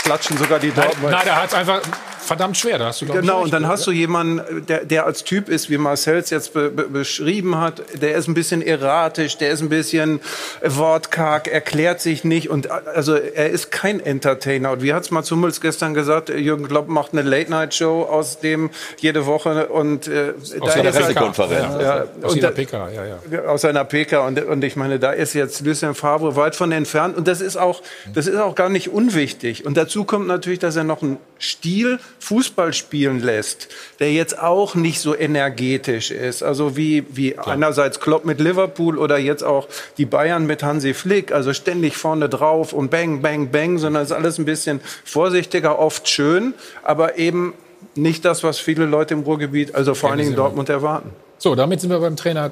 klatschen 0.04 0.38
sogar 0.38 0.60
die 0.60 0.70
Nein, 0.70 0.86
Dortmund. 0.88 1.12
nein, 1.12 1.26
der 1.26 1.36
hat 1.42 1.48
es 1.50 1.54
einfach 1.54 1.82
verdammt 2.28 2.58
schwer. 2.58 2.78
Da 2.78 2.86
hast 2.88 3.02
du, 3.02 3.06
glaub 3.06 3.20
Genau, 3.22 3.42
und 3.42 3.52
dann 3.54 3.68
hast 3.68 3.88
du 3.88 3.92
jemanden, 3.92 4.66
der, 4.68 4.86
der 4.86 5.06
als 5.06 5.24
Typ 5.24 5.50
ist, 5.50 5.70
wie 5.70 5.78
Marcel 5.78 6.18
es 6.18 6.30
jetzt 6.30 6.54
be 6.54 6.70
be 6.70 6.84
beschrieben 6.84 7.58
hat, 7.58 7.82
der 8.02 8.16
ist 8.16 8.28
ein 8.28 8.34
bisschen 8.34 8.62
erratisch, 8.62 9.38
der 9.38 9.50
ist 9.52 9.62
ein 9.62 9.70
bisschen 9.70 10.20
wortkarg, 10.64 11.48
erklärt 11.48 12.02
sich 12.02 12.24
nicht 12.24 12.50
und 12.50 12.70
a- 12.72 12.82
also 12.94 13.16
er 13.16 13.50
ist 13.50 13.72
kein 13.72 14.00
Entertainer. 14.00 14.72
Und 14.72 14.82
wie 14.84 14.94
hat's 14.94 15.12
Mats 15.12 15.32
Hummels 15.32 15.62
gestern 15.62 15.94
gesagt, 15.94 16.30
Jürgen 16.30 16.68
Klopp 16.68 16.88
macht 16.88 17.14
eine 17.14 17.22
Late-Night-Show 17.24 18.04
aus 18.04 18.40
dem 18.40 18.70
jede 19.00 19.26
Woche 19.26 19.68
und 19.68 20.08
äh, 20.08 20.34
Aus 20.40 20.52
da 20.60 20.72
seiner 20.72 20.90
ist 20.90 20.96
er- 20.96 21.02
Pressekonferenz. 21.02 21.74
Ja, 21.82 21.82
Ja, 21.82 22.06
aus 22.24 22.40
da- 22.40 22.52
PK, 22.52 22.90
ja, 22.92 23.04
ja. 23.32 23.46
aus 23.46 23.62
seiner 23.62 23.84
PK 23.86 24.26
und, 24.28 24.44
und 24.44 24.64
ich 24.64 24.76
meine, 24.76 25.00
da 25.00 25.12
ist 25.12 25.34
jetzt 25.34 25.62
Lucien 25.66 25.96
Favre 25.96 26.36
weit 26.36 26.56
von 26.56 26.72
entfernt 26.72 27.18
und 27.18 27.28
das 27.28 27.42
ist 27.42 27.58
auch, 27.58 27.82
das 28.14 28.28
ist 28.28 28.38
auch 28.38 28.56
gar 28.56 28.70
nicht 28.70 28.90
unwichtig. 28.90 29.66
Und 29.66 29.78
dazu 29.78 30.04
kommt 30.04 30.28
natürlich, 30.28 30.60
dass 30.60 30.76
er 30.76 30.84
noch 30.84 31.02
einen 31.02 31.18
Stil 31.40 32.00
Fußball 32.20 32.74
spielen 32.74 33.22
lässt, 33.22 33.70
der 34.00 34.12
jetzt 34.12 34.40
auch 34.40 34.76
nicht 34.76 35.00
so 35.00 35.16
energetisch 35.16 36.12
ist. 36.12 36.44
Also 36.44 36.76
wie, 36.76 37.06
wie 37.10 37.38
einerseits 37.38 38.00
Klopp 38.00 38.26
mit 38.26 38.40
Liverpool 38.40 38.98
oder 38.98 39.18
jetzt 39.18 39.44
auch 39.44 39.68
die 39.98 40.06
Bayern 40.06 40.46
mit 40.46 40.64
Hansi 40.64 40.94
Flick, 40.94 41.32
also 41.32 41.54
ständig 41.54 41.96
vorne 41.96 42.30
drauf 42.30 42.74
und 42.74 42.90
bang, 42.90 43.22
bang, 43.22 43.50
bang, 43.50 43.78
sondern 43.78 44.04
es 44.04 44.12
ist 44.12 44.16
alles 44.16 44.38
ein 44.38 44.46
bisschen 44.46 44.82
vorsichtiger, 45.04 45.80
oft 45.80 46.08
schön, 46.08 46.54
aber 46.84 47.18
eben 47.18 47.54
nicht 47.96 48.26
das, 48.26 48.44
was 48.44 48.60
viele 48.60 48.86
Leute 48.86 49.14
im 49.14 49.22
Ruhrgebiet, 49.22 49.76
also 49.76 49.94
vor 49.94 50.10
allen 50.10 50.20
Dingen 50.20 50.30
sind 50.30 50.38
wir. 50.38 50.44
Dortmund 50.44 50.70
erwarten. 50.70 51.12
So, 51.38 51.56
damit 51.56 51.82
sind 51.82 51.90
wir 51.90 52.00
beim 52.00 52.16
Trainer, 52.16 52.52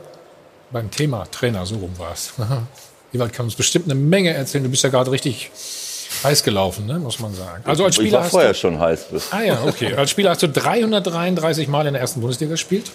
beim 0.72 0.91
Thema 0.91 1.26
Trainer, 1.32 1.66
so 1.66 1.76
rum 1.76 1.91
war 1.97 2.13
es. 2.13 2.34
Ewald 3.13 3.34
kann 3.34 3.45
uns 3.45 3.55
bestimmt 3.55 3.86
eine 3.86 3.95
Menge 3.95 4.34
erzählen. 4.34 4.63
Du 4.63 4.70
bist 4.70 4.84
ja 4.84 4.89
gerade 4.89 5.11
richtig 5.11 5.51
heiß 6.26 6.43
gelaufen, 6.43 6.86
ne, 6.86 6.99
muss 6.99 7.19
man 7.19 7.34
sagen. 7.34 7.63
Also 7.65 7.86
als 7.86 7.95
ich 7.95 8.01
Spieler 8.01 8.17
war 8.17 8.23
hast 8.26 8.32
vorher 8.32 8.53
du, 8.53 8.57
schon 8.59 8.80
heiß. 8.80 9.05
Ah 9.32 9.41
ja, 9.41 9.63
okay. 9.65 9.93
Als 9.93 10.09
Spieler 10.09 10.32
hast 10.32 10.43
du 10.43 10.49
333 10.49 11.67
Mal 11.67 11.88
in 11.88 11.93
der 11.93 12.01
ersten 12.01 12.21
Bundesliga 12.21 12.51
gespielt. 12.51 12.91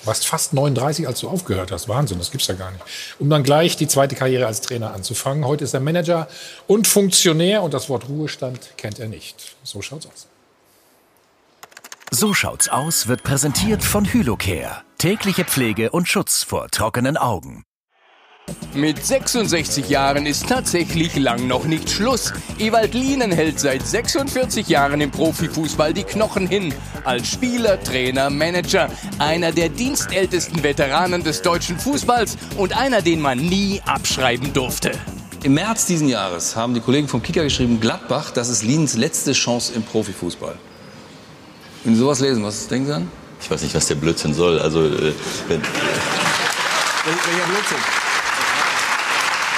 Du 0.00 0.06
warst 0.06 0.26
fast 0.26 0.52
39, 0.52 1.06
als 1.08 1.20
du 1.20 1.28
aufgehört 1.28 1.72
hast. 1.72 1.88
Wahnsinn, 1.88 2.18
das 2.18 2.30
gibt's 2.30 2.46
ja 2.46 2.54
gar 2.54 2.70
nicht. 2.70 2.84
Um 3.18 3.30
dann 3.30 3.42
gleich 3.42 3.76
die 3.76 3.88
zweite 3.88 4.14
Karriere 4.14 4.46
als 4.46 4.60
Trainer 4.60 4.92
anzufangen. 4.92 5.46
Heute 5.46 5.64
ist 5.64 5.72
er 5.72 5.80
Manager 5.80 6.28
und 6.66 6.86
Funktionär 6.86 7.62
und 7.62 7.72
das 7.72 7.88
Wort 7.88 8.08
Ruhestand 8.08 8.76
kennt 8.76 8.98
er 8.98 9.08
nicht. 9.08 9.56
So 9.62 9.80
schaut's 9.80 10.06
aus. 10.06 10.26
So 12.10 12.34
schaut's 12.34 12.68
aus 12.68 13.08
wird 13.08 13.22
präsentiert 13.22 13.82
von 13.82 14.04
Hylocare. 14.04 14.82
Tägliche 14.98 15.44
Pflege 15.44 15.90
und 15.90 16.08
Schutz 16.08 16.42
vor 16.42 16.68
trockenen 16.70 17.16
Augen. 17.16 17.64
Mit 18.74 19.06
66 19.06 19.88
Jahren 19.88 20.26
ist 20.26 20.48
tatsächlich 20.48 21.14
lang 21.14 21.46
noch 21.46 21.64
nicht 21.64 21.88
Schluss. 21.88 22.32
Ewald 22.58 22.92
Lienen 22.92 23.30
hält 23.30 23.60
seit 23.60 23.86
46 23.86 24.66
Jahren 24.68 25.00
im 25.00 25.12
Profifußball 25.12 25.94
die 25.94 26.02
Knochen 26.02 26.48
hin. 26.48 26.74
Als 27.04 27.28
Spieler, 27.28 27.80
Trainer, 27.80 28.30
Manager. 28.30 28.88
Einer 29.20 29.52
der 29.52 29.68
dienstältesten 29.68 30.64
Veteranen 30.64 31.22
des 31.22 31.42
deutschen 31.42 31.78
Fußballs 31.78 32.36
und 32.56 32.76
einer, 32.76 33.00
den 33.00 33.20
man 33.20 33.38
nie 33.38 33.80
abschreiben 33.86 34.52
durfte. 34.52 34.90
Im 35.44 35.54
März 35.54 35.86
diesen 35.86 36.08
Jahres 36.08 36.56
haben 36.56 36.74
die 36.74 36.80
Kollegen 36.80 37.06
vom 37.06 37.22
Kicker 37.22 37.44
geschrieben, 37.44 37.78
Gladbach, 37.78 38.32
das 38.32 38.48
ist 38.48 38.64
Lienens 38.64 38.96
letzte 38.96 39.34
Chance 39.34 39.72
im 39.76 39.84
Profifußball. 39.84 40.56
Wenn 41.84 41.94
Sie 41.94 42.00
sowas 42.00 42.18
lesen, 42.18 42.42
was 42.42 42.66
denken 42.66 42.86
Sie 42.86 42.94
an? 42.94 43.08
Ich 43.40 43.48
weiß 43.48 43.62
nicht, 43.62 43.74
was 43.74 43.86
der 43.86 43.94
Blödsinn 43.94 44.34
soll. 44.34 44.58
Also, 44.58 44.84
äh, 44.84 45.12
wenn, 45.46 45.60
Welcher 47.04 47.46
Blödsinn? 47.46 48.03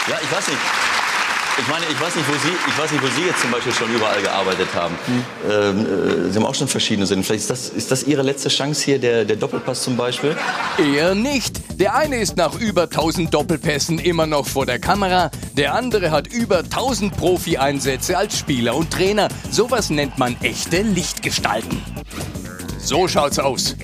Ja, 0.08 0.16
ich 0.22 0.30
weiß 0.30 0.48
nicht. 0.48 0.60
Ich 1.58 1.66
meine, 1.68 1.86
ich 1.90 1.98
weiß 1.98 2.14
nicht, 2.14 2.28
wo 2.28 2.34
Sie, 2.34 2.52
ich 2.68 2.78
weiß 2.78 2.92
nicht, 2.92 3.02
wo 3.02 3.06
Sie 3.06 3.26
jetzt 3.26 3.40
zum 3.40 3.50
Beispiel 3.50 3.72
schon 3.72 3.90
überall 3.94 4.20
gearbeitet 4.20 4.68
haben. 4.74 4.94
Ähm, 5.50 6.26
äh, 6.26 6.30
Sie 6.30 6.36
haben 6.36 6.44
auch 6.44 6.54
schon 6.54 6.68
verschiedene 6.68 7.06
Sinn. 7.06 7.24
Vielleicht 7.24 7.42
ist 7.42 7.50
das, 7.50 7.68
ist 7.70 7.90
das 7.90 8.02
Ihre 8.02 8.20
letzte 8.20 8.50
Chance 8.50 8.84
hier, 8.84 8.98
der, 8.98 9.24
der 9.24 9.36
Doppelpass 9.36 9.82
zum 9.82 9.96
Beispiel? 9.96 10.36
Er 10.76 11.14
nicht. 11.14 11.80
Der 11.80 11.94
eine 11.94 12.18
ist 12.18 12.36
nach 12.36 12.54
über 12.60 12.82
1000 12.82 13.32
Doppelpässen 13.32 13.98
immer 13.98 14.26
noch 14.26 14.46
vor 14.46 14.66
der 14.66 14.78
Kamera. 14.78 15.30
Der 15.54 15.74
andere 15.74 16.10
hat 16.10 16.26
über 16.26 16.58
1000 16.58 17.16
Profi-Einsätze 17.16 18.18
als 18.18 18.38
Spieler 18.38 18.76
und 18.76 18.90
Trainer. 18.90 19.28
Sowas 19.50 19.88
nennt 19.88 20.18
man 20.18 20.36
echte 20.42 20.82
Lichtgestalten. 20.82 21.82
So 22.78 23.08
schaut's 23.08 23.38
aus. 23.38 23.76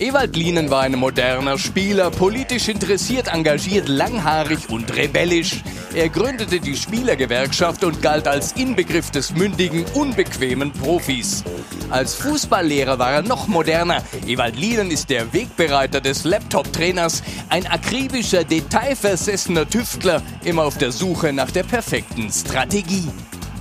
Ewald 0.00 0.34
Lienen 0.36 0.70
war 0.70 0.82
ein 0.82 0.96
moderner 0.96 1.56
Spieler, 1.56 2.10
politisch 2.10 2.68
interessiert, 2.68 3.28
engagiert, 3.28 3.88
langhaarig 3.88 4.68
und 4.68 4.94
rebellisch. 4.96 5.62
Er 5.94 6.08
gründete 6.08 6.58
die 6.58 6.76
Spielergewerkschaft 6.76 7.84
und 7.84 8.02
galt 8.02 8.26
als 8.26 8.52
Inbegriff 8.52 9.12
des 9.12 9.32
mündigen, 9.32 9.84
unbequemen 9.94 10.72
Profis. 10.72 11.44
Als 11.90 12.16
Fußballlehrer 12.16 12.98
war 12.98 13.12
er 13.12 13.22
noch 13.22 13.46
moderner. 13.46 14.02
Ewald 14.26 14.56
Lienen 14.56 14.90
ist 14.90 15.10
der 15.10 15.32
Wegbereiter 15.32 16.00
des 16.00 16.24
Laptop-Trainers, 16.24 17.22
ein 17.48 17.66
akribischer, 17.66 18.42
detailversessener 18.42 19.68
Tüftler, 19.68 20.22
immer 20.44 20.64
auf 20.64 20.76
der 20.76 20.90
Suche 20.90 21.32
nach 21.32 21.52
der 21.52 21.62
perfekten 21.62 22.30
Strategie. 22.32 23.08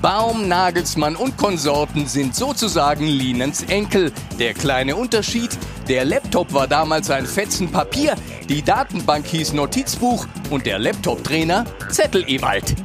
Baum, 0.04 0.50
Nagelsmann 0.50 1.16
und 1.16 1.38
Konsorten 1.38 2.08
sind 2.08 2.36
sozusagen 2.36 3.08
Lienens 3.08 3.64
Enkel. 3.64 4.12
Der 4.38 4.54
kleine 4.54 4.98
Unterschied, 4.98 5.58
der 5.88 6.04
Laptop 6.04 6.52
war 6.52 6.68
damals 6.68 7.10
ein 7.10 7.26
Fetzen 7.26 7.72
Papier, 7.72 8.16
die 8.50 8.62
Datenbank 8.62 9.26
hieß 9.26 9.54
Notizbuch 9.54 10.28
und 10.50 10.66
der 10.66 10.78
Laptop-Trainer 10.78 11.64
Zettel 11.90 12.26
Ewald. 12.28 12.76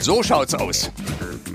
So 0.00 0.22
schaut's 0.22 0.54
aus. 0.54 0.92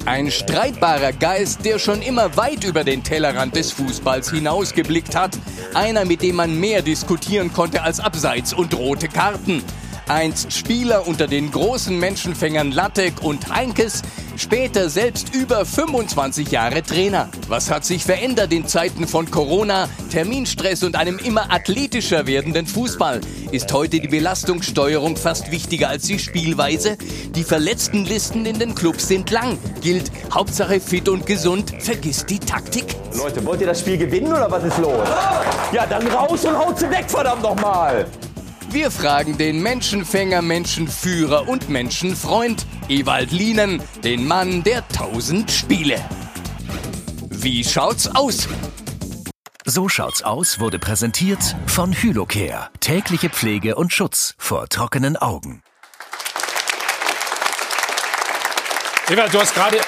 Ein 0.06 0.30
streitbarer 0.30 1.14
Geist, 1.14 1.64
der 1.64 1.80
schon 1.80 2.02
immer 2.02 2.36
weit 2.36 2.66
über 2.66 2.84
den 2.84 3.02
Tellerrand 3.02 3.56
des 3.56 3.72
Fußballs 3.72 4.32
hinausgeblickt 4.32 5.16
hat. 5.16 5.38
Einer, 5.74 6.04
mit 6.04 6.22
dem 6.22 6.36
man 6.36 6.60
mehr 6.60 6.82
diskutieren 6.82 7.54
konnte 7.54 7.82
als 7.82 8.02
Abseits 8.02 8.54
und 8.54 8.74
rote 8.74 9.08
Karten. 9.08 9.64
Einst 10.08 10.54
Spieler 10.54 11.08
unter 11.08 11.26
den 11.26 11.50
großen 11.50 11.98
Menschenfängern 11.98 12.72
Lattek 12.72 13.24
und 13.24 13.50
Heinkes, 13.50 14.04
später 14.38 14.90
selbst 14.90 15.34
über 15.34 15.66
25 15.66 16.52
Jahre 16.52 16.84
Trainer. 16.84 17.30
Was 17.48 17.72
hat 17.72 17.86
sich 17.86 18.04
verändert 18.04 18.54
in 18.54 18.68
Zeiten 18.68 19.08
von 19.08 19.32
Corona, 19.32 19.90
Terminstress 20.12 20.84
und 20.84 20.96
einem 20.96 21.18
immer 21.18 21.52
athletischer 21.52 22.28
werdenden 22.28 22.68
Fußball? 22.68 23.22
Ist 23.52 23.74
heute 23.74 24.00
die 24.00 24.08
Belastungssteuerung 24.08 25.18
fast 25.18 25.52
wichtiger 25.52 25.90
als 25.90 26.06
die 26.06 26.20
Spielweise? 26.20 26.98
Die 27.34 27.44
Verletztenlisten 27.44 28.46
in 28.46 28.60
den 28.60 28.76
Clubs 28.76 29.08
sind 29.08 29.32
lang. 29.32 29.58
Gilt 29.82 30.12
Hauptsache 30.32 30.80
fit 30.80 31.10
und 31.10 31.26
gesund, 31.26 31.74
vergiss 31.80 32.26
die 32.28 32.40
Taktik. 32.40 32.96
Leute, 33.18 33.44
wollt 33.44 33.62
ihr 33.62 33.68
das 33.68 33.80
Spiel 33.80 33.98
gewinnen 33.98 34.32
oder 34.32 34.52
was 34.52 34.66
ist 34.66 34.78
los? 34.78 35.08
Ja, 35.72 35.88
dann 35.88 36.06
raus 36.08 36.46
und 36.46 36.56
haut 36.56 36.78
sie 36.78 36.90
weg, 36.92 37.06
verdammt 37.08 37.42
nochmal! 37.42 38.06
Wir 38.70 38.92
fragen 38.92 39.38
den 39.38 39.62
Menschenfänger, 39.62 40.42
Menschenführer 40.42 41.48
und 41.48 41.70
Menschenfreund 41.70 42.66
Ewald 42.90 43.32
Lienen, 43.32 43.82
den 44.04 44.28
Mann 44.28 44.64
der 44.64 44.88
tausend 44.90 45.50
Spiele. 45.50 46.00
Wie 47.30 47.64
schaut's 47.64 48.08
aus? 48.08 48.48
So 49.66 49.90
schaut's 49.90 50.22
aus 50.24 50.60
wurde 50.60 50.78
präsentiert 50.78 51.56
von 51.68 51.94
Hylocare. 51.94 52.70
Tägliche 52.80 53.30
Pflege 53.30 53.76
und 53.76 53.94
Schutz 53.94 54.36
vor 54.38 54.68
trockenen 54.68 55.18
Augen. 55.18 55.64
Ewald, 59.10 59.34
du 59.34 59.40
hast 59.40 59.54
gerade. 59.54 59.80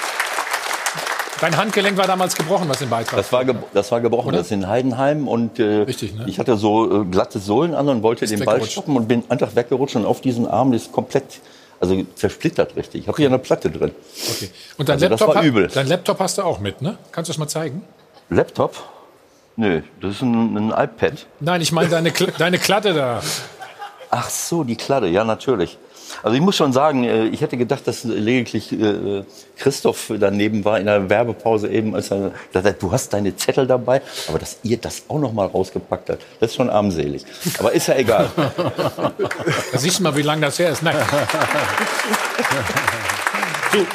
Dein 1.40 1.56
Handgelenk 1.56 1.96
war 1.96 2.06
damals 2.06 2.34
gebrochen, 2.34 2.68
was 2.68 2.80
im 2.80 2.90
Beitrag. 2.90 3.16
Das 3.16 3.32
war, 3.32 3.44
ge 3.44 3.54
das 3.72 3.90
war 3.92 4.00
gebrochen. 4.00 4.28
Oder? 4.28 4.38
Das 4.38 4.46
ist 4.46 4.52
in 4.52 4.66
Heidenheim 4.66 5.28
und 5.28 5.58
äh, 5.58 5.82
Richtig, 5.82 6.14
ne? 6.14 6.24
ich 6.26 6.38
hatte 6.38 6.56
so 6.56 7.02
äh, 7.02 7.04
glatte 7.04 7.38
Sohlen 7.38 7.74
an 7.74 7.88
und 7.88 8.02
wollte 8.02 8.24
Ist 8.24 8.30
den 8.32 8.44
Ball 8.44 8.62
stoppen 8.64 8.96
und 8.96 9.06
bin 9.06 9.22
einfach 9.28 9.54
weggerutscht 9.54 9.96
und 9.96 10.04
auf 10.06 10.20
diesen 10.20 10.46
Arm 10.48 10.72
ist 10.72 10.90
komplett, 10.92 11.40
also 11.80 12.02
zersplittert 12.16 12.74
richtig. 12.76 13.02
Ich 13.02 13.08
habe 13.08 13.16
hier 13.18 13.28
eine 13.28 13.38
Platte 13.38 13.70
drin. 13.70 13.92
Okay. 14.34 14.50
Und 14.78 14.88
dein, 14.88 14.94
Also 14.94 15.08
das 15.08 15.20
Laptop, 15.20 15.28
war 15.36 15.42
ha- 15.42 15.46
übel. 15.46 15.68
dein 15.72 15.86
Laptop 15.86 16.18
hast 16.20 16.38
du 16.38 16.42
auch 16.42 16.58
mit, 16.60 16.82
ne? 16.82 16.98
Kannst 17.12 17.28
du 17.28 17.32
das 17.32 17.38
mal 17.38 17.48
zeigen? 17.48 17.82
Laptop? 18.30 18.74
Nö, 19.56 19.82
das 20.00 20.12
ist 20.16 20.22
ein, 20.22 20.56
ein 20.56 20.70
iPad. 20.70 21.26
Nein, 21.40 21.60
ich 21.60 21.72
meine 21.72 21.88
deine, 21.88 22.12
deine 22.38 22.58
Klatte 22.58 22.94
da. 22.94 23.20
Ach 24.10 24.28
so, 24.30 24.64
die 24.64 24.76
Kladde, 24.76 25.08
ja 25.08 25.24
natürlich. 25.24 25.78
Also 26.22 26.36
ich 26.36 26.42
muss 26.42 26.56
schon 26.56 26.72
sagen, 26.72 27.04
äh, 27.04 27.26
ich 27.26 27.40
hätte 27.40 27.56
gedacht, 27.56 27.86
dass 27.86 28.04
lediglich 28.04 28.72
äh, 28.72 29.22
Christoph 29.56 30.12
daneben 30.18 30.64
war 30.64 30.78
in 30.78 30.86
der 30.86 31.08
Werbepause 31.10 31.68
eben, 31.68 31.94
als 31.94 32.10
er 32.10 32.32
gesagt 32.48 32.66
hat, 32.66 32.82
du 32.82 32.92
hast 32.92 33.12
deine 33.12 33.36
Zettel 33.36 33.66
dabei, 33.66 34.02
aber 34.28 34.38
dass 34.38 34.58
ihr 34.62 34.76
das 34.78 35.02
auch 35.08 35.18
noch 35.18 35.32
mal 35.32 35.46
rausgepackt 35.46 36.10
habt, 36.10 36.22
das 36.40 36.50
ist 36.50 36.56
schon 36.56 36.70
armselig. 36.70 37.24
Aber 37.58 37.72
ist 37.72 37.88
ja 37.88 37.96
egal. 37.96 38.30
Da 38.36 39.12
siehst 39.78 39.98
du 39.98 40.02
mal, 40.02 40.16
wie 40.16 40.22
lange 40.22 40.42
das 40.42 40.58
her 40.58 40.70
ist. 40.70 40.82
Nein. 40.82 40.96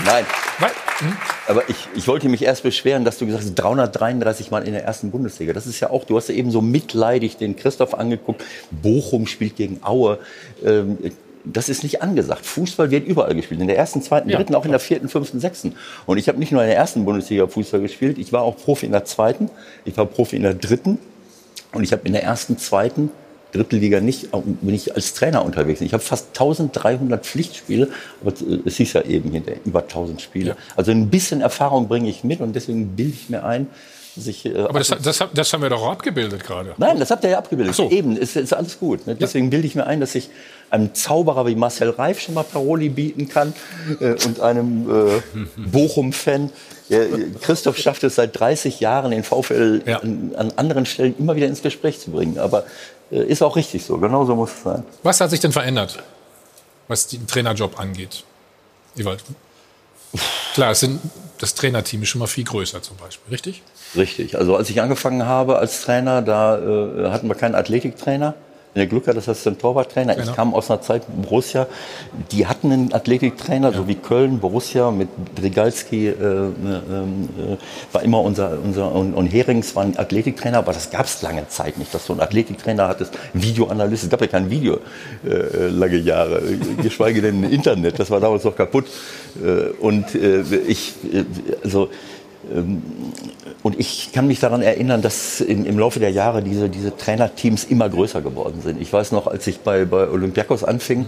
Nein. 0.05 0.25
Aber 1.47 1.67
ich, 1.69 1.87
ich 1.95 2.07
wollte 2.07 2.29
mich 2.29 2.43
erst 2.43 2.63
beschweren, 2.63 3.03
dass 3.03 3.17
du 3.17 3.25
gesagt 3.25 3.43
hast, 3.43 3.55
333 3.55 4.51
Mal 4.51 4.65
in 4.65 4.73
der 4.73 4.83
ersten 4.83 5.11
Bundesliga. 5.11 5.53
Das 5.53 5.67
ist 5.67 5.79
ja 5.79 5.89
auch, 5.89 6.05
du 6.05 6.15
hast 6.15 6.29
ja 6.29 6.35
eben 6.35 6.51
so 6.51 6.61
mitleidig 6.61 7.37
den 7.37 7.55
Christoph 7.55 7.93
angeguckt. 7.93 8.43
Bochum 8.71 9.27
spielt 9.27 9.55
gegen 9.55 9.79
Aue. 9.83 10.19
Ähm, 10.63 10.97
das 11.45 11.69
ist 11.69 11.83
nicht 11.83 12.01
angesagt. 12.01 12.45
Fußball 12.45 12.89
wird 12.91 13.05
überall 13.05 13.35
gespielt. 13.35 13.59
In 13.61 13.67
der 13.67 13.77
ersten, 13.77 14.01
zweiten, 14.01 14.29
Ja. 14.29 14.37
dritten, 14.37 14.55
auch 14.55 14.65
in 14.65 14.71
der 14.71 14.79
vierten, 14.79 15.09
fünften, 15.09 15.39
sechsten. 15.39 15.75
Und 16.05 16.17
ich 16.17 16.27
habe 16.29 16.39
nicht 16.39 16.51
nur 16.51 16.61
in 16.61 16.67
der 16.69 16.77
ersten 16.77 17.05
Bundesliga 17.05 17.47
Fußball 17.47 17.81
gespielt, 17.81 18.17
ich 18.17 18.31
war 18.31 18.41
auch 18.43 18.55
Profi 18.57 18.85
in 18.85 18.91
der 18.91 19.05
zweiten, 19.05 19.49
ich 19.85 19.97
war 19.97 20.05
Profi 20.05 20.35
in 20.37 20.43
der 20.43 20.53
dritten 20.53 20.97
und 21.73 21.83
ich 21.83 21.91
habe 21.91 22.03
in 22.05 22.13
der 22.13 22.23
ersten, 22.23 22.57
zweiten, 22.57 23.09
Drittliga 23.51 23.99
nicht, 24.01 24.33
auch 24.33 24.41
bin 24.43 24.73
ich 24.73 24.95
als 24.95 25.13
Trainer 25.13 25.45
unterwegs. 25.45 25.79
Ich 25.81 25.93
habe 25.93 26.01
fast 26.01 26.29
1300 26.29 27.23
Pflichtspiele, 27.23 27.87
aber 28.21 28.31
äh, 28.31 28.59
es 28.65 28.77
hieß 28.77 28.93
ja 28.93 29.01
eben 29.03 29.29
hinter 29.29 29.51
über 29.63 29.81
1000 29.81 30.21
Spiele. 30.21 30.55
Also 30.75 30.89
ein 30.91 31.09
bisschen 31.09 31.41
Erfahrung 31.41 31.87
bringe 31.87 32.09
ich 32.09 32.23
mit 32.23 32.39
und 32.41 32.55
deswegen 32.55 32.95
bilde 32.95 33.13
ich 33.13 33.29
mir 33.29 33.43
ein, 33.43 33.67
dass 34.15 34.25
ich. 34.25 34.45
äh, 34.47 34.57
Aber 34.57 34.79
das, 34.79 34.87
das, 35.03 35.23
das 35.31 35.53
haben 35.53 35.61
wir 35.61 35.69
doch 35.69 35.85
abgebildet 35.87 36.43
gerade. 36.43 36.73
Nein, 36.77 36.97
das 36.99 37.11
habt 37.11 37.23
ihr 37.25 37.29
ja 37.29 37.37
abgebildet. 37.37 37.75
So. 37.75 37.91
Eben, 37.91 38.17
ist, 38.17 38.35
ist 38.35 38.53
alles 38.53 38.79
gut. 38.79 39.05
Ne? 39.05 39.13
Deswegen 39.15 39.51
bilde 39.51 39.67
ich 39.67 39.75
mir 39.75 39.85
ein, 39.85 39.99
dass 39.99 40.15
ich 40.15 40.31
einem 40.73 40.93
Zauberer 40.93 41.45
wie 41.45 41.55
Marcel 41.55 41.91
Reif 41.91 42.19
schon 42.19 42.33
mal 42.33 42.43
Paroli 42.43 42.89
bieten 42.89 43.29
kann 43.29 43.53
äh, 43.99 44.15
und 44.25 44.39
einem 44.39 44.89
äh, 44.89 45.21
Bochum-Fan. 45.57 46.49
Ja, 46.89 46.99
Christoph 47.41 47.77
schafft 47.77 48.03
es 48.03 48.15
seit 48.15 48.37
30 48.37 48.79
Jahren, 48.79 49.11
den 49.11 49.23
VfL 49.23 49.83
an, 49.85 50.33
an 50.35 50.53
anderen 50.57 50.85
Stellen 50.85 51.15
immer 51.17 51.35
wieder 51.35 51.47
ins 51.47 51.61
Gespräch 51.61 51.99
zu 51.99 52.11
bringen. 52.11 52.39
Aber 52.39 52.65
äh, 53.11 53.23
ist 53.23 53.41
auch 53.41 53.55
richtig 53.55 53.85
so. 53.85 53.97
Genau 53.97 54.25
so 54.25 54.35
muss 54.35 54.51
es 54.51 54.63
sein. 54.63 54.83
Was 55.03 55.21
hat 55.21 55.29
sich 55.29 55.39
denn 55.39 55.51
verändert, 55.51 55.99
was 56.87 57.07
den 57.07 57.27
Trainerjob 57.27 57.79
angeht? 57.79 58.23
Ewald? 58.97 59.23
Klar, 60.53 60.71
es 60.71 60.81
sind, 60.81 60.99
das 61.39 61.55
Trainerteam 61.55 62.03
ist 62.03 62.09
schon 62.09 62.19
mal 62.19 62.27
viel 62.27 62.43
größer 62.43 62.81
zum 62.81 62.97
Beispiel, 62.97 63.31
richtig? 63.31 63.63
Richtig. 63.95 64.37
Also 64.37 64.55
als 64.55 64.69
ich 64.69 64.81
angefangen 64.81 65.25
habe 65.25 65.57
als 65.57 65.81
Trainer, 65.81 66.21
da 66.21 66.57
äh, 66.57 67.09
hatten 67.09 67.27
wir 67.27 67.35
keinen 67.35 67.55
Athletiktrainer. 67.55 68.35
Du 68.75 68.87
Glück 68.87 69.07
hattest, 69.07 69.27
hast 69.27 69.45
du 69.45 69.51
einen 69.51 69.59
Torwarttrainer. 69.59 70.15
Genau. 70.15 70.29
Ich 70.29 70.35
kam 70.35 70.53
aus 70.53 70.69
einer 70.69 70.81
Zeit 70.81 71.03
Borussia, 71.07 71.67
die 72.31 72.47
hatten 72.47 72.71
einen 72.71 72.93
Athletiktrainer, 72.93 73.71
so 73.71 73.87
wie 73.87 73.95
Köln, 73.95 74.39
Borussia 74.39 74.91
mit 74.91 75.09
Drigalski, 75.35 76.07
äh, 76.07 76.11
äh, 76.11 76.45
äh, 76.47 76.51
war 77.91 78.01
immer 78.01 78.21
unser, 78.21 78.57
unser 78.63 78.91
und, 78.93 79.13
und 79.13 79.27
Herings 79.27 79.75
waren 79.75 79.97
Athletiktrainer, 79.97 80.59
aber 80.59 80.73
das 80.73 80.89
gab 80.89 81.05
es 81.05 81.21
lange 81.21 81.47
Zeit 81.47 81.77
nicht, 81.77 81.93
dass 81.93 82.07
du 82.07 82.13
einen 82.13 82.21
Athletiktrainer 82.21 82.87
hattest, 82.87 83.17
Videoanalyst, 83.33 84.03
es 84.03 84.09
gab 84.09 84.21
ja 84.21 84.27
kein 84.27 84.49
Video 84.49 84.79
äh, 85.25 85.67
lange 85.67 85.97
Jahre, 85.97 86.41
geschweige 86.81 87.21
denn 87.21 87.43
Internet, 87.43 87.99
das 87.99 88.09
war 88.09 88.19
damals 88.19 88.43
noch 88.43 88.55
kaputt. 88.55 88.85
Äh, 89.43 89.71
und 89.79 90.15
äh, 90.15 90.41
ich, 90.67 90.93
äh, 91.11 91.23
also 91.63 91.85
ähm, 91.85 92.12
und 93.63 93.79
ich 93.79 94.11
kann 94.11 94.27
mich 94.27 94.41
daran 94.41 94.61
erinnern, 94.61 95.01
dass 95.01 95.39
im, 95.39 95.65
im 95.65 95.79
Laufe 95.79 95.99
der 95.99 96.11
Jahre 96.11 96.43
diese, 96.43 96.67
diese 96.69 96.95
Trainerteams 96.95 97.63
immer 97.63 97.87
größer 97.87 98.21
geworden 98.21 98.61
sind. 98.61 98.81
Ich 98.81 98.91
weiß 98.91 99.13
noch, 99.13 99.27
als 99.27 99.47
ich 99.47 99.61
bei, 99.61 99.85
bei 99.85 100.09
Olympiakos 100.09 100.65
anfing, 100.65 101.05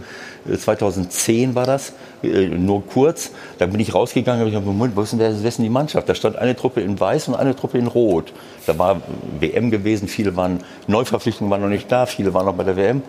äh, 0.50 0.58
2010 0.58 1.54
war 1.54 1.66
das, 1.66 1.92
äh, 2.24 2.48
nur 2.48 2.86
kurz, 2.88 3.32
da 3.58 3.66
bin 3.66 3.82
ich 3.82 3.94
rausgegangen 3.94 4.42
und 4.42 4.54
habe 4.54 4.64
gesagt, 4.64 4.78
Moment, 4.78 5.20
wer 5.20 5.30
ist 5.30 5.58
denn 5.58 5.64
die 5.64 5.70
Mannschaft? 5.70 6.08
Da 6.08 6.16
stand 6.16 6.38
eine 6.38 6.56
Truppe 6.56 6.80
in 6.80 6.98
Weiß 6.98 7.28
und 7.28 7.36
eine 7.36 7.54
Truppe 7.54 7.80
in 7.80 7.88
Rot. 7.88 8.32
Da 8.66 8.78
war 8.80 9.02
WM 9.40 9.72
gewesen, 9.72 10.08
viele 10.08 10.38
waren, 10.38 10.64
Neuverpflichtungen 10.88 11.52
waren 11.52 11.62
noch 11.62 11.70
nicht 11.70 11.92
da, 11.92 12.06
viele 12.06 12.34
waren 12.34 12.46
noch 12.46 12.56
bei 12.56 12.64
der 12.64 12.78
WM. 12.78 13.02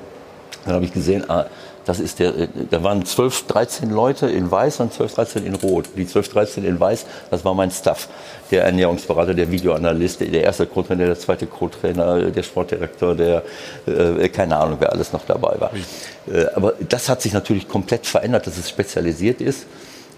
Dann 0.65 0.75
habe 0.75 0.85
ich 0.85 0.93
gesehen, 0.93 1.31
ah, 1.31 1.47
das 1.87 2.01
ist 2.01 2.19
der, 2.19 2.37
äh, 2.37 2.49
da 2.71 2.83
waren 2.83 3.07
12, 3.07 3.47
13 3.47 3.91
Leute 3.91 4.27
in 4.27 4.51
Weiß 4.51 4.81
und 4.81 4.93
12, 4.93 5.15
13 5.15 5.47
in 5.47 5.55
Rot. 5.55 5.87
Die 5.97 6.07
12, 6.07 6.29
13 6.29 6.65
in 6.65 6.79
Weiß, 6.79 7.07
das 7.31 7.45
war 7.45 7.55
mein 7.55 7.71
Staff. 7.71 8.09
Der 8.51 8.65
Ernährungsberater, 8.65 9.35
der 9.35 9.51
Videoanalyst, 9.51 10.21
der 10.21 10.43
erste 10.43 10.67
Co-Trainer, 10.67 11.07
der 11.07 11.19
zweite 11.19 11.47
Co-Trainer, 11.47 12.31
der 12.31 12.43
Sportdirektor, 12.43 13.15
der, 13.15 13.43
äh, 13.87 14.29
keine 14.29 14.57
Ahnung, 14.57 14.77
wer 14.81 14.93
alles 14.93 15.13
noch 15.13 15.25
dabei 15.25 15.57
war. 15.61 15.71
Äh, 16.31 16.47
aber 16.55 16.75
das 16.89 17.09
hat 17.09 17.23
sich 17.23 17.33
natürlich 17.33 17.69
komplett 17.69 18.07
verändert, 18.07 18.47
dass 18.47 18.59
es 18.59 18.69
spezialisiert 18.69 19.41
ist. 19.41 19.67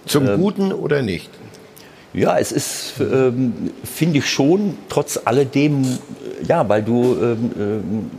Zum 0.06 0.26
Ähm, 0.26 0.40
Guten 0.40 0.72
oder 0.72 1.02
nicht? 1.02 1.30
ja, 2.14 2.38
es 2.38 2.52
ist, 2.52 2.94
ähm, 3.00 3.70
finde 3.84 4.18
ich 4.18 4.26
schon, 4.26 4.78
trotz 4.88 5.20
alledem, 5.22 5.82
äh, 5.84 6.46
ja, 6.46 6.66
weil 6.68 6.82
du, 6.82 7.16
ähm, 7.20 7.50
ähm, 7.58 8.10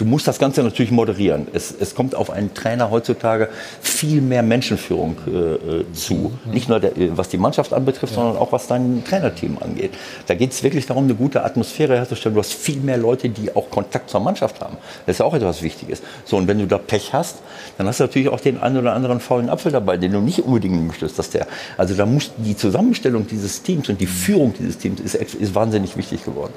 du 0.00 0.06
musst 0.06 0.26
das 0.26 0.38
Ganze 0.38 0.62
natürlich 0.62 0.90
moderieren. 0.90 1.46
Es, 1.52 1.74
es 1.78 1.94
kommt 1.94 2.14
auf 2.14 2.30
einen 2.30 2.54
Trainer 2.54 2.90
heutzutage 2.90 3.50
viel 3.82 4.22
mehr 4.22 4.42
Menschenführung 4.42 5.16
äh, 5.26 5.30
äh, 5.30 5.92
zu. 5.92 6.32
Nicht 6.46 6.70
nur 6.70 6.80
der, 6.80 6.96
äh, 6.96 7.16
was 7.16 7.28
die 7.28 7.36
Mannschaft 7.36 7.74
anbetrifft, 7.74 8.14
sondern 8.14 8.36
auch 8.36 8.50
was 8.50 8.66
dein 8.66 9.04
Trainerteam 9.04 9.58
angeht. 9.60 9.92
Da 10.26 10.34
geht 10.34 10.52
es 10.52 10.62
wirklich 10.62 10.86
darum, 10.86 11.04
eine 11.04 11.14
gute 11.14 11.44
Atmosphäre 11.44 11.96
herzustellen. 11.96 12.34
Du 12.34 12.40
hast 12.40 12.54
viel 12.54 12.80
mehr 12.80 12.96
Leute, 12.96 13.28
die 13.28 13.54
auch 13.54 13.68
Kontakt 13.68 14.08
zur 14.08 14.20
Mannschaft 14.20 14.60
haben. 14.62 14.78
Das 15.04 15.16
ist 15.16 15.18
ja 15.18 15.26
auch 15.26 15.34
etwas 15.34 15.62
Wichtiges. 15.62 16.00
So, 16.24 16.38
und 16.38 16.48
wenn 16.48 16.58
du 16.58 16.66
da 16.66 16.78
Pech 16.78 17.12
hast, 17.12 17.36
dann 17.76 17.86
hast 17.86 18.00
du 18.00 18.04
natürlich 18.04 18.30
auch 18.30 18.40
den 18.40 18.58
einen 18.58 18.78
oder 18.78 18.94
anderen 18.94 19.20
faulen 19.20 19.50
Apfel 19.50 19.70
dabei, 19.70 19.98
den 19.98 20.12
du 20.12 20.20
nicht 20.20 20.40
unbedingt 20.40 20.86
möchtest, 20.86 21.18
dass 21.18 21.28
der, 21.28 21.46
also 21.76 21.94
da 21.94 22.06
muss 22.06 22.30
die 22.38 22.56
Zusammenstellung 22.56 23.26
dieses 23.26 23.62
Teams 23.62 23.90
und 23.90 24.00
die 24.00 24.06
Führung 24.06 24.54
dieses 24.58 24.78
Teams 24.78 24.98
ist, 25.00 25.14
ist 25.14 25.54
wahnsinnig 25.54 25.98
wichtig 25.98 26.24
geworden. 26.24 26.54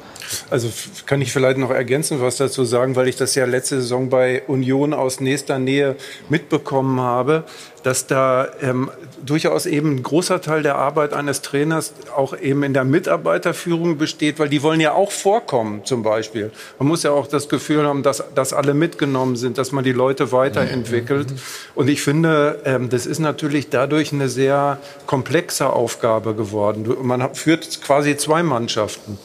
Also 0.49 0.69
kann 1.05 1.21
ich 1.21 1.33
vielleicht 1.33 1.57
noch 1.57 1.71
ergänzend 1.71 2.21
was 2.21 2.37
dazu 2.37 2.63
sagen, 2.63 2.95
weil 2.95 3.09
ich 3.09 3.17
das 3.17 3.32
ja 3.35 3.45
letzte 3.45 3.81
Saison 3.81 4.09
bei 4.09 4.43
Union 4.47 4.93
aus 4.93 5.19
nächster 5.19 5.59
Nähe 5.59 5.95
mitbekommen 6.29 6.99
habe, 6.99 7.43
dass 7.83 8.07
da 8.07 8.47
ähm, 8.61 8.89
durchaus 9.25 9.65
eben 9.65 9.95
ein 9.95 10.03
großer 10.03 10.41
Teil 10.41 10.63
der 10.63 10.75
Arbeit 10.75 11.13
eines 11.13 11.41
Trainers 11.41 11.93
auch 12.15 12.37
eben 12.37 12.63
in 12.63 12.73
der 12.73 12.83
Mitarbeiterführung 12.83 13.97
besteht, 13.97 14.39
weil 14.39 14.49
die 14.49 14.63
wollen 14.63 14.79
ja 14.79 14.93
auch 14.93 15.11
vorkommen 15.11 15.85
zum 15.85 16.03
Beispiel. 16.03 16.51
Man 16.79 16.87
muss 16.87 17.03
ja 17.03 17.11
auch 17.11 17.27
das 17.27 17.49
Gefühl 17.49 17.85
haben, 17.85 18.03
dass, 18.03 18.23
dass 18.35 18.53
alle 18.53 18.73
mitgenommen 18.73 19.35
sind, 19.35 19.57
dass 19.57 19.71
man 19.71 19.83
die 19.83 19.91
Leute 19.91 20.31
weiterentwickelt. 20.31 21.33
Und 21.75 21.89
ich 21.89 22.01
finde, 22.01 22.61
ähm, 22.65 22.89
das 22.89 23.05
ist 23.05 23.19
natürlich 23.19 23.69
dadurch 23.69 24.13
eine 24.13 24.29
sehr 24.29 24.79
komplexe 25.05 25.71
Aufgabe 25.71 26.35
geworden. 26.35 26.85
Man 27.01 27.33
führt 27.35 27.81
quasi 27.81 28.17
zwei 28.17 28.43
Mannschaften. 28.43 29.17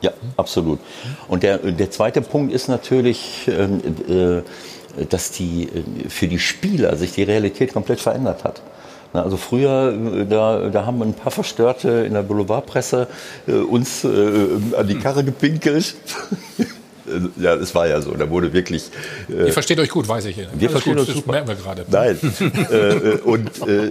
Ja, 0.00 0.12
absolut. 0.36 0.78
Und 1.26 1.42
der, 1.42 1.58
der 1.58 1.90
zweite 1.90 2.20
Punkt 2.20 2.52
ist 2.52 2.68
natürlich, 2.68 3.48
ähm, 3.48 3.80
äh, 4.08 5.04
dass 5.06 5.32
die, 5.32 5.64
äh, 5.64 6.08
für 6.08 6.28
die 6.28 6.38
Spieler 6.38 6.96
sich 6.96 7.12
die 7.12 7.24
Realität 7.24 7.72
komplett 7.72 8.00
verändert 8.00 8.44
hat. 8.44 8.62
Also 9.12 9.36
früher, 9.36 9.92
äh, 9.92 10.26
da, 10.26 10.68
da 10.68 10.86
haben 10.86 11.02
ein 11.02 11.14
paar 11.14 11.32
Verstörte 11.32 11.90
in 12.06 12.14
der 12.14 12.22
Boulevardpresse 12.22 13.08
äh, 13.46 13.52
uns 13.52 14.04
äh, 14.04 14.08
an 14.76 14.86
die 14.86 14.98
Karre 14.98 15.24
gepinkelt. 15.24 15.96
Ja, 17.38 17.54
es 17.54 17.74
war 17.74 17.86
ja 17.88 18.00
so. 18.00 18.12
Da 18.12 18.28
wurde 18.30 18.52
wirklich. 18.52 18.84
äh, 19.28 19.46
Ihr 19.46 19.52
versteht 19.52 19.78
euch 19.80 19.88
gut, 19.90 20.08
weiß 20.08 20.24
ich. 20.26 20.36
Wir 20.36 20.46
Alles 20.50 20.70
verstehen 20.70 20.92
gut, 20.94 21.00
uns 21.00 21.06
das 21.08 21.16
super. 21.16 21.32
merken 21.32 21.48
wir 21.48 21.54
gerade. 21.56 21.84
Nein. 21.90 22.18
äh, 22.70 22.74
äh, 22.74 23.18
und, 23.20 23.48
äh, 23.68 23.90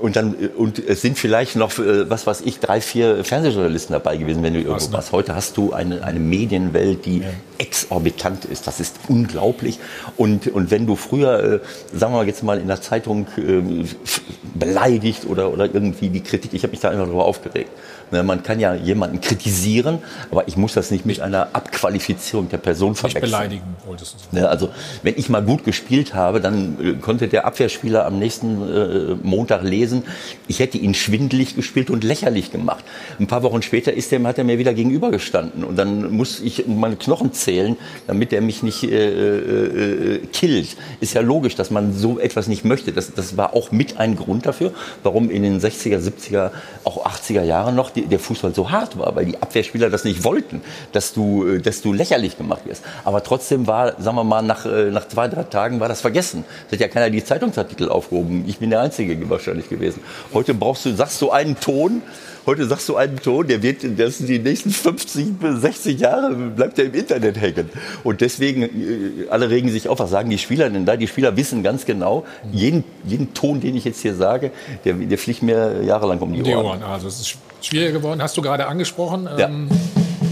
und, 0.00 0.16
dann, 0.16 0.34
äh, 0.42 0.48
und 0.56 0.78
es 0.78 1.02
sind 1.02 1.18
vielleicht 1.18 1.56
noch, 1.56 1.78
äh, 1.78 2.08
was 2.08 2.26
weiß 2.26 2.42
ich, 2.44 2.58
drei, 2.58 2.80
vier 2.80 3.22
Fernsehjournalisten 3.24 3.92
dabei 3.92 4.16
gewesen, 4.16 4.42
wenn 4.42 4.54
du 4.54 4.60
irgendwo 4.60 4.92
warst. 4.92 5.12
Heute 5.12 5.34
hast 5.34 5.56
du 5.56 5.72
eine, 5.72 6.02
eine 6.04 6.20
Medienwelt, 6.20 7.04
die 7.06 7.22
exorbitant 7.58 8.44
ist. 8.46 8.66
Das 8.66 8.80
ist 8.80 8.96
unglaublich. 9.08 9.78
Und, 10.16 10.46
und 10.48 10.70
wenn 10.70 10.86
du 10.86 10.96
früher, 10.96 11.60
äh, 11.62 11.96
sagen 11.96 12.12
wir 12.14 12.18
mal 12.18 12.26
jetzt 12.26 12.42
mal 12.42 12.58
in 12.58 12.66
der 12.68 12.80
Zeitung 12.80 13.26
äh, 13.36 13.82
f- 14.04 14.22
beleidigt 14.54 15.26
oder, 15.28 15.52
oder 15.52 15.66
irgendwie 15.72 16.08
die 16.08 16.22
Kritik, 16.22 16.52
ich 16.54 16.62
habe 16.62 16.70
mich 16.72 16.80
da 16.80 16.90
immer 16.90 17.04
darüber 17.04 17.24
aufgeregt. 17.26 17.70
Ne, 18.10 18.22
Man 18.22 18.42
kann 18.42 18.58
ja 18.60 18.74
jemanden 18.74 19.20
kritisieren, 19.20 19.98
aber 20.30 20.48
ich 20.48 20.56
muss 20.56 20.74
das 20.74 20.90
nicht 20.90 21.06
mit 21.06 21.20
einer 21.20 21.48
Abqualifizierung 21.52 22.48
der 22.48 22.58
Person 22.58 22.90
Nicht 22.90 23.00
verwechseln. 23.00 23.22
beleidigen, 23.22 23.76
wolltest 23.86 24.14
du 24.14 24.18
sagen. 24.18 24.36
Ne, 24.36 24.48
also 24.48 24.70
wenn 25.02 25.14
ich 25.16 25.28
mal 25.28 25.42
gut 25.42 25.64
gespielt 25.64 26.14
habe, 26.14 26.40
dann 26.40 26.76
äh, 26.82 26.92
konnte 26.94 27.28
der 27.28 27.46
Abwehrspieler 27.46 28.06
am 28.06 28.18
nächsten 28.18 28.62
äh, 28.62 29.16
Montag 29.22 29.62
lesen, 29.62 30.04
ich 30.48 30.58
hätte 30.58 30.78
ihn 30.78 30.94
schwindelig 30.94 31.54
gespielt 31.56 31.90
und 31.90 32.04
lächerlich 32.04 32.50
gemacht. 32.52 32.84
Ein 33.18 33.26
paar 33.26 33.42
Wochen 33.42 33.62
später 33.62 33.92
ist 33.92 34.10
der, 34.12 34.22
hat 34.24 34.38
er 34.38 34.44
mir 34.44 34.58
wieder 34.58 34.74
gegenübergestanden 34.74 35.64
und 35.64 35.76
dann 35.76 36.10
muss 36.10 36.40
ich 36.40 36.66
meine 36.66 36.96
Knochen 36.96 37.32
zählen, 37.32 37.76
damit 38.06 38.32
er 38.32 38.40
mich 38.40 38.62
nicht 38.62 38.82
äh, 38.82 38.86
äh, 38.88 40.14
äh, 40.14 40.18
killt. 40.32 40.76
Ist 41.00 41.14
ja 41.14 41.20
logisch, 41.20 41.54
dass 41.54 41.70
man 41.70 41.92
so 41.92 42.18
etwas 42.18 42.48
nicht 42.48 42.64
möchte. 42.64 42.92
Das, 42.92 43.12
das 43.14 43.36
war 43.36 43.54
auch 43.54 43.72
mit 43.72 43.98
ein 43.98 44.16
Grund 44.16 44.46
dafür, 44.46 44.72
warum 45.02 45.30
in 45.30 45.42
den 45.42 45.60
60er, 45.60 45.98
70er, 45.98 46.50
auch 46.84 47.06
80er 47.06 47.42
Jahren 47.42 47.74
noch 47.74 47.90
die, 47.90 47.99
der 48.06 48.18
Fußball 48.18 48.54
so 48.54 48.70
hart 48.70 48.98
war, 48.98 49.14
weil 49.16 49.26
die 49.26 49.40
Abwehrspieler 49.40 49.90
das 49.90 50.04
nicht 50.04 50.24
wollten, 50.24 50.62
dass 50.92 51.12
du, 51.12 51.46
äh, 51.46 51.60
dass 51.60 51.82
du 51.82 51.92
lächerlich 51.92 52.36
gemacht 52.36 52.62
wirst. 52.66 52.82
Aber 53.04 53.22
trotzdem 53.22 53.66
war, 53.66 54.00
sagen 54.00 54.16
wir 54.16 54.24
mal, 54.24 54.42
nach, 54.42 54.66
äh, 54.66 54.90
nach 54.90 55.08
zwei, 55.08 55.28
drei 55.28 55.44
Tagen 55.44 55.80
war 55.80 55.88
das 55.88 56.00
vergessen. 56.00 56.44
Es 56.66 56.72
hat 56.72 56.80
ja 56.80 56.88
keiner 56.88 57.10
die 57.10 57.24
Zeitungsartikel 57.24 57.88
aufgehoben. 57.88 58.44
Ich 58.46 58.58
bin 58.58 58.70
der 58.70 58.80
Einzige 58.80 59.28
wahrscheinlich 59.28 59.68
gewesen. 59.68 60.02
Heute 60.32 60.54
brauchst 60.54 60.84
du, 60.84 60.94
sagst 60.94 61.20
du 61.22 61.30
einen 61.30 61.58
Ton, 61.58 62.02
Heute 62.46 62.66
sagst 62.66 62.88
du 62.88 62.96
einen 62.96 63.20
Ton, 63.20 63.46
der 63.46 63.62
wird 63.62 63.84
das 63.98 64.18
sind 64.18 64.28
die 64.28 64.38
nächsten 64.38 64.70
50 64.70 65.38
bis 65.38 65.60
60 65.60 66.00
Jahre 66.00 66.34
bleibt 66.34 66.78
er 66.78 66.86
im 66.86 66.94
Internet 66.94 67.40
hängen. 67.40 67.68
Und 68.02 68.20
deswegen, 68.20 68.62
äh, 68.62 69.28
alle 69.30 69.50
regen 69.50 69.68
sich 69.70 69.88
auf. 69.88 69.98
Was 69.98 70.10
sagen 70.10 70.30
die 70.30 70.38
Spieler 70.38 70.70
denn 70.70 70.86
da? 70.86 70.96
Die 70.96 71.06
Spieler 71.06 71.36
wissen 71.36 71.62
ganz 71.62 71.84
genau, 71.84 72.24
jeden, 72.52 72.84
jeden 73.04 73.34
Ton, 73.34 73.60
den 73.60 73.76
ich 73.76 73.84
jetzt 73.84 74.00
hier 74.00 74.14
sage, 74.14 74.50
der, 74.84 74.94
der 74.94 75.18
fliegt 75.18 75.42
mir 75.42 75.82
jahrelang 75.84 76.18
um 76.20 76.32
die 76.32 76.42
Die 76.42 76.54
Ohren. 76.54 76.66
Ohren. 76.66 76.82
Also 76.82 77.08
es 77.08 77.20
ist 77.20 77.36
schwieriger 77.60 77.92
geworden, 77.92 78.22
hast 78.22 78.36
du 78.36 78.42
gerade 78.42 78.66
angesprochen. 78.66 79.28
Ja. 79.38 79.48
Ähm, 79.48 79.68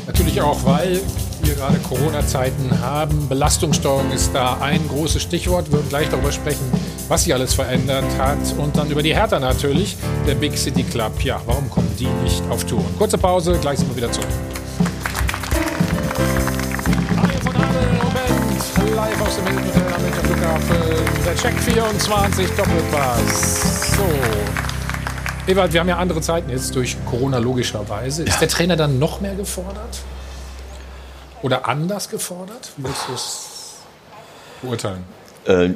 natürlich 0.06 0.40
auch, 0.40 0.64
weil 0.64 1.00
wir 1.48 1.54
gerade 1.54 1.78
Corona-Zeiten 1.78 2.80
haben. 2.82 3.26
Belastungssteuerung 3.28 4.12
ist 4.12 4.34
da 4.34 4.58
ein 4.60 4.86
großes 4.86 5.22
Stichwort. 5.22 5.66
Wir 5.68 5.78
werden 5.78 5.88
gleich 5.88 6.08
darüber 6.10 6.30
sprechen, 6.30 6.60
was 7.08 7.24
sich 7.24 7.32
alles 7.32 7.54
verändert 7.54 8.04
hat. 8.18 8.38
Und 8.58 8.76
dann 8.76 8.90
über 8.90 9.02
die 9.02 9.14
Hertha 9.14 9.40
natürlich, 9.40 9.96
der 10.26 10.34
Big 10.34 10.58
City 10.58 10.82
Club. 10.82 11.12
Ja, 11.22 11.40
warum 11.46 11.70
kommen 11.70 11.90
die 11.98 12.06
nicht 12.22 12.42
auf 12.50 12.64
Touren? 12.64 12.84
Kurze 12.98 13.16
Pause, 13.16 13.56
gleich 13.60 13.78
sind 13.78 13.88
wir 13.88 13.96
wieder 13.96 14.12
zurück. 14.12 14.28
Live 18.94 19.22
aus 19.22 19.36
dem 19.36 19.46
Hilton 19.46 19.64
Hotel 19.64 19.94
am 19.94 20.02
Münchner 20.02 20.24
Flughafen. 20.24 21.24
Der 21.24 21.36
Check 21.36 21.58
24 21.60 22.50
Doppelpass. 22.56 23.92
So. 23.96 25.50
Ewald, 25.50 25.72
wir 25.72 25.80
haben 25.80 25.88
ja 25.88 25.96
andere 25.96 26.20
Zeiten 26.20 26.50
jetzt 26.50 26.76
durch 26.76 26.96
Corona 27.06 27.38
logischerweise. 27.38 28.24
Ist 28.24 28.40
der 28.40 28.48
Trainer 28.48 28.76
dann 28.76 28.98
noch 28.98 29.22
mehr 29.22 29.34
gefordert? 29.34 29.98
Oder 31.42 31.68
anders 31.68 32.08
gefordert? 32.08 32.72
Willst 32.76 33.08
du 33.08 33.12
es 33.12 33.76
beurteilen? 34.62 35.04
Äh, 35.46 35.70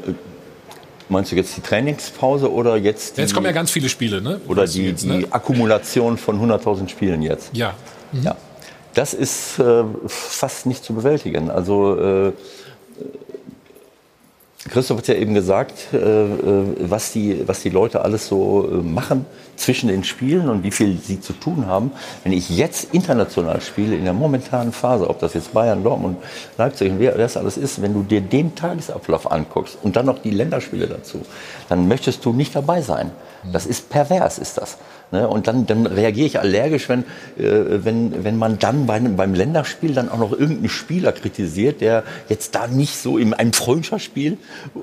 meinst 1.08 1.32
du 1.32 1.36
jetzt 1.36 1.56
die 1.56 1.60
Trainingspause 1.60 2.50
oder 2.50 2.76
jetzt 2.76 3.16
die, 3.16 3.20
Jetzt 3.22 3.34
kommen 3.34 3.46
ja 3.46 3.52
ganz 3.52 3.70
viele 3.70 3.88
Spiele, 3.88 4.20
ne? 4.20 4.40
oder 4.48 4.66
die, 4.66 4.86
jetzt, 4.86 5.04
ne? 5.04 5.18
die 5.18 5.32
Akkumulation 5.32 6.18
von 6.18 6.40
100.000 6.40 6.88
Spielen 6.88 7.22
jetzt? 7.22 7.50
Ja. 7.54 7.74
Ja, 8.12 8.36
das 8.94 9.14
ist 9.14 9.58
äh, 9.58 9.84
fast 10.06 10.66
nicht 10.66 10.84
zu 10.84 10.92
bewältigen. 10.94 11.50
Also 11.50 11.98
äh, 11.98 12.32
Christoph 14.68 14.98
hat 14.98 15.08
ja 15.08 15.14
eben 15.14 15.34
gesagt, 15.34 15.88
äh, 15.92 15.96
äh, 15.96 16.64
was, 16.78 17.12
die, 17.12 17.46
was 17.48 17.62
die 17.62 17.68
Leute 17.68 18.02
alles 18.02 18.28
so 18.28 18.68
äh, 18.70 18.74
machen 18.76 19.26
zwischen 19.56 19.88
den 19.88 20.04
Spielen 20.04 20.48
und 20.48 20.62
wie 20.62 20.70
viel 20.70 20.98
sie 20.98 21.20
zu 21.20 21.32
tun 21.32 21.66
haben. 21.66 21.90
Wenn 22.22 22.32
ich 22.32 22.48
jetzt 22.48 22.94
international 22.94 23.60
spiele, 23.60 23.96
in 23.96 24.04
der 24.04 24.12
momentanen 24.12 24.72
Phase, 24.72 25.10
ob 25.10 25.18
das 25.18 25.34
jetzt 25.34 25.52
Bayern, 25.52 25.82
Dortmund, 25.82 26.18
Leipzig 26.58 26.92
und 26.92 27.00
wer 27.00 27.18
das 27.18 27.36
alles 27.36 27.56
ist, 27.56 27.82
wenn 27.82 27.92
du 27.92 28.04
dir 28.04 28.20
den 28.20 28.54
Tagesablauf 28.54 29.30
anguckst 29.30 29.78
und 29.82 29.96
dann 29.96 30.06
noch 30.06 30.20
die 30.20 30.30
Länderspiele 30.30 30.86
dazu, 30.86 31.22
dann 31.68 31.88
möchtest 31.88 32.24
du 32.24 32.32
nicht 32.32 32.54
dabei 32.54 32.82
sein. 32.82 33.10
Das 33.52 33.66
ist 33.66 33.90
pervers, 33.90 34.38
ist 34.38 34.58
das. 34.58 34.78
Ne? 35.12 35.28
Und 35.28 35.46
dann, 35.46 35.66
dann 35.66 35.86
reagiere 35.86 36.26
ich 36.26 36.40
allergisch, 36.40 36.88
wenn, 36.88 37.00
äh, 37.38 37.84
wenn, 37.84 38.24
wenn 38.24 38.38
man 38.38 38.58
dann 38.58 38.86
beim, 38.86 39.14
beim 39.14 39.34
Länderspiel 39.34 39.92
dann 39.92 40.08
auch 40.08 40.18
noch 40.18 40.32
irgendeinen 40.32 40.70
Spieler 40.70 41.12
kritisiert, 41.12 41.82
der 41.82 42.02
jetzt 42.30 42.54
da 42.54 42.66
nicht 42.66 42.96
so 42.96 43.18
in 43.18 43.34
einem 43.34 43.52
Freundschaftsspiel, 43.52 44.38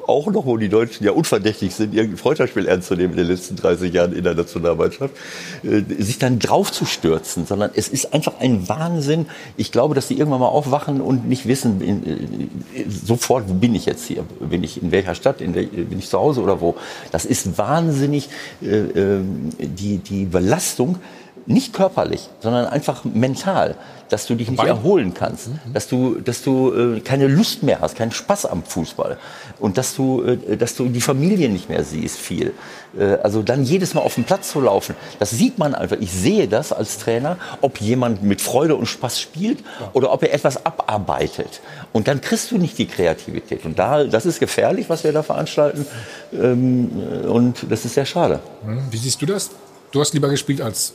auch 0.06 0.27
noch, 0.27 0.45
wo 0.45 0.57
die 0.57 0.69
Deutschen 0.69 1.03
ja 1.03 1.14
unverdächtig 1.14 1.73
sind, 1.73 1.95
irgendein 1.95 2.18
Freundschaftsspiel 2.18 2.68
ernst 2.68 2.89
zu 2.89 2.95
nehmen 2.95 3.14
in 3.14 3.18
den 3.18 3.27
letzten 3.27 3.56
30 3.56 3.91
Jahren 3.91 4.14
in 4.14 4.23
der 4.23 4.35
Nationalmannschaft, 4.35 5.15
äh, 5.64 5.81
sich 6.01 6.19
dann 6.19 6.38
drauf 6.38 6.72
zu 6.72 6.85
stürzen, 6.85 7.47
sondern 7.47 7.72
es 7.73 7.88
ist 7.88 8.14
einfach 8.14 8.34
ein 8.39 8.69
Wahnsinn. 8.69 9.26
Ich 9.57 9.72
glaube, 9.72 9.95
dass 9.95 10.10
die 10.10 10.19
irgendwann 10.19 10.41
mal 10.41 10.47
aufwachen 10.47 11.01
und 11.01 11.27
nicht 11.27 11.47
wissen, 11.47 11.81
in, 11.81 12.03
äh, 12.06 12.85
sofort, 12.88 13.60
bin 13.60 13.73
ich 13.73 13.88
jetzt 13.88 14.06
hier? 14.06 14.23
Bin 14.39 14.64
ich 14.64 14.80
in 14.84 14.91
welcher 14.91 15.15
Stadt? 15.15 15.41
In 15.41 15.53
der, 15.53 15.64
bin 15.64 15.97
ich 15.97 16.07
zu 16.07 16.19
Hause 16.19 16.41
oder 16.43 16.61
wo? 16.61 16.76
Das 17.11 17.26
ist 17.26 17.57
wahnsinnig, 17.57 18.30
äh, 18.61 18.77
äh 18.77 19.19
die, 19.60 19.97
die 19.97 20.18
die 20.19 20.25
Belastung 20.25 20.97
nicht 21.45 21.73
körperlich, 21.73 22.29
sondern 22.41 22.67
einfach 22.67 23.05
mental, 23.05 23.75
dass 24.09 24.27
du 24.27 24.35
dich 24.35 24.51
nicht 24.51 24.63
erholen 24.63 25.13
kannst, 25.15 25.47
Mhm. 25.47 25.73
dass 25.73 25.87
du, 25.87 26.15
dass 26.23 26.43
du 26.43 26.53
äh, 26.73 26.99
keine 26.99 27.27
Lust 27.27 27.63
mehr 27.63 27.79
hast, 27.81 27.95
keinen 27.95 28.11
Spaß 28.11 28.45
am 28.45 28.61
Fußball 28.63 29.17
und 29.59 29.77
dass 29.79 29.95
du, 29.95 30.21
äh, 30.23 30.57
dass 30.57 30.75
du 30.75 30.89
die 30.89 31.01
Familie 31.01 31.49
nicht 31.49 31.67
mehr 31.69 31.83
siehst 31.83 32.17
viel. 32.17 32.53
Äh, 32.97 33.17
also 33.23 33.41
dann 33.41 33.63
jedes 33.63 33.93
Mal 33.95 34.01
auf 34.01 34.15
den 34.15 34.25
Platz 34.25 34.51
zu 34.51 34.61
laufen, 34.61 34.95
das 35.17 35.31
sieht 35.31 35.57
man 35.57 35.73
einfach. 35.73 35.97
Ich 35.99 36.11
sehe 36.11 36.47
das 36.47 36.71
als 36.71 36.97
Trainer, 36.99 37.37
ob 37.61 37.81
jemand 37.81 38.21
mit 38.21 38.41
Freude 38.41 38.75
und 38.75 38.85
Spaß 38.85 39.19
spielt 39.19 39.59
oder 39.93 40.11
ob 40.11 40.21
er 40.23 40.33
etwas 40.33 40.63
abarbeitet. 40.65 41.61
Und 41.93 42.07
dann 42.07 42.21
kriegst 42.21 42.51
du 42.51 42.57
nicht 42.59 42.77
die 42.77 42.87
Kreativität. 42.87 43.65
Und 43.65 43.79
da, 43.79 44.03
das 44.03 44.25
ist 44.27 44.39
gefährlich, 44.39 44.87
was 44.89 45.03
wir 45.03 45.13
da 45.13 45.23
veranstalten. 45.23 45.85
Ähm, 46.33 46.89
und 47.27 47.65
das 47.71 47.85
ist 47.85 47.93
sehr 47.95 48.05
schade. 48.05 48.39
Hm, 48.65 48.81
Wie 48.91 48.97
siehst 48.97 49.19
du 49.21 49.25
das? 49.25 49.49
Du 49.91 49.99
hast 49.99 50.14
lieber 50.14 50.30
gespielt 50.30 50.61
als 50.61 50.94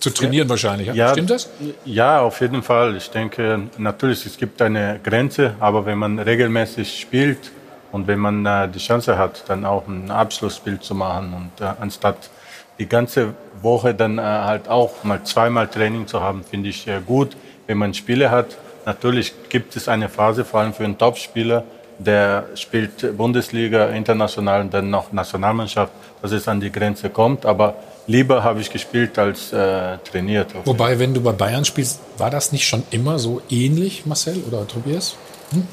zu 0.00 0.10
trainieren 0.10 0.48
wahrscheinlich. 0.48 0.88
Ja? 0.88 0.94
Ja, 0.94 1.12
Stimmt 1.12 1.30
das? 1.30 1.48
Ja, 1.84 2.20
auf 2.20 2.40
jeden 2.40 2.62
Fall. 2.62 2.96
Ich 2.96 3.10
denke, 3.10 3.60
natürlich, 3.76 4.24
es 4.24 4.36
gibt 4.38 4.60
eine 4.62 4.98
Grenze, 5.02 5.54
aber 5.60 5.84
wenn 5.84 5.98
man 5.98 6.18
regelmäßig 6.18 7.00
spielt 7.00 7.50
und 7.92 8.06
wenn 8.06 8.18
man 8.18 8.46
äh, 8.46 8.68
die 8.68 8.78
Chance 8.78 9.18
hat, 9.18 9.44
dann 9.48 9.64
auch 9.66 9.86
ein 9.86 10.10
Abschlussspiel 10.10 10.80
zu 10.80 10.94
machen 10.94 11.34
und 11.34 11.64
äh, 11.64 11.70
anstatt 11.80 12.30
die 12.78 12.86
ganze 12.86 13.34
Woche 13.60 13.94
dann 13.94 14.18
äh, 14.18 14.22
halt 14.22 14.68
auch 14.68 15.04
mal 15.04 15.22
zweimal 15.24 15.68
Training 15.68 16.06
zu 16.06 16.22
haben, 16.22 16.44
finde 16.44 16.70
ich 16.70 16.86
äh, 16.88 17.00
gut, 17.06 17.36
wenn 17.66 17.76
man 17.76 17.92
Spiele 17.92 18.30
hat. 18.30 18.56
Natürlich 18.86 19.34
gibt 19.50 19.76
es 19.76 19.86
eine 19.86 20.08
Phase, 20.08 20.46
vor 20.46 20.60
allem 20.60 20.72
für 20.72 20.84
einen 20.84 20.96
Topspieler, 20.96 21.64
der 21.98 22.46
spielt 22.54 23.16
Bundesliga, 23.18 23.88
international 23.88 24.62
und 24.62 24.72
dann 24.72 24.88
noch 24.88 25.12
Nationalmannschaft, 25.12 25.92
dass 26.22 26.32
es 26.32 26.48
an 26.48 26.58
die 26.58 26.72
Grenze 26.72 27.10
kommt. 27.10 27.44
Aber 27.44 27.74
lieber 28.10 28.42
habe 28.42 28.60
ich 28.60 28.70
gespielt 28.70 29.18
als 29.18 29.52
äh, 29.52 29.98
trainiert. 29.98 30.48
Wobei, 30.64 30.98
wenn 30.98 31.14
du 31.14 31.20
bei 31.20 31.32
Bayern 31.32 31.64
spielst, 31.64 32.00
war 32.18 32.30
das 32.30 32.52
nicht 32.52 32.66
schon 32.66 32.82
immer 32.90 33.18
so 33.18 33.40
ähnlich, 33.48 34.04
Marcel 34.06 34.42
oder 34.46 34.66
Tobias? 34.66 35.16
Hm? 35.52 35.66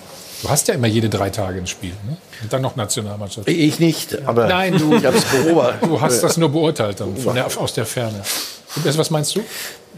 Du 0.43 0.49
hast 0.49 0.67
ja 0.67 0.75
immer 0.75 0.87
jede 0.87 1.09
drei 1.09 1.31
Tage 1.31 1.59
ein 1.59 1.65
Spiel. 1.65 1.93
Ne? 2.07 2.17
Und 2.43 2.53
dann 2.53 2.61
noch 2.61 2.75
Nationalmannschaft. 2.75 3.47
Ich 3.49 3.79
nicht, 3.79 4.21
aber 4.27 4.47
Nein, 4.47 4.77
du, 4.77 4.95
ich 4.97 5.05
hab's 5.05 5.25
beobachtet. 5.25 5.89
du 5.89 5.99
hast 5.99 6.21
das 6.21 6.37
nur 6.37 6.49
beurteilt 6.49 6.99
dann 6.99 7.17
von 7.17 7.33
der, 7.33 7.47
aus 7.47 7.73
der 7.73 7.85
Ferne. 7.85 8.21
Tobias, 8.73 8.97
was 8.97 9.09
meinst 9.09 9.35
du? 9.35 9.43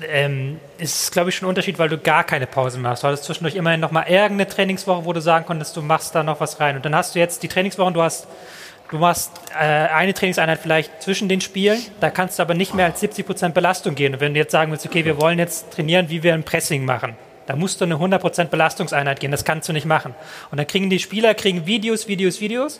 ähm, 0.07 0.59
ist, 0.77 1.11
glaube 1.11 1.29
ich, 1.29 1.35
schon 1.35 1.47
ein 1.47 1.49
Unterschied, 1.49 1.79
weil 1.79 1.89
du 1.89 1.97
gar 1.97 2.23
keine 2.23 2.47
Pause 2.47 2.77
machst. 2.77 3.03
Du 3.03 3.07
hattest 3.07 3.25
zwischendurch 3.25 3.55
immerhin 3.55 3.79
noch 3.79 3.91
mal 3.91 4.03
irgendeine 4.03 4.47
Trainingswoche, 4.47 5.05
wo 5.05 5.13
du 5.13 5.21
sagen 5.21 5.45
konntest, 5.45 5.75
du 5.75 5.81
machst 5.81 6.15
da 6.15 6.23
noch 6.23 6.39
was 6.39 6.59
rein. 6.59 6.75
Und 6.75 6.85
dann 6.85 6.95
hast 6.95 7.15
du 7.15 7.19
jetzt 7.19 7.43
die 7.43 7.47
Trainingswochen, 7.47 7.93
du 7.93 8.01
hast 8.01 8.27
Du 8.91 8.97
machst 8.97 9.31
äh, 9.53 9.63
eine 9.63 10.15
Trainingseinheit 10.15 10.59
vielleicht 10.59 11.03
zwischen 11.03 11.29
den 11.29 11.41
Spielen, 11.41 11.79
da 11.99 12.09
kannst 12.09 12.39
du 12.39 12.43
aber 12.43 12.55
nicht 12.55 12.73
mehr 12.73 12.85
als 12.85 12.99
70 12.99 13.25
Prozent 13.25 13.53
Belastung 13.53 13.93
gehen. 13.93 14.15
Und 14.15 14.19
wenn 14.19 14.33
du 14.33 14.39
jetzt 14.39 14.51
sagen 14.51 14.71
willst, 14.71 14.85
okay, 14.85 15.05
wir 15.05 15.21
wollen 15.21 15.37
jetzt 15.37 15.71
trainieren, 15.71 16.09
wie 16.09 16.23
wir 16.23 16.33
ein 16.33 16.43
Pressing 16.43 16.85
machen, 16.85 17.15
da 17.45 17.55
musst 17.55 17.81
du 17.81 17.85
eine 17.85 17.95
100 17.95 18.19
Prozent 18.19 18.51
Belastungseinheit 18.51 19.19
gehen. 19.19 19.31
Das 19.31 19.45
kannst 19.45 19.69
du 19.69 19.73
nicht 19.73 19.85
machen. 19.85 20.15
Und 20.49 20.57
dann 20.57 20.65
kriegen 20.65 20.89
die 20.89 20.99
Spieler 20.99 21.35
kriegen 21.35 21.67
Videos, 21.67 22.07
Videos, 22.07 22.41
Videos 22.41 22.79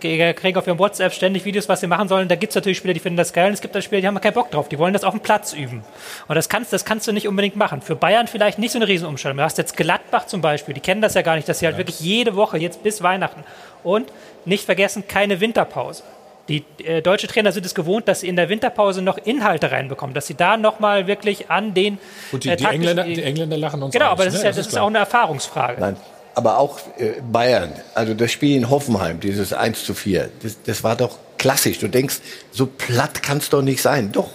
kriegen 0.00 0.56
auf 0.56 0.66
ihrem 0.66 0.78
WhatsApp 0.78 1.12
ständig 1.12 1.44
Videos, 1.44 1.68
was 1.68 1.80
sie 1.80 1.86
machen 1.86 2.08
sollen. 2.08 2.28
Da 2.28 2.36
gibt 2.36 2.50
es 2.50 2.54
natürlich 2.54 2.78
Spieler, 2.78 2.94
die 2.94 3.00
finden 3.00 3.16
das 3.16 3.32
geil 3.32 3.48
und 3.48 3.54
es 3.54 3.60
gibt 3.60 3.76
auch 3.76 3.80
Spieler, 3.80 4.00
die 4.00 4.06
haben 4.06 4.20
keinen 4.20 4.34
Bock 4.34 4.50
drauf. 4.50 4.68
Die 4.68 4.78
wollen 4.78 4.92
das 4.92 5.04
auf 5.04 5.14
dem 5.14 5.20
Platz 5.20 5.52
üben. 5.52 5.82
Und 6.28 6.34
das 6.34 6.48
kannst, 6.48 6.72
das 6.72 6.84
kannst 6.84 7.06
du 7.08 7.12
nicht 7.12 7.26
unbedingt 7.28 7.56
machen. 7.56 7.80
Für 7.80 7.96
Bayern 7.96 8.26
vielleicht 8.26 8.58
nicht 8.58 8.72
so 8.72 8.78
eine 8.78 8.88
Riesenumstellung. 8.88 9.38
Du 9.38 9.42
hast 9.42 9.58
jetzt 9.58 9.76
Gladbach 9.76 10.26
zum 10.26 10.40
Beispiel, 10.40 10.74
die 10.74 10.80
kennen 10.80 11.00
das 11.00 11.14
ja 11.14 11.22
gar 11.22 11.36
nicht, 11.36 11.48
dass 11.48 11.60
sie 11.60 11.66
halt 11.66 11.78
wirklich 11.78 12.00
jede 12.00 12.36
Woche, 12.36 12.58
jetzt 12.58 12.82
bis 12.82 13.02
Weihnachten 13.02 13.44
und 13.82 14.10
nicht 14.46 14.64
vergessen, 14.64 15.04
keine 15.08 15.40
Winterpause. 15.40 16.02
Die 16.48 16.64
äh, 16.84 17.02
deutsche 17.02 17.26
Trainer 17.26 17.50
sind 17.50 17.66
es 17.66 17.74
gewohnt, 17.74 18.06
dass 18.06 18.20
sie 18.20 18.28
in 18.28 18.36
der 18.36 18.48
Winterpause 18.48 19.02
noch 19.02 19.18
Inhalte 19.18 19.72
reinbekommen, 19.72 20.14
dass 20.14 20.28
sie 20.28 20.34
da 20.34 20.56
nochmal 20.56 21.08
wirklich 21.08 21.50
an 21.50 21.74
den 21.74 21.98
Gut, 22.30 22.44
die, 22.44 22.50
äh, 22.50 22.56
die, 22.56 22.64
Engländer, 22.64 23.02
die 23.04 23.22
Engländer 23.22 23.56
lachen 23.56 23.82
uns 23.82 23.92
Genau, 23.92 24.06
aus, 24.06 24.12
aber 24.12 24.24
das 24.26 24.34
ne? 24.34 24.38
ist 24.38 24.44
ja 24.44 24.50
das 24.50 24.58
ist 24.58 24.70
klar. 24.70 24.84
auch 24.84 24.88
eine 24.88 24.98
Erfahrungsfrage. 24.98 25.80
Nein, 25.80 25.96
aber 26.36 26.58
auch 26.58 26.78
äh, 26.98 27.14
Bayern, 27.32 27.72
also 27.94 28.14
das 28.14 28.30
Spiel 28.30 28.56
in 28.56 28.70
Hoffenheim, 28.70 29.18
dieses 29.18 29.52
1 29.52 29.84
zu 29.84 29.94
4, 29.94 30.28
das, 30.42 30.56
das 30.64 30.84
war 30.84 30.94
doch 30.94 31.18
klassisch. 31.36 31.80
Du 31.80 31.88
denkst, 31.88 32.20
so 32.52 32.66
platt 32.66 33.22
kann 33.24 33.38
es 33.38 33.50
doch 33.50 33.62
nicht 33.62 33.82
sein. 33.82 34.12
Doch. 34.12 34.30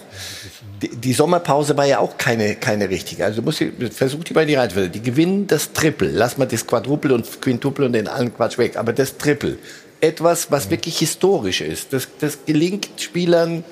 Die, 0.82 0.88
die 0.88 1.12
Sommerpause 1.14 1.76
war 1.76 1.86
ja 1.86 1.98
auch 2.00 2.18
keine, 2.18 2.56
keine 2.56 2.90
richtige. 2.90 3.24
Also 3.24 3.40
die- 3.40 3.86
versuch 3.90 4.24
die 4.24 4.34
mal 4.34 4.42
in 4.42 4.48
die 4.48 4.54
Reihenfolge. 4.56 4.90
Die 4.90 5.02
gewinnen 5.02 5.46
das 5.46 5.72
Triple. 5.72 6.10
Lass 6.10 6.36
mal 6.38 6.46
das 6.46 6.66
Quadruple 6.66 7.14
und 7.14 7.40
Quintuple 7.40 7.86
und 7.86 7.92
den 7.92 8.08
allen 8.08 8.34
Quatsch 8.34 8.58
weg. 8.58 8.76
Aber 8.76 8.92
das 8.92 9.16
Triple. 9.16 9.58
Etwas, 10.02 10.50
was 10.50 10.68
wirklich 10.68 10.98
historisch 10.98 11.60
ist. 11.62 11.92
Das, 11.92 12.08
das 12.18 12.44
gelingt 12.44 12.88
Spielern 12.96 13.64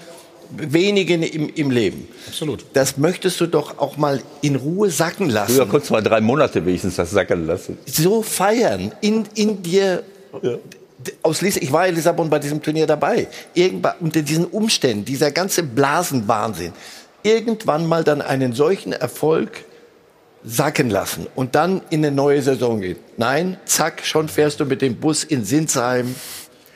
wenigen 0.56 1.22
im, 1.22 1.48
im 1.54 1.70
Leben. 1.70 2.08
Absolut. 2.26 2.64
Das 2.72 2.96
möchtest 2.96 3.40
du 3.40 3.46
doch 3.46 3.78
auch 3.78 3.96
mal 3.96 4.22
in 4.42 4.56
Ruhe 4.56 4.90
sacken 4.90 5.28
lassen 5.28 5.54
Früher 5.54 5.66
konntest 5.66 5.90
du 5.90 5.94
mal 5.94 6.02
drei 6.02 6.20
Monate 6.20 6.64
wenigstens 6.64 6.96
das 6.96 7.10
sacken 7.10 7.46
lassen. 7.46 7.78
so 7.86 8.22
feiern 8.22 8.92
in, 9.00 9.24
in 9.34 9.62
dir. 9.62 10.02
Aus 11.22 11.40
Lis 11.40 11.56
ich 11.56 11.72
war 11.72 11.86
in 11.88 11.94
Lissabon 11.94 12.30
bei 12.30 12.38
diesem 12.38 12.62
Turnier 12.62 12.86
dabei. 12.86 13.26
Irgendwann 13.54 13.94
unter 14.00 14.22
diesen 14.22 14.44
Umständen, 14.44 15.04
dieser 15.04 15.30
ganze 15.30 15.62
Blasenwahnsinn, 15.62 16.72
irgendwann 17.22 17.86
mal 17.86 18.04
dann 18.04 18.22
einen 18.22 18.52
solchen 18.52 18.92
Erfolg 18.92 19.64
sacken 20.44 20.90
lassen 20.90 21.26
und 21.34 21.54
dann 21.54 21.82
in 21.90 22.04
eine 22.04 22.14
neue 22.14 22.40
Saison 22.42 22.80
gehen. 22.80 22.98
Nein, 23.16 23.58
zack, 23.64 24.04
schon 24.04 24.28
fährst 24.28 24.60
du 24.60 24.64
mit 24.64 24.82
dem 24.82 24.96
Bus 24.96 25.24
in 25.24 25.44
Sinsheim 25.44 26.14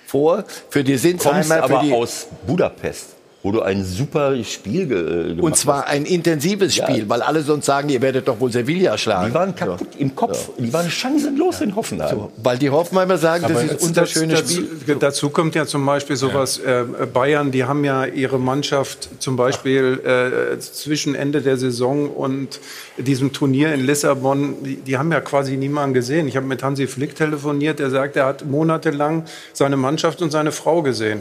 vor. 0.07 0.45
Für 0.71 0.85
die 0.85 0.93
Kommst 0.93 1.23
Sinsheimer, 1.23 1.63
aber 1.63 1.81
für 1.81 1.87
die, 1.87 1.93
aus 1.93 2.27
Budapest, 2.47 3.14
wo 3.45 3.53
du 3.53 3.61
ein 3.61 3.85
super 3.85 4.43
Spiel 4.43 4.87
ge 4.87 4.99
äh, 4.99 5.29
gemacht 5.29 5.43
und 5.43 5.57
zwar 5.57 5.83
hast. 5.83 5.91
ein 5.91 6.07
intensives 6.07 6.75
Spiel, 6.75 7.11
weil 7.11 7.21
alle 7.21 7.43
sonst 7.43 7.67
sagen, 7.67 7.91
ihr 7.91 8.01
werdet 8.01 8.27
doch 8.27 8.41
wohl 8.41 8.51
Sevilla 8.51 8.97
schlagen. 8.97 9.29
Die 9.29 9.35
waren 9.35 9.55
kaputt 9.55 9.89
im 9.99 10.17
Kopf. 10.17 10.49
Die 10.59 10.73
waren 10.73 10.91
chancenlos 10.91 11.61
in 11.61 11.77
Hoffenheim. 11.77 12.09
So, 12.09 12.33
weil 12.43 12.57
die 12.57 12.71
Hoffenheimer 12.71 13.19
sagen, 13.19 13.45
das 13.47 13.63
ist 13.65 13.83
unser 13.83 14.07
schönes 14.07 14.41
dazu, 14.41 14.63
Spiel. 14.63 14.97
Dazu 14.99 15.29
kommt 15.29 15.55
ja 15.55 15.67
zum 15.67 15.85
Beispiel 15.85 16.17
sowas, 16.17 16.57
äh, 16.59 16.85
Bayern, 17.13 17.51
die 17.51 17.65
haben 17.65 17.85
ja 17.85 18.07
ihre 18.07 18.39
Mannschaft 18.39 19.11
zum 19.19 19.37
Beispiel 19.37 20.01
äh, 20.05 20.59
zwischen 20.59 21.15
Ende 21.15 21.43
der 21.43 21.59
Saison 21.59 22.09
und 22.09 22.61
diesem 22.97 23.35
Turnier 23.35 23.75
in 23.75 23.85
Lissabon, 23.85 24.65
die, 24.65 24.77
die 24.77 24.97
haben 24.97 25.13
ja 25.13 25.21
quasi 25.21 25.59
niemanden 25.59 25.93
gesehen. 25.93 26.29
Ich 26.29 26.37
habe 26.37 26.47
mit 26.47 26.63
Hansi 26.63 26.87
Flick 26.87 27.15
telefoniert, 27.15 27.79
der 27.79 27.91
sagt, 27.91 28.17
er 28.17 28.25
hat 28.25 28.47
monatelang 28.47 29.25
seine 29.53 29.77
Mannschaft 29.77 30.23
und 30.23 30.31
seine 30.31 30.51
Frau 30.51 30.81
gesehen. 30.81 31.21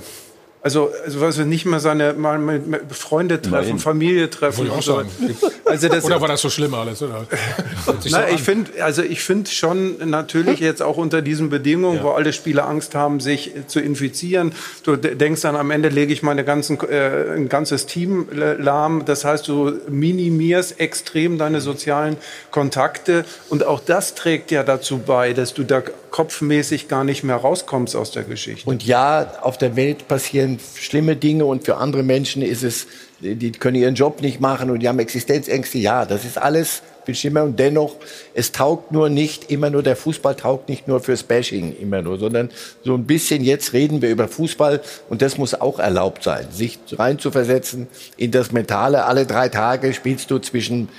Also, 0.63 0.91
also 1.03 1.19
was 1.19 1.37
wir 1.37 1.43
nicht 1.43 1.65
mehr 1.65 1.81
seine 1.81 2.13
mal 2.13 2.39
mit, 2.39 2.65
mit 2.65 2.81
Freunde 2.95 3.41
treffen, 3.41 3.71
Nein. 3.71 3.79
Familie 3.79 4.29
treffen. 4.29 4.59
Wollte 4.69 4.71
ich 4.79 4.89
auch 4.89 4.97
und 4.99 5.09
so. 5.19 5.27
sagen. 5.27 5.37
Also 5.65 5.89
das, 5.89 6.03
Oder 6.05 6.21
war 6.21 6.29
das 6.29 6.39
so 6.41 6.49
schlimm 6.49 6.73
alles? 6.73 7.01
Oder? 7.01 7.25
Sich 7.99 8.11
so 8.13 8.17
na, 8.17 8.29
ich 8.29 8.41
finde, 8.41 8.81
also 8.81 9.01
ich 9.03 9.21
finde 9.21 9.51
schon 9.51 10.09
natürlich 10.09 10.59
jetzt 10.61 10.81
auch 10.81 10.95
unter 10.95 11.21
diesen 11.21 11.49
Bedingungen, 11.49 12.01
wo 12.01 12.11
alle 12.11 12.31
Spieler 12.31 12.65
Angst 12.65 12.95
haben, 12.95 13.19
sich 13.19 13.51
zu 13.67 13.81
infizieren. 13.81 14.53
Du 14.83 14.95
de- 14.95 15.15
denkst 15.15 15.41
dann 15.41 15.57
am 15.57 15.69
Ende 15.69 15.89
lege 15.89 16.13
ich 16.13 16.23
meine 16.23 16.45
ganzen 16.45 16.79
äh, 16.89 17.33
ein 17.35 17.49
ganzes 17.49 17.85
Team 17.85 18.27
äh, 18.31 18.53
lahm. 18.53 19.03
Das 19.03 19.25
heißt, 19.25 19.45
du 19.49 19.73
minimierst 19.89 20.79
extrem 20.79 21.37
deine 21.37 21.59
sozialen 21.59 22.15
Kontakte 22.51 23.25
und 23.49 23.65
auch 23.65 23.81
das 23.81 24.15
trägt 24.15 24.49
ja 24.51 24.63
dazu 24.63 24.99
bei, 24.99 25.33
dass 25.33 25.53
du 25.53 25.63
da 25.63 25.81
kopfmäßig 26.11 26.87
gar 26.87 27.03
nicht 27.03 27.23
mehr 27.23 27.35
rauskommst 27.35 27.95
aus 27.95 28.11
der 28.11 28.23
Geschichte. 28.23 28.69
Und 28.69 28.85
ja, 28.85 29.33
auf 29.41 29.57
der 29.57 29.75
Welt 29.75 30.07
passieren 30.07 30.52
schlimme 30.59 31.15
Dinge 31.15 31.45
und 31.45 31.63
für 31.63 31.77
andere 31.77 32.03
Menschen 32.03 32.41
ist 32.41 32.63
es, 32.63 32.87
die 33.19 33.51
können 33.51 33.75
ihren 33.75 33.95
Job 33.95 34.21
nicht 34.21 34.39
machen 34.39 34.69
und 34.69 34.79
die 34.79 34.87
haben 34.87 34.99
Existenzängste. 34.99 35.77
Ja, 35.77 36.05
das 36.05 36.25
ist 36.25 36.37
alles 36.37 36.81
Bildschirme 37.05 37.43
und 37.43 37.59
dennoch, 37.59 37.95
es 38.33 38.51
taugt 38.51 38.91
nur 38.91 39.09
nicht 39.09 39.51
immer 39.51 39.69
nur, 39.69 39.83
der 39.83 39.95
Fußball 39.95 40.35
taugt 40.35 40.69
nicht 40.69 40.87
nur 40.87 40.99
fürs 40.99 41.23
Bashing 41.23 41.75
immer 41.79 42.01
nur, 42.01 42.17
sondern 42.17 42.49
so 42.83 42.95
ein 42.95 43.05
bisschen 43.05 43.43
jetzt 43.43 43.73
reden 43.73 44.01
wir 44.01 44.09
über 44.09 44.27
Fußball 44.27 44.81
und 45.09 45.21
das 45.21 45.37
muss 45.37 45.53
auch 45.53 45.79
erlaubt 45.79 46.23
sein, 46.23 46.47
sich 46.51 46.79
reinzuversetzen 46.91 47.87
in 48.17 48.31
das 48.31 48.51
Mentale. 48.51 49.05
Alle 49.05 49.25
drei 49.25 49.49
Tage 49.49 49.93
spielst 49.93 50.31
du 50.31 50.39
zwischen 50.39 50.89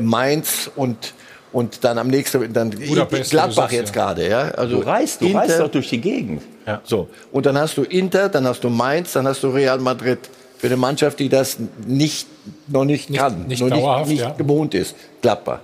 Mainz 0.00 0.70
und 0.74 1.14
und 1.52 1.84
dann 1.84 1.98
am 1.98 2.08
nächsten, 2.08 2.52
dann 2.52 2.70
Budapest, 2.70 3.30
Gladbach 3.30 3.54
sagst, 3.54 3.72
jetzt 3.74 3.94
ja. 3.94 4.02
gerade, 4.04 4.28
ja. 4.28 4.40
Also 4.52 4.80
Du 4.80 4.86
reist- 4.86 5.20
du 5.20 5.30
reist 5.32 5.60
doch 5.60 5.68
durch 5.70 5.88
die 5.90 6.00
Gegend. 6.00 6.42
Ja. 6.66 6.80
So. 6.84 7.08
Und 7.30 7.46
dann 7.46 7.58
hast 7.58 7.76
du 7.76 7.82
Inter, 7.82 8.28
dann 8.28 8.46
hast 8.46 8.62
du 8.64 8.68
Mainz, 8.70 9.12
dann 9.12 9.26
hast 9.26 9.42
du 9.42 9.48
Real 9.48 9.78
Madrid. 9.78 10.18
Für 10.58 10.68
eine 10.68 10.76
Mannschaft, 10.76 11.18
die 11.18 11.28
das 11.28 11.56
nicht, 11.86 12.28
noch 12.68 12.84
nicht, 12.84 13.12
kann, 13.12 13.46
nicht 13.48 13.60
noch 13.60 13.68
dauerhaft, 13.70 14.08
nicht, 14.08 14.20
ja. 14.20 14.28
nicht 14.28 14.38
gewohnt 14.38 14.74
ist. 14.74 14.94
Gladbach. 15.20 15.58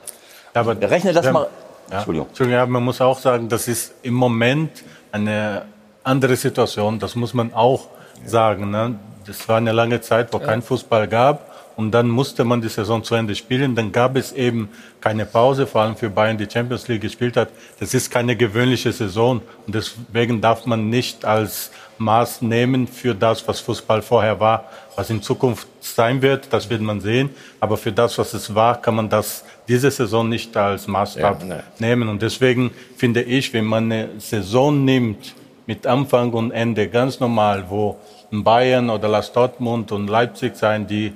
Aber 0.54 0.76
Rechne 0.80 1.12
das 1.12 1.24
wenn- 1.26 1.34
mal- 1.34 1.46
Ja. 1.90 1.98
Entschuldigung. 1.98 2.28
Entschuldigung, 2.28 2.70
man 2.70 2.82
muss 2.82 3.00
auch 3.00 3.18
sagen, 3.18 3.48
das 3.48 3.68
ist 3.68 3.94
im 4.02 4.14
Moment 4.14 4.70
eine 5.12 5.62
andere 6.02 6.34
Situation. 6.36 6.98
Das 6.98 7.14
muss 7.14 7.32
man 7.32 7.54
auch 7.54 7.86
sagen. 8.26 8.70
Ne? 8.70 8.96
Das 9.26 9.48
war 9.48 9.58
eine 9.58 9.72
lange 9.72 10.00
Zeit, 10.00 10.32
wo 10.32 10.38
kein 10.40 10.62
Fußball 10.62 11.06
gab. 11.06 11.47
Und 11.78 11.92
dann 11.92 12.08
musste 12.08 12.44
man 12.44 12.60
die 12.60 12.68
Saison 12.68 13.04
zu 13.04 13.14
Ende 13.14 13.36
spielen. 13.36 13.76
Dann 13.76 13.92
gab 13.92 14.16
es 14.16 14.32
eben 14.32 14.68
keine 15.00 15.24
Pause, 15.24 15.64
vor 15.64 15.82
allem 15.82 15.94
für 15.94 16.10
Bayern, 16.10 16.36
die 16.36 16.48
Champions 16.52 16.88
League 16.88 17.02
gespielt 17.02 17.36
hat. 17.36 17.50
Das 17.78 17.94
ist 17.94 18.10
keine 18.10 18.34
gewöhnliche 18.34 18.90
Saison. 18.90 19.40
Und 19.64 19.76
deswegen 19.76 20.40
darf 20.40 20.66
man 20.66 20.90
nicht 20.90 21.24
als 21.24 21.70
Maß 21.98 22.42
nehmen 22.42 22.88
für 22.88 23.14
das, 23.14 23.46
was 23.46 23.60
Fußball 23.60 24.02
vorher 24.02 24.40
war. 24.40 24.64
Was 24.96 25.08
in 25.08 25.22
Zukunft 25.22 25.68
sein 25.80 26.20
wird, 26.20 26.52
das 26.52 26.68
wird 26.68 26.80
man 26.80 27.00
sehen. 27.00 27.30
Aber 27.60 27.76
für 27.76 27.92
das, 27.92 28.18
was 28.18 28.34
es 28.34 28.52
war, 28.52 28.82
kann 28.82 28.96
man 28.96 29.08
das 29.08 29.44
diese 29.68 29.92
Saison 29.92 30.28
nicht 30.28 30.56
als 30.56 30.88
Maßstab 30.88 31.42
Ja, 31.42 31.46
ne. 31.46 31.62
nehmen. 31.78 32.08
Und 32.08 32.22
deswegen 32.22 32.72
finde 32.96 33.22
ich, 33.22 33.52
wenn 33.52 33.66
man 33.66 33.84
eine 33.84 34.08
Saison 34.18 34.84
nimmt 34.84 35.32
mit 35.64 35.86
Anfang 35.86 36.32
und 36.32 36.50
Ende 36.50 36.88
ganz 36.88 37.20
normal, 37.20 37.66
wo 37.68 37.98
Bayern 38.32 38.90
oder 38.90 39.06
Las 39.06 39.32
Dortmund 39.32 39.92
und 39.92 40.08
Leipzig 40.08 40.56
sein, 40.56 40.84
die 40.84 41.12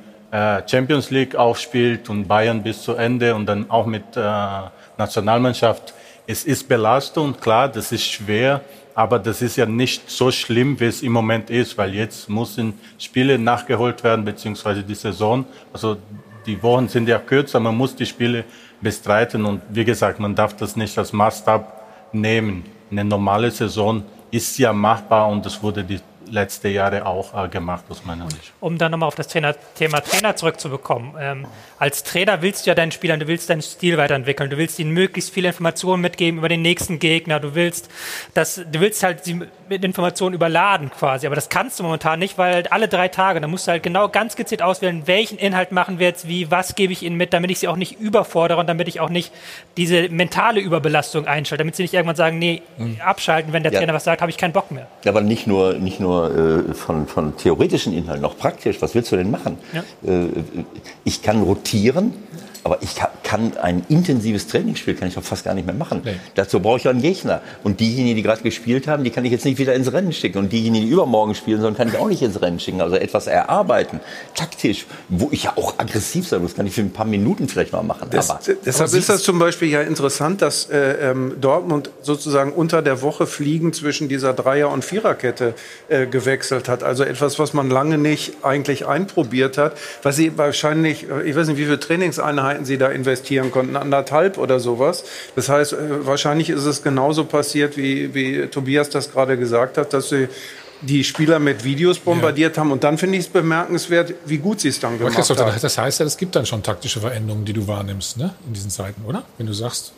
Champions 0.66 1.10
League 1.10 1.36
aufspielt 1.36 2.08
und 2.08 2.26
Bayern 2.26 2.62
bis 2.62 2.82
zu 2.82 2.94
Ende 2.94 3.34
und 3.34 3.46
dann 3.46 3.70
auch 3.70 3.84
mit 3.84 4.16
äh, 4.16 4.20
Nationalmannschaft. 4.96 5.92
Es 6.26 6.44
ist 6.44 6.68
Belastung, 6.68 7.38
klar, 7.38 7.68
das 7.68 7.92
ist 7.92 8.10
schwer, 8.10 8.62
aber 8.94 9.18
das 9.18 9.42
ist 9.42 9.56
ja 9.56 9.66
nicht 9.66 10.08
so 10.10 10.30
schlimm, 10.30 10.80
wie 10.80 10.86
es 10.86 11.02
im 11.02 11.12
Moment 11.12 11.50
ist, 11.50 11.76
weil 11.76 11.94
jetzt 11.94 12.30
müssen 12.30 12.78
Spiele 12.98 13.38
nachgeholt 13.38 14.02
werden, 14.04 14.24
beziehungsweise 14.24 14.82
die 14.82 14.94
Saison. 14.94 15.44
Also 15.72 15.98
die 16.46 16.62
Wochen 16.62 16.88
sind 16.88 17.08
ja 17.08 17.18
kürzer, 17.18 17.60
man 17.60 17.76
muss 17.76 17.94
die 17.94 18.06
Spiele 18.06 18.44
bestreiten 18.80 19.44
und 19.44 19.60
wie 19.68 19.84
gesagt, 19.84 20.18
man 20.18 20.34
darf 20.34 20.56
das 20.56 20.76
nicht 20.76 20.96
als 20.96 21.12
Maßstab 21.12 21.82
nehmen. 22.12 22.64
Eine 22.90 23.04
normale 23.04 23.50
Saison 23.50 24.02
ist 24.30 24.58
ja 24.58 24.72
machbar 24.72 25.28
und 25.28 25.44
das 25.44 25.62
wurde 25.62 25.84
die 25.84 26.00
letzten 26.32 26.70
Jahre 26.72 27.06
auch 27.06 27.44
äh, 27.44 27.48
gemacht, 27.48 27.84
aus 27.90 28.04
meiner 28.04 28.28
Sicht. 28.30 28.52
um 28.60 28.78
dann 28.78 28.90
nochmal 28.90 29.06
auf 29.06 29.14
das 29.14 29.28
Trainer, 29.28 29.54
Thema 29.76 30.00
Trainer 30.00 30.34
zurückzubekommen. 30.34 31.12
Ähm, 31.20 31.46
als 31.78 32.02
Trainer 32.04 32.42
willst 32.42 32.64
du 32.66 32.70
ja 32.70 32.74
deinen 32.74 32.90
Spielern, 32.92 33.20
du 33.20 33.26
willst 33.28 33.50
deinen 33.50 33.62
Stil 33.62 33.98
weiterentwickeln, 33.98 34.48
du 34.50 34.56
willst 34.56 34.78
ihnen 34.78 34.92
möglichst 34.92 35.32
viele 35.32 35.48
Informationen 35.48 36.00
mitgeben 36.00 36.38
über 36.38 36.48
den 36.48 36.62
nächsten 36.62 36.98
Gegner, 36.98 37.38
du 37.38 37.54
willst, 37.54 37.90
das, 38.34 38.56
du 38.56 38.80
willst 38.80 39.02
halt 39.02 39.24
sie 39.24 39.40
mit 39.68 39.84
Informationen 39.84 40.34
überladen 40.34 40.90
quasi, 40.90 41.26
aber 41.26 41.34
das 41.34 41.48
kannst 41.48 41.78
du 41.78 41.82
momentan 41.82 42.18
nicht, 42.18 42.38
weil 42.38 42.54
halt 42.54 42.72
alle 42.72 42.88
drei 42.88 43.08
Tage, 43.08 43.40
da 43.40 43.46
musst 43.46 43.66
du 43.66 43.72
halt 43.72 43.82
genau 43.82 44.08
ganz 44.08 44.36
gezielt 44.36 44.62
auswählen, 44.62 45.02
welchen 45.06 45.38
Inhalt 45.38 45.72
machen 45.72 45.98
wir 45.98 46.06
jetzt 46.08 46.28
wie, 46.28 46.50
was 46.50 46.74
gebe 46.74 46.92
ich 46.92 47.02
ihnen 47.02 47.16
mit, 47.16 47.32
damit 47.32 47.50
ich 47.50 47.58
sie 47.58 47.68
auch 47.68 47.76
nicht 47.76 48.00
überfordere 48.00 48.58
und 48.58 48.66
damit 48.68 48.88
ich 48.88 49.00
auch 49.00 49.10
nicht 49.10 49.32
diese 49.76 50.08
mentale 50.08 50.60
Überbelastung 50.60 51.26
einschalte, 51.26 51.62
damit 51.62 51.76
sie 51.76 51.82
nicht 51.82 51.94
irgendwann 51.94 52.16
sagen, 52.16 52.38
nee, 52.38 52.62
abschalten, 53.04 53.52
wenn 53.52 53.62
der 53.62 53.72
Ja. 53.72 53.78
Trainer 53.80 53.94
was 53.94 54.04
sagt, 54.04 54.20
habe 54.22 54.30
ich 54.30 54.38
keinen 54.38 54.52
Bock 54.52 54.70
mehr. 54.70 54.86
Ja, 55.04 55.12
aber 55.12 55.20
nicht 55.20 55.46
nur, 55.46 55.74
nicht 55.74 56.00
nur 56.00 56.21
äh, 56.30 56.74
von, 56.74 57.06
von 57.06 57.36
theoretischen 57.36 57.92
Inhalten, 57.92 58.24
auch 58.24 58.36
praktisch. 58.36 58.80
Was 58.80 58.94
willst 58.94 59.12
du 59.12 59.16
denn 59.16 59.30
machen? 59.30 59.58
Ja. 59.72 59.80
Äh, 60.10 60.28
ich 61.04 61.22
kann 61.22 61.42
rotieren, 61.42 62.12
aber 62.64 62.78
ich 62.80 63.00
kann, 63.24 63.56
ein 63.56 63.84
intensives 63.88 64.46
Trainingsspiel 64.46 64.94
kann 64.94 65.08
ich 65.08 65.14
doch 65.14 65.22
fast 65.22 65.44
gar 65.44 65.54
nicht 65.54 65.66
mehr 65.66 65.74
machen. 65.74 66.02
Dazu 66.34 66.60
brauche 66.60 66.76
ich 66.76 66.84
ja 66.84 66.90
einen 66.90 67.02
Gegner. 67.02 67.40
Und 67.64 67.80
diejenigen, 67.80 68.16
die 68.16 68.22
gerade 68.22 68.42
gespielt 68.42 68.86
haben, 68.86 69.02
die 69.02 69.10
kann 69.10 69.24
ich 69.24 69.32
jetzt 69.32 69.44
nicht 69.44 69.58
wieder 69.58 69.74
ins 69.74 69.92
Rennen 69.92 70.12
schicken. 70.12 70.38
Und 70.38 70.52
diejenigen, 70.52 70.86
die 70.86 70.92
übermorgen 70.92 71.34
spielen 71.34 71.60
sollen, 71.60 71.76
kann 71.76 71.88
ich 71.88 71.96
auch 71.96 72.08
nicht 72.08 72.22
ins 72.22 72.40
Rennen 72.40 72.60
schicken. 72.60 72.80
Also 72.80 72.96
etwas 72.96 73.26
erarbeiten, 73.26 74.00
taktisch, 74.34 74.86
wo 75.08 75.28
ich 75.32 75.44
ja 75.44 75.54
auch 75.56 75.78
aggressiv 75.78 76.28
sein 76.28 76.42
muss, 76.42 76.54
kann 76.54 76.66
ich 76.66 76.74
für 76.74 76.82
ein 76.82 76.92
paar 76.92 77.06
Minuten 77.06 77.48
vielleicht 77.48 77.72
mal 77.72 77.82
machen. 77.82 78.08
Das, 78.10 78.30
aber, 78.30 78.40
deshalb 78.64 78.90
aber 78.90 78.98
ist 78.98 79.08
das 79.08 79.22
zum 79.22 79.38
Beispiel 79.38 79.68
ja 79.68 79.80
interessant, 79.82 80.40
dass 80.40 80.70
äh, 80.70 81.10
ähm, 81.10 81.34
Dortmund 81.40 81.90
sozusagen 82.02 82.52
unter 82.52 82.80
der 82.82 83.02
Woche 83.02 83.26
fliegen 83.26 83.72
zwischen 83.72 84.08
dieser 84.08 84.34
Dreier- 84.34 84.70
und 84.70 84.84
Viererkette 84.84 85.54
äh, 85.88 86.06
gewechselt 86.06 86.68
hat. 86.68 86.84
Also 86.84 87.02
etwas, 87.02 87.38
was 87.38 87.54
man 87.54 87.70
lange 87.70 87.98
nicht 87.98 88.44
eigentlich 88.44 88.86
einprobiert 88.86 89.58
hat, 89.58 89.76
was 90.02 90.16
sie 90.16 90.38
wahrscheinlich, 90.38 91.08
äh, 91.10 91.28
ich 91.28 91.34
weiß 91.34 91.48
nicht, 91.48 91.56
wie 91.58 91.64
viele 91.64 91.80
Trainingseinheiten 91.80 92.51
sie 92.62 92.78
da 92.78 92.88
investieren 92.88 93.50
konnten, 93.50 93.76
anderthalb 93.76 94.38
oder 94.38 94.60
sowas. 94.60 95.04
Das 95.36 95.48
heißt, 95.48 95.72
äh, 95.72 96.06
wahrscheinlich 96.06 96.50
ist 96.50 96.64
es 96.64 96.82
genauso 96.82 97.24
passiert, 97.24 97.76
wie, 97.76 98.14
wie 98.14 98.46
Tobias 98.46 98.90
das 98.90 99.12
gerade 99.12 99.36
gesagt 99.36 99.78
hat, 99.78 99.92
dass 99.92 100.08
sie 100.08 100.28
die 100.82 101.04
Spieler 101.04 101.38
mit 101.38 101.64
Videos 101.64 101.98
bombardiert 101.98 102.58
haben. 102.58 102.72
Und 102.72 102.84
dann 102.84 102.98
finde 102.98 103.16
ich 103.16 103.26
es 103.26 103.30
bemerkenswert, 103.30 104.14
wie 104.26 104.38
gut 104.38 104.60
sie 104.60 104.68
es 104.68 104.80
dann 104.80 104.98
gemacht 104.98 105.16
haben. 105.16 105.60
das 105.60 105.78
heißt 105.78 106.00
ja, 106.00 106.06
es 106.06 106.16
gibt 106.16 106.34
dann 106.34 106.44
schon 106.44 106.62
taktische 106.62 107.00
Veränderungen, 107.00 107.44
die 107.44 107.52
du 107.52 107.66
wahrnimmst, 107.66 108.16
ne? 108.16 108.34
In 108.46 108.52
diesen 108.52 108.70
Zeiten, 108.70 109.02
oder? 109.06 109.22
Wenn 109.38 109.46
du 109.46 109.52
sagst. 109.52 109.92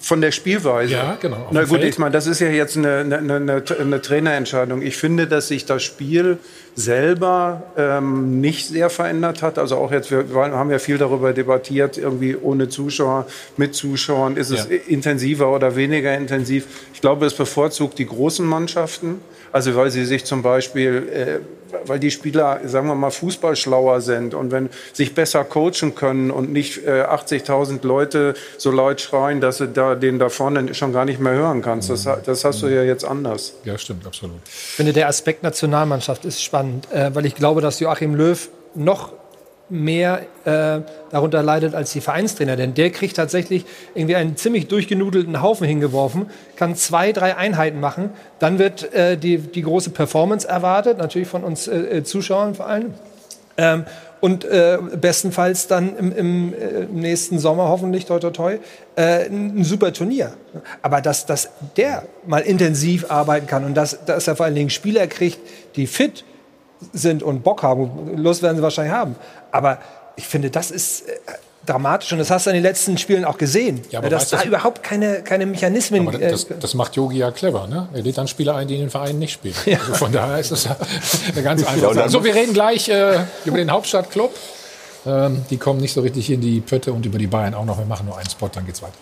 Von 0.00 0.20
der 0.20 0.30
Spielweise. 0.30 0.92
Ja, 0.92 1.16
genau, 1.20 1.48
Na 1.50 1.62
gut, 1.64 1.80
Feld. 1.80 1.84
ich 1.92 1.98
meine, 1.98 2.12
das 2.12 2.26
ist 2.28 2.38
ja 2.40 2.48
jetzt 2.48 2.76
eine, 2.76 2.98
eine, 2.98 3.18
eine, 3.34 3.62
eine 3.80 4.00
Trainerentscheidung. 4.00 4.80
Ich 4.80 4.96
finde, 4.96 5.26
dass 5.26 5.48
sich 5.48 5.66
das 5.66 5.82
Spiel 5.82 6.38
selber 6.76 7.64
ähm, 7.76 8.40
nicht 8.40 8.68
sehr 8.68 8.90
verändert 8.90 9.42
hat. 9.42 9.58
Also 9.58 9.76
auch 9.76 9.90
jetzt, 9.90 10.10
wir 10.12 10.24
haben 10.34 10.70
ja 10.70 10.78
viel 10.78 10.98
darüber 10.98 11.32
debattiert, 11.32 11.98
irgendwie 11.98 12.36
ohne 12.36 12.68
Zuschauer, 12.68 13.26
mit 13.56 13.74
Zuschauern, 13.74 14.36
ist 14.36 14.50
es 14.50 14.68
Ja. 14.70 14.76
intensiver 14.86 15.52
oder 15.52 15.74
weniger 15.74 16.16
intensiv. 16.16 16.66
Ich 16.94 17.00
glaube, 17.00 17.26
es 17.26 17.34
bevorzugt 17.34 17.98
die 17.98 18.06
großen 18.06 18.46
Mannschaften. 18.46 19.20
Also 19.52 19.74
weil 19.76 19.90
sie 19.90 20.04
sich 20.04 20.24
zum 20.24 20.42
Beispiel, 20.42 21.08
äh, 21.12 21.78
weil 21.86 21.98
die 21.98 22.10
Spieler, 22.10 22.60
sagen 22.64 22.88
wir 22.88 22.94
mal, 22.94 23.10
fußballschlauer 23.10 24.00
sind 24.00 24.34
und 24.34 24.50
wenn 24.50 24.70
sich 24.92 25.14
besser 25.14 25.44
coachen 25.44 25.94
können 25.94 26.30
und 26.30 26.52
nicht 26.52 26.86
äh, 26.86 27.02
80.000 27.02 27.86
Leute 27.86 28.34
so 28.56 28.70
laut 28.70 29.00
schreien, 29.00 29.40
dass 29.40 29.58
du 29.58 29.66
da 29.66 29.94
den 29.94 30.18
da 30.18 30.28
vorne 30.28 30.74
schon 30.74 30.92
gar 30.92 31.04
nicht 31.04 31.20
mehr 31.20 31.34
hören 31.34 31.62
kannst. 31.62 31.90
Das, 31.90 32.08
das 32.24 32.44
hast 32.44 32.62
du 32.62 32.68
ja 32.68 32.82
jetzt 32.82 33.04
anders. 33.04 33.54
Ja, 33.64 33.76
stimmt, 33.78 34.06
absolut. 34.06 34.36
Ich 34.44 34.52
finde, 34.52 34.92
der 34.92 35.08
Aspekt 35.08 35.42
Nationalmannschaft 35.42 36.24
ist 36.24 36.42
spannend, 36.42 36.90
äh, 36.92 37.14
weil 37.14 37.26
ich 37.26 37.34
glaube, 37.34 37.60
dass 37.60 37.80
Joachim 37.80 38.14
Löw 38.14 38.48
noch 38.74 39.12
mehr 39.70 40.22
äh, 40.44 40.80
darunter 41.10 41.42
leidet 41.42 41.74
als 41.74 41.92
die 41.92 42.00
Vereinstrainer. 42.00 42.56
Denn 42.56 42.74
der 42.74 42.90
kriegt 42.90 43.16
tatsächlich 43.16 43.64
irgendwie 43.94 44.16
einen 44.16 44.36
ziemlich 44.36 44.68
durchgenudelten 44.68 45.42
Haufen 45.42 45.66
hingeworfen, 45.66 46.26
kann 46.56 46.74
zwei, 46.74 47.12
drei 47.12 47.36
Einheiten 47.36 47.80
machen. 47.80 48.10
Dann 48.38 48.58
wird 48.58 48.92
äh, 48.94 49.16
die, 49.16 49.38
die 49.38 49.62
große 49.62 49.90
Performance 49.90 50.48
erwartet, 50.48 50.98
natürlich 50.98 51.28
von 51.28 51.44
uns 51.44 51.68
äh, 51.68 51.98
äh, 51.98 52.04
Zuschauern 52.04 52.54
vor 52.54 52.66
allem. 52.66 52.94
Ähm, 53.56 53.84
und 54.20 54.44
äh, 54.44 54.78
bestenfalls 55.00 55.68
dann 55.68 55.96
im, 55.96 56.16
im 56.16 56.52
äh, 56.52 56.86
nächsten 56.90 57.38
Sommer 57.38 57.68
hoffentlich, 57.68 58.04
toi, 58.06 58.18
toi, 58.18 58.30
toi, 58.30 58.58
äh, 58.96 59.26
ein 59.26 59.58
ein 59.58 59.64
super 59.64 59.92
Turnier. 59.92 60.32
Aber 60.82 61.00
dass, 61.00 61.26
dass 61.26 61.50
der 61.76 62.04
mal 62.26 62.40
intensiv 62.40 63.10
arbeiten 63.10 63.46
kann 63.46 63.64
und 63.64 63.74
dass, 63.74 64.04
dass 64.06 64.26
er 64.26 64.34
vor 64.34 64.46
allen 64.46 64.56
Dingen 64.56 64.70
Spieler 64.70 65.06
kriegt, 65.06 65.38
die 65.76 65.86
fit 65.86 66.24
sind 66.92 67.22
und 67.22 67.42
Bock 67.42 67.62
haben, 67.62 68.16
Lust 68.16 68.42
werden 68.42 68.56
sie 68.56 68.62
wahrscheinlich 68.62 68.94
haben. 68.94 69.16
Aber 69.52 69.78
ich 70.16 70.26
finde, 70.26 70.50
das 70.50 70.70
ist 70.70 71.08
äh, 71.08 71.12
dramatisch 71.66 72.12
und 72.12 72.18
das 72.18 72.30
hast 72.30 72.46
du 72.46 72.50
in 72.50 72.54
den 72.54 72.62
letzten 72.62 72.96
Spielen 72.98 73.24
auch 73.24 73.36
gesehen, 73.36 73.82
Ja, 73.90 73.98
aber 73.98 74.08
dass 74.10 74.22
weißt 74.22 74.32
da 74.32 74.36
du- 74.38 74.48
überhaupt 74.48 74.82
keine, 74.82 75.22
keine 75.22 75.44
Mechanismen 75.46 76.06
Aber 76.08 76.20
äh, 76.20 76.30
das, 76.30 76.46
das 76.60 76.74
macht 76.74 76.96
Yogi 76.96 77.18
ja 77.18 77.30
clever, 77.30 77.66
ne? 77.66 77.88
Er 77.92 78.02
lädt 78.02 78.16
dann 78.16 78.26
Spieler 78.28 78.54
ein, 78.56 78.68
die 78.68 78.74
in 78.74 78.80
den 78.80 78.90
Vereinen 78.90 79.18
nicht 79.18 79.32
spielen. 79.34 79.54
Also 79.66 79.94
von 79.94 80.12
daher 80.12 80.38
ist 80.38 80.50
das 80.52 80.64
ja 80.64 80.76
eine 81.32 81.42
ganz 81.42 81.62
Ja, 81.62 81.68
einfache 81.68 81.94
Sache. 81.94 82.08
So, 82.10 82.24
wir 82.24 82.34
reden 82.34 82.54
gleich 82.54 82.88
äh, 82.88 83.18
über 83.44 83.58
den 83.58 83.70
Hauptstadtclub. 83.70 84.32
Ähm, 85.06 85.44
die 85.50 85.56
kommen 85.58 85.80
nicht 85.80 85.92
so 85.92 86.00
richtig 86.00 86.30
in 86.30 86.40
die 86.40 86.60
Pötte 86.60 86.92
und 86.92 87.04
über 87.06 87.18
die 87.18 87.26
Bayern 87.28 87.54
auch 87.54 87.64
noch. 87.64 87.78
Wir 87.78 87.84
machen 87.86 88.06
nur 88.06 88.16
einen 88.18 88.28
Spot, 88.30 88.48
dann 88.52 88.66
geht's 88.66 88.82
weiter. 88.82 88.94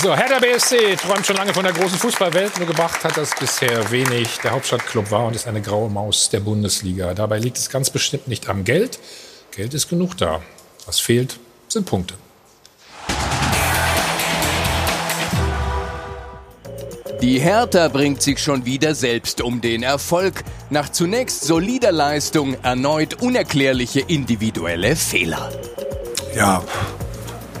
So, 0.00 0.14
Hertha 0.14 0.38
BSC 0.38 0.94
träumt 0.94 1.26
schon 1.26 1.34
lange 1.34 1.52
von 1.52 1.64
der 1.64 1.72
großen 1.72 1.98
Fußballwelt, 1.98 2.56
nur 2.58 2.68
gebracht 2.68 3.02
hat 3.02 3.16
das 3.16 3.34
bisher 3.34 3.90
wenig. 3.90 4.38
Der 4.44 4.52
Hauptstadtclub 4.52 5.10
war 5.10 5.26
und 5.26 5.34
ist 5.34 5.48
eine 5.48 5.60
graue 5.60 5.90
Maus 5.90 6.30
der 6.30 6.38
Bundesliga. 6.38 7.14
Dabei 7.14 7.40
liegt 7.40 7.58
es 7.58 7.68
ganz 7.68 7.90
bestimmt 7.90 8.28
nicht 8.28 8.48
am 8.48 8.62
Geld. 8.62 9.00
Geld 9.50 9.74
ist 9.74 9.88
genug 9.88 10.16
da. 10.16 10.40
Was 10.86 11.00
fehlt, 11.00 11.40
sind 11.66 11.86
Punkte. 11.86 12.14
Die 17.20 17.40
Hertha 17.40 17.88
bringt 17.88 18.22
sich 18.22 18.38
schon 18.38 18.64
wieder 18.64 18.94
selbst 18.94 19.40
um 19.40 19.60
den 19.60 19.82
Erfolg. 19.82 20.44
Nach 20.70 20.90
zunächst 20.90 21.42
solider 21.42 21.90
Leistung 21.90 22.56
erneut 22.62 23.20
unerklärliche 23.20 23.98
individuelle 23.98 24.94
Fehler. 24.94 25.50
Ja, 26.36 26.62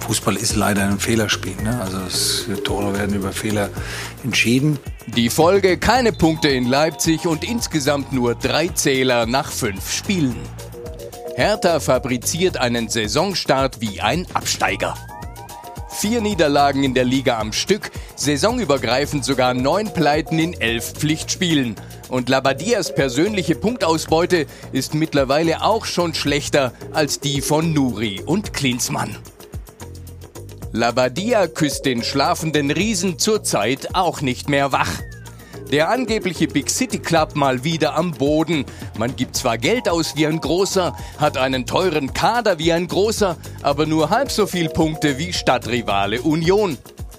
Fußball 0.08 0.36
ist 0.36 0.56
leider 0.56 0.84
ein 0.84 0.98
Fehlerspiel. 0.98 1.54
Ne? 1.62 1.78
Also 1.82 1.98
es, 1.98 2.46
Tore 2.64 2.94
werden 2.94 3.14
über 3.14 3.30
Fehler 3.30 3.68
entschieden. 4.24 4.78
Die 5.06 5.28
Folge 5.28 5.76
keine 5.76 6.12
Punkte 6.12 6.48
in 6.48 6.66
Leipzig 6.66 7.26
und 7.26 7.44
insgesamt 7.44 8.10
nur 8.10 8.34
drei 8.34 8.68
Zähler 8.68 9.26
nach 9.26 9.52
fünf 9.52 9.92
Spielen. 9.92 10.34
Hertha 11.36 11.78
fabriziert 11.78 12.56
einen 12.56 12.88
Saisonstart 12.88 13.82
wie 13.82 14.00
ein 14.00 14.26
Absteiger. 14.32 14.94
Vier 15.90 16.22
Niederlagen 16.22 16.84
in 16.84 16.94
der 16.94 17.04
Liga 17.04 17.38
am 17.38 17.52
Stück, 17.52 17.90
saisonübergreifend 18.16 19.26
sogar 19.26 19.52
neun 19.52 19.92
Pleiten 19.92 20.38
in 20.38 20.58
elf 20.58 20.94
Pflichtspielen. 20.94 21.76
Und 22.08 22.30
Labadias 22.30 22.94
persönliche 22.94 23.56
Punktausbeute 23.56 24.46
ist 24.72 24.94
mittlerweile 24.94 25.62
auch 25.62 25.84
schon 25.84 26.14
schlechter 26.14 26.72
als 26.94 27.20
die 27.20 27.42
von 27.42 27.74
Nuri 27.74 28.22
und 28.24 28.54
Klinsmann. 28.54 29.14
Labadia 30.78 31.48
küsst 31.48 31.86
den 31.86 32.04
schlafenden 32.04 32.70
Riesen 32.70 33.18
zurzeit 33.18 33.96
auch 33.96 34.20
nicht 34.20 34.48
mehr 34.48 34.70
wach. 34.70 34.92
Der 35.72 35.90
angebliche 35.90 36.46
Big 36.46 36.70
City 36.70 37.00
Club 37.00 37.34
mal 37.34 37.64
wieder 37.64 37.96
am 37.96 38.12
Boden. 38.12 38.64
Man 38.96 39.16
gibt 39.16 39.34
zwar 39.34 39.58
Geld 39.58 39.88
aus 39.88 40.14
wie 40.14 40.28
ein 40.28 40.40
großer, 40.40 40.96
hat 41.18 41.36
einen 41.36 41.66
teuren 41.66 42.14
Kader 42.14 42.60
wie 42.60 42.72
ein 42.72 42.86
großer, 42.86 43.36
aber 43.60 43.86
nur 43.86 44.10
halb 44.10 44.30
so 44.30 44.46
viel 44.46 44.68
Punkte 44.68 45.18
wie 45.18 45.32
Stadtrivale 45.32 46.22
Union. 46.22 46.78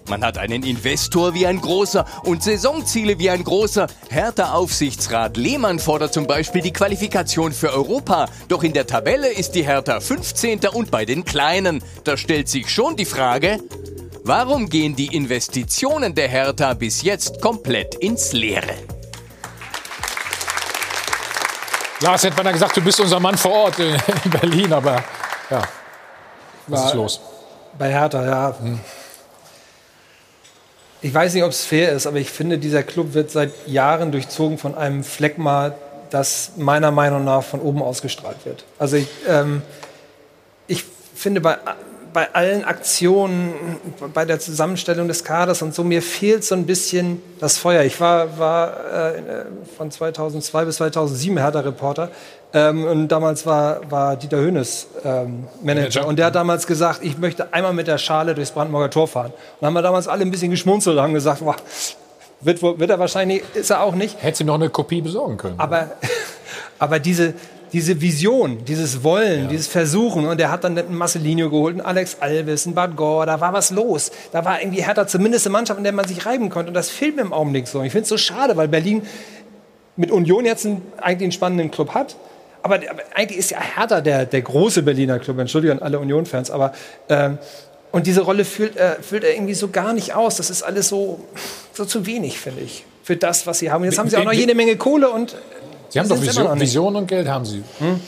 Man 0.09 0.23
hat 0.23 0.39
einen 0.39 0.63
Investor 0.63 1.35
wie 1.35 1.45
ein 1.45 1.61
großer 1.61 2.03
und 2.23 2.41
Saisonziele 2.41 3.19
wie 3.19 3.29
ein 3.29 3.43
großer. 3.43 3.85
Hertha-Aufsichtsrat 4.09 5.37
Lehmann 5.37 5.77
fordert 5.77 6.13
zum 6.13 6.25
Beispiel 6.25 6.63
die 6.63 6.73
Qualifikation 6.73 7.51
für 7.51 7.71
Europa. 7.71 8.27
Doch 8.47 8.63
in 8.63 8.73
der 8.73 8.87
Tabelle 8.87 9.31
ist 9.31 9.51
die 9.51 9.63
Hertha 9.63 9.99
15. 9.99 10.61
und 10.73 10.89
bei 10.89 11.05
den 11.05 11.25
Kleinen. 11.25 11.83
Da 12.05 12.17
stellt 12.17 12.49
sich 12.49 12.71
schon 12.71 12.95
die 12.95 13.05
Frage, 13.05 13.59
warum 14.23 14.67
gehen 14.67 14.95
die 14.95 15.15
Investitionen 15.15 16.15
der 16.15 16.27
Hertha 16.27 16.73
bis 16.73 17.03
jetzt 17.03 17.39
komplett 17.39 17.93
ins 17.93 18.33
Leere? 18.33 18.73
Lars 22.01 22.23
hätte 22.23 22.41
man 22.41 22.53
gesagt, 22.53 22.75
du 22.75 22.81
bist 22.81 22.99
unser 22.99 23.19
Mann 23.19 23.37
vor 23.37 23.51
Ort 23.51 23.77
in 23.77 23.95
Berlin, 24.41 24.73
aber 24.73 25.03
ja, 25.51 25.61
was 26.65 26.85
ist 26.85 26.93
los? 26.95 27.21
Bei 27.77 27.89
Hertha, 27.89 28.25
ja. 28.25 28.55
Hm 28.59 28.79
ich 31.01 31.13
weiß 31.13 31.33
nicht, 31.33 31.43
ob 31.43 31.51
es 31.51 31.63
fair 31.63 31.91
ist, 31.91 32.07
aber 32.07 32.17
ich 32.17 32.29
finde, 32.29 32.57
dieser 32.57 32.83
Club 32.83 33.13
wird 33.13 33.31
seit 33.31 33.51
Jahren 33.67 34.11
durchzogen 34.11 34.57
von 34.57 34.75
einem 34.75 35.03
Phlegma, 35.03 35.73
das 36.09 36.53
meiner 36.57 36.91
Meinung 36.91 37.23
nach 37.23 37.43
von 37.43 37.61
oben 37.61 37.81
ausgestrahlt 37.81 38.37
wird. 38.45 38.65
Also 38.77 38.97
ich, 38.97 39.07
ähm, 39.27 39.61
ich 40.67 40.83
finde 41.15 41.41
bei, 41.41 41.57
bei 42.13 42.33
allen 42.33 42.63
Aktionen, 42.63 43.53
bei 44.13 44.25
der 44.25 44.39
Zusammenstellung 44.39 45.07
des 45.07 45.23
Kaders 45.23 45.61
und 45.61 45.73
so, 45.73 45.83
mir 45.83 46.01
fehlt 46.01 46.43
so 46.43 46.55
ein 46.55 46.65
bisschen 46.65 47.21
das 47.39 47.57
Feuer. 47.57 47.83
Ich 47.83 47.99
war, 47.99 48.37
war 48.37 48.73
äh, 49.15 49.21
von 49.77 49.91
2002 49.91 50.65
bis 50.65 50.75
2007 50.77 51.37
Hertha-Reporter 51.37 52.09
ähm, 52.53 52.85
und 52.85 53.07
damals 53.09 53.45
war, 53.45 53.79
war 53.91 54.15
Dieter 54.15 54.37
Hönes 54.37 54.87
ähm, 55.03 55.47
Manager. 55.61 56.07
Und 56.07 56.17
der 56.17 56.27
hat 56.27 56.35
damals 56.35 56.65
gesagt, 56.65 57.01
ich 57.03 57.17
möchte 57.17 57.53
einmal 57.53 57.73
mit 57.73 57.87
der 57.87 57.97
Schale 57.97 58.33
durchs 58.33 58.51
Brandenburger 58.51 58.89
Tor 58.89 59.07
fahren. 59.07 59.31
Und 59.59 59.67
haben 59.67 59.73
wir 59.73 59.81
damals 59.81 60.07
alle 60.07 60.23
ein 60.23 60.31
bisschen 60.31 60.51
geschmunzelt 60.51 60.97
und 60.97 61.03
haben 61.03 61.13
gesagt, 61.13 61.41
boah, 61.41 61.55
wird, 62.41 62.61
wird 62.61 62.89
er 62.89 62.99
wahrscheinlich, 62.99 63.43
ist 63.53 63.69
er 63.69 63.83
auch 63.83 63.95
nicht. 63.95 64.21
Hätte 64.23 64.43
ihm 64.43 64.47
noch 64.47 64.55
eine 64.55 64.69
Kopie 64.69 65.01
besorgen 65.01 65.37
können. 65.37 65.55
Aber, 65.57 65.91
aber 66.79 66.99
diese, 66.99 67.33
diese 67.71 68.01
Vision, 68.01 68.63
dieses 68.65 69.03
Wollen, 69.03 69.43
ja. 69.43 69.47
dieses 69.49 69.67
Versuchen. 69.67 70.25
Und 70.25 70.39
er 70.39 70.51
hat 70.51 70.63
dann 70.63 70.77
einen 70.77 70.95
Marcelinho 70.95 71.49
geholt, 71.49 71.75
einen 71.75 71.85
Alex 71.85 72.17
Alves, 72.19 72.65
einen 72.65 72.75
Bad 72.75 72.95
Gore, 72.95 73.25
da 73.25 73.39
war 73.39 73.53
was 73.53 73.71
los. 73.71 74.11
Da 74.31 74.43
war 74.45 74.61
irgendwie 74.61 74.81
Hertha 74.81 75.07
zumindest 75.07 75.45
eine 75.45 75.53
Mannschaft, 75.53 75.77
in 75.77 75.83
der 75.83 75.93
man 75.93 76.07
sich 76.07 76.25
reiben 76.25 76.49
konnte. 76.49 76.69
Und 76.69 76.73
das 76.73 76.89
fehlt 76.89 77.15
mir 77.15 77.21
im 77.21 77.33
Augenblick 77.33 77.67
so. 77.67 77.81
Ich 77.81 77.91
finde 77.91 78.03
es 78.03 78.09
so 78.09 78.17
schade, 78.17 78.57
weil 78.57 78.67
Berlin 78.67 79.03
mit 79.95 80.11
Union 80.11 80.45
jetzt 80.45 80.65
einen, 80.65 80.81
eigentlich 80.97 81.25
einen 81.25 81.31
spannenden 81.31 81.71
Club 81.71 81.93
hat. 81.93 82.15
Aber, 82.61 82.75
aber, 82.75 83.03
eigentlich 83.13 83.39
ist 83.39 83.51
ja 83.51 83.59
Hertha 83.59 84.01
der, 84.01 84.25
der 84.25 84.41
große 84.41 84.83
Berliner 84.83 85.19
Club. 85.19 85.39
Entschuldigung 85.39 85.77
an 85.77 85.83
alle 85.83 85.99
Union-Fans. 85.99 86.51
Aber 86.51 86.73
ähm, 87.09 87.37
und 87.91 88.05
diese 88.05 88.21
Rolle 88.21 88.45
füllt, 88.45 88.77
äh, 88.77 89.01
füllt 89.01 89.23
er 89.23 89.33
irgendwie 89.33 89.55
so 89.55 89.69
gar 89.69 89.93
nicht 89.93 90.13
aus. 90.13 90.37
Das 90.37 90.49
ist 90.49 90.61
alles 90.61 90.89
so, 90.89 91.19
so 91.73 91.85
zu 91.85 92.05
wenig, 92.05 92.39
finde 92.39 92.61
ich, 92.61 92.85
für 93.03 93.15
das, 93.15 93.47
was 93.47 93.59
sie 93.59 93.71
haben. 93.71 93.83
Jetzt 93.83 93.97
haben 93.97 94.09
sie 94.09 94.17
auch 94.17 94.23
noch 94.23 94.33
jede 94.33 94.55
Menge 94.55 94.75
Kohle 94.77 95.09
und. 95.09 95.35
Sie 95.89 95.99
haben 95.99 96.07
doch 96.07 96.21
Vision, 96.21 96.59
Vision, 96.59 96.95
und 96.95 97.07
Geld, 97.07 97.27
haben 97.27 97.45
Sie. 97.45 97.63
Hm? 97.79 97.99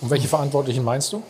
Und 0.00 0.10
welche 0.10 0.28
Verantwortlichen 0.28 0.84
meinst 0.84 1.12
du? 1.12 1.22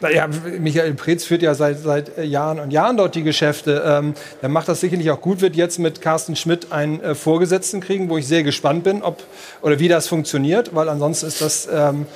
Naja, 0.00 0.28
Michael 0.60 0.94
Preetz 0.94 1.24
führt 1.24 1.42
ja 1.42 1.54
seit, 1.54 1.80
seit 1.80 2.24
Jahren 2.24 2.60
und 2.60 2.70
Jahren 2.70 2.96
dort 2.96 3.16
die 3.16 3.24
Geschäfte. 3.24 3.82
Ähm, 3.84 4.14
der 4.40 4.48
macht 4.48 4.68
das 4.68 4.80
sicherlich 4.80 5.10
auch 5.10 5.20
gut, 5.20 5.40
wird 5.40 5.56
jetzt 5.56 5.78
mit 5.78 6.00
Carsten 6.00 6.36
Schmidt 6.36 6.70
einen 6.70 7.00
äh, 7.00 7.14
Vorgesetzten 7.16 7.80
kriegen, 7.80 8.08
wo 8.08 8.16
ich 8.16 8.26
sehr 8.28 8.44
gespannt 8.44 8.84
bin, 8.84 9.02
ob 9.02 9.24
oder 9.60 9.80
wie 9.80 9.88
das 9.88 10.06
funktioniert, 10.06 10.74
weil 10.74 10.88
ansonsten 10.88 11.26
ist 11.26 11.40
das 11.40 11.68
ähm, 11.72 12.06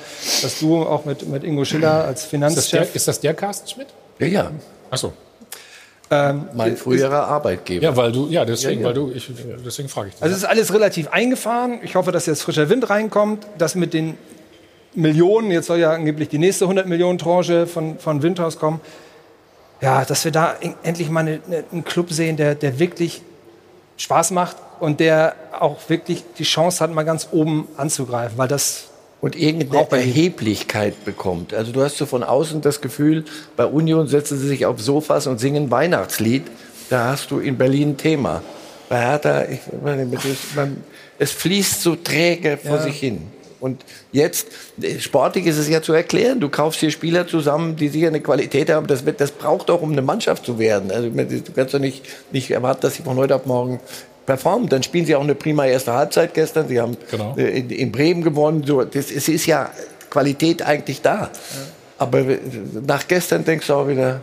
das 0.41 0.59
Duo 0.59 0.83
auch 0.83 1.03
mit, 1.03 1.27
mit 1.27 1.43
Ingo 1.43 1.65
Schiller 1.65 2.05
als 2.05 2.23
Finanzchef. 2.23 2.57
Ist 2.57 2.73
das 2.73 2.79
der, 2.79 2.95
ist 2.95 3.07
das 3.07 3.19
der 3.19 3.33
Carsten 3.33 3.67
Schmidt? 3.67 3.87
Ja, 4.19 4.27
ja. 4.27 4.51
Ach 4.89 4.97
so. 4.97 5.11
Ähm, 6.13 6.49
mein 6.53 6.77
früherer 6.77 7.27
Arbeitgeber. 7.27 7.83
Ja, 7.83 7.95
weil 7.95 8.11
du, 8.11 8.27
ja, 8.27 8.45
deswegen, 8.45 8.81
ja, 8.81 8.81
ja. 8.81 8.85
weil 8.87 8.93
du, 8.93 9.11
ich, 9.11 9.31
deswegen 9.65 9.89
frage 9.89 10.09
ich 10.09 10.13
dich. 10.15 10.23
Also 10.23 10.35
es 10.35 10.43
ist 10.43 10.47
alles 10.47 10.73
relativ 10.73 11.07
eingefahren. 11.09 11.79
Ich 11.83 11.95
hoffe, 11.95 12.11
dass 12.11 12.25
jetzt 12.25 12.43
frischer 12.43 12.69
Wind 12.69 12.89
reinkommt, 12.89 13.47
dass 13.57 13.75
mit 13.75 13.93
den 13.93 14.17
Millionen, 14.95 15.49
jetzt 15.51 15.67
soll 15.67 15.79
ja 15.79 15.91
angeblich 15.91 16.29
die 16.29 16.37
nächste 16.37 16.65
100 16.65 16.87
Millionen 16.87 17.17
Tranche 17.17 17.65
von, 17.65 17.97
von 17.97 18.21
Windhaus 18.21 18.59
kommen, 18.59 18.79
ja, 19.81 20.05
dass 20.05 20.23
wir 20.23 20.31
da 20.31 20.55
endlich 20.83 21.09
mal 21.09 21.21
eine, 21.21 21.41
eine, 21.45 21.63
einen 21.71 21.83
Club 21.83 22.11
sehen, 22.11 22.37
der, 22.37 22.55
der 22.55 22.79
wirklich 22.79 23.21
Spaß 23.97 24.31
macht 24.31 24.57
und 24.79 24.99
der 24.99 25.35
auch 25.59 25.77
wirklich 25.89 26.23
die 26.37 26.43
Chance 26.43 26.83
hat, 26.83 26.91
mal 26.91 27.03
ganz 27.03 27.29
oben 27.31 27.67
anzugreifen, 27.77 28.37
weil 28.37 28.47
das 28.47 28.89
und 29.23 29.37
irgendeine 29.37 29.89
Erheblichkeit 29.89 31.05
bekommt. 31.05 31.53
Also 31.53 31.71
du 31.71 31.81
hast 31.81 31.97
so 31.97 32.05
von 32.05 32.23
außen 32.23 32.59
das 32.59 32.81
Gefühl, 32.81 33.23
bei 33.55 33.65
Union 33.65 34.05
setzen 34.05 34.37
sie 34.37 34.49
sich 34.49 34.65
auf 34.65 34.81
Sofas 34.81 35.27
und 35.27 35.39
singen 35.39 35.71
Weihnachtslied. 35.71 36.43
Da 36.89 37.05
hast 37.05 37.31
du 37.31 37.39
in 37.39 37.57
Berlin 37.57 37.91
ein 37.91 37.97
Thema. 37.97 38.43
Bei 38.89 38.99
Hertha, 38.99 39.45
ich, 39.45 39.61
man, 40.55 40.83
es 41.17 41.31
fließt 41.31 41.81
so 41.81 41.95
träge 41.95 42.57
vor 42.57 42.75
ja. 42.75 42.81
sich 42.81 42.99
hin. 42.99 43.21
Und 43.61 43.85
jetzt, 44.11 44.47
sportlich 44.99 45.45
ist 45.45 45.57
es 45.57 45.69
ja 45.69 45.81
zu 45.81 45.93
erklären. 45.93 46.41
Du 46.41 46.49
kaufst 46.49 46.81
hier 46.81 46.91
Spieler 46.91 47.25
zusammen, 47.25 47.77
die 47.77 47.87
sicher 47.87 48.07
eine 48.07 48.19
Qualität 48.19 48.69
haben. 48.69 48.87
Das, 48.87 49.05
wird, 49.05 49.21
das 49.21 49.31
braucht 49.31 49.71
auch, 49.71 49.81
um 49.81 49.93
eine 49.93 50.01
Mannschaft 50.01 50.45
zu 50.45 50.59
werden. 50.59 50.91
Also, 50.91 51.07
du 51.07 51.51
kannst 51.55 51.73
doch 51.73 51.79
nicht, 51.79 52.03
nicht 52.33 52.51
erwarten, 52.51 52.81
dass 52.81 52.95
sie 52.95 53.03
von 53.03 53.15
heute 53.15 53.37
auf 53.37 53.45
morgen 53.45 53.79
performen. 54.25 54.69
Dann 54.69 54.83
spielen 54.83 55.05
sie 55.05 55.15
auch 55.15 55.23
eine 55.23 55.35
prima 55.35 55.65
erste 55.65 55.93
Halbzeit 55.93 56.33
gestern. 56.33 56.67
Sie 56.67 56.79
haben 56.79 56.97
genau. 57.09 57.35
Äh, 57.37 57.59
in, 57.59 57.69
in, 57.69 57.91
Bremen 57.91 58.23
gewonnen. 58.23 58.63
So, 58.65 58.83
das, 58.83 59.11
es 59.11 59.27
ist 59.27 59.45
ja 59.45 59.71
Qualität 60.09 60.61
eigentlich 60.61 61.01
da. 61.01 61.23
Ja. 61.23 61.29
Aber 61.97 62.23
nach 62.85 63.07
gestern 63.07 63.45
denkst 63.45 63.67
du 63.67 63.73
auch 63.73 63.87
wieder, 63.87 64.21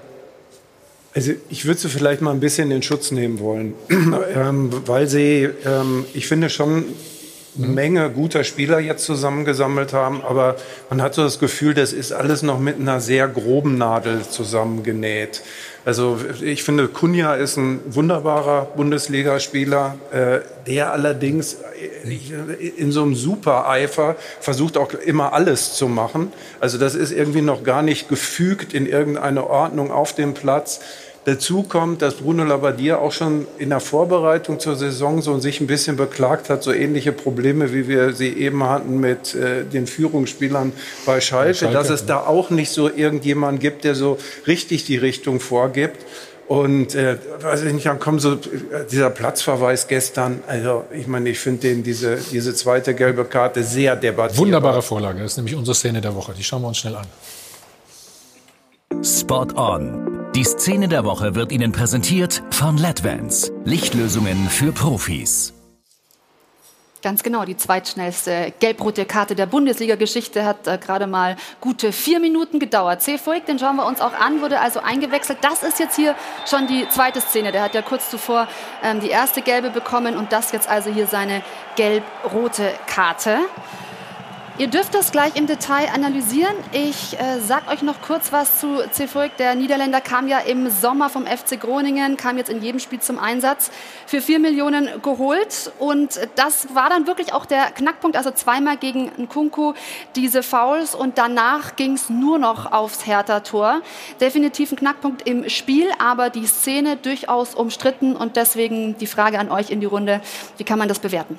also 1.15 1.33
ich 1.49 1.65
würde 1.65 1.81
sie 1.81 1.89
vielleicht 1.89 2.21
mal 2.21 2.31
ein 2.31 2.41
bisschen 2.41 2.71
in 2.71 2.83
Schutz 2.83 3.11
nehmen 3.11 3.41
wollen, 3.41 3.75
ähm, 3.89 4.71
weil 4.87 5.09
sie, 5.09 5.49
ähm, 5.67 6.05
ich 6.15 6.29
finde 6.29 6.51
schon 6.51 6.85
eine 7.59 7.67
Menge 7.67 8.11
guter 8.11 8.45
Spieler 8.45 8.79
jetzt 8.79 9.05
zusammengesammelt 9.05 9.93
haben, 9.93 10.23
aber 10.23 10.57
man 10.89 11.03
hat 11.03 11.15
so 11.15 11.23
das 11.23 11.41
Gefühl, 11.41 11.75
das 11.75 11.93
ist 11.93 12.13
alles 12.13 12.43
noch 12.43 12.61
mit 12.61 12.79
einer 12.79 13.01
sehr 13.01 13.27
groben 13.27 13.77
Nadel 13.77 14.23
zusammengenäht. 14.29 15.43
Also 15.85 16.19
ich 16.43 16.63
finde, 16.63 16.89
Kunja 16.89 17.35
ist 17.35 17.57
ein 17.57 17.81
wunderbarer 17.87 18.67
Bundesligaspieler, 18.77 19.97
äh, 20.13 20.41
der 20.67 20.93
allerdings 20.93 21.57
in 22.77 22.93
so 22.93 23.03
einem 23.03 23.15
Super-Eifer 23.15 24.17
versucht 24.41 24.77
auch 24.77 24.93
immer 24.93 25.33
alles 25.33 25.75
zu 25.75 25.89
machen. 25.89 26.33
Also 26.61 26.77
das 26.77 26.95
ist 26.95 27.13
irgendwie 27.13 27.41
noch 27.41 27.65
gar 27.65 27.83
nicht 27.83 28.09
gefügt 28.09 28.75
in 28.75 28.87
irgendeine 28.87 29.49
Ordnung 29.49 29.91
auf 29.91 30.15
dem 30.15 30.35
Platz. 30.35 30.81
Dazu 31.27 31.65
kommt, 31.65 32.01
dass 32.01 32.15
Bruno 32.15 32.45
Labbadia 32.45 32.97
auch 32.97 33.13
schon 33.13 33.47
in 33.59 33.69
der 33.69 33.81
Vorbereitung 33.81 34.59
zur 34.59 34.75
Saison 34.75 35.21
so 35.21 35.39
sich 35.39 35.61
ein 35.61 35.67
bisschen 35.67 35.97
beklagt 35.97 36.49
hat, 36.49 36.63
so 36.63 36.73
ähnliche 36.73 37.13
Probleme, 37.13 37.75
wie 37.75 37.89
wir 37.89 38.15
sie 38.15 38.33
eben 38.33 38.65
hatten 38.65 39.01
mit 39.01 39.35
äh, 39.35 39.65
den 39.65 39.87
Führungsspielern 39.87 40.73
bei 41.05 41.21
Schalke, 41.21 41.55
Schalke, 41.55 41.75
dass 41.75 41.91
es 41.91 42.07
da 42.07 42.21
auch 42.21 42.49
nicht 42.49 42.71
so 42.71 42.89
irgendjemand 42.89 43.61
gibt, 43.61 43.85
der 43.85 43.95
so 43.95 44.17
richtig 44.47 44.85
die 44.85 44.97
Richtung 44.97 45.41
vorgibt. 45.41 46.07
Und 46.49 46.95
äh, 46.95 47.19
weiß 47.43 47.63
ich 47.65 47.75
nicht, 47.75 47.87
dann 47.87 48.01
kommt 48.01 48.23
so 48.23 48.33
äh, 48.33 48.39
dieser 48.91 49.11
Platzverweis 49.11 49.89
gestern. 49.89 50.43
Also 50.49 50.85
ich 50.91 51.07
meine, 51.07 51.29
ich 51.29 51.39
finde 51.39 51.61
den 51.61 51.85
diese 51.85 52.17
diese 52.33 52.55
zweite 52.55 52.95
gelbe 52.95 53.25
Karte 53.25 53.63
sehr 53.63 53.95
debattiert. 53.95 54.39
Wunderbare 54.39 54.83
Vorlage. 54.83 55.21
Das 55.21 55.33
ist 55.33 55.37
nämlich 55.37 55.55
unsere 55.55 55.75
Szene 55.75 56.01
der 56.01 56.15
Woche. 56.15 56.33
Die 56.37 56.43
schauen 56.43 56.63
wir 56.63 56.69
uns 56.69 56.79
schnell 56.79 56.97
an. 56.97 57.07
Spot 59.05 59.47
on. 59.55 60.20
Die 60.37 60.45
Szene 60.45 60.87
der 60.87 61.05
Woche 61.05 61.35
wird 61.35 61.51
Ihnen 61.51 61.73
präsentiert 61.73 62.45
von 62.53 62.77
LEDVANCE. 62.77 63.51
Lichtlösungen 63.65 64.49
für 64.49 64.71
Profis. 64.71 65.53
Ganz 67.03 67.25
genau, 67.25 67.45
die 67.45 67.57
zweitschnellste 67.57 68.53
gelb-rote 68.61 69.07
Karte 69.07 69.35
der 69.35 69.47
Bundesliga-Geschichte 69.47 70.45
hat 70.45 70.69
äh, 70.69 70.79
gerade 70.79 71.09
mal 71.09 71.35
gute 71.61 71.91
vier 71.91 72.21
Minuten 72.21 72.61
gedauert. 72.61 73.03
Cefuig, 73.03 73.45
den 73.47 73.59
schauen 73.59 73.75
wir 73.75 73.87
uns 73.87 74.01
auch 74.01 74.13
an, 74.13 74.41
wurde 74.41 74.61
also 74.61 74.79
eingewechselt. 74.79 75.39
Das 75.41 75.65
ist 75.65 75.81
jetzt 75.81 75.97
hier 75.97 76.15
schon 76.49 76.69
die 76.69 76.89
zweite 76.91 77.21
Szene. 77.21 77.51
Der 77.51 77.63
hat 77.63 77.75
ja 77.75 77.83
kurz 77.83 78.09
zuvor 78.09 78.47
ähm, 78.85 79.01
die 79.01 79.11
erste 79.11 79.43
gelbe 79.43 79.71
bekommen 79.71 80.17
und 80.17 80.31
das 80.31 80.53
jetzt 80.53 80.69
also 80.69 80.93
hier 80.93 81.09
seine 81.09 81.43
gelb-rote 81.75 82.71
Karte. 82.87 83.39
Ihr 84.61 84.67
dürft 84.67 84.95
das 84.95 85.11
gleich 85.11 85.37
im 85.37 85.47
Detail 85.47 85.89
analysieren. 85.91 86.55
Ich 86.73 87.19
äh, 87.19 87.41
sag 87.41 87.67
euch 87.73 87.81
noch 87.81 88.03
kurz 88.03 88.31
was 88.31 88.61
zu 88.61 88.83
Cefuig. 88.93 89.35
Der 89.39 89.55
Niederländer 89.55 90.03
kam 90.03 90.29
ja 90.29 90.39
im 90.41 90.69
Sommer 90.69 91.09
vom 91.09 91.27
FC 91.27 91.59
Groningen, 91.59 92.19
kam 92.19 92.37
jetzt 92.37 92.51
in 92.51 92.61
jedem 92.61 92.79
Spiel 92.79 93.01
zum 93.01 93.19
Einsatz, 93.19 93.71
für 94.05 94.21
4 94.21 94.39
Millionen 94.39 95.01
geholt. 95.01 95.73
Und 95.79 96.21
das 96.35 96.75
war 96.75 96.91
dann 96.91 97.07
wirklich 97.07 97.33
auch 97.33 97.47
der 97.47 97.71
Knackpunkt. 97.71 98.19
Also 98.19 98.33
zweimal 98.33 98.77
gegen 98.77 99.11
Nkunku 99.17 99.73
diese 100.15 100.43
Fouls 100.43 100.95
und 100.95 101.17
danach 101.17 101.77
ging 101.77 101.95
es 101.95 102.11
nur 102.11 102.39
noch 102.39 102.71
aufs 102.71 103.07
Hertha-Tor. 103.07 103.81
Definitiv 104.21 104.73
ein 104.73 104.77
Knackpunkt 104.77 105.27
im 105.27 105.49
Spiel, 105.49 105.89
aber 105.99 106.29
die 106.29 106.45
Szene 106.45 106.99
durchaus 106.99 107.55
umstritten 107.55 108.15
und 108.15 108.37
deswegen 108.37 108.99
die 108.99 109.07
Frage 109.07 109.39
an 109.39 109.51
euch 109.51 109.71
in 109.71 109.81
die 109.81 109.87
Runde. 109.87 110.21
Wie 110.59 110.65
kann 110.65 110.79
man 110.79 110.89
das 110.89 110.99
bewerten? 110.99 111.39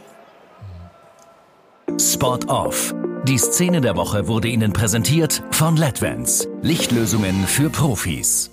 Spot 1.99 2.39
Off. 2.47 2.93
Die 3.23 3.38
Szene 3.38 3.81
der 3.81 3.95
Woche 3.95 4.27
wurde 4.27 4.47
Ihnen 4.47 4.73
präsentiert 4.73 5.43
von 5.51 5.77
LEDVANCE. 5.77 6.47
Lichtlösungen 6.61 7.45
für 7.45 7.69
Profis. 7.69 8.49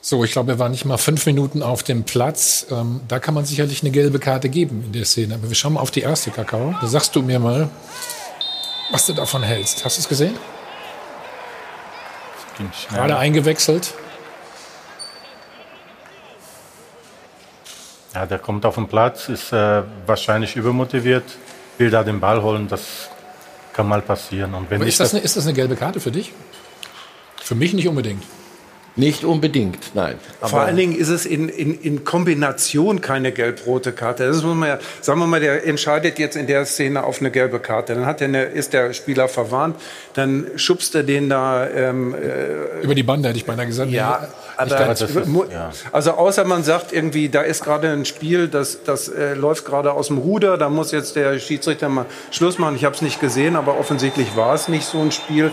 So, 0.00 0.24
ich 0.24 0.32
glaube, 0.32 0.52
er 0.52 0.58
war 0.58 0.68
nicht 0.68 0.84
mal 0.84 0.98
fünf 0.98 1.26
Minuten 1.26 1.62
auf 1.62 1.82
dem 1.82 2.04
Platz. 2.04 2.66
Ähm, 2.70 3.00
da 3.08 3.18
kann 3.18 3.34
man 3.34 3.44
sicherlich 3.44 3.82
eine 3.82 3.90
gelbe 3.90 4.18
Karte 4.18 4.48
geben 4.48 4.82
in 4.86 4.92
der 4.92 5.04
Szene. 5.04 5.34
Aber 5.34 5.48
wir 5.48 5.54
schauen 5.54 5.74
mal 5.74 5.80
auf 5.80 5.90
die 5.90 6.00
erste 6.00 6.30
Kakao. 6.30 6.74
Da 6.80 6.86
sagst 6.86 7.14
du 7.16 7.22
mir 7.22 7.38
mal, 7.38 7.68
was 8.90 9.06
du 9.06 9.12
davon 9.12 9.42
hältst. 9.42 9.84
Hast 9.84 9.96
du 9.96 10.00
es 10.00 10.08
gesehen? 10.08 10.36
Gerade 12.90 13.16
eingewechselt. 13.16 13.94
Ja, 18.14 18.26
der 18.26 18.38
kommt 18.38 18.66
auf 18.66 18.74
den 18.74 18.88
Platz, 18.88 19.28
ist 19.30 19.52
äh, 19.52 19.82
wahrscheinlich 20.06 20.56
übermotiviert, 20.56 21.24
will 21.82 21.90
da 21.90 22.04
den 22.04 22.20
Ball 22.20 22.42
holen. 22.42 22.68
Das 22.68 23.10
kann 23.72 23.88
mal 23.88 24.02
passieren. 24.02 24.54
Und 24.54 24.70
wenn 24.70 24.76
Aber 24.76 24.86
ich 24.86 24.94
ist 24.94 25.00
das, 25.00 25.14
eine, 25.14 25.22
ist 25.22 25.36
das 25.36 25.46
eine 25.46 25.54
gelbe 25.54 25.76
Karte 25.76 26.00
für 26.00 26.12
dich? 26.12 26.32
Für 27.42 27.54
mich 27.54 27.72
nicht 27.74 27.88
unbedingt. 27.88 28.22
Nicht 28.94 29.24
unbedingt, 29.24 29.94
nein. 29.94 30.16
Vor 30.42 30.60
allen 30.60 30.76
Dingen 30.76 30.94
ist 30.94 31.08
es 31.08 31.24
in, 31.24 31.48
in, 31.48 31.80
in 31.80 32.04
Kombination 32.04 33.00
keine 33.00 33.32
gelb-rote 33.32 33.92
Karte. 33.92 34.26
Das 34.26 34.42
muss 34.42 34.54
man 34.54 34.68
ja, 34.68 34.78
sagen 35.00 35.18
wir 35.18 35.26
mal, 35.26 35.40
der 35.40 35.66
entscheidet 35.66 36.18
jetzt 36.18 36.36
in 36.36 36.46
der 36.46 36.66
Szene 36.66 37.02
auf 37.02 37.20
eine 37.20 37.30
gelbe 37.30 37.58
Karte. 37.58 37.94
Dann 37.94 38.04
hat 38.04 38.20
er 38.20 38.28
eine, 38.28 38.42
ist 38.44 38.74
der 38.74 38.92
Spieler 38.92 39.28
verwarnt, 39.28 39.76
dann 40.12 40.46
schubst 40.56 40.94
er 40.94 41.04
den 41.04 41.30
da 41.30 41.66
ähm, 41.70 42.14
äh, 42.14 42.82
Über 42.84 42.94
die 42.94 43.02
Bande 43.02 43.30
hätte 43.30 43.38
ich 43.38 43.46
beinahe 43.46 43.66
gesagt. 43.66 43.90
Ja, 43.90 44.28
aber 44.58 44.68
dachte, 44.68 45.08
mu- 45.26 45.44
also 45.90 46.10
außer 46.12 46.44
man 46.44 46.62
sagt 46.62 46.92
irgendwie, 46.92 47.30
da 47.30 47.40
ist 47.40 47.64
gerade 47.64 47.88
ein 47.88 48.04
Spiel, 48.04 48.48
das, 48.48 48.84
das 48.84 49.08
äh, 49.08 49.32
läuft 49.32 49.64
gerade 49.64 49.92
aus 49.92 50.08
dem 50.08 50.18
Ruder, 50.18 50.58
da 50.58 50.68
muss 50.68 50.92
jetzt 50.92 51.16
der 51.16 51.38
Schiedsrichter 51.38 51.88
mal 51.88 52.04
Schluss 52.30 52.58
machen. 52.58 52.76
Ich 52.76 52.84
habe 52.84 52.94
es 52.94 53.00
nicht 53.00 53.20
gesehen, 53.20 53.56
aber 53.56 53.78
offensichtlich 53.78 54.36
war 54.36 54.54
es 54.54 54.68
nicht 54.68 54.84
so 54.84 55.00
ein 55.00 55.12
Spiel. 55.12 55.50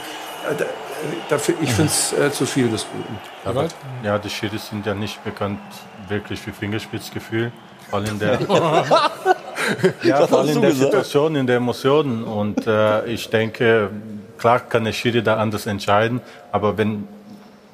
Da, 1.29 1.35
dafür, 1.35 1.55
ich 1.61 1.71
finde 1.71 1.91
es 1.91 2.13
äh, 2.13 2.31
zu 2.31 2.45
viel 2.45 2.69
des 2.69 2.85
Guten. 2.91 3.17
Aber, 3.45 3.67
ja, 4.03 4.17
die 4.17 4.29
Schiris 4.29 4.69
sind 4.69 4.85
ja 4.85 4.93
nicht 4.93 5.23
bekannt 5.23 5.59
wirklich 6.07 6.39
für 6.39 6.51
Fingerspitzgefühl. 6.51 7.51
Vor 7.89 7.99
allem 7.99 8.09
in 8.11 8.19
der, 8.19 8.39
ja, 10.03 10.27
vor 10.27 10.39
allem 10.39 10.55
in 10.55 10.61
der. 10.61 10.71
Situation, 10.71 11.35
in 11.35 11.47
der 11.47 11.57
Emotionen. 11.57 12.23
Und 12.23 12.67
äh, 12.67 13.05
ich 13.07 13.29
denke, 13.29 13.89
klar 14.37 14.59
kann 14.59 14.83
der 14.83 14.93
Schiri 14.93 15.23
da 15.23 15.37
anders 15.37 15.65
entscheiden, 15.65 16.21
aber 16.51 16.77
wenn, 16.77 17.07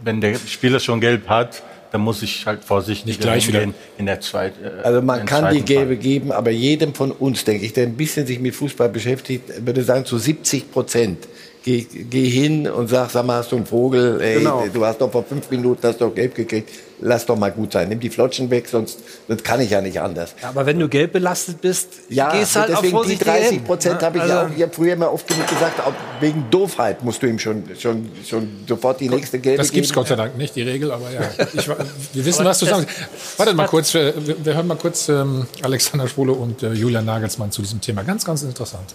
wenn 0.04 0.22
der 0.22 0.36
Spieler 0.36 0.80
schon 0.80 1.02
gelb 1.02 1.28
hat, 1.28 1.64
dann 1.92 2.02
muss 2.02 2.22
ich 2.22 2.46
halt 2.46 2.64
vorsichtig 2.64 3.06
Nicht 3.06 3.22
gleich 3.22 3.48
wieder. 3.48 3.64
in 3.98 4.06
der 4.06 4.20
zweiten. 4.20 4.64
Äh, 4.64 4.84
Also 4.84 5.02
man 5.02 5.26
kann 5.26 5.54
die 5.54 5.62
gelbe 5.62 5.96
geben, 5.96 6.32
aber 6.32 6.52
jedem 6.52 6.94
von 6.94 7.12
uns, 7.12 7.46
denke 7.46 7.66
ich, 7.66 7.74
der 7.74 7.86
ein 7.86 7.96
bisschen 7.96 8.28
sich 8.28 8.40
mit 8.40 8.54
Fußball 8.54 8.90
beschäftigt, 8.90 9.66
würde 9.66 9.82
sagen, 9.84 10.06
zu 10.06 10.18
70 10.18 10.72
Prozent. 10.72 11.28
Geh, 11.66 11.82
geh 11.82 12.30
hin 12.30 12.70
und 12.70 12.90
sag, 12.90 13.10
sag 13.10 13.26
mal, 13.26 13.38
hast 13.40 13.52
du 13.52 13.56
einen 13.56 13.66
Vogel, 13.66 14.22
ey, 14.22 14.38
Genau. 14.38 14.64
du 14.72 14.86
hast 14.86 15.02
doch 15.02 15.12
vor 15.12 15.24
fünf 15.24 15.50
Minuten 15.50 15.80
hast 15.88 16.00
doch 16.00 16.14
gelb 16.14 16.36
gekriegt, 16.36 16.70
lass 17.02 17.26
doch 17.26 17.36
mal 17.36 17.52
gut 17.52 17.74
sein, 17.74 17.90
nimm 17.90 18.00
die 18.00 18.12
Flotschen 18.12 18.52
weg, 18.52 18.68
sonst, 18.70 19.00
sonst 19.28 19.44
kann 19.44 19.60
ich 19.62 19.72
ja 19.72 19.82
nicht 19.82 20.00
anders. 20.00 20.36
Ja, 20.44 20.50
aber 20.50 20.68
wenn 20.68 20.78
du 20.78 20.88
gelb 20.88 21.14
belastet 21.14 21.62
bist, 21.62 21.88
Ja, 22.10 22.32
gehst 22.32 22.56
halt 22.56 22.66
auf 22.70 22.82
deswegen 22.82 22.88
die 22.90 22.92
vorsichtig 22.92 23.28
30 23.28 23.66
Prozent 23.66 24.02
habe 24.04 24.18
ich 24.18 24.24
also, 24.24 24.36
auch, 24.36 24.50
ich 24.56 24.62
habe 24.62 24.74
früher 24.74 24.94
immer 24.94 25.12
oft 25.12 25.28
genug 25.28 25.48
gesagt, 25.48 25.80
auch 25.80 25.94
wegen 26.20 26.46
Doofheit 26.52 27.04
musst 27.04 27.24
du 27.24 27.26
ihm 27.28 27.40
schon, 27.40 27.64
schon, 27.80 28.10
schon 28.30 28.48
sofort 28.70 29.00
die 29.00 29.10
nächste 29.10 29.40
gelbe 29.40 29.58
Das 29.58 29.72
gibt's 29.72 29.90
geben. 29.90 29.96
Gott 30.02 30.08
sei 30.10 30.16
Dank 30.18 30.38
nicht, 30.38 30.56
die 30.56 30.62
Regel, 30.62 30.92
aber 30.92 31.10
ja. 31.12 31.22
Ich, 31.52 31.68
wir 31.68 32.26
wissen, 32.26 32.46
was 32.46 32.60
du 32.60 32.68
das- 32.68 32.78
sagst. 32.82 33.40
Wartet 33.40 33.56
mal 33.56 33.66
kurz, 33.66 33.92
wir, 33.96 34.14
wir 34.44 34.54
hören 34.54 34.68
mal 34.68 34.78
kurz 34.78 35.10
ähm, 35.10 35.48
Alexander 35.64 36.08
Schwule 36.08 36.34
und 36.34 36.62
äh, 36.62 36.74
Julian 36.74 37.06
Nagelsmann 37.06 37.52
zu 37.52 37.64
diesem 37.64 37.82
Thema. 37.82 38.04
Ganz, 38.04 38.24
ganz 38.24 38.44
interessant. 38.44 38.94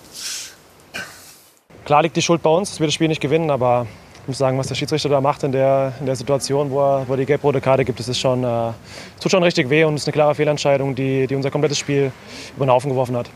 Klar 1.90 2.02
liegt 2.02 2.14
die 2.14 2.22
Schuld 2.22 2.40
bei 2.40 2.50
uns, 2.50 2.70
dass 2.70 2.78
wir 2.78 2.86
das 2.86 2.94
Spiel 2.94 3.08
nicht 3.08 3.20
gewinnen, 3.20 3.50
aber 3.50 3.84
ich 4.22 4.28
muss 4.28 4.38
sagen, 4.38 4.56
was 4.56 4.68
der 4.68 4.76
Schiedsrichter 4.76 5.08
da 5.08 5.20
macht 5.20 5.42
in 5.42 5.50
der, 5.50 5.92
in 5.98 6.06
der 6.06 6.14
Situation, 6.14 6.70
wo 6.70 6.78
er, 6.78 7.08
wo 7.08 7.14
er 7.14 7.16
die 7.16 7.26
gelb-rote 7.26 7.60
Karte 7.60 7.84
gibt, 7.84 7.98
das 7.98 8.06
ist 8.06 8.20
schon, 8.20 8.44
äh, 8.44 8.70
tut 9.20 9.32
schon 9.32 9.42
richtig 9.42 9.68
weh 9.70 9.82
und 9.82 9.96
ist 9.96 10.06
eine 10.06 10.12
klare 10.12 10.36
Fehlentscheidung, 10.36 10.94
die, 10.94 11.26
die 11.26 11.34
unser 11.34 11.50
komplettes 11.50 11.78
Spiel 11.78 12.12
über 12.54 12.64
den 12.64 12.70
Haufen 12.70 12.90
geworfen 12.90 13.16
hat. 13.16 13.28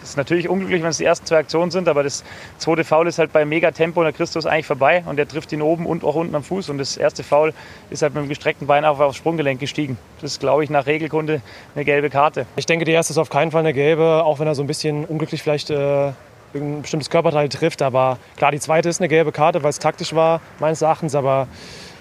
Es 0.00 0.10
ist 0.10 0.16
natürlich 0.16 0.48
unglücklich, 0.48 0.80
wenn 0.80 0.90
es 0.90 0.98
die 0.98 1.04
ersten 1.04 1.26
zwei 1.26 1.38
Aktionen 1.38 1.72
sind, 1.72 1.88
aber 1.88 2.04
das 2.04 2.22
zweite 2.58 2.84
Foul 2.84 3.08
ist 3.08 3.18
halt 3.18 3.32
bei 3.32 3.44
Megatempo 3.44 3.98
und 3.98 4.04
der 4.04 4.12
Christus 4.12 4.46
eigentlich 4.46 4.66
vorbei 4.66 5.02
und 5.04 5.16
der 5.16 5.26
trifft 5.26 5.50
ihn 5.50 5.60
oben 5.60 5.84
und 5.84 6.04
auch 6.04 6.14
unten 6.14 6.36
am 6.36 6.44
Fuß 6.44 6.68
und 6.68 6.78
das 6.78 6.96
erste 6.96 7.24
Foul 7.24 7.52
ist 7.90 8.02
halt 8.02 8.14
mit 8.14 8.22
dem 8.22 8.28
gestreckten 8.28 8.68
Bein 8.68 8.84
auf 8.84 9.00
aufs 9.00 9.16
Sprunggelenk 9.16 9.58
gestiegen. 9.58 9.98
Das 10.20 10.30
ist, 10.30 10.38
glaube 10.38 10.62
ich, 10.62 10.70
nach 10.70 10.86
Regelkunde 10.86 11.42
eine 11.74 11.84
gelbe 11.84 12.10
Karte. 12.10 12.46
Ich 12.54 12.66
denke, 12.66 12.84
die 12.84 12.92
erste 12.92 13.12
ist 13.12 13.18
auf 13.18 13.28
keinen 13.28 13.50
Fall 13.50 13.62
eine 13.62 13.72
gelbe, 13.72 14.22
auch 14.24 14.38
wenn 14.38 14.46
er 14.46 14.54
so 14.54 14.62
ein 14.62 14.68
bisschen 14.68 15.04
unglücklich 15.04 15.42
vielleicht 15.42 15.70
äh, 15.70 16.12
ein 16.54 16.82
bestimmtes 16.82 17.10
Körperteil 17.10 17.48
trifft. 17.48 17.82
Aber 17.82 18.18
klar, 18.36 18.50
die 18.50 18.60
zweite 18.60 18.88
ist 18.88 19.00
eine 19.00 19.08
gelbe 19.08 19.32
Karte, 19.32 19.62
weil 19.62 19.70
es 19.70 19.78
taktisch 19.78 20.14
war, 20.14 20.40
meines 20.58 20.82
Erachtens. 20.82 21.14
Aber 21.14 21.48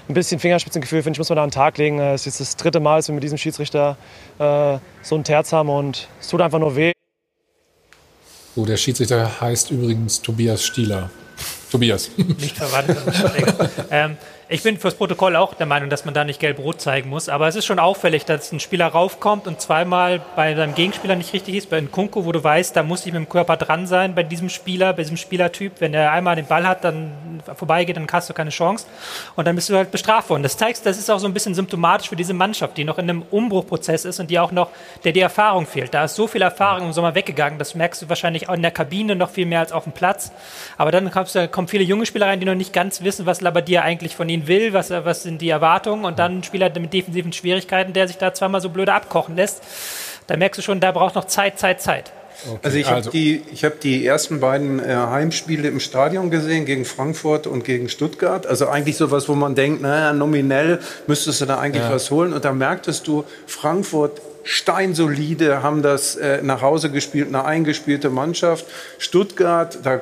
ein 0.08 0.14
bisschen 0.14 0.40
Fingerspitzengefühl, 0.40 1.04
finde 1.04 1.16
ich, 1.16 1.20
muss 1.20 1.30
man 1.30 1.38
da 1.38 1.44
an 1.44 1.50
den 1.50 1.54
Tag 1.54 1.78
legen. 1.78 2.00
Es 2.00 2.22
ist 2.22 2.26
jetzt 2.26 2.40
das 2.42 2.56
dritte 2.58 2.80
Mal, 2.80 2.98
dass 2.98 3.08
wir 3.08 3.16
mit 3.16 3.24
diesem 3.24 3.38
Schiedsrichter 3.38 3.98
äh, 4.40 4.78
so 5.02 5.16
einen 5.16 5.24
Terz 5.24 5.54
haben 5.54 5.70
und 5.70 6.08
es 6.20 6.28
tut 6.28 6.42
einfach 6.42 6.60
nur 6.60 6.76
weh. 6.76 6.92
So, 8.56 8.66
der 8.66 8.78
Schiedsrichter 8.78 9.40
heißt 9.40 9.72
übrigens 9.72 10.22
Tobias 10.22 10.64
Stieler. 10.64 11.10
Tobias. 11.72 12.12
Nicht 12.18 12.58
verwandt. 12.58 12.98
ähm, 13.92 14.18
ich 14.52 14.64
bin 14.64 14.78
fürs 14.78 14.96
Protokoll 14.96 15.38
auch 15.38 15.54
der 15.54 15.66
Meinung, 15.66 15.90
dass 15.90 16.04
man 16.04 16.14
da 16.14 16.26
nicht 16.26 16.42
gelb-rot 16.42 16.82
zeigen 16.82 17.10
muss. 17.10 17.30
Aber 17.30 17.48
es 17.48 17.56
ist 17.56 17.66
schon 17.66 17.80
auffällig, 17.80 18.26
dass 18.26 18.52
ein 18.52 18.60
Spieler 18.60 18.88
raufkommt 18.88 19.48
und 19.48 19.62
zweimal 19.62 20.22
bei 20.36 20.54
seinem 20.56 20.76
Gegenspieler 20.76 21.16
nicht 21.16 21.32
richtig 21.32 21.56
ist. 21.56 21.70
Bei 21.70 21.80
Nkunku, 21.80 22.26
wo 22.26 22.34
du 22.34 22.44
weißt, 22.44 22.76
da 22.76 22.84
muss 22.84 23.06
ich 23.06 23.14
mit 23.14 23.22
dem 23.22 23.30
Körper 23.30 23.56
dran 23.56 23.88
sein 23.88 24.14
bei 24.14 24.24
diesem 24.24 24.50
Spieler, 24.50 24.92
bei 24.92 25.04
diesem 25.04 25.16
Spielertyp. 25.16 25.80
Wenn 25.80 25.94
er 25.94 26.12
einmal 26.12 26.36
den 26.36 26.48
Ball 26.48 26.68
hat, 26.68 26.84
dann 26.84 27.14
vorbeigeht, 27.56 27.96
dann 27.96 28.08
hast 28.12 28.30
du 28.30 28.34
keine 28.34 28.50
Chance. 28.50 28.88
Und 29.38 29.48
dann 29.48 29.56
bist 29.56 29.70
du 29.70 29.76
halt 29.78 29.90
bestraft 29.90 30.30
worden. 30.30 30.44
Das 30.44 30.58
zeigt, 30.58 30.86
das 30.86 30.98
ist 30.98 31.10
auch 31.10 31.20
so 31.20 31.28
ein 31.28 31.34
bisschen 31.34 31.56
symptomatisch 31.56 32.10
für 32.10 32.18
diese 32.18 32.34
Mannschaft, 32.34 32.76
die 32.76 32.84
noch 32.84 32.98
in 32.98 33.10
einem 33.10 33.22
Umbruchprozess 33.32 34.04
ist 34.04 34.20
und 34.20 34.30
die 34.30 34.38
auch 34.38 34.52
noch, 34.52 34.68
der 35.06 35.14
die 35.14 35.22
Erfahrung 35.22 35.66
fehlt. 35.66 35.94
Da 35.94 36.04
ist 36.04 36.16
so 36.16 36.28
viel 36.28 36.42
Erfahrung 36.42 36.88
im 36.88 36.92
Sommer 36.92 37.16
weggegangen. 37.16 37.58
Das 37.58 37.74
merkst 37.74 38.02
du 38.02 38.10
wahrscheinlich 38.10 38.50
auch 38.50 38.56
in 38.56 38.64
der 38.64 38.72
Kabine 38.72 39.16
noch 39.16 39.30
viel 39.30 39.46
mehr 39.46 39.62
als 39.62 39.72
auf 39.72 39.86
dem 39.86 39.94
Platz. 39.94 40.34
Aber 40.78 40.92
dann 40.92 41.10
kommst 41.10 41.40
kommen 41.54 41.70
viele 41.70 41.86
junge 41.86 42.06
Spieler 42.06 42.28
rein, 42.28 42.42
die 42.42 42.46
noch 42.46 42.56
nicht 42.56 42.74
ganz 42.74 43.02
wissen, 43.02 43.26
was 43.26 43.40
Labbadia 43.40 43.84
eigentlich 43.84 44.14
von 44.14 44.28
ihnen 44.28 44.41
will, 44.48 44.74
was, 44.74 44.90
was 44.90 45.24
sind 45.24 45.42
die 45.42 45.50
Erwartungen. 45.50 46.06
Und 46.06 46.20
dann 46.20 46.40
ein 46.40 46.44
Spieler 46.44 46.72
mit 46.80 46.94
defensiven 46.94 47.34
Schwierigkeiten, 47.34 47.94
der 47.94 48.08
sich 48.08 48.18
da 48.18 48.34
zweimal 48.34 48.62
so 48.62 48.70
blöde 48.70 48.94
abkochen 48.94 49.36
lässt. 49.36 49.62
Da 50.28 50.38
merkst 50.38 50.60
du 50.60 50.62
schon, 50.62 50.80
da 50.80 50.92
braucht 50.92 51.16
noch 51.16 51.26
Zeit, 51.26 51.60
Zeit, 51.60 51.82
Zeit. 51.82 52.12
Also 52.64 52.78
ich 52.78 52.90
habe 52.90 53.08
die, 53.10 53.44
ich 53.52 53.64
hab 53.64 53.80
die 53.82 54.06
ersten 54.06 54.40
beiden 54.40 54.80
äh, 54.80 54.96
Heimspiele 54.96 55.68
im 55.68 55.80
Stadion 55.80 56.32
gesehen, 56.32 56.66
gegen 56.66 56.86
Frankfurt 56.86 57.46
und 57.46 57.64
gegen 57.64 57.88
Stuttgart. 57.88 58.48
Also 58.48 58.68
eigentlich 58.68 58.98
sowas, 58.98 59.30
wo 59.30 59.36
man 59.36 59.54
denkt, 59.54 59.82
naja, 59.82 60.14
nominell 60.14 60.80
müsstest 61.06 61.42
du 61.42 61.46
da 61.46 61.60
eigentlich 61.60 61.84
Ja. 61.84 61.92
was 61.92 62.10
holen. 62.10 62.34
Und 62.34 62.44
da 62.44 62.52
merktest 62.52 63.08
du, 63.08 63.26
Frankfurt 63.46 64.22
steinsolide, 64.44 65.64
haben 65.64 65.82
das 65.82 66.16
äh, 66.16 66.42
nach 66.42 66.62
Hause 66.62 66.90
gespielt, 66.90 67.28
eine 67.28 67.46
eingespielte 67.46 68.10
Mannschaft. 68.10 68.66
Stuttgart, 68.98 69.78
da 69.84 70.00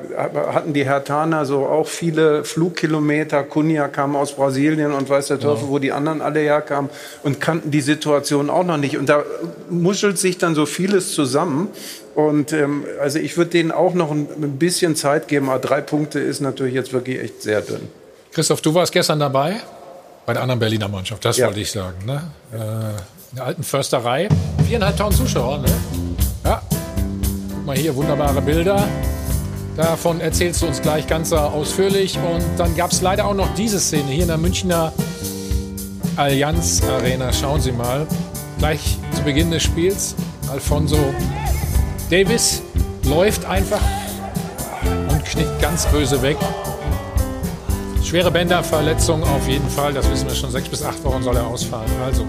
hatten 0.52 0.72
die 0.72 0.84
Hertaner 0.84 1.44
so 1.44 1.66
auch 1.66 1.86
viele 1.86 2.44
Flugkilometer. 2.44 3.42
Kunja 3.42 3.88
kam 3.88 4.16
aus 4.16 4.32
Brasilien 4.32 4.92
und 4.92 5.08
weiß 5.08 5.28
der 5.28 5.40
Teufel, 5.40 5.68
wo 5.68 5.78
die 5.78 5.92
anderen 5.92 6.22
alle 6.22 6.40
herkamen 6.40 6.90
und 7.22 7.40
kannten 7.40 7.70
die 7.70 7.80
Situation 7.80 8.50
auch 8.50 8.64
noch 8.64 8.76
nicht. 8.78 8.96
Und 8.96 9.08
da 9.08 9.22
muschelt 9.68 10.18
sich 10.18 10.38
dann 10.38 10.54
so 10.54 10.66
vieles 10.66 11.12
zusammen. 11.14 11.68
Und 12.14 12.52
ähm, 12.52 12.84
also 13.00 13.18
ich 13.18 13.36
würde 13.36 13.50
denen 13.50 13.72
auch 13.72 13.94
noch 13.94 14.10
ein, 14.10 14.26
ein 14.42 14.58
bisschen 14.58 14.96
Zeit 14.96 15.28
geben, 15.28 15.48
aber 15.48 15.58
drei 15.60 15.80
Punkte 15.80 16.18
ist 16.18 16.40
natürlich 16.40 16.74
jetzt 16.74 16.92
wirklich 16.92 17.20
echt 17.20 17.42
sehr 17.42 17.60
dünn. 17.60 17.88
Christoph, 18.32 18.60
du 18.60 18.74
warst 18.74 18.92
gestern 18.92 19.18
dabei 19.20 19.60
bei 20.26 20.32
der 20.32 20.42
anderen 20.42 20.60
Berliner 20.60 20.88
Mannschaft, 20.88 21.24
das 21.24 21.36
Ja. 21.36 21.46
wollte 21.46 21.60
ich 21.60 21.70
sagen. 21.70 22.04
Ne? 22.04 22.22
Äh, 22.52 23.19
in 23.30 23.36
der 23.36 23.46
alten 23.46 23.62
Försterei. 23.62 24.28
Viereinhalbtausend 24.66 25.28
Zuschauer, 25.28 25.58
ne? 25.58 25.68
Ja. 26.44 26.62
Guck 27.54 27.66
mal 27.66 27.76
hier, 27.76 27.94
wunderbare 27.94 28.42
Bilder. 28.42 28.88
Davon 29.76 30.20
erzählst 30.20 30.62
du 30.62 30.66
uns 30.66 30.82
gleich 30.82 31.06
ganz 31.06 31.32
ausführlich. 31.32 32.18
Und 32.18 32.44
dann 32.58 32.76
gab 32.76 32.90
es 32.90 33.02
leider 33.02 33.26
auch 33.26 33.34
noch 33.34 33.54
diese 33.54 33.78
Szene 33.78 34.10
hier 34.10 34.22
in 34.22 34.28
der 34.28 34.38
Münchner 34.38 34.92
Allianz 36.16 36.82
Arena. 36.82 37.32
Schauen 37.32 37.60
Sie 37.60 37.72
mal. 37.72 38.06
Gleich 38.58 38.98
zu 39.14 39.22
Beginn 39.22 39.50
des 39.50 39.62
Spiels. 39.62 40.16
Alfonso 40.50 40.98
Davis 42.10 42.62
läuft 43.04 43.44
einfach 43.44 43.80
und 45.08 45.24
knickt 45.24 45.60
ganz 45.60 45.86
böse 45.86 46.20
weg. 46.22 46.36
Schwere 48.02 48.32
Bänderverletzung 48.32 49.22
auf 49.22 49.46
jeden 49.46 49.68
Fall. 49.70 49.92
Das 49.92 50.10
wissen 50.10 50.28
wir 50.28 50.34
schon. 50.34 50.50
Sechs 50.50 50.68
bis 50.68 50.82
acht 50.82 51.02
Wochen 51.04 51.22
soll 51.22 51.36
er 51.36 51.46
ausfallen. 51.46 51.90
Also, 52.04 52.26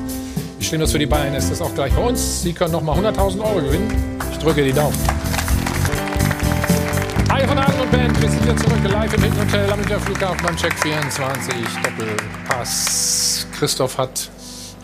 schlimm 0.72 0.80
das 0.80 0.93
für 0.93 0.99
die 0.99 1.06
Bayern 1.06 1.34
ist, 1.34 1.52
das 1.52 1.61
auch 1.61 1.76
gleich 1.76 1.93
bei 1.93 2.02
uns. 2.02 2.43
Sie 2.43 2.53
können 2.53 2.72
nochmal 2.72 2.98
100.000 2.98 3.41
Euro 3.41 3.56
gewinnen. 3.56 3.91
Ich 4.31 4.38
drücke 4.38 4.64
die 4.64 4.72
Daumen. 4.72 4.95
Hi 7.30 7.45
von 7.45 7.57
Adel 7.57 7.81
und 7.81 7.91
Band, 7.91 8.22
wir 8.22 8.30
sind 8.30 8.41
wieder 8.41 8.56
zurück 8.56 8.80
live 8.85 9.14
im 9.14 9.22
Hinterhotel 9.22 9.69
am 9.69 9.84
Flughafen 9.84 10.38
beim 10.41 10.56
Check 10.56 10.73
24 10.80 11.56
Doppelpass. 11.84 13.48
Christoph 13.60 13.98
hat 13.98 14.30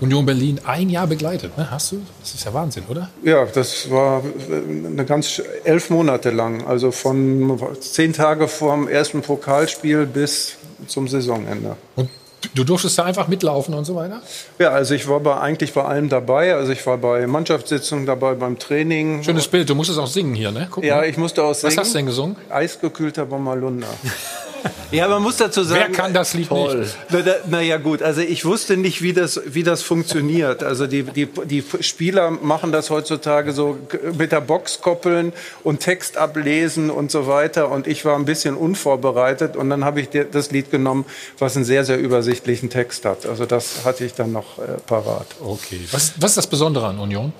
Union 0.01 0.25
Berlin 0.25 0.59
ein 0.65 0.89
Jahr 0.89 1.07
begleitet, 1.07 1.57
ne? 1.57 1.71
Hast 1.71 1.93
du? 1.93 2.01
Das 2.19 2.33
ist 2.33 2.43
ja 2.43 2.53
Wahnsinn, 2.53 2.83
oder? 2.89 3.09
Ja, 3.23 3.45
das 3.45 3.89
war 3.89 4.21
eine 4.49 5.05
ganz 5.05 5.41
elf 5.63 5.89
Monate 5.89 6.31
lang. 6.31 6.67
Also 6.67 6.91
von 6.91 7.57
zehn 7.79 8.11
Tage 8.11 8.49
vor 8.49 8.75
dem 8.75 8.89
ersten 8.89 9.21
Pokalspiel 9.21 10.05
bis 10.05 10.57
zum 10.87 11.07
Saisonende. 11.07 11.77
Und 11.95 12.09
du 12.55 12.63
durftest 12.63 12.97
da 12.97 13.03
einfach 13.03 13.27
mitlaufen 13.27 13.73
und 13.73 13.85
so 13.85 13.95
weiter? 13.95 14.21
Ja, 14.59 14.69
also 14.69 14.93
ich 14.93 15.07
war 15.07 15.19
bei, 15.19 15.39
eigentlich 15.39 15.73
bei 15.73 15.83
allem 15.83 16.09
dabei. 16.09 16.55
Also 16.55 16.71
ich 16.71 16.85
war 16.85 16.97
bei 16.97 17.25
Mannschaftssitzungen 17.27 18.05
dabei, 18.05 18.33
beim 18.33 18.59
Training. 18.59 19.23
Schönes 19.23 19.47
Bild. 19.47 19.69
Du 19.69 19.75
musstest 19.75 19.99
auch 19.99 20.07
singen 20.07 20.33
hier, 20.33 20.51
ne? 20.51 20.67
Guck 20.69 20.83
ja, 20.83 20.97
mal. 20.97 21.09
ich 21.09 21.17
musste 21.17 21.43
auch 21.43 21.53
singen. 21.53 21.75
Was 21.75 21.77
hast 21.77 21.93
du 21.93 21.99
denn 21.99 22.05
gesungen? 22.05 22.35
Eisgekühlter 22.49 23.25
Bommerlunder. 23.25 23.87
Ja, 24.91 25.07
man 25.07 25.21
muss 25.21 25.37
dazu 25.37 25.63
sagen. 25.63 25.85
Wer 25.87 25.91
kann 25.91 26.13
das 26.13 26.33
Lied 26.33 26.47
toll. 26.47 26.79
nicht? 26.79 26.95
Naja, 27.11 27.35
na 27.47 27.61
ja, 27.61 27.77
gut. 27.77 28.01
Also 28.01 28.21
ich 28.21 28.45
wusste 28.45 28.77
nicht, 28.77 29.01
wie 29.01 29.13
das, 29.13 29.41
wie 29.45 29.63
das 29.63 29.83
funktioniert. 29.83 30.63
Also 30.63 30.87
die, 30.87 31.03
die, 31.03 31.25
die 31.25 31.63
Spieler 31.81 32.31
machen 32.31 32.71
das 32.71 32.89
heutzutage 32.89 33.51
so 33.51 33.77
mit 34.17 34.31
der 34.31 34.41
Box 34.41 34.81
koppeln 34.81 35.33
und 35.63 35.81
Text 35.81 36.17
ablesen 36.17 36.89
und 36.89 37.11
so 37.11 37.27
weiter. 37.27 37.69
Und 37.69 37.87
ich 37.87 38.05
war 38.05 38.15
ein 38.15 38.25
bisschen 38.25 38.55
unvorbereitet. 38.55 39.55
Und 39.57 39.69
dann 39.69 39.83
habe 39.83 39.99
ich 39.99 40.09
das 40.31 40.51
Lied 40.51 40.71
genommen, 40.71 41.05
was 41.37 41.55
einen 41.55 41.65
sehr, 41.65 41.83
sehr 41.83 41.99
übersichtlichen 41.99 42.69
Text 42.69 43.05
hat. 43.05 43.25
Also 43.25 43.45
das 43.45 43.85
hatte 43.85 44.05
ich 44.05 44.13
dann 44.13 44.31
noch 44.31 44.57
äh, 44.57 44.77
parat. 44.85 45.27
Okay. 45.43 45.81
Was, 45.91 46.13
was 46.17 46.31
ist 46.31 46.37
das 46.37 46.47
Besondere 46.47 46.87
an 46.87 46.99
Union? 46.99 47.33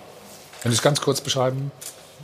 Wenn 0.64 0.72
du 0.72 0.76
es 0.76 0.82
ganz 0.82 1.00
kurz 1.00 1.22
beschreiben 1.22 1.72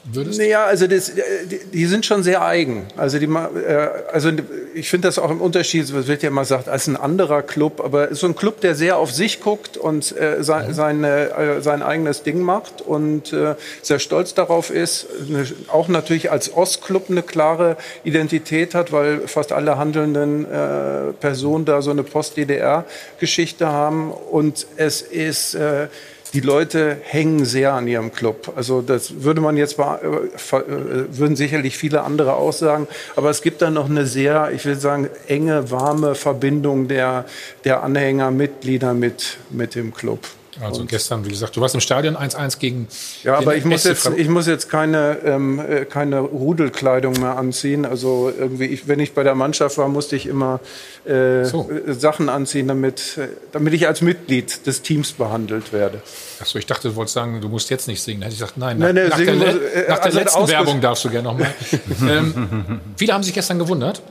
würdest? 0.04 0.40
Naja, 0.40 0.66
also 0.66 0.88
das, 0.88 1.12
die, 1.50 1.60
die, 1.72 1.86
sind 1.86 2.06
schon 2.06 2.24
sehr 2.24 2.44
eigen. 2.44 2.88
Also, 2.98 3.20
die, 3.20 3.26
äh, 3.26 3.90
also 4.12 4.32
ich 4.74 4.90
finde 4.90 5.08
das 5.08 5.20
auch 5.20 5.32
im 5.32 5.42
Unterschied, 5.42 5.84
es 5.84 6.08
wird 6.08 6.24
ja 6.24 6.30
immer 6.30 6.42
gesagt, 6.42 6.68
als 6.68 6.88
ein 6.88 6.98
anderer 6.98 7.42
Club, 7.42 7.82
aber 7.84 8.14
so 8.14 8.28
ein 8.28 8.36
Club, 8.36 8.62
der 8.62 8.76
sehr 8.76 8.98
auf 8.98 9.12
sich 9.12 9.40
guckt 9.40 9.78
und 9.78 10.16
äh, 10.18 10.44
sein, 10.44 10.70
mhm. 10.70 10.74
seine, 10.74 11.30
äh, 11.30 11.62
sein 11.62 11.82
eigenes 11.82 12.24
Ding 12.24 12.42
macht 12.42 12.82
und 12.82 13.32
äh, 13.34 13.56
sehr 13.82 14.00
stolz 14.00 14.34
darauf 14.34 14.70
ist, 14.70 15.08
eine, 15.28 15.46
auch 15.68 15.88
natürlich 15.88 16.32
als 16.32 16.54
Ostclub 16.54 17.10
eine 17.10 17.24
klare 17.24 17.78
Identität 18.04 18.76
hat, 18.76 18.92
weil 18.92 19.28
fast 19.28 19.52
alle 19.52 19.78
handelnden 19.78 20.46
äh, 20.46 21.14
Personen 21.20 21.66
da 21.66 21.82
so 21.82 21.92
eine 21.92 22.04
Post-DDR-Geschichte 22.04 23.68
haben 23.68 24.12
und 24.12 24.68
es 24.76 25.02
ist 25.02 25.56
äh, 25.56 25.88
die 26.34 26.40
Leute 26.40 26.98
hängen 27.04 27.46
sehr 27.46 27.74
an 27.74 27.88
ihrem 27.88 28.12
Club. 28.12 28.54
Also 28.56 28.82
das 28.82 29.24
würde 29.24 29.40
man 29.40 29.56
jetzt 29.56 29.78
äh, 29.78 29.84
würden 29.84 31.36
sicherlich 31.36 31.78
viele 31.78 32.02
andere 32.02 32.36
auch 32.36 32.54
sagen. 32.54 32.88
Aber 33.16 33.30
es 33.30 33.42
gibt 33.42 33.62
da 33.62 33.70
noch 33.70 33.90
eine 33.90 34.08
sehr, 34.08 34.52
ich 34.52 34.66
will 34.66 34.76
sagen, 34.76 35.10
enge, 35.28 35.70
warme 35.70 36.16
Verbindung 36.16 36.88
der, 36.88 37.26
der 37.64 37.84
Anhänger, 37.84 38.32
Mitglieder 38.32 38.94
mit, 38.94 39.38
mit 39.50 39.76
dem 39.76 39.94
Club. 39.94 40.20
Also 40.62 40.82
und 40.82 40.90
gestern, 40.90 41.26
wie 41.26 41.30
gesagt, 41.30 41.56
du 41.56 41.62
warst 41.62 41.76
im 41.76 41.82
Stadion 41.82 42.16
1-1 42.16 42.60
gegen. 42.60 42.88
Ja, 43.24 43.38
aber 43.38 43.56
ich 43.56 43.66
muss, 43.66 43.84
jetzt, 43.84 44.10
ich 44.16 44.30
muss 44.30 44.48
jetzt 44.48 44.70
keine, 44.70 45.18
ähm, 45.26 45.60
äh, 45.60 45.86
keine 45.86 46.20
Rudelkleidung 46.20 47.14
mehr 47.20 47.38
anziehen. 47.38 47.86
Also 47.86 48.32
irgendwie, 48.38 48.66
ich, 48.66 48.88
wenn 48.88 49.00
ich 49.00 49.14
bei 49.14 49.24
der 49.24 49.36
Mannschaft 49.36 49.78
war, 49.78 49.88
musste 49.88 50.16
ich 50.16 50.28
immer 50.28 50.60
äh, 51.06 51.46
so. 51.46 51.70
Sachen 51.88 52.30
anziehen, 52.30 52.68
damit, 52.68 53.18
äh, 53.18 53.30
damit 53.52 53.74
ich 53.74 53.88
als 53.88 54.02
Mitglied 54.02 54.66
des 54.68 54.82
Teams 54.82 55.14
behandelt 55.14 55.74
werde. 55.74 56.02
Achso, 56.40 56.60
ich 56.60 56.66
dachte, 56.66 56.90
du 56.90 56.96
wolltest 56.96 57.16
sagen, 57.16 57.42
du 57.42 57.50
musst 57.50 57.70
jetzt 57.70 57.88
nicht 57.88 58.02
singen. 58.02 58.22
Da 58.22 58.26
hätte 58.26 58.34
ich 58.36 58.40
gesagt, 58.40 58.58
nein, 58.58 58.78
nein, 58.78 58.96
nein 58.96 59.10
nach, 59.10 59.18
der, 59.18 59.34
muss, 59.34 59.48
äh, 59.48 59.86
nach 59.90 59.96
der 59.98 60.06
also 60.06 60.20
letzten 60.20 60.48
Werbung 60.48 60.82
darfst 60.82 61.06
du 61.06 61.10
gerne 61.10 61.30
noch 61.30 61.38
mal. 61.38 61.54
ähm, 62.08 62.80
viele 62.96 63.14
haben 63.14 63.24
sich 63.24 63.34
gestern 63.34 63.60
gewundert, 63.60 64.02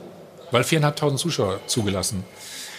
weil 0.51 0.63
4.500 0.63 1.17
Zuschauer 1.17 1.59
zugelassen 1.67 2.23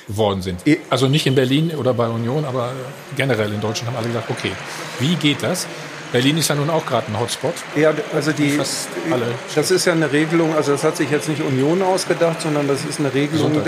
geworden 0.06 0.42
sind. 0.42 0.60
Also 0.90 1.08
nicht 1.08 1.26
in 1.26 1.34
Berlin 1.34 1.72
oder 1.74 1.94
bei 1.94 2.08
Union, 2.08 2.44
aber 2.44 2.72
generell 3.16 3.52
in 3.52 3.60
Deutschland 3.60 3.88
haben 3.88 3.96
alle 3.96 4.08
gesagt, 4.08 4.30
okay, 4.30 4.52
wie 4.98 5.14
geht 5.16 5.42
das? 5.42 5.66
Berlin 6.14 6.36
ist 6.36 6.48
ja 6.48 6.54
nun 6.54 6.70
auch 6.70 6.86
gerade 6.86 7.08
ein 7.08 7.18
Hotspot. 7.18 7.54
Ja, 7.74 7.92
also 8.14 8.30
die, 8.30 8.56
das 8.56 9.70
ist 9.72 9.84
ja 9.84 9.92
eine 9.92 10.12
Regelung, 10.12 10.54
also 10.54 10.70
das 10.70 10.84
hat 10.84 10.96
sich 10.96 11.10
jetzt 11.10 11.28
nicht 11.28 11.42
Union 11.42 11.82
ausgedacht, 11.82 12.40
sondern 12.40 12.68
das 12.68 12.84
ist 12.84 13.00
eine 13.00 13.12
Regelung 13.12 13.60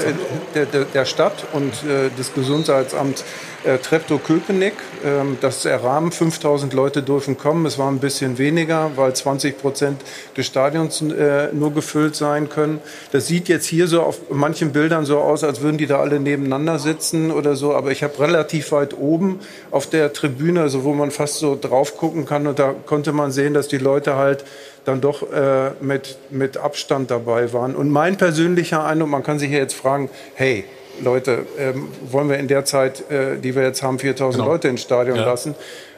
der, 0.55 0.67
der, 0.67 0.85
der, 0.85 1.05
Stadt 1.07 1.45
und 1.53 1.73
äh, 1.83 2.09
des 2.17 2.35
Gesundheitsamts 2.35 3.25
äh, 3.67 3.79
Treptow-Köpenick. 3.79 4.75
Ähm, 5.05 5.39
das 5.41 5.57
ist 5.57 5.65
der 5.65 5.83
Rahmen, 5.83 6.13
5000 6.13 6.73
Leute 6.73 7.03
dürfen 7.03 7.37
kommen. 7.37 7.67
Es 7.67 7.79
war 7.79 7.91
ein 7.91 7.99
bisschen 7.99 8.39
weniger, 8.39 8.93
weil 8.97 9.15
20 9.15 9.59
Prozent 9.59 10.01
des 10.37 10.47
Stadions 10.47 11.03
äh, 11.03 11.49
nur 11.53 11.75
gefüllt 11.75 12.17
sein 12.17 12.49
können. 12.49 12.81
Das 13.13 13.27
sieht 13.27 13.49
jetzt 13.49 13.67
hier 13.67 13.89
so 13.89 14.03
auf 14.03 14.31
manchen 14.31 14.73
Bildern 14.73 15.05
so 15.05 15.19
aus, 15.19 15.45
als 15.45 15.61
würden 15.61 15.79
die 15.79 15.87
da 15.87 16.01
alle 16.01 16.21
nebeneinander 16.21 16.79
sitzen 16.79 17.31
oder 17.31 17.57
so. 17.57 17.75
Aber 17.75 17.91
ich 17.91 18.03
habe 18.03 18.19
relativ 18.19 18.73
weit 18.73 18.97
oben 18.97 19.41
auf 19.71 19.87
der 19.89 20.13
Tribüne, 20.13 20.63
also 20.63 20.85
wo 20.85 20.95
man 20.95 21.11
fast 21.11 21.37
so 21.37 21.59
drauf 21.61 21.97
gucken 21.97 22.27
kann, 22.27 22.47
und 22.47 22.59
da 22.59 22.75
konnte 22.87 23.13
man 23.13 23.33
sehen, 23.33 23.55
dass 23.55 23.69
die 23.69 23.79
Leute 23.79 24.17
halt 24.17 24.45
dann 24.85 25.01
doch 25.01 25.31
äh, 25.33 25.73
mit, 25.81 26.17
mit 26.31 26.57
Abstand 26.57 27.11
dabei 27.11 27.53
waren. 27.53 27.75
Und 27.75 27.91
mein 27.91 28.17
persönlicher 28.17 28.85
Eindruck, 28.85 29.09
man 29.09 29.23
kann 29.23 29.39
sich 29.39 29.51
ja 29.51 29.59
jetzt 29.59 29.75
fragen, 29.75 30.09
hey, 30.35 30.65
Leute, 31.03 31.47
ähm, 31.59 31.89
wollen 32.11 32.29
wir 32.29 32.39
in 32.39 32.49
der 32.49 32.65
Zeit, 32.65 33.11
äh, 33.11 33.39
die 33.39 33.55
wir 33.55 33.63
jetzt 33.63 33.83
haben, 33.83 33.99
4000 33.99 34.43
genau. 34.43 34.53
Leute 34.53 34.69
ins 34.69 34.83
Stadion 34.83 35.17
ja. 35.17 35.25
lassen? 35.25 35.55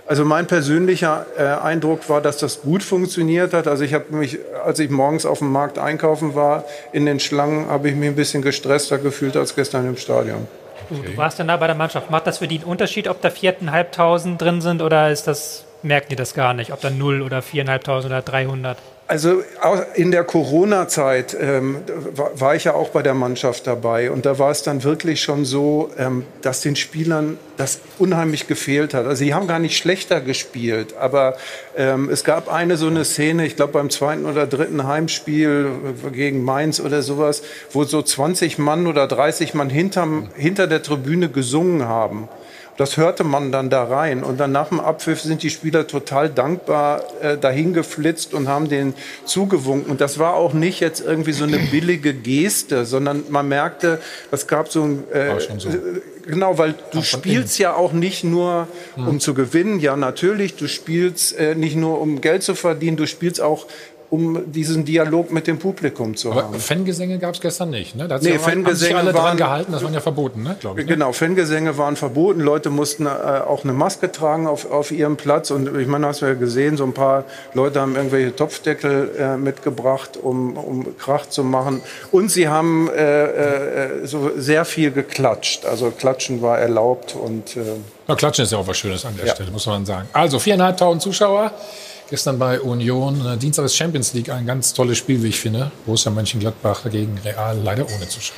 Also 0.06 0.24
mein 0.24 0.46
persönlicher 0.46 1.26
äh, 1.36 1.42
Eindruck 1.42 2.08
war, 2.08 2.22
dass 2.22 2.38
das 2.38 2.62
gut 2.62 2.82
funktioniert 2.82 3.52
hat. 3.52 3.66
Also 3.66 3.84
ich 3.84 3.92
habe 3.92 4.06
mich, 4.14 4.38
als 4.64 4.78
ich 4.78 4.88
morgens 4.88 5.26
auf 5.26 5.40
dem 5.40 5.52
Markt 5.52 5.78
einkaufen 5.78 6.34
war, 6.34 6.64
in 6.92 7.04
den 7.04 7.20
Schlangen, 7.20 7.68
habe 7.68 7.90
ich 7.90 7.94
mich 7.94 8.08
ein 8.08 8.16
bisschen 8.16 8.40
gestresster 8.40 8.96
gefühlt 8.96 9.36
als 9.36 9.54
gestern 9.54 9.86
im 9.86 9.98
Stadion. 9.98 10.48
Okay. 10.90 11.10
Du 11.10 11.16
warst 11.18 11.38
dann 11.38 11.48
da 11.48 11.58
bei 11.58 11.66
der 11.66 11.76
Mannschaft. 11.76 12.10
Macht 12.10 12.26
das 12.26 12.38
für 12.38 12.48
die 12.48 12.56
einen 12.56 12.64
Unterschied, 12.64 13.06
ob 13.06 13.20
da 13.20 13.28
4.500 13.28 14.38
drin 14.38 14.62
sind 14.62 14.80
oder 14.80 15.10
ist 15.10 15.26
das, 15.26 15.64
merken 15.82 16.06
die 16.08 16.16
das 16.16 16.32
gar 16.32 16.54
nicht, 16.54 16.72
ob 16.72 16.80
da 16.80 16.88
0 16.88 17.20
oder 17.20 17.40
4.500 17.40 18.06
oder 18.06 18.22
300? 18.22 18.78
Also 19.08 19.42
in 19.94 20.10
der 20.10 20.22
Corona-Zeit 20.22 21.34
ähm, 21.40 21.78
war 22.34 22.54
ich 22.54 22.64
ja 22.64 22.74
auch 22.74 22.90
bei 22.90 23.00
der 23.00 23.14
Mannschaft 23.14 23.66
dabei 23.66 24.10
und 24.10 24.26
da 24.26 24.38
war 24.38 24.50
es 24.50 24.62
dann 24.62 24.84
wirklich 24.84 25.22
schon 25.22 25.46
so, 25.46 25.90
ähm, 25.96 26.26
dass 26.42 26.60
den 26.60 26.76
Spielern 26.76 27.38
das 27.56 27.80
unheimlich 27.98 28.48
gefehlt 28.48 28.92
hat. 28.92 29.06
Also 29.06 29.24
sie 29.24 29.32
haben 29.32 29.46
gar 29.46 29.60
nicht 29.60 29.78
schlechter 29.78 30.20
gespielt, 30.20 30.94
aber 31.00 31.38
ähm, 31.74 32.10
es 32.10 32.22
gab 32.22 32.52
eine 32.52 32.76
so 32.76 32.88
eine 32.88 33.06
Szene, 33.06 33.46
ich 33.46 33.56
glaube 33.56 33.72
beim 33.72 33.88
zweiten 33.88 34.26
oder 34.26 34.46
dritten 34.46 34.86
Heimspiel 34.86 35.70
gegen 36.12 36.44
Mainz 36.44 36.78
oder 36.78 37.00
sowas, 37.00 37.42
wo 37.72 37.84
so 37.84 38.02
20 38.02 38.58
Mann 38.58 38.86
oder 38.86 39.06
30 39.06 39.54
Mann 39.54 39.70
hinterm, 39.70 40.28
hinter 40.36 40.66
der 40.66 40.82
Tribüne 40.82 41.30
gesungen 41.30 41.88
haben. 41.88 42.28
Das 42.78 42.96
hörte 42.96 43.24
man 43.24 43.50
dann 43.50 43.70
da 43.70 43.82
rein. 43.82 44.22
Und 44.22 44.38
dann 44.38 44.52
nach 44.52 44.68
dem 44.68 44.78
Abpfiff 44.78 45.20
sind 45.20 45.42
die 45.42 45.50
Spieler 45.50 45.88
total 45.88 46.30
dankbar 46.30 47.02
äh, 47.20 47.36
dahin 47.36 47.74
geflitzt 47.74 48.34
und 48.34 48.46
haben 48.46 48.68
den 48.68 48.94
zugewunken. 49.24 49.90
Und 49.90 50.00
das 50.00 50.20
war 50.20 50.34
auch 50.34 50.52
nicht 50.52 50.78
jetzt 50.78 51.00
irgendwie 51.00 51.32
so 51.32 51.42
eine 51.42 51.58
billige 51.58 52.14
Geste, 52.14 52.84
sondern 52.84 53.24
man 53.30 53.48
merkte, 53.48 54.00
es 54.30 54.46
gab 54.46 54.68
so 54.70 54.84
ein... 54.84 55.10
Äh, 55.12 55.40
so. 55.58 55.70
Genau, 56.24 56.56
weil 56.58 56.74
du 56.92 57.02
spielst 57.02 57.58
ja 57.58 57.74
auch 57.74 57.92
nicht 57.92 58.22
nur, 58.22 58.68
um 58.96 59.06
hm. 59.06 59.20
zu 59.20 59.34
gewinnen. 59.34 59.80
Ja, 59.80 59.96
natürlich, 59.96 60.54
du 60.56 60.68
spielst 60.68 61.36
äh, 61.36 61.54
nicht 61.54 61.74
nur, 61.74 62.00
um 62.00 62.20
Geld 62.20 62.42
zu 62.42 62.54
verdienen, 62.54 62.96
du 62.96 63.06
spielst 63.06 63.40
auch 63.40 63.66
um 64.10 64.50
diesen 64.50 64.86
Dialog 64.86 65.30
mit 65.32 65.46
dem 65.46 65.58
Publikum 65.58 66.16
zu 66.16 66.32
Aber 66.32 66.44
haben. 66.44 66.54
Fangesänge 66.54 67.18
gab 67.18 67.34
es 67.34 67.40
gestern 67.40 67.70
nicht, 67.70 67.94
ne? 67.94 68.08
Da 68.08 68.18
nee, 68.18 68.32
ja 68.32 68.38
Fangesänge 68.38 68.96
alle 68.96 69.12
waren, 69.12 69.22
dran 69.22 69.36
gehalten, 69.36 69.72
das 69.72 69.84
waren 69.84 69.92
ja 69.92 70.00
verboten, 70.00 70.42
ne? 70.42 70.56
glaube 70.58 70.80
ich. 70.80 70.86
Ne? 70.86 70.94
Genau, 70.94 71.12
Fangesänge 71.12 71.76
waren 71.76 71.94
verboten. 71.94 72.40
Leute 72.40 72.70
mussten 72.70 73.04
äh, 73.04 73.10
auch 73.10 73.64
eine 73.64 73.74
Maske 73.74 74.10
tragen 74.10 74.46
auf, 74.46 74.70
auf 74.70 74.92
ihrem 74.92 75.16
Platz. 75.16 75.50
Und 75.50 75.78
ich 75.78 75.86
meine, 75.86 76.06
hast 76.06 76.22
du 76.22 76.26
ja 76.26 76.34
gesehen, 76.34 76.78
so 76.78 76.84
ein 76.84 76.94
paar 76.94 77.24
Leute 77.52 77.80
haben 77.80 77.96
irgendwelche 77.96 78.34
Topfdeckel 78.34 79.10
äh, 79.18 79.36
mitgebracht, 79.36 80.16
um, 80.16 80.56
um 80.56 80.96
Krach 80.96 81.28
zu 81.28 81.44
machen. 81.44 81.82
Und 82.10 82.30
sie 82.30 82.48
haben 82.48 82.88
äh, 82.88 83.24
äh, 83.24 84.06
so 84.06 84.30
sehr 84.36 84.64
viel 84.64 84.90
geklatscht. 84.90 85.66
Also 85.66 85.90
Klatschen 85.90 86.40
war 86.40 86.58
erlaubt 86.58 87.14
und... 87.14 87.56
Äh, 87.56 87.60
ja, 88.08 88.14
Klatschen 88.14 88.44
ist 88.44 88.52
ja 88.52 88.58
auch 88.58 88.66
was 88.66 88.78
Schönes 88.78 89.04
an 89.04 89.14
der 89.18 89.26
ja. 89.26 89.34
Stelle, 89.34 89.50
muss 89.50 89.66
man 89.66 89.84
sagen. 89.84 90.08
Also, 90.14 90.38
viereinhalbtausend 90.38 91.02
Zuschauer 91.02 91.52
Gestern 92.10 92.38
bei 92.38 92.58
Union, 92.60 93.24
äh, 93.26 93.36
Dienstag 93.36 93.66
ist 93.66 93.76
Champions 93.76 94.14
League, 94.14 94.30
ein 94.30 94.46
ganz 94.46 94.72
tolles 94.72 94.96
Spiel, 94.96 95.22
wie 95.22 95.28
ich 95.28 95.38
finde. 95.38 95.70
Borussia 95.84 96.10
Mönchengladbach 96.10 96.88
gegen 96.90 97.18
Real, 97.18 97.58
leider 97.62 97.84
ohne 97.84 98.08
Zuschauer. 98.08 98.36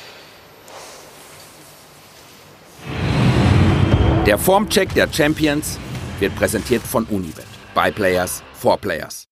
Der 4.27 4.39
Formcheck 4.39 4.93
der 4.95 5.09
Champions 5.13 5.79
wird 6.19 6.35
präsentiert 6.35 6.83
von 6.83 7.05
Unibet. 7.07 7.47
By 7.75 7.93
Players, 7.93 8.43
for 8.55 8.77
Players. 8.77 9.30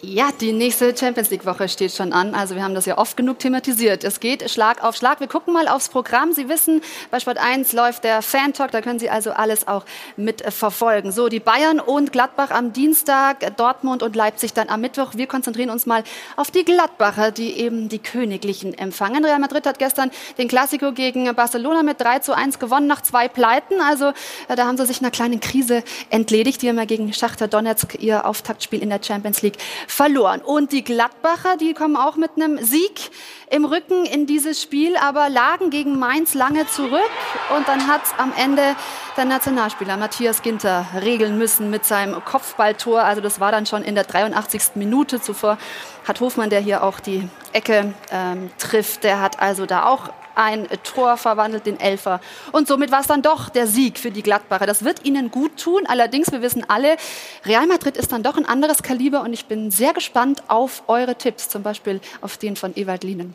Ja, 0.00 0.28
die 0.40 0.52
nächste 0.52 0.96
Champions 0.96 1.30
League-Woche 1.30 1.68
steht 1.68 1.92
schon 1.92 2.12
an. 2.12 2.32
Also 2.32 2.54
wir 2.54 2.62
haben 2.62 2.76
das 2.76 2.86
ja 2.86 2.98
oft 2.98 3.16
genug 3.16 3.40
thematisiert. 3.40 4.04
Es 4.04 4.20
geht 4.20 4.48
Schlag 4.48 4.84
auf 4.84 4.94
Schlag. 4.94 5.18
Wir 5.18 5.26
gucken 5.26 5.52
mal 5.52 5.66
aufs 5.66 5.88
Programm. 5.88 6.32
Sie 6.32 6.48
wissen, 6.48 6.82
bei 7.10 7.18
Sport 7.18 7.38
1 7.38 7.72
läuft 7.72 8.04
der 8.04 8.22
Fan-Talk. 8.22 8.70
Da 8.70 8.80
können 8.80 9.00
Sie 9.00 9.10
also 9.10 9.32
alles 9.32 9.66
auch 9.66 9.84
mit 10.16 10.42
verfolgen. 10.54 11.10
So, 11.10 11.28
die 11.28 11.40
Bayern 11.40 11.80
und 11.80 12.12
Gladbach 12.12 12.52
am 12.52 12.72
Dienstag, 12.72 13.56
Dortmund 13.56 14.04
und 14.04 14.14
Leipzig 14.14 14.52
dann 14.52 14.68
am 14.68 14.82
Mittwoch. 14.82 15.14
Wir 15.16 15.26
konzentrieren 15.26 15.68
uns 15.68 15.84
mal 15.84 16.04
auf 16.36 16.52
die 16.52 16.64
Gladbacher, 16.64 17.32
die 17.32 17.58
eben 17.58 17.88
die 17.88 17.98
Königlichen 17.98 18.78
empfangen. 18.78 19.24
Real 19.24 19.40
Madrid 19.40 19.66
hat 19.66 19.80
gestern 19.80 20.12
den 20.38 20.46
Klassiko 20.46 20.92
gegen 20.92 21.34
Barcelona 21.34 21.82
mit 21.82 22.00
3 22.00 22.20
zu 22.20 22.36
1 22.36 22.60
gewonnen 22.60 22.86
nach 22.86 23.02
zwei 23.02 23.26
Pleiten. 23.26 23.80
Also 23.80 24.12
äh, 24.46 24.54
da 24.54 24.64
haben 24.64 24.76
sie 24.76 24.86
sich 24.86 25.00
einer 25.00 25.10
kleinen 25.10 25.40
Krise 25.40 25.82
entledigt. 26.10 26.62
Die 26.62 26.68
haben 26.68 26.78
ja 26.78 26.84
gegen 26.84 27.12
Schachter 27.12 27.48
Donetsk 27.48 27.96
ihr 27.98 28.26
Auftaktspiel 28.26 28.80
in 28.80 28.90
der 28.90 29.00
Champions 29.02 29.42
League 29.42 29.58
verloren. 29.88 30.40
Und 30.42 30.70
die 30.72 30.84
Gladbacher, 30.84 31.56
die 31.56 31.74
kommen 31.74 31.96
auch 31.96 32.16
mit 32.16 32.32
einem 32.36 32.62
Sieg 32.62 33.10
im 33.50 33.64
Rücken 33.64 34.04
in 34.04 34.26
dieses 34.26 34.62
Spiel, 34.62 34.96
aber 34.96 35.28
lagen 35.28 35.70
gegen 35.70 35.98
Mainz 35.98 36.34
lange 36.34 36.66
zurück. 36.66 37.10
Und 37.56 37.66
dann 37.66 37.88
hat 37.88 38.02
am 38.18 38.32
Ende 38.36 38.76
der 39.16 39.24
Nationalspieler 39.24 39.96
Matthias 39.96 40.42
Ginter 40.42 40.86
regeln 41.00 41.38
müssen 41.38 41.70
mit 41.70 41.84
seinem 41.84 42.22
Kopfballtor. 42.24 43.02
Also 43.02 43.20
das 43.20 43.40
war 43.40 43.50
dann 43.50 43.66
schon 43.66 43.82
in 43.82 43.94
der 43.94 44.04
83. 44.04 44.76
Minute. 44.76 45.20
Zuvor 45.20 45.58
hat 46.06 46.20
Hofmann, 46.20 46.50
der 46.50 46.60
hier 46.60 46.84
auch 46.84 47.00
die 47.00 47.28
Ecke 47.52 47.94
ähm, 48.12 48.50
trifft, 48.58 49.04
der 49.04 49.20
hat 49.20 49.40
also 49.40 49.66
da 49.66 49.86
auch 49.86 50.10
ein 50.38 50.68
Tor 50.84 51.16
verwandelt, 51.16 51.66
den 51.66 51.80
Elfer. 51.80 52.20
Und 52.52 52.68
somit 52.68 52.90
war 52.90 53.00
es 53.00 53.06
dann 53.06 53.22
doch 53.22 53.48
der 53.48 53.66
Sieg 53.66 53.98
für 53.98 54.10
die 54.10 54.22
Gladbacher. 54.22 54.66
Das 54.66 54.84
wird 54.84 55.04
ihnen 55.04 55.30
gut 55.30 55.58
tun. 55.58 55.84
Allerdings, 55.86 56.30
wir 56.30 56.42
wissen 56.42 56.64
alle, 56.68 56.96
Real 57.44 57.66
Madrid 57.66 57.96
ist 57.96 58.12
dann 58.12 58.22
doch 58.22 58.36
ein 58.36 58.46
anderes 58.46 58.82
Kaliber 58.82 59.22
und 59.22 59.32
ich 59.32 59.46
bin 59.46 59.70
sehr 59.70 59.92
gespannt 59.92 60.42
auf 60.48 60.84
eure 60.86 61.16
Tipps, 61.16 61.48
zum 61.48 61.62
Beispiel 61.62 62.00
auf 62.20 62.36
den 62.36 62.56
von 62.56 62.76
Ewald 62.76 63.04
Lienen. 63.04 63.34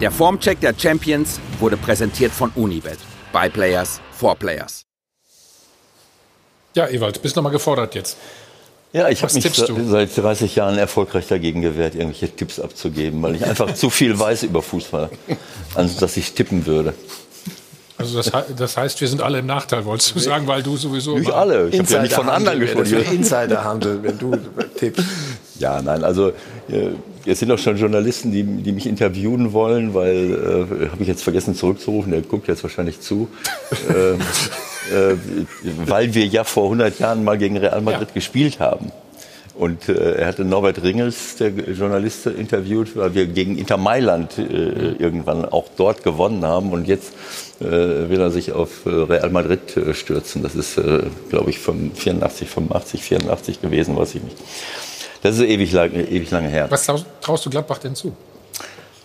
Der 0.00 0.10
Formcheck 0.10 0.60
der 0.60 0.74
Champions 0.76 1.40
wurde 1.58 1.76
präsentiert 1.76 2.32
von 2.32 2.50
Unibet. 2.54 2.98
By 3.32 3.48
Players, 3.48 4.00
for 4.12 4.34
Players. 4.36 4.84
Ja, 6.74 6.88
Ewald, 6.88 7.22
bist 7.22 7.36
nochmal 7.36 7.52
gefordert 7.52 7.94
jetzt. 7.94 8.18
Ja, 8.94 9.08
ich 9.08 9.24
habe 9.24 9.34
mich 9.34 9.42
seit 9.88 10.16
30 10.16 10.54
Jahren 10.54 10.78
erfolgreich 10.78 11.26
dagegen 11.26 11.62
gewehrt, 11.62 11.96
irgendwelche 11.96 12.28
Tipps 12.28 12.60
abzugeben, 12.60 13.20
weil 13.22 13.34
ich 13.34 13.44
einfach 13.44 13.74
zu 13.74 13.90
viel 13.90 14.16
weiß 14.16 14.44
über 14.44 14.62
Fußball, 14.62 15.10
als 15.74 15.96
dass 15.96 16.16
ich 16.16 16.32
tippen 16.32 16.64
würde. 16.64 16.94
Also 17.98 18.18
das, 18.18 18.30
das 18.56 18.76
heißt, 18.76 19.00
wir 19.00 19.08
sind 19.08 19.20
alle 19.20 19.40
im 19.40 19.46
Nachteil, 19.46 19.84
wolltest 19.84 20.14
du 20.14 20.20
sagen, 20.20 20.46
weil 20.46 20.62
du 20.62 20.76
sowieso... 20.76 21.18
Nicht 21.18 21.32
alle. 21.32 21.70
Ich 21.70 21.78
habe 21.80 21.92
ja 21.92 22.02
nicht 22.02 22.14
von 22.14 22.28
anderen 22.28 22.60
gesprochen. 22.60 23.04
Insiderhandel, 23.12 24.00
wenn 24.04 24.16
du 24.16 24.36
tippst. 24.78 25.04
Ja, 25.58 25.82
nein, 25.82 26.04
also 26.04 26.32
es 27.26 27.38
sind 27.38 27.50
auch 27.50 27.58
schon 27.58 27.76
Journalisten, 27.76 28.32
die, 28.32 28.42
die 28.42 28.72
mich 28.72 28.86
interviewen 28.86 29.52
wollen, 29.52 29.94
weil, 29.94 30.32
äh, 30.32 30.88
habe 30.90 31.00
ich 31.02 31.08
jetzt 31.08 31.22
vergessen 31.22 31.54
zurückzurufen, 31.54 32.12
der 32.12 32.22
guckt 32.22 32.48
jetzt 32.48 32.62
wahrscheinlich 32.62 33.00
zu, 33.00 33.28
äh, 33.88 34.12
äh, 34.12 35.16
weil 35.86 36.14
wir 36.14 36.26
ja 36.26 36.44
vor 36.44 36.64
100 36.64 36.98
Jahren 36.98 37.24
mal 37.24 37.38
gegen 37.38 37.56
Real 37.56 37.80
Madrid 37.80 38.14
gespielt 38.14 38.60
haben. 38.60 38.92
Und 39.56 39.88
äh, 39.88 40.16
er 40.16 40.26
hatte 40.26 40.44
Norbert 40.44 40.82
Ringels, 40.82 41.36
der 41.36 41.50
Journalist, 41.50 42.26
interviewt, 42.26 42.96
weil 42.96 43.14
wir 43.14 43.26
gegen 43.26 43.56
Inter 43.56 43.76
Mailand 43.76 44.36
äh, 44.36 44.42
irgendwann 44.98 45.44
auch 45.44 45.66
dort 45.76 46.02
gewonnen 46.02 46.44
haben. 46.44 46.72
Und 46.72 46.88
jetzt 46.88 47.12
äh, 47.60 47.64
will 47.64 48.20
er 48.20 48.32
sich 48.32 48.50
auf 48.52 48.84
äh, 48.84 48.90
Real 48.90 49.30
Madrid 49.30 49.76
äh, 49.76 49.94
stürzen. 49.94 50.42
Das 50.42 50.56
ist, 50.56 50.76
äh, 50.76 51.04
glaube 51.30 51.50
ich, 51.50 51.60
84, 51.60 52.48
85, 52.48 53.02
84 53.04 53.62
gewesen, 53.62 53.96
weiß 53.96 54.16
ich 54.16 54.24
nicht. 54.24 54.36
Das 55.24 55.38
ist 55.38 55.44
ewig, 55.44 55.72
lang, 55.72 55.90
ewig 55.90 56.30
lange 56.30 56.48
her. 56.48 56.70
Was 56.70 56.84
traust, 56.84 57.06
traust 57.22 57.46
du 57.46 57.50
Gladbach 57.50 57.78
denn 57.78 57.94
zu? 57.94 58.14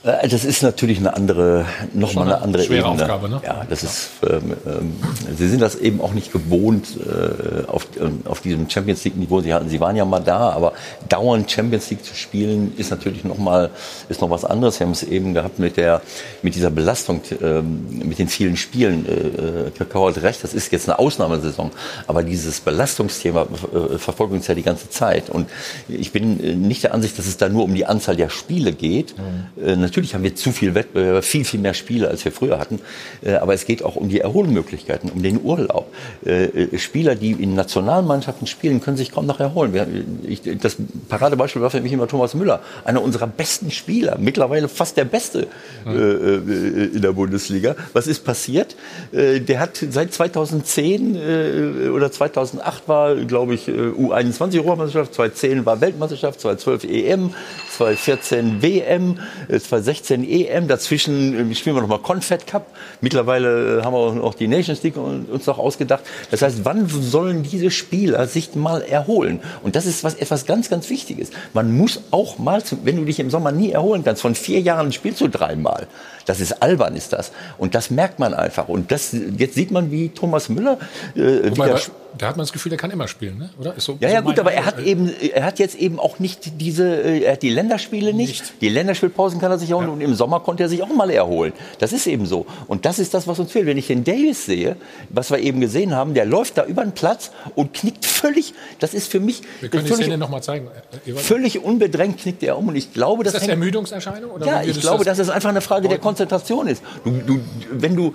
Äh, 0.03 0.27
Das 0.29 0.45
ist 0.45 0.63
natürlich 0.63 0.99
eine 0.99 1.13
andere, 1.15 1.65
noch 1.93 2.11
Schon 2.11 2.25
mal 2.25 2.33
eine 2.33 2.41
andere 2.41 2.63
schwere 2.63 2.87
Ebene. 2.87 3.03
Aufgabe, 3.03 3.29
ne? 3.29 3.41
Ja, 3.43 3.65
das 3.69 3.83
ist. 3.83 4.09
Ähm, 4.23 4.53
ähm, 4.65 4.93
Sie 5.37 5.47
sind 5.49 5.61
das 5.61 5.75
eben 5.75 6.01
auch 6.01 6.13
nicht 6.13 6.31
gewohnt 6.31 6.87
äh, 6.97 7.65
auf, 7.67 7.87
ähm, 7.99 8.21
auf 8.25 8.41
diesem 8.41 8.69
Champions 8.69 9.03
League 9.03 9.17
Niveau. 9.17 9.41
Sie 9.41 9.53
hatten, 9.53 9.69
Sie 9.69 9.79
waren 9.79 9.95
ja 9.95 10.05
mal 10.05 10.19
da, 10.21 10.49
aber 10.51 10.73
dauernd 11.07 11.51
Champions 11.51 11.89
League 11.89 12.03
zu 12.03 12.15
spielen 12.15 12.73
ist 12.77 12.91
natürlich 12.91 13.23
noch 13.23 13.37
mal 13.37 13.69
ist 14.07 14.21
noch 14.21 14.29
was 14.29 14.45
anderes. 14.45 14.77
Sie 14.77 14.83
haben 14.83 14.91
es 14.91 15.03
eben 15.03 15.33
gehabt 15.33 15.59
mit 15.59 15.75
der 15.77 16.01
mit 16.41 16.55
dieser 16.55 16.69
Belastung, 16.69 17.21
ähm, 17.41 17.85
mit 18.05 18.19
den 18.19 18.27
vielen 18.29 18.55
Spielen. 18.57 19.05
Äh, 19.05 19.67
äh, 19.67 19.71
Kakao 19.77 20.07
hat 20.07 20.21
recht. 20.21 20.43
Das 20.43 20.53
ist 20.53 20.71
jetzt 20.71 20.87
eine 20.87 20.99
Ausnahmesaison, 20.99 21.71
aber 22.07 22.23
dieses 22.23 22.61
Belastungsthema 22.61 23.43
äh, 23.73 23.97
verfolgt 23.97 24.33
uns 24.33 24.47
ja 24.47 24.55
die 24.55 24.63
ganze 24.63 24.89
Zeit. 24.89 25.29
Und 25.29 25.49
ich 25.89 26.11
bin 26.11 26.41
äh, 26.43 26.55
nicht 26.55 26.83
der 26.83 26.93
Ansicht, 26.93 27.17
dass 27.19 27.27
es 27.27 27.37
da 27.37 27.49
nur 27.49 27.63
um 27.63 27.73
die 27.73 27.85
Anzahl 27.85 28.15
der 28.15 28.29
Spiele 28.29 28.71
geht. 28.71 29.13
Äh, 29.61 29.75
natürlich 29.89 30.13
haben 30.13 30.23
wir 30.23 30.35
zu 30.35 30.51
viel 30.51 30.75
Wettbewerber, 30.75 31.21
viel, 31.21 31.45
viel 31.45 31.59
mehr 31.59 31.73
Spiele, 31.73 32.07
als 32.07 32.23
wir 32.23 32.31
früher 32.31 32.59
hatten. 32.59 32.79
Äh, 33.21 33.35
aber 33.35 33.53
es 33.53 33.65
geht 33.65 33.83
auch 33.83 33.95
um 33.95 34.09
die 34.09 34.19
Erholmöglichkeiten, 34.19 35.09
um 35.09 35.21
den 35.21 35.41
Urlaub. 35.43 35.91
Äh, 36.25 36.45
äh, 36.45 36.79
Spieler, 36.79 37.15
die 37.15 37.31
in 37.31 37.55
Nationalmannschaften 37.55 38.47
spielen, 38.47 38.81
können 38.81 38.97
sich 38.97 39.11
kaum 39.11 39.25
noch 39.25 39.39
erholen. 39.39 40.21
Ich, 40.27 40.41
das 40.59 40.77
Paradebeispiel 41.09 41.61
war 41.61 41.69
für 41.69 41.81
mich 41.81 41.91
immer 41.91 42.07
Thomas 42.07 42.33
Müller, 42.33 42.61
einer 42.85 43.01
unserer 43.01 43.27
besten 43.27 43.71
Spieler, 43.71 44.17
mittlerweile 44.19 44.69
fast 44.69 44.97
der 44.97 45.05
Beste 45.05 45.47
in 45.85 47.01
der 47.01 47.11
Bundesliga. 47.11 47.75
Was 47.93 48.07
ist 48.07 48.23
passiert? 48.23 48.75
Der 49.11 49.59
hat 49.59 49.83
seit 49.89 50.13
2010 50.13 51.15
äh, 51.15 51.89
oder 51.89 52.11
2008 52.11 52.87
war, 52.87 53.15
glaube 53.15 53.53
ich, 53.53 53.67
äh, 53.67 53.71
U21-Europameisterschaft, 53.71 55.13
2010 55.13 55.65
war 55.65 55.81
Weltmeisterschaft, 55.81 56.41
2012 56.41 56.83
EM, 56.85 57.33
2014 57.77 58.61
WM, 58.61 59.19
äh, 59.47 59.59
2016 59.83 60.29
EM. 60.29 60.67
Dazwischen 60.67 61.51
äh, 61.51 61.55
spielen 61.55 61.75
wir 61.75 61.81
nochmal 61.81 61.99
Confed 61.99 62.47
Cup. 62.47 62.67
Mittlerweile 63.01 63.79
äh, 63.79 63.83
haben 63.83 63.93
wir 63.93 64.23
auch 64.23 64.33
die 64.33 64.47
Nations 64.47 64.83
League 64.83 64.97
uns 64.97 65.45
noch 65.45 65.59
ausgedacht. 65.59 66.03
Das 66.31 66.41
heißt, 66.41 66.63
wann 66.63 66.87
sollen 66.87 67.43
diese 67.43 67.71
Spieler 67.71 68.27
sich 68.27 68.55
mal 68.55 68.81
erholen? 68.81 69.39
Und 69.63 69.75
das 69.75 69.85
ist 69.85 70.03
was, 70.03 70.15
etwas 70.15 70.45
ganz, 70.45 70.69
ganz 70.69 70.89
Wichtiges. 70.89 71.31
Man 71.53 71.75
muss 71.75 72.01
auch 72.11 72.37
mal, 72.37 72.61
wenn 72.83 72.97
du 72.97 73.05
dich 73.05 73.19
im 73.19 73.29
Sommer 73.29 73.51
nie 73.51 73.71
erholen 73.71 74.03
kannst, 74.03 74.21
von 74.21 74.35
vier 74.35 74.59
Jahren 74.61 74.91
spielst 74.91 75.21
du 75.21 75.27
dreimal. 75.27 75.87
Das 76.29 76.39
ist 76.39 76.61
albern, 76.61 76.95
ist 76.95 77.11
das. 77.11 77.31
Und 77.57 77.73
das 77.73 77.89
merkt 77.89 78.19
man 78.19 78.35
einfach. 78.35 78.67
Und 78.67 78.91
das, 78.91 79.15
jetzt 79.35 79.55
sieht 79.55 79.71
man, 79.71 79.89
wie 79.89 80.09
Thomas 80.09 80.47
Müller 80.47 80.77
äh, 81.15 81.49
Wobei, 81.49 81.65
wieder 81.65 81.79
da 82.17 82.27
hat 82.27 82.37
man 82.37 82.43
das 82.43 82.51
Gefühl, 82.51 82.69
der 82.71 82.79
kann 82.79 82.91
immer 82.91 83.07
spielen, 83.07 83.37
ne? 83.37 83.49
oder? 83.59 83.75
Ist 83.75 83.85
so, 83.85 83.97
ja, 83.99 84.09
so 84.09 84.13
ja, 84.15 84.21
gut, 84.21 84.37
mein 84.37 84.39
aber 84.39 84.53
er 84.53 84.65
hat 84.65 84.79
eben, 84.79 85.11
er 85.33 85.45
hat 85.45 85.59
jetzt 85.59 85.75
eben 85.75 85.99
auch 85.99 86.19
nicht 86.19 86.59
diese, 86.59 87.01
äh, 87.01 87.21
er 87.21 87.33
hat 87.33 87.43
die 87.43 87.49
Länderspiele 87.49 88.13
nicht. 88.13 88.53
Die 88.61 88.69
Länderspielpausen 88.69 89.39
kann 89.39 89.51
er 89.51 89.57
sich 89.59 89.69
erholen 89.69 89.89
und 89.89 90.01
im 90.01 90.15
Sommer 90.15 90.39
konnte 90.39 90.63
er 90.63 90.69
sich 90.69 90.81
auch 90.81 90.89
mal 90.89 91.09
erholen. 91.09 91.53
Das 91.79 91.93
ist 91.93 92.07
eben 92.07 92.25
so. 92.25 92.45
Und 92.67 92.85
das 92.85 92.99
ist 92.99 93.13
das, 93.13 93.27
was 93.27 93.39
uns 93.39 93.51
fehlt. 93.51 93.65
Wenn 93.65 93.77
ich 93.77 93.87
den 93.87 94.03
Davis 94.03 94.45
sehe, 94.45 94.75
was 95.09 95.31
wir 95.31 95.39
eben 95.39 95.61
gesehen 95.61 95.95
haben, 95.95 96.13
der 96.13 96.25
läuft 96.25 96.57
da 96.57 96.65
über 96.65 96.83
den 96.83 96.93
Platz 96.93 97.31
und 97.55 97.73
knickt 97.73 98.05
völlig, 98.05 98.53
das 98.79 98.93
ist 98.93 99.11
für 99.11 99.19
mich, 99.19 99.41
Wir 99.59 99.69
können 99.69 99.83
die 99.83 99.89
völlig, 99.89 100.05
Szene 100.05 100.17
nochmal 100.17 100.41
zeigen. 100.43 100.67
äh, 101.05 101.13
völlig 101.13 101.63
unbedrängt 101.63 102.19
knickt 102.19 102.43
er 102.43 102.57
um 102.57 102.69
und 102.69 102.75
ich 102.75 102.93
glaube, 102.93 103.23
Ist 103.23 103.27
das 103.27 103.33
das 103.33 103.41
hängt- 103.43 103.51
Ermüdungserscheinung? 103.51 104.31
Oder 104.31 104.45
ja, 104.45 104.63
ich 104.63 104.79
glaube, 104.81 105.05
dass 105.05 105.19
es 105.19 105.29
einfach 105.29 105.49
eine 105.49 105.61
Frage 105.61 105.87
der 105.87 105.99
Konzentration 105.99 106.18
ist. 106.67 106.83
Du, 107.03 107.11
du, 107.11 107.39
wenn 107.71 107.95
du, 107.95 108.13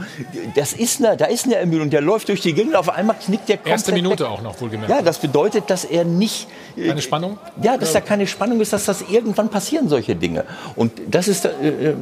das 0.54 0.72
ist 0.72 1.04
eine, 1.04 1.16
da 1.16 1.26
ist 1.26 1.44
eine 1.46 1.56
Ermüdung, 1.56 1.90
der 1.90 2.00
läuft 2.00 2.28
durch 2.28 2.40
die 2.40 2.52
Gegend, 2.52 2.74
auf 2.76 2.88
einmal 2.88 3.16
knickt 3.24 3.48
der 3.48 3.56
komplett 3.56 3.72
Erste 3.72 3.92
Minute 3.92 4.24
weg. 4.24 4.30
auch 4.30 4.42
noch, 4.42 4.60
wohlgemerkt. 4.60 4.90
Ja, 4.90 5.02
das 5.02 5.18
bedeutet, 5.18 5.64
dass 5.68 5.84
er 5.84 6.04
nicht. 6.04 6.48
äh, 6.76 6.88
Keine 6.88 7.02
Spannung? 7.02 7.38
Ja, 7.62 7.76
dass 7.76 7.92
da 7.92 8.00
keine 8.00 8.26
Spannung 8.26 8.60
ist, 8.60 8.72
dass 8.72 8.84
das 8.84 9.02
irgendwann 9.10 9.48
passieren, 9.48 9.88
solche 9.88 10.14
Dinge. 10.16 10.44
Und 10.76 10.92
das 11.10 11.28
ist, 11.28 11.44
äh, 11.44 11.50
äh, 11.90 11.94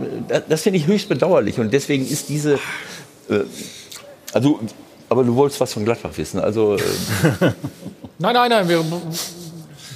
das 0.48 0.62
finde 0.62 0.78
ich 0.78 0.86
höchst 0.86 1.08
bedauerlich. 1.08 1.58
Und 1.60 1.72
deswegen 1.72 2.06
ist 2.06 2.28
diese. 2.28 2.58
Also, 4.32 4.60
aber 5.08 5.24
du 5.24 5.34
wolltest 5.36 5.60
was 5.60 5.72
von 5.72 5.84
Gladbach 5.84 6.10
wissen. 6.16 6.40
Also, 6.40 6.76
Nein, 8.18 8.34
nein, 8.34 8.50
nein. 8.50 8.68
Wir, 8.68 8.84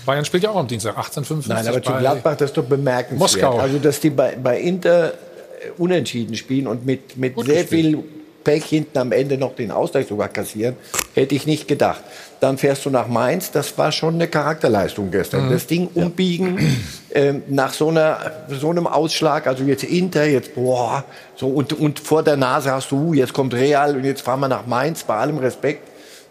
Bayern 0.05 0.24
spielt 0.24 0.43
ja 0.45 0.51
auch 0.51 0.57
am 0.57 0.69
Dienstag, 0.69 0.97
18.55 0.97 1.49
Nein, 1.49 1.66
aber 1.69 1.83
zu 1.83 1.93
Gladbach, 1.93 2.37
das 2.37 2.51
ist 2.51 2.57
doch 2.57 2.65
bemerkenswert. 2.65 3.19
Moskau. 3.19 3.59
Also, 3.59 3.78
dass 3.78 3.99
die 4.01 4.11
bei, 4.11 4.37
bei 4.37 4.61
Inter 4.61 5.15
unentschieden 5.78 6.36
spielen 6.36 6.66
und 6.66 6.86
mit, 6.86 7.16
mit 7.16 7.34
Gut 7.34 7.47
sehr 7.47 7.62
gespielt. 7.62 7.86
viel 7.86 8.05
Pech, 8.47 8.64
hinten 8.66 8.97
am 8.98 9.10
Ende 9.10 9.36
noch 9.38 9.56
den 9.56 9.72
Ausgleich 9.72 10.06
sogar 10.06 10.28
kassieren, 10.28 10.76
hätte 11.14 11.34
ich 11.34 11.48
nicht 11.48 11.66
gedacht. 11.66 12.02
Dann 12.38 12.59
fährst 12.59 12.86
du 12.86 12.90
nach 12.90 13.09
Mainz, 13.09 13.51
das 13.51 13.76
war 13.76 13.90
schon 13.90 14.14
eine 14.14 14.28
Charakterleistung 14.28 15.10
gestern. 15.10 15.47
Mhm. 15.47 15.51
Das 15.51 15.66
Ding 15.66 15.88
umbiegen 15.93 16.56
ähm, 17.12 17.43
nach 17.48 17.72
so, 17.72 17.88
einer, 17.88 18.18
so 18.48 18.70
einem 18.70 18.86
Ausschlag, 18.86 19.48
also 19.48 19.64
jetzt 19.64 19.82
Inter, 19.82 20.26
jetzt 20.26 20.55
boah, 20.55 21.02
so 21.34 21.48
und, 21.48 21.72
und 21.72 21.98
vor 21.98 22.22
der 22.22 22.36
Nase 22.36 22.70
hast 22.70 22.93
du, 22.93 23.09
uh, 23.09 23.14
jetzt 23.14 23.32
kommt 23.32 23.52
Real 23.52 23.97
und 23.97 24.05
jetzt 24.05 24.20
fahren 24.20 24.38
wir 24.38 24.48
nach 24.48 24.64
Mainz, 24.64 25.02
bei 25.02 25.16
allem 25.16 25.38
Respekt, 25.38 25.82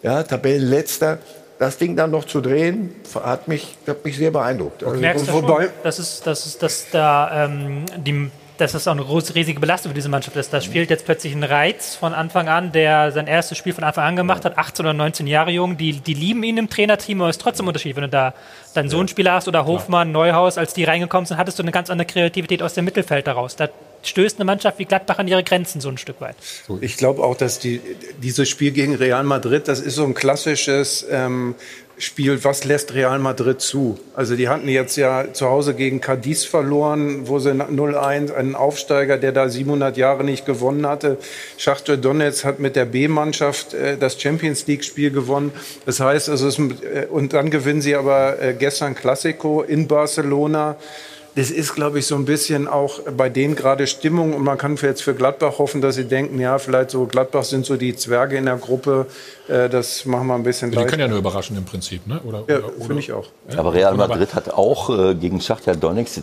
ja, 0.02 0.24
Tabellenletzter. 0.24 1.18
Das 1.60 1.78
Ding 1.78 1.98
dann 1.98 2.12
noch 2.12 2.24
zu 2.24 2.40
drehen, 2.40 2.96
hat 3.14 3.50
mich, 3.50 3.76
hat 3.88 4.06
mich 4.06 4.16
sehr 4.16 4.32
beeindruckt. 4.32 4.86
Also, 4.86 5.02
Merkst 5.02 5.28
du 5.28 5.34
wobei, 5.34 5.64
schon, 5.64 5.74
dass 5.84 6.00
es, 6.00 6.22
dass 6.22 6.46
es, 6.46 6.58
dass 6.58 6.90
da 6.92 7.46
ähm, 7.46 7.86
die 7.98 8.30
dass 8.58 8.72
das 8.72 8.88
auch 8.88 8.94
eine 8.94 9.04
große, 9.04 9.36
riesige 9.36 9.60
Belastung 9.60 9.92
für 9.92 9.96
diese 9.96 10.10
Mannschaft 10.10 10.38
ist. 10.38 10.54
Da 10.54 10.62
spielt 10.62 10.90
jetzt 10.90 11.06
plötzlich 11.06 11.34
ein 11.34 11.44
Reiz 11.44 11.96
von 11.96 12.14
Anfang 12.14 12.48
an, 12.48 12.72
der 12.72 13.12
sein 13.12 13.28
erstes 13.28 13.58
Spiel 13.58 13.74
von 13.74 13.84
Anfang 13.84 14.06
an 14.06 14.16
gemacht 14.16 14.46
hat, 14.46 14.58
18 14.58 14.86
oder 14.86 14.94
19 14.94 15.28
Jahre 15.28 15.52
jung. 15.52 15.78
Die, 15.78 15.94
die 15.94 16.14
lieben 16.14 16.44
ihn 16.44 16.58
im 16.58 16.70
Trainerteam, 16.70 17.22
aber 17.22 17.30
es 17.30 17.38
ist 17.38 17.42
trotzdem 17.42 17.66
ein 17.66 17.70
Unterschied. 17.70 17.96
Wenn 17.96 18.04
du 18.04 18.10
da 18.10 18.34
deinen 18.74 18.90
Sohn 18.90 19.08
Spieler 19.08 19.34
hast 19.34 19.48
oder 19.48 19.66
Hofmann, 19.66 20.12
Neuhaus, 20.12 20.58
als 20.58 20.74
die 20.74 20.84
reingekommen 20.84 21.26
sind, 21.26 21.38
hattest 21.38 21.60
du 21.60 21.64
eine 21.64 21.72
ganz 21.72 21.90
andere 21.90 22.08
Kreativität 22.08 22.62
aus 22.62 22.74
dem 22.74 22.86
Mittelfeld 22.86 23.28
daraus. 23.28 23.56
Da 23.56 23.70
stößt 24.04 24.38
eine 24.38 24.46
Mannschaft 24.46 24.80
wie 24.80 24.86
Gladbach 24.86 25.20
an 25.20 25.28
ihre 25.28 25.44
Grenzen 25.44 25.82
so 25.82 25.90
ein 25.90 25.98
Stück 25.98 26.22
weit. 26.22 26.36
Ich 26.82 26.98
glaube 26.98 27.24
auch, 27.24 27.36
dass 27.36 27.60
die, 27.60 27.82
dieses 28.22 28.48
Spiel 28.48 28.72
gegen 28.72 28.96
Real 28.96 29.24
Madrid, 29.24 29.68
das 29.68 29.80
ist 29.80 29.96
so 29.96 30.04
ein 30.04 30.14
klassisches 30.14 31.06
ähm, 31.10 31.56
Spiel, 31.98 32.44
was 32.44 32.66
lässt 32.66 32.94
Real 32.94 33.20
Madrid 33.20 33.62
zu? 33.62 33.98
Also 34.16 34.36
die 34.36 34.50
hatten 34.50 34.68
jetzt 34.68 34.98
ja 34.98 35.32
zu 35.32 35.48
Hause 35.48 35.74
gegen 35.74 36.02
Cadiz 36.02 36.44
verloren, 36.44 37.28
wo 37.28 37.40
sie 37.40 37.52
0-1, 37.52 38.34
einen 38.34 38.56
Aufsteiger, 38.56 39.18
der 39.18 39.32
da 39.32 39.48
700 39.48 39.96
Jahre 39.96 40.26
nicht 40.26 40.46
gewonnen 40.46 40.86
hatte. 40.86 41.18
Schachtel 41.58 41.98
Donetsk 41.98 42.44
hat 42.44 42.60
mit 42.60 42.76
der 42.76 42.86
B-Mannschaft 42.86 43.74
äh, 43.74 43.98
das 43.98 44.20
Champions 44.20 44.68
League-Spiel 44.68 45.12
gewonnen. 45.12 45.54
Das 45.86 46.02
heißt, 46.02 46.28
also 46.28 46.48
es, 46.48 46.60
äh, 46.60 47.08
und 47.10 47.32
dann 47.32 47.50
gewinnen 47.50 47.82
sie 47.82 47.96
aber 47.96 48.42
äh, 48.42 48.54
gestern 48.54 48.94
Classico 48.94 49.62
in 49.62 49.88
Barcelona. 49.88 50.76
Das 51.36 51.52
ist, 51.52 51.76
glaube 51.76 52.00
ich, 52.00 52.08
so 52.08 52.16
ein 52.16 52.24
bisschen 52.24 52.68
auch 52.68 53.02
bei 53.18 53.28
denen 53.28 53.56
gerade 53.56 53.88
Stimmung. 53.88 54.34
Und 54.34 54.44
man 54.44 54.58
kann 54.58 54.78
jetzt 54.78 55.04
für 55.04 55.14
Gladbach 55.14 55.60
hoffen, 55.60 55.82
dass 55.82 55.96
sie 55.96 56.06
denken, 56.06 56.40
ja, 56.40 56.58
vielleicht 56.60 56.92
so 56.92 57.06
Gladbach 57.06 57.44
sind 57.44 57.66
so 57.66 57.76
die 57.76 57.94
Zwerge 57.96 58.38
in 58.38 58.46
der 58.46 58.56
Gruppe. 58.56 59.08
Äh, 59.50 59.68
das 59.70 60.06
machen 60.06 60.28
wir 60.28 60.36
ein 60.36 60.44
bisschen 60.44 60.72
Die 60.72 60.76
leichter. 60.78 60.92
können 60.92 61.02
ja 61.02 61.08
nur 61.10 61.18
überraschen 61.18 61.58
im 61.58 61.66
Prinzip, 61.66 62.08
ne? 62.08 62.22
Oder, 62.24 62.44
Ja, 62.48 62.58
oder, 62.60 62.68
oder 62.78 62.86
finde 62.86 63.00
ich 63.00 63.12
auch. 63.12 63.28
Aber 63.58 63.74
Real 63.74 63.96
Madrid 63.96 64.34
hat 64.34 64.50
auch 64.54 64.90
äh, 64.90 65.16
gegen 65.16 65.42
Schachter 65.42 65.76
Donetsk, 65.76 66.22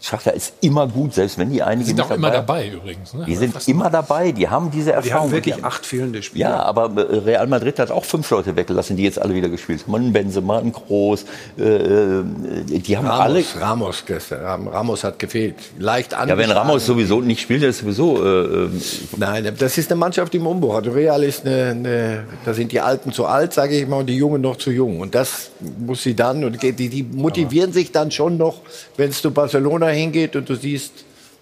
Schachter 0.00 0.34
ist 0.34 0.52
immer 0.60 0.86
gut, 0.86 1.14
selbst 1.14 1.38
wenn 1.38 1.50
die 1.50 1.62
einige 1.62 1.80
Die 1.84 1.86
sind 1.88 1.96
nicht 1.96 2.06
auch 2.10 2.14
immer 2.14 2.30
dabei 2.30 2.68
übrigens. 2.68 3.14
Ne? 3.14 3.24
Die 3.26 3.36
sind 3.36 3.68
immer 3.68 3.88
dabei, 3.90 4.32
die 4.32 4.48
haben 4.48 4.70
diese 4.70 4.90
Die 4.90 4.96
haben 4.96 5.04
Erfahrung. 5.04 5.30
wirklich 5.32 5.54
Die- 5.56 5.64
acht 5.64 5.86
fehlende 5.86 6.22
Spieler. 6.22 6.48
Ja, 6.50 6.62
aber 6.62 6.90
äh, 6.96 7.16
Real 7.18 7.46
Madrid 7.46 7.78
hat 7.78 7.90
auch 7.90 8.04
fünf 8.04 8.28
Leute 8.30 8.54
weggelassen, 8.56 8.96
die 8.96 9.04
jetzt 9.04 9.20
alle 9.20 9.34
wieder 9.34 9.48
gespielt 9.48 9.84
haben. 9.86 9.94
Ein 9.94 10.12
Benzema, 10.12 10.58
ein 10.58 10.72
Kroos, 10.72 11.24
äh, 11.58 11.62
äh, 11.62 12.24
die 12.64 12.96
haben 12.96 13.06
alle... 13.06 13.34
Ramos, 13.38 13.60
Ramos 13.60 14.04
gestern. 14.06 14.40
Ram- 14.44 14.68
Ramos 14.68 15.04
hat 15.04 15.18
gefehlt. 15.18 15.56
Leicht 15.78 16.12
Ja, 16.12 16.36
wenn. 16.36 16.50
Ramos 16.50 16.84
sowieso 16.86 17.20
nicht 17.20 17.40
spielt, 17.40 17.62
ist 17.62 17.78
sowieso... 17.80 18.22
Äh, 18.24 18.64
äh, 18.64 18.68
Nein, 19.16 19.54
das 19.58 19.78
ist 19.78 19.90
eine 19.90 19.98
Mannschaft, 19.98 20.32
die 20.32 20.36
im 20.38 20.46
Umbruch 20.46 20.74
hat. 20.76 20.86
Real 20.86 21.22
ist 21.24 21.46
eine, 21.46 21.70
eine 21.70 22.24
da 22.44 22.54
sind 22.54 22.72
die 22.72 22.80
Alten 22.80 23.12
zu 23.12 23.26
alt, 23.26 23.52
sage 23.52 23.78
ich 23.78 23.88
mal, 23.88 23.98
und 24.00 24.06
die 24.06 24.16
Jungen 24.16 24.40
noch 24.42 24.56
zu 24.56 24.70
jung. 24.70 25.00
Und 25.00 25.14
das 25.14 25.50
muss 25.78 26.02
sie 26.02 26.14
dann, 26.14 26.44
und 26.44 26.62
die, 26.62 26.72
die 26.72 27.02
motivieren 27.02 27.72
sich 27.72 27.90
dann 27.92 28.10
schon 28.10 28.36
noch, 28.36 28.60
wenn 28.96 29.10
es 29.10 29.20
zu 29.22 29.30
Barcelona 29.30 29.73
hingeht 29.82 30.36
und 30.36 30.48
du 30.48 30.54
siehst 30.54 30.92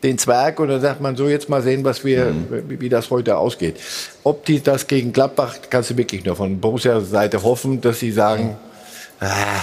den 0.03 0.19
Zwerg 0.19 0.59
und 0.59 0.69
dann 0.69 0.81
sagt 0.81 1.01
man 1.01 1.17
so, 1.17 1.29
jetzt 1.29 1.49
mal 1.49 1.63
sehen, 1.63 1.85
was 1.85 2.05
wir, 2.05 2.35
wie, 2.69 2.81
wie 2.81 2.89
das 2.89 3.11
heute 3.11 3.37
ausgeht. 3.37 3.77
Ob 4.25 4.45
die 4.45 4.61
das 4.61 4.87
gegen 4.87 5.13
Gladbach, 5.13 5.57
kannst 5.71 5.91
du 5.91 5.97
wirklich 5.97 6.25
nur 6.25 6.35
von 6.35 6.59
Borussia-Seite 6.59 7.43
hoffen, 7.43 7.81
dass 7.81 8.01
sie 8.01 8.11
sagen, 8.11 8.57
ah, 9.21 9.61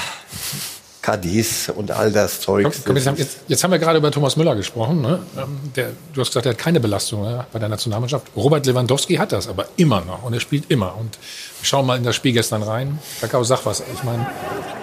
Cadiz 1.02 1.72
und 1.74 1.92
all 1.92 2.12
das 2.12 2.42
Zeug. 2.42 2.64
Komm, 2.64 2.74
komm, 2.86 2.96
jetzt, 2.98 3.08
haben, 3.08 3.18
jetzt, 3.18 3.38
jetzt 3.48 3.64
haben 3.64 3.72
wir 3.72 3.80
gerade 3.80 4.00
über 4.00 4.12
Thomas 4.12 4.36
Müller 4.36 4.56
gesprochen. 4.56 5.02
Ne? 5.02 5.20
Ähm, 5.38 5.60
Der, 5.76 5.90
du 6.14 6.22
hast 6.22 6.30
gesagt, 6.30 6.46
er 6.46 6.52
hat 6.52 6.58
keine 6.58 6.80
Belastung 6.80 7.24
ne, 7.24 7.46
bei 7.54 7.60
der 7.60 7.70
Nationalmannschaft. 7.70 8.28
Robert 8.36 8.66
Lewandowski 8.66 9.16
hat 9.16 9.32
das 9.32 9.48
aber 9.48 9.68
immer 9.78 10.02
noch 10.02 10.24
und 10.24 10.34
er 10.34 10.42
spielt 10.42 10.70
immer. 10.70 10.98
Und 10.98 11.18
schau 11.62 11.84
mal 11.84 11.98
in 11.98 12.04
das 12.04 12.16
Spiel 12.16 12.34
gestern 12.34 12.64
rein. 12.64 13.00
Kakao, 13.22 13.44
sag 13.44 13.66
was. 13.66 13.82
Ich 13.94 14.04
meine, 14.04 14.28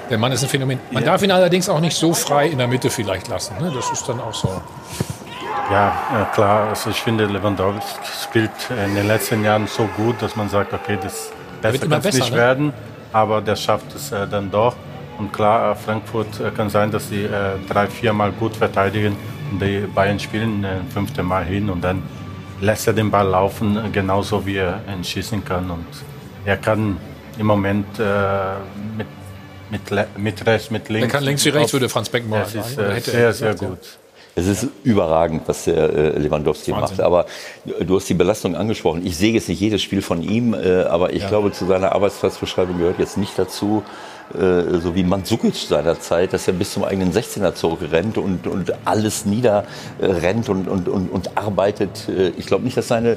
der 0.08 0.16
Mann 0.16 0.32
ist 0.32 0.42
ein 0.42 0.48
Phänomen. 0.48 0.78
Man 0.90 1.04
darf 1.04 1.22
ihn 1.22 1.30
allerdings 1.30 1.68
auch 1.68 1.80
nicht 1.80 1.96
so 1.96 2.14
frei 2.14 2.46
in 2.48 2.58
der 2.58 2.68
Mitte 2.68 2.88
vielleicht 2.88 3.28
lassen. 3.28 3.54
Ne? 3.60 3.70
Das 3.74 3.90
ist 3.90 4.08
dann 4.08 4.20
auch 4.20 4.34
so. 4.34 4.48
Ja, 5.70 6.28
äh, 6.30 6.34
klar. 6.34 6.68
Also 6.68 6.90
ich 6.90 7.00
finde, 7.02 7.26
Lewandowski 7.26 7.82
spielt 8.22 8.50
in 8.70 8.94
den 8.94 9.06
letzten 9.06 9.44
Jahren 9.44 9.66
so 9.66 9.86
gut, 9.96 10.22
dass 10.22 10.34
man 10.34 10.48
sagt, 10.48 10.72
okay, 10.72 10.98
das 11.02 11.30
wird 11.60 11.72
besser 11.72 11.84
immer 11.84 11.96
kann 11.96 11.98
es 11.98 12.04
besser, 12.04 12.18
nicht 12.18 12.30
ne? 12.30 12.36
werden, 12.38 12.72
aber 13.12 13.42
der 13.42 13.56
schafft 13.56 13.94
es 13.94 14.12
äh, 14.12 14.26
dann 14.26 14.50
doch. 14.50 14.76
Und 15.18 15.32
klar, 15.32 15.72
äh, 15.72 15.74
Frankfurt 15.74 16.40
äh, 16.40 16.50
kann 16.50 16.68
sein, 16.70 16.90
dass 16.90 17.08
sie 17.08 17.24
äh, 17.24 17.54
drei, 17.68 17.86
viermal 17.86 18.32
gut 18.32 18.56
verteidigen 18.56 19.16
und 19.50 19.60
die 19.62 19.80
Bayern 19.94 20.18
spielen 20.18 20.64
äh, 20.64 20.68
ein 20.68 20.88
fünfte 20.92 21.22
Mal 21.22 21.44
hin 21.44 21.70
und 21.70 21.82
dann 21.82 22.02
lässt 22.60 22.86
er 22.86 22.92
den 22.92 23.10
Ball 23.10 23.26
laufen, 23.28 23.78
genauso 23.92 24.44
wie 24.46 24.56
er 24.56 24.80
ihn 24.92 25.04
schießen 25.04 25.44
kann. 25.44 25.70
Und 25.70 25.86
er 26.44 26.56
kann 26.56 26.96
im 27.38 27.46
Moment 27.46 27.86
äh, 27.98 28.02
mit, 28.96 29.06
mit, 29.70 30.18
mit 30.18 30.46
rechts, 30.46 30.70
mit 30.70 30.88
links. 30.88 31.06
Er 31.06 31.10
kann 31.10 31.24
links 31.24 31.44
wie 31.44 31.50
rechts, 31.50 31.72
würde 31.72 31.88
Franz 31.88 32.08
Beckenbauer 32.08 32.40
Das 32.40 32.54
ist 32.54 32.74
sagen. 32.74 32.90
Äh, 32.90 32.94
hätte 32.94 33.10
sehr, 33.10 33.20
er 33.26 33.32
sehr 33.32 33.48
ja. 33.48 33.54
gut. 33.54 33.78
Es 34.38 34.46
ist 34.46 34.68
überragend, 34.84 35.42
was 35.46 35.64
der 35.64 35.76
äh, 35.94 36.18
Lewandowski 36.18 36.70
Wahnsinn. 36.72 36.96
macht. 36.98 37.00
Aber 37.00 37.24
du 37.80 37.96
hast 37.96 38.06
die 38.06 38.14
Belastung 38.14 38.54
angesprochen. 38.54 39.04
Ich 39.06 39.16
sehe 39.16 39.32
jetzt 39.32 39.48
nicht 39.48 39.60
jedes 39.60 39.80
Spiel 39.80 40.02
von 40.02 40.20
ihm, 40.22 40.52
äh, 40.52 40.82
aber 40.82 41.14
ich 41.14 41.22
Ja. 41.22 41.28
glaube, 41.28 41.52
zu 41.52 41.64
seiner 41.64 41.92
Arbeitsplatzbeschreibung 41.92 42.76
gehört 42.76 42.98
jetzt 42.98 43.16
nicht 43.16 43.38
dazu, 43.38 43.82
äh, 44.34 44.78
so 44.80 44.94
wie 44.94 45.02
Mandzukic 45.04 45.54
seiner 45.54 45.98
Zeit, 46.00 46.32
dass 46.32 46.46
er 46.48 46.54
bis 46.54 46.72
zum 46.72 46.84
eigenen 46.84 47.12
16er 47.12 47.54
zurückrennt 47.54 48.18
und, 48.18 48.46
und 48.46 48.72
alles 48.84 49.24
niederrennt 49.26 50.48
und, 50.48 50.68
und, 50.68 50.88
und, 50.88 51.08
und 51.10 51.36
arbeitet. 51.36 52.08
Äh, 52.08 52.32
Ich 52.36 52.46
glaube 52.46 52.64
nicht, 52.64 52.76
dass 52.76 52.88
seine 52.88 53.16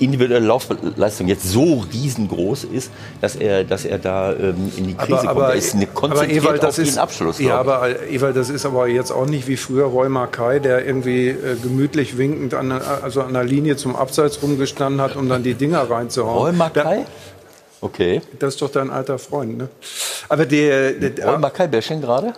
individuelle 0.00 0.44
Laufleistung 0.44 1.28
jetzt 1.28 1.48
so 1.48 1.84
riesengroß 1.92 2.64
ist, 2.64 2.90
dass 3.20 3.36
er, 3.36 3.62
dass 3.62 3.84
er 3.84 3.98
da 3.98 4.32
ähm, 4.32 4.72
in 4.76 4.88
die 4.88 4.94
Krise 4.94 5.24
kommt. 5.28 5.38
Er 5.40 5.54
ist 5.54 5.72
eine 5.76 5.86
konzentriert 5.86 6.42
Ewald, 6.42 6.60
auf 6.60 6.66
das 6.66 6.76
den 6.76 6.84
ist, 6.86 6.98
Abschluss. 6.98 7.38
Ja, 7.38 7.60
aber 7.60 7.88
Ewald, 8.10 8.34
das 8.36 8.50
ist 8.50 8.66
aber 8.66 8.88
jetzt 8.88 9.12
auch 9.12 9.26
nicht 9.26 9.46
wie 9.46 9.56
früher 9.56 9.84
Roy 9.84 10.08
Mackay, 10.08 10.58
der 10.58 10.84
irgendwie 10.84 11.28
äh, 11.28 11.36
gemütlich 11.62 12.18
winkend 12.18 12.54
an, 12.54 12.70
der- 12.70 13.04
also 13.04 13.22
an 13.22 13.34
der 13.34 13.44
Linie 13.44 13.76
zum 13.76 13.94
Abseits 13.94 14.42
rumgestanden 14.42 15.00
hat, 15.00 15.14
um 15.14 15.28
dann 15.28 15.44
die 15.44 15.54
Dinger 15.54 15.88
reinzuhauen. 15.88 16.38
Roy 16.48 16.52
Mackay? 16.52 17.04
Okay. 17.84 18.22
Das 18.38 18.54
ist 18.54 18.62
doch 18.62 18.70
dein 18.70 18.88
alter 18.88 19.18
Freund, 19.18 19.58
ne? 19.58 19.68
Aber 20.30 20.46
der, 20.46 20.92
der, 20.92 21.28
Roy 21.28 21.38
Mackay 21.38 21.68
Bashing 21.68 22.00
gerade? 22.00 22.32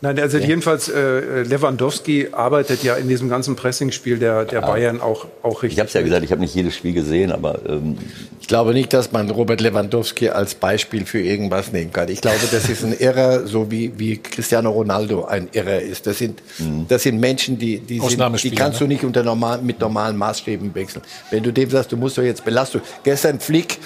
Nein, 0.00 0.18
also 0.20 0.38
jedenfalls 0.38 0.88
äh, 0.88 1.42
Lewandowski 1.42 2.28
arbeitet 2.30 2.84
ja 2.84 2.94
in 2.94 3.08
diesem 3.08 3.28
ganzen 3.28 3.56
Pressingspiel 3.56 4.18
der, 4.18 4.44
der 4.44 4.60
Bayern 4.60 5.00
auch, 5.00 5.26
auch 5.42 5.64
richtig. 5.64 5.72
Ich 5.72 5.80
habe 5.80 5.88
es 5.88 5.94
ja 5.94 6.02
gesagt, 6.02 6.24
ich 6.24 6.30
habe 6.30 6.40
nicht 6.40 6.54
jedes 6.54 6.76
Spiel 6.76 6.92
gesehen, 6.92 7.32
aber 7.32 7.58
ähm, 7.68 7.98
Ich 8.40 8.46
glaube 8.46 8.74
nicht, 8.74 8.92
dass 8.92 9.10
man 9.10 9.28
Robert 9.28 9.60
Lewandowski 9.60 10.28
als 10.28 10.54
Beispiel 10.54 11.04
für 11.04 11.20
irgendwas 11.20 11.72
nehmen 11.72 11.92
kann. 11.92 12.08
Ich 12.10 12.20
glaube, 12.20 12.38
das 12.48 12.68
ist 12.68 12.84
ein 12.84 12.96
Irrer, 12.96 13.44
so 13.48 13.72
wie, 13.72 13.92
wie 13.98 14.18
Cristiano 14.18 14.70
Ronaldo 14.70 15.24
ein 15.24 15.48
Irrer 15.52 15.80
ist. 15.80 16.06
Das 16.06 16.18
sind, 16.18 16.42
das 16.88 17.02
sind 17.02 17.18
Menschen, 17.18 17.58
die, 17.58 17.80
die, 17.80 17.98
sind, 17.98 18.44
die 18.44 18.50
kannst 18.52 18.80
du 18.80 18.84
ne? 18.84 18.94
nicht 18.94 19.04
unter 19.04 19.24
normal, 19.24 19.60
mit 19.62 19.80
normalen 19.80 20.16
Maßstäben 20.16 20.72
wechseln. 20.76 21.02
Wenn 21.30 21.42
du 21.42 21.52
dem 21.52 21.68
sagst, 21.70 21.90
du 21.90 21.96
musst 21.96 22.16
doch 22.16 22.22
jetzt 22.22 22.44
Belastung. 22.44 22.82
Gestern 23.02 23.40
Flick, 23.40 23.78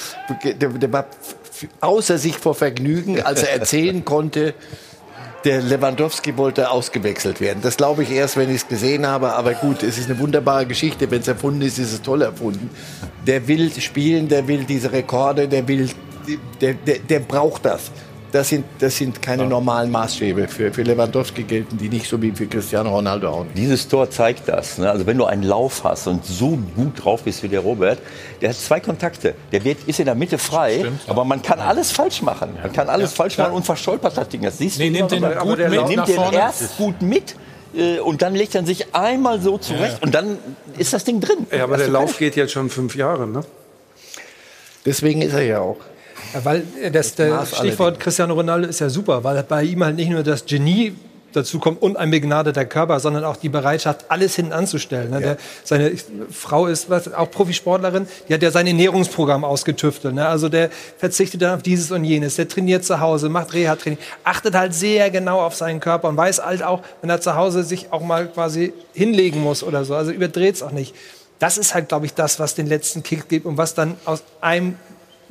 der, 0.45 0.69
der 0.69 0.93
war 0.93 1.07
außer 1.81 2.19
sich 2.19 2.37
vor 2.37 2.55
Vergnügen, 2.55 3.23
als 3.23 3.43
er 3.43 3.53
erzählen 3.53 4.05
konnte, 4.05 4.53
der 5.45 5.61
Lewandowski 5.61 6.37
wollte 6.37 6.71
ausgewechselt 6.71 7.41
werden. 7.41 7.61
Das 7.63 7.77
glaube 7.77 8.03
ich 8.03 8.11
erst, 8.11 8.37
wenn 8.37 8.49
ich 8.49 8.57
es 8.57 8.69
gesehen 8.69 9.07
habe. 9.07 9.33
Aber 9.33 9.55
gut, 9.55 9.83
es 9.83 9.99
ist 9.99 10.11
eine 10.11 10.19
wunderbare 10.19 10.67
Geschichte. 10.67 11.11
Wenn 11.11 11.21
es 11.21 11.29
erfunden 11.29 11.63
ist, 11.63 11.79
ist 11.79 11.93
es 11.93 12.03
toll 12.03 12.23
erfunden. 12.23 12.71
Der 13.27 13.47
will 13.49 13.71
spielen, 13.81 14.29
der 14.29 14.47
will 14.49 14.65
diese 14.65 14.93
Rekorde, 14.93 15.49
der 15.49 15.67
will, 15.67 15.89
der, 16.61 16.75
der, 16.75 16.99
der 16.99 17.21
braucht 17.21 17.65
das. 17.65 17.91
Das 18.33 18.49
sind, 18.49 18.65
das 18.79 18.97
sind 18.97 19.21
keine 19.21 19.45
normalen 19.45 19.91
Maßstäbe. 19.91 20.49
Für, 20.49 20.73
für 20.73 20.83
Lewandowski 20.83 21.43
gelten 21.43 21.77
die 21.77 21.91
nicht 21.91 22.09
so 22.09 22.21
wie 22.23 22.33
für 22.33 22.47
Cristiano 22.47 22.89
Ronaldo 22.91 23.29
auch 23.29 23.45
nicht. 23.45 23.59
Dieses 23.59 23.87
Tor 23.87 24.11
zeigt 24.11 24.49
das. 24.49 24.79
Ne? 24.79 24.91
Also 24.91 25.07
wenn 25.07 25.19
du 25.19 25.27
einen 25.27 25.43
Lauf 25.43 25.85
hast 25.85 26.07
und 26.07 26.25
so 26.25 26.59
gut 26.75 27.05
drauf 27.05 27.25
bist 27.25 27.43
wie 27.43 27.49
der 27.49 27.61
Robert, 27.61 27.99
der 28.41 28.49
hat 28.49 28.57
zwei 28.57 28.81
Kontakte. 28.81 29.35
Der 29.53 29.63
wird, 29.65 29.85
ist 29.87 30.01
in 30.01 30.07
der 30.07 30.15
Mitte 30.15 30.39
frei, 30.39 30.79
Stimmt, 30.81 31.05
ja. 31.05 31.11
aber 31.11 31.25
man 31.27 31.43
kann 31.43 31.61
alles 31.61 31.93
falsch 31.93 32.23
machen. 32.23 32.57
Man 32.63 32.73
kann 32.73 32.89
alles 32.89 33.11
Ja, 33.11 33.17
falsch 33.17 33.37
machen 33.37 33.53
und 33.53 33.67
verstolpert 33.67 34.17
das 34.17 34.29
Ding. 34.31 34.41
Das 34.41 34.57
siehst 34.57 34.79
Nee, 34.79 34.87
du 34.89 34.97
nimmt 34.97 35.11
den 35.11 35.23
gut 35.23 35.59
der 35.59 35.69
mit 35.69 35.89
nimmt 35.89 36.09
den 36.09 36.33
erst 36.33 36.79
gut 36.79 37.03
mit 37.03 37.37
äh, 37.77 37.99
und 37.99 38.23
dann 38.23 38.35
legt 38.35 38.55
er 38.55 38.65
sich 38.65 38.95
einmal 38.95 39.43
so 39.43 39.59
zurecht 39.59 40.03
und 40.03 40.15
dann 40.15 40.39
ist 40.79 40.95
das 40.95 41.05
Ding 41.05 41.21
drin. 41.21 41.47
Ja, 41.51 41.65
aber 41.65 41.75
Hast 41.75 41.83
der 41.83 41.91
Lauf 41.91 42.17
geht 42.19 42.37
jetzt 42.37 42.53
schon 42.53 42.71
fünf 42.71 42.97
Jahre, 42.97 43.27
ne? 43.27 43.43
Deswegen 44.87 45.21
ist 45.21 45.35
er 45.35 45.43
ja 45.43 45.61
auch. 45.61 45.77
Ja, 46.33 46.45
weil 46.45 46.65
äh, 46.81 46.91
das, 46.91 47.17
Maß 47.19 47.57
Stichwort. 47.59 48.01
Cristiano 48.01 48.35
Ronaldo 48.35 48.69
ist 48.69 48.81
ja 48.81 48.89
super, 48.89 49.25
weil 49.25 49.43
bei 49.43 49.63
ihm 49.65 49.85
halt 49.85 49.97
nicht 49.97 50.11
nur 50.11 50.23
das 50.23 50.45
Genie 50.45 50.95
dazu 51.37 51.59
kommt 51.59 51.83
und 51.83 51.97
ein 51.97 52.11
begnadeter 52.11 52.65
Körper, 52.65 53.01
sondern 53.01 53.25
auch 53.25 53.37
die 53.37 53.49
Bereitschaft, 53.49 54.07
alles 54.09 54.37
hinten 54.37 54.53
anzustellen. 54.53 55.11
Ne? 55.11 55.21
Der, 55.21 55.37
seine 55.65 55.93
Frau 56.31 56.67
ist 56.67 56.91
was, 56.91 57.13
auch 57.13 57.31
Profisportlerin, 57.31 58.07
die 58.29 58.35
hat 58.35 58.43
ja 58.43 58.51
sein 58.51 58.67
Ernährungsprogramm 58.67 59.45
ausgetüftelt. 59.45 60.15
Ne? 60.15 60.27
Also 60.27 60.49
der 60.49 60.71
verzichtet 60.99 61.43
dann 61.43 61.55
auf 61.55 61.63
dieses 61.63 61.91
und 61.91 62.05
jenes, 62.05 62.37
der 62.37 62.49
trainiert 62.49 62.85
zu 62.85 63.01
Hause, 63.01 63.29
macht 63.29 63.53
Reha-Training, 63.53 63.99
achtet 64.25 64.55
halt 64.55 64.75
sehr 64.75 65.11
genau 65.11 65.41
auf 65.41 65.55
seinen 65.55 65.81
Körper 65.81 66.09
und 66.09 66.17
weiß 66.17 66.45
halt 66.45 66.63
auch, 66.63 66.83
wenn 67.01 67.11
er 67.11 67.21
zu 67.21 67.35
Hause 67.35 67.65
sich 67.65 67.93
auch 67.93 68.03
mal 68.03 68.27
quasi 68.29 68.73
hinlegen 68.93 69.41
muss 69.41 69.63
oder 69.63 69.85
so. 69.85 69.95
Also 69.95 70.13
überdreht 70.13 70.57
es 70.57 70.63
auch 70.63 70.73
nicht. 70.73 70.95
Das 71.39 71.59
ist 71.59 71.75
halt, 71.75 71.89
glaube 71.89 72.07
ich, 72.07 72.15
das, 72.15 72.39
was 72.39 72.55
den 72.55 72.67
letzten 72.67 73.03
Kick 73.03 73.29
gibt 73.29 73.47
und 73.47 73.57
was 73.57 73.75
dann 73.75 73.97
aus 74.05 74.23
einem 74.41 74.77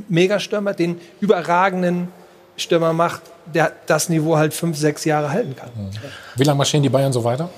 Megastürmer 0.10 0.73
den 0.73 0.99
überragenden 1.19 2.10
Stürmer 2.57 2.94
macht, 2.94 3.22
der 3.53 3.72
das 3.88 4.10
Niveau 4.10 4.38
halt 4.38 4.53
fünf, 4.53 4.78
sechs 4.78 5.06
Jahre 5.06 5.32
halten 5.32 5.56
kann. 5.56 5.69
Wie 6.36 6.44
lange 6.44 6.57
marschieren 6.57 6.84
die 6.84 6.90
Bayern 6.90 7.11
so 7.11 7.23
weiter? 7.23 7.49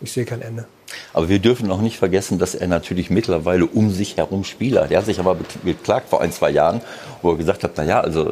Ich 0.00 0.12
sehe 0.12 0.24
kein 0.24 0.42
Ende. 0.42 0.66
Aber 1.12 1.28
wir 1.28 1.38
dürfen 1.38 1.70
auch 1.70 1.80
nicht 1.80 1.98
vergessen, 1.98 2.38
dass 2.38 2.54
er 2.54 2.66
natürlich 2.68 3.10
mittlerweile 3.10 3.66
um 3.66 3.90
sich 3.90 4.16
herum 4.16 4.44
Spieler 4.44 4.82
hat. 4.84 4.90
Er 4.90 4.98
hat 4.98 5.06
sich 5.06 5.18
aber 5.20 5.36
beklagt 5.64 6.08
vor 6.08 6.20
ein, 6.20 6.32
zwei 6.32 6.50
Jahren, 6.50 6.80
wo 7.22 7.30
er 7.32 7.36
gesagt 7.36 7.62
hat, 7.64 7.72
na 7.76 7.84
ja, 7.84 8.00
also 8.00 8.24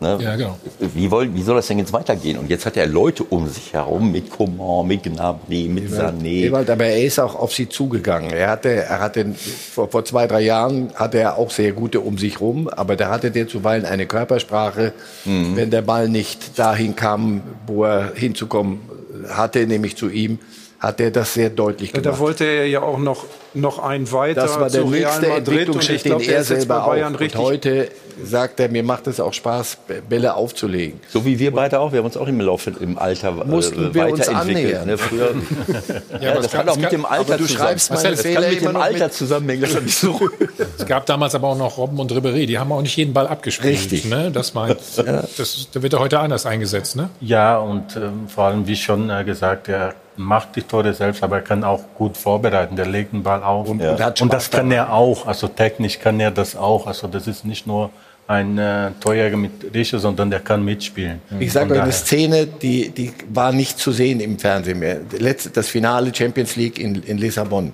ne, 0.00 0.18
Ja, 0.20 0.36
genau. 0.36 0.56
wie, 0.78 1.10
woll, 1.10 1.34
wie 1.34 1.42
soll 1.42 1.56
das 1.56 1.66
denn 1.66 1.78
jetzt 1.78 1.92
weitergehen? 1.92 2.38
Und 2.38 2.48
jetzt 2.48 2.64
hat 2.66 2.76
er 2.76 2.86
Leute 2.86 3.24
um 3.24 3.48
sich 3.48 3.72
herum 3.72 4.12
mit 4.12 4.30
Coman, 4.30 4.86
mit 4.86 5.02
Gnabry, 5.02 5.68
mit 5.68 5.90
Sané. 5.90 6.46
Ewald, 6.46 6.70
aber 6.70 6.84
er 6.86 7.02
ist 7.04 7.18
auch 7.18 7.34
auf 7.34 7.52
sie 7.52 7.68
zugegangen. 7.68 8.30
Er 8.30 8.48
hatte, 8.50 8.68
er 8.70 9.00
hatte 9.00 9.26
vor, 9.74 9.88
vor 9.90 10.04
zwei, 10.04 10.26
drei 10.26 10.40
Jahren 10.42 10.90
hatte 10.94 11.18
er 11.18 11.36
auch 11.38 11.50
sehr 11.50 11.72
gute 11.72 12.00
um 12.00 12.18
sich 12.18 12.40
rum, 12.40 12.68
aber 12.68 12.96
da 12.96 13.10
hatte 13.10 13.30
der 13.30 13.48
zuweilen 13.48 13.84
eine 13.84 14.06
Körpersprache, 14.06 14.92
Mhm. 15.24 15.56
wenn 15.56 15.70
der 15.70 15.82
Ball 15.82 16.08
nicht 16.08 16.58
dahin 16.58 16.96
kam, 16.96 17.42
wo 17.66 17.84
er 17.84 18.12
hinzukommen 18.14 18.80
hatte, 19.28 19.66
nämlich 19.66 19.96
zu 19.96 20.08
ihm, 20.08 20.38
hat 20.80 20.98
er 21.00 21.10
das 21.10 21.34
sehr 21.34 21.50
deutlich 21.50 21.92
Da 21.92 22.00
gemacht. 22.00 22.18
wollte 22.20 22.44
er 22.46 22.66
ja 22.66 22.80
auch 22.82 22.98
noch, 22.98 23.26
noch 23.52 23.78
einen 23.80 24.10
weiter 24.12 24.40
Das 24.42 24.58
war 24.58 24.70
der 24.70 24.80
zu 24.80 24.88
Real 24.88 25.10
nächste 25.10 25.28
Madrid 25.28 25.68
und 25.68 25.76
ich 25.82 25.90
Entwicklungsschritt, 25.90 26.04
den 26.26 26.34
er 26.34 26.44
selber 26.44 26.84
auch. 26.86 26.96
Und 27.20 27.34
heute 27.36 27.88
sagt 28.24 28.60
er, 28.60 28.68
mir 28.70 28.82
macht 28.82 29.06
es 29.06 29.20
auch 29.20 29.32
Spaß, 29.32 29.78
Bälle 30.08 30.34
aufzulegen. 30.34 31.00
So 31.10 31.24
wie 31.26 31.38
wir 31.38 31.52
beide 31.52 31.80
auch. 31.80 31.92
Wir 31.92 31.98
haben 31.98 32.06
uns 32.06 32.16
auch 32.16 32.26
im 32.28 32.40
Laufe 32.40 32.72
im 32.80 32.98
Alter 32.98 33.32
Mussten 33.32 33.90
äh, 33.90 33.94
wir 33.94 34.08
uns 34.08 34.20
weiterentwickelt. 34.20 34.86
Ne? 34.86 34.98
Früher, 34.98 35.34
ja, 36.20 36.32
aber 36.32 36.42
das 36.42 36.54
hat 36.54 36.66
gab- 36.66 36.74
auch 36.74 36.78
mit 36.80 36.92
dem 36.92 37.04
Alter 37.04 37.34
aber 37.34 37.36
du 37.38 37.46
zusammen. 37.46 37.66
schreibst 37.68 37.90
meine 37.92 38.10
das 38.10 38.22
kann 38.22 38.48
mit 38.50 38.60
dem 38.62 38.76
Alter 38.76 39.04
mit. 39.04 39.12
zusammenhängen. 39.14 39.62
Das 39.62 39.70
ist 39.72 39.82
nicht 39.82 39.98
so. 39.98 40.18
Es 40.78 40.86
gab 40.86 41.04
damals 41.06 41.34
aber 41.34 41.48
auch 41.48 41.58
noch 41.58 41.76
Robben 41.78 41.98
und 41.98 42.10
Ribéry, 42.12 42.46
die 42.46 42.58
haben 42.58 42.72
auch 42.72 42.80
nicht 42.82 42.96
jeden 42.96 43.12
Ball 43.12 43.26
abgespielt. 43.26 43.74
Richtig. 43.74 44.06
Ne? 44.06 44.30
Das 44.30 44.54
meint, 44.54 44.78
das, 45.36 45.68
da 45.72 45.82
wird 45.82 45.92
er 45.92 45.98
heute 46.00 46.20
anders 46.20 46.46
eingesetzt. 46.46 46.96
Ne? 46.96 47.10
Ja, 47.20 47.58
und 47.58 47.96
ähm, 47.96 48.28
vor 48.28 48.44
allem, 48.44 48.66
wie 48.66 48.76
schon 48.76 49.10
äh, 49.10 49.24
gesagt, 49.24 49.68
er 49.68 49.94
macht 50.20 50.56
die 50.56 50.62
Tore 50.62 50.92
selbst, 50.92 51.22
aber 51.22 51.36
er 51.36 51.42
kann 51.42 51.64
auch 51.64 51.82
gut 51.96 52.16
vorbereiten. 52.16 52.76
Der 52.76 52.86
legt 52.86 53.12
den 53.12 53.22
Ball 53.22 53.42
auf. 53.42 53.68
Und, 53.68 53.80
und 53.80 54.00
hat 54.00 54.18
Spaß 54.18 54.28
das 54.28 54.50
kann 54.50 54.70
er 54.70 54.92
auch. 54.92 55.26
Also 55.26 55.48
technisch 55.48 55.98
kann 55.98 56.20
er 56.20 56.30
das 56.30 56.54
auch. 56.54 56.86
Also 56.86 57.08
das 57.08 57.26
ist 57.26 57.44
nicht 57.44 57.66
nur 57.66 57.90
ein 58.26 58.58
äh, 58.58 58.92
Torjäger 59.00 59.36
mit 59.36 59.52
Rische, 59.74 59.98
sondern 59.98 60.30
der 60.30 60.40
kann 60.40 60.64
mitspielen. 60.64 61.20
Ich 61.40 61.52
sage 61.52 61.74
euch 61.74 61.82
eine. 61.82 61.92
Szene, 61.92 62.46
die, 62.46 62.90
die 62.90 63.12
war 63.32 63.50
nicht 63.50 63.78
zu 63.78 63.90
sehen 63.90 64.20
im 64.20 64.38
Fernsehen 64.38 64.78
mehr. 64.78 65.00
Letzte, 65.18 65.50
das 65.50 65.68
Finale 65.68 66.14
Champions 66.14 66.54
League 66.54 66.78
in, 66.78 67.02
in 67.02 67.18
Lissabon. 67.18 67.72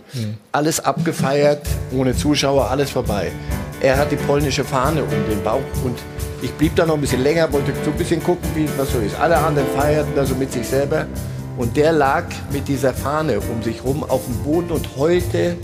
Alles 0.53 0.81
abgefeiert, 0.81 1.67
ohne 1.93 2.17
Zuschauer, 2.17 2.71
alles 2.71 2.91
vorbei. 2.91 3.31
Er 3.81 3.99
hat 3.99 4.11
die 4.11 4.17
polnische 4.17 4.65
Fahne 4.65 5.03
um 5.03 5.11
den 5.29 5.43
Bauch 5.45 5.61
und 5.85 5.99
ich 6.41 6.51
blieb 6.53 6.75
da 6.77 6.87
noch 6.87 6.95
ein 6.95 7.01
bisschen 7.03 7.23
länger, 7.23 7.53
wollte 7.53 7.73
so 7.85 7.91
ein 7.91 7.97
bisschen 7.97 8.23
gucken, 8.23 8.49
wie 8.55 8.67
was 8.79 8.91
so 8.93 8.99
ist. 9.01 9.19
Alle 9.19 9.37
anderen 9.37 9.69
feierten 9.77 10.15
da 10.15 10.25
so 10.25 10.35
mit 10.35 10.53
sich 10.53 10.67
selber 10.67 11.07
und 11.57 11.77
der 11.77 11.93
lag 11.93 12.25
mit 12.53 12.69
dieser 12.69 12.93
Fahne 12.93 13.41
um 13.41 13.63
sich 13.63 13.83
rum 13.83 14.05
auf 14.05 14.25
dem 14.27 14.37
Boden 14.45 14.71
und 14.71 14.97
heulte 14.97 15.57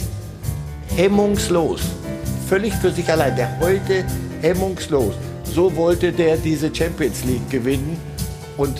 hemmungslos. 0.97 1.81
Völlig 2.48 2.74
für 2.74 2.90
sich 2.90 3.10
allein. 3.10 3.36
Der 3.36 3.59
heulte 3.60 4.05
hemmungslos. 4.40 5.14
So 5.44 5.74
wollte 5.77 6.12
der 6.12 6.36
diese 6.36 6.74
Champions 6.74 7.24
League 7.24 7.48
gewinnen. 7.51 7.98
Und 8.56 8.78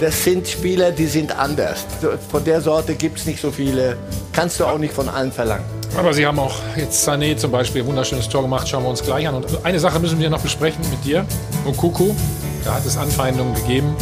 das 0.00 0.24
sind 0.24 0.48
Spieler, 0.48 0.90
die 0.90 1.06
sind 1.06 1.36
anders. 1.36 1.84
Von 2.30 2.44
der 2.44 2.60
Sorte 2.60 2.94
gibt 2.94 3.18
es 3.18 3.26
nicht 3.26 3.40
so 3.40 3.50
viele. 3.50 3.96
Kannst 4.32 4.58
du 4.58 4.64
auch 4.64 4.78
nicht 4.78 4.94
von 4.94 5.08
allen 5.08 5.32
verlangen. 5.32 5.64
Aber 5.96 6.14
Sie 6.14 6.24
haben 6.24 6.38
auch 6.38 6.54
jetzt 6.76 7.06
Sané 7.06 7.36
zum 7.36 7.50
Beispiel 7.50 7.82
ein 7.82 7.88
wunderschönes 7.88 8.28
Tor 8.28 8.42
gemacht, 8.42 8.68
schauen 8.68 8.84
wir 8.84 8.90
uns 8.90 9.02
gleich 9.02 9.26
an. 9.26 9.34
Und 9.34 9.64
eine 9.64 9.80
Sache 9.80 9.98
müssen 9.98 10.20
wir 10.20 10.30
noch 10.30 10.40
besprechen 10.40 10.84
mit 10.90 11.04
dir 11.04 11.26
und 11.64 11.76
Kuku. 11.76 12.12
Da 12.64 12.74
hat 12.74 12.86
es 12.86 12.96
Anfeindungen 12.96 13.54
gegeben. 13.54 13.96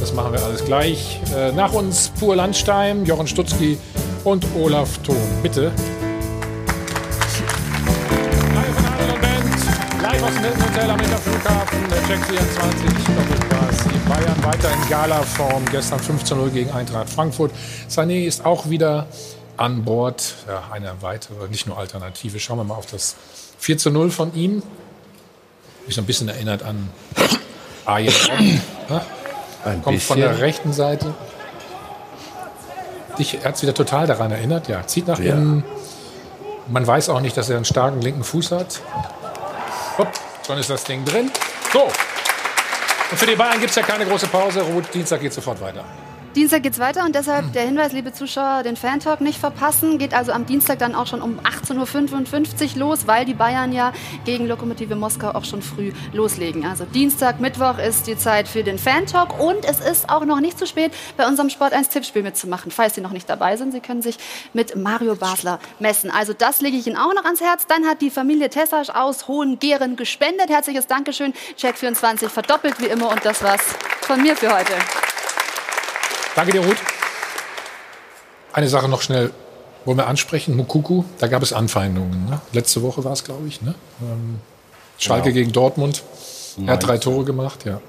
Das 0.00 0.12
machen 0.12 0.32
wir 0.32 0.42
alles 0.42 0.64
gleich. 0.64 1.20
Äh, 1.34 1.52
nach 1.52 1.72
uns 1.72 2.10
Pur 2.18 2.36
Landstein, 2.36 3.04
Jochen 3.04 3.26
Stutzki 3.26 3.78
und 4.24 4.46
Olaf 4.56 4.98
Thom. 4.98 5.16
Bitte. 5.42 5.72
Live 10.02 10.22
aus 10.22 10.30
dem 10.34 10.44
Hilton 10.44 10.62
Hotel 10.64 10.90
am 10.90 10.98
Flughafen, 10.98 11.78
der 11.90 11.98
Check 12.06 12.24
24, 12.26 12.90
Doppelpass. 13.16 13.76
Die 13.84 14.08
Bayern 14.08 14.44
weiter 14.44 14.70
in 14.72 14.88
Gala-Form, 14.88 15.64
gestern 15.70 16.00
15-0 16.00 16.50
gegen 16.50 16.70
Eintracht 16.70 17.10
Frankfurt. 17.10 17.50
Sané 17.90 18.24
ist 18.24 18.44
auch 18.44 18.70
wieder 18.70 19.06
an 19.56 19.84
Bord. 19.84 20.34
Ja, 20.46 20.62
eine 20.70 20.94
weitere, 21.00 21.48
nicht 21.48 21.66
nur 21.66 21.76
Alternative. 21.76 22.38
Schauen 22.38 22.58
wir 22.58 22.64
mal 22.64 22.76
auf 22.76 22.86
das 22.86 23.16
4 23.58 23.78
zu 23.78 23.90
0 23.90 24.10
von 24.10 24.34
ihm. 24.34 24.62
Mich 25.86 25.96
so 25.96 26.02
ein 26.02 26.06
bisschen 26.06 26.28
erinnert 26.28 26.62
an 26.62 26.88
Arjen 27.84 28.14
Robben. 28.28 28.60
Ein 29.68 29.82
Kommt 29.82 30.02
von 30.02 30.16
bisschen. 30.16 30.32
der 30.32 30.40
rechten 30.40 30.72
Seite. 30.72 31.14
Dich 33.18 33.44
hat 33.44 33.56
es 33.56 33.62
wieder 33.62 33.74
total 33.74 34.06
daran 34.06 34.30
erinnert. 34.30 34.68
Ja, 34.68 34.86
zieht 34.86 35.06
nach 35.08 35.18
Ja. 35.18 35.32
innen. 35.34 35.64
Man 36.68 36.86
weiß 36.86 37.08
auch 37.08 37.20
nicht, 37.20 37.36
dass 37.36 37.48
er 37.50 37.56
einen 37.56 37.64
starken 37.64 38.00
linken 38.00 38.22
Fuß 38.24 38.52
hat. 38.52 38.80
Hopp, 39.96 40.08
schon 40.46 40.58
ist 40.58 40.70
das 40.70 40.84
Ding 40.84 41.04
drin. 41.04 41.30
So. 41.72 41.82
Und 43.10 43.16
für 43.16 43.26
die 43.26 43.36
Bayern 43.36 43.58
gibt 43.58 43.70
es 43.70 43.76
ja 43.76 43.82
keine 43.82 44.04
große 44.06 44.26
Pause. 44.28 44.60
Ruth, 44.62 44.92
Dienstag 44.92 45.20
geht 45.20 45.32
sofort 45.32 45.60
weiter. 45.60 45.84
Dienstag 46.38 46.62
geht's 46.62 46.78
weiter 46.78 47.04
und 47.04 47.16
deshalb 47.16 47.52
der 47.52 47.62
Hinweis, 47.62 47.92
liebe 47.92 48.12
Zuschauer, 48.12 48.62
den 48.62 48.76
Fan-Talk 48.76 49.20
nicht 49.20 49.40
verpassen. 49.40 49.98
Geht 49.98 50.14
also 50.14 50.30
am 50.30 50.46
Dienstag 50.46 50.78
dann 50.78 50.94
auch 50.94 51.08
schon 51.08 51.20
um 51.20 51.40
18.55 51.40 52.74
Uhr 52.74 52.78
los, 52.78 53.08
weil 53.08 53.24
die 53.24 53.34
Bayern 53.34 53.72
ja 53.72 53.92
gegen 54.24 54.46
Lokomotive 54.46 54.94
Moskau 54.94 55.32
auch 55.32 55.44
schon 55.44 55.62
früh 55.62 55.90
loslegen. 56.12 56.64
Also 56.64 56.84
Dienstag, 56.84 57.40
Mittwoch 57.40 57.78
ist 57.78 58.06
die 58.06 58.16
Zeit 58.16 58.46
für 58.46 58.62
den 58.62 58.78
Fan-Talk 58.78 59.40
und 59.40 59.64
es 59.64 59.80
ist 59.80 60.08
auch 60.08 60.24
noch 60.24 60.38
nicht 60.38 60.60
zu 60.60 60.68
spät, 60.68 60.92
bei 61.16 61.26
unserem 61.26 61.50
Sport 61.50 61.72
1 61.72 61.88
Tippspiel 61.88 62.22
mitzumachen. 62.22 62.70
Falls 62.70 62.94
Sie 62.94 63.00
noch 63.00 63.10
nicht 63.10 63.28
dabei 63.28 63.56
sind, 63.56 63.72
Sie 63.72 63.80
können 63.80 64.02
sich 64.02 64.16
mit 64.52 64.76
Mario 64.76 65.16
Basler 65.16 65.58
messen. 65.80 66.08
Also 66.08 66.34
das 66.34 66.60
lege 66.60 66.76
ich 66.76 66.86
Ihnen 66.86 66.98
auch 66.98 67.14
noch 67.14 67.24
ans 67.24 67.40
Herz. 67.40 67.66
Dann 67.66 67.84
hat 67.84 68.00
die 68.00 68.10
Familie 68.10 68.48
Tessasch 68.48 68.90
aus 68.90 69.26
Hohengehren 69.26 69.96
gespendet. 69.96 70.50
Herzliches 70.50 70.86
Dankeschön. 70.86 71.34
Check24 71.58 72.28
verdoppelt 72.28 72.80
wie 72.80 72.86
immer 72.86 73.10
und 73.10 73.24
das 73.24 73.42
war's 73.42 73.64
von 74.02 74.22
mir 74.22 74.36
für 74.36 74.56
heute. 74.56 74.74
Danke 76.38 76.52
dir, 76.52 76.64
Ruth. 76.64 76.76
Eine 78.52 78.68
Sache 78.68 78.88
noch 78.88 79.02
schnell 79.02 79.32
wollen 79.84 79.98
wir 79.98 80.06
ansprechen. 80.06 80.54
Mukuku, 80.56 81.02
da 81.18 81.26
gab 81.26 81.42
es 81.42 81.52
Anfeindungen. 81.52 82.26
Ne? 82.26 82.40
Letzte 82.52 82.80
Woche 82.82 83.02
war 83.02 83.10
es, 83.10 83.24
glaube 83.24 83.48
ich. 83.48 83.60
Ne? 83.60 83.74
Ähm, 84.00 84.38
Schalke 84.98 85.32
Genau. 85.32 85.34
gegen 85.34 85.50
Dortmund. 85.50 86.04
Er 86.64 86.74
hat 86.74 86.86
drei. 86.86 86.98
Tore 86.98 87.24
gemacht, 87.24 87.64
ja. 87.64 87.80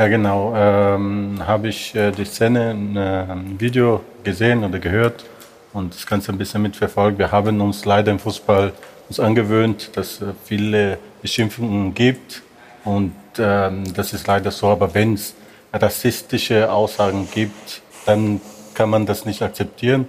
Ja, 0.00 0.08
genau. 0.08 0.52
Ähm, 0.56 1.42
Habe 1.46 1.68
ich 1.68 1.94
äh, 1.94 2.10
die 2.10 2.24
Szene 2.24 2.72
in 2.72 2.96
äh, 2.96 2.98
einem 2.98 3.60
Video 3.60 4.00
gesehen 4.24 4.64
oder 4.64 4.80
gehört 4.80 5.24
und 5.72 5.94
das 5.94 6.04
Ganze 6.04 6.32
ein 6.32 6.38
bisschen 6.38 6.62
mitverfolgt. 6.62 7.20
Wir 7.20 7.30
haben 7.30 7.60
uns 7.60 7.84
leider 7.84 8.10
im 8.10 8.18
Fußball 8.18 8.72
uns 9.08 9.20
angewöhnt, 9.20 9.90
dass 9.94 10.20
äh, 10.20 10.32
viele 10.44 10.98
Beschimpfungen 11.22 11.94
gibt 11.94 12.42
und 12.84 13.14
ähm, 13.38 13.94
das 13.94 14.12
ist 14.12 14.26
leider 14.26 14.50
so. 14.50 14.66
Aber 14.70 14.92
wenn 14.92 15.14
es 15.14 15.34
rassistische 15.72 16.68
Aussagen 16.68 17.28
gibt, 17.32 17.80
dann 18.06 18.40
kann 18.74 18.90
man 18.90 19.06
das 19.06 19.24
nicht 19.24 19.42
akzeptieren. 19.42 20.06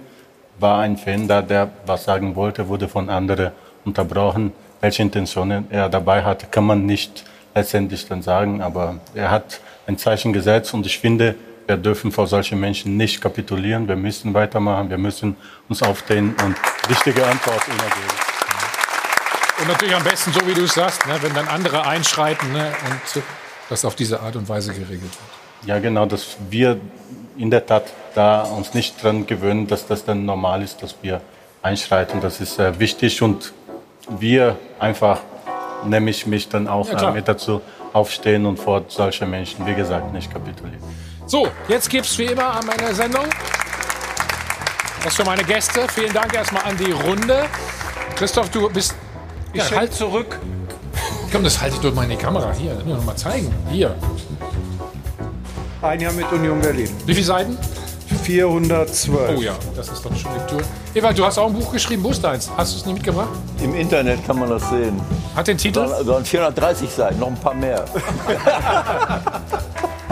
War 0.58 0.80
ein 0.80 0.96
Fan 0.96 1.28
da, 1.28 1.42
der 1.42 1.70
was 1.86 2.04
sagen 2.04 2.36
wollte, 2.36 2.68
wurde 2.68 2.88
von 2.88 3.10
anderen 3.10 3.52
unterbrochen. 3.84 4.52
Welche 4.80 5.02
Intentionen 5.02 5.66
er 5.70 5.88
dabei 5.88 6.22
hatte, 6.22 6.46
kann 6.46 6.64
man 6.64 6.86
nicht 6.86 7.24
letztendlich 7.54 8.06
dann 8.08 8.22
sagen, 8.22 8.62
aber 8.62 8.96
er 9.14 9.30
hat 9.30 9.60
ein 9.86 9.98
Zeichen 9.98 10.32
gesetzt 10.32 10.74
und 10.74 10.86
ich 10.86 10.98
finde, 10.98 11.34
wir 11.66 11.76
dürfen 11.76 12.12
vor 12.12 12.26
solchen 12.26 12.60
Menschen 12.60 12.96
nicht 12.96 13.20
kapitulieren. 13.20 13.88
Wir 13.88 13.96
müssen 13.96 14.34
weitermachen, 14.34 14.90
wir 14.90 14.98
müssen 14.98 15.36
uns 15.68 15.82
aufstehen 15.82 16.34
und 16.44 16.56
richtige 16.90 17.26
Antworten 17.26 17.70
immer 17.70 17.82
geben. 17.82 18.24
Und 19.60 19.68
natürlich 19.68 19.94
am 19.94 20.04
besten, 20.04 20.32
so 20.32 20.46
wie 20.46 20.52
du 20.52 20.64
es 20.64 20.74
sagst, 20.74 21.06
ne? 21.06 21.16
wenn 21.22 21.32
dann 21.32 21.48
andere 21.48 21.86
einschreiten 21.86 22.52
ne? 22.52 22.72
und 22.90 23.22
das 23.70 23.84
auf 23.84 23.94
diese 23.94 24.20
Art 24.20 24.36
und 24.36 24.48
Weise 24.48 24.72
geregelt 24.72 25.02
wird. 25.02 25.66
Ja, 25.66 25.78
genau, 25.78 26.04
dass 26.04 26.36
wir 26.50 26.78
in 27.36 27.50
der 27.50 27.64
Tat 27.64 27.84
da 28.14 28.42
uns 28.42 28.74
nicht 28.74 29.02
dran 29.02 29.26
gewöhnen, 29.26 29.66
dass 29.66 29.86
das 29.86 30.04
dann 30.04 30.24
normal 30.24 30.62
ist, 30.62 30.82
dass 30.82 30.94
wir 31.02 31.20
einschreiten. 31.62 32.20
Das 32.20 32.40
ist 32.40 32.58
äh, 32.58 32.78
wichtig 32.78 33.22
und 33.22 33.52
wir 34.08 34.56
einfach, 34.78 35.20
nehme 35.84 36.10
ich 36.10 36.26
mich 36.26 36.48
dann 36.48 36.68
auch 36.68 36.88
Ja, 36.88 37.10
äh, 37.10 37.12
mit 37.12 37.26
dazu, 37.26 37.60
aufstehen 37.92 38.46
und 38.46 38.58
vor 38.58 38.84
solche 38.88 39.26
Menschen, 39.26 39.66
wie 39.66 39.74
gesagt, 39.74 40.12
nicht 40.12 40.32
kapitulieren. 40.32 40.82
So, 41.26 41.48
jetzt 41.68 41.88
gibt's 41.88 42.18
wie 42.18 42.26
immer 42.26 42.56
an 42.56 42.66
meiner 42.66 42.92
Sendung 42.94 43.24
das 45.04 45.16
für 45.16 45.24
meine 45.24 45.44
Gäste. 45.44 45.86
Vielen 45.88 46.12
Dank 46.12 46.34
erstmal 46.34 46.64
an 46.64 46.76
die 46.76 46.90
Runde. 46.90 47.44
Christoph, 48.16 48.48
du 48.50 48.70
bist. 48.70 48.94
Ich 49.52 49.62
schenk 49.62 49.92
zurück. 49.92 50.38
Komm, 51.30 51.44
das 51.44 51.60
halte 51.60 51.76
ich 51.76 51.80
durch 51.82 51.94
meine 51.94 52.16
Kamera. 52.16 52.52
Hier, 52.52 52.74
nur 52.84 52.96
noch 52.96 53.04
mal 53.04 53.16
zeigen. 53.16 53.52
Hier. 53.70 53.94
Ein 55.84 56.00
Jahr 56.00 56.12
mit 56.14 56.32
Union 56.32 56.60
Berlin. 56.60 56.88
Wie 57.04 57.12
viele 57.12 57.26
Seiten? 57.26 57.58
412. 58.22 59.36
Oh 59.36 59.42
ja, 59.42 59.52
das 59.76 59.88
ist 59.88 60.02
doch 60.02 60.16
schon 60.16 60.32
Lektur. 60.32 60.62
Ewald, 60.94 61.18
du 61.18 61.26
hast 61.26 61.36
auch 61.36 61.46
ein 61.46 61.52
Buch 61.52 61.70
geschrieben. 61.70 62.02
Wo 62.02 62.10
ist 62.10 62.24
deins? 62.24 62.50
Hast 62.56 62.72
du 62.72 62.78
es 62.78 62.86
nie 62.86 62.94
mitgebracht? 62.94 63.28
Im 63.62 63.74
Internet 63.74 64.26
kann 64.26 64.38
man 64.38 64.48
das 64.48 64.66
sehen. 64.70 64.98
Hat 65.36 65.46
den 65.46 65.58
Titel? 65.58 65.86
So, 66.02 66.18
430 66.24 66.88
Seiten, 66.88 67.18
noch 67.18 67.28
ein 67.28 67.36
paar 67.36 67.54
mehr. 67.54 67.84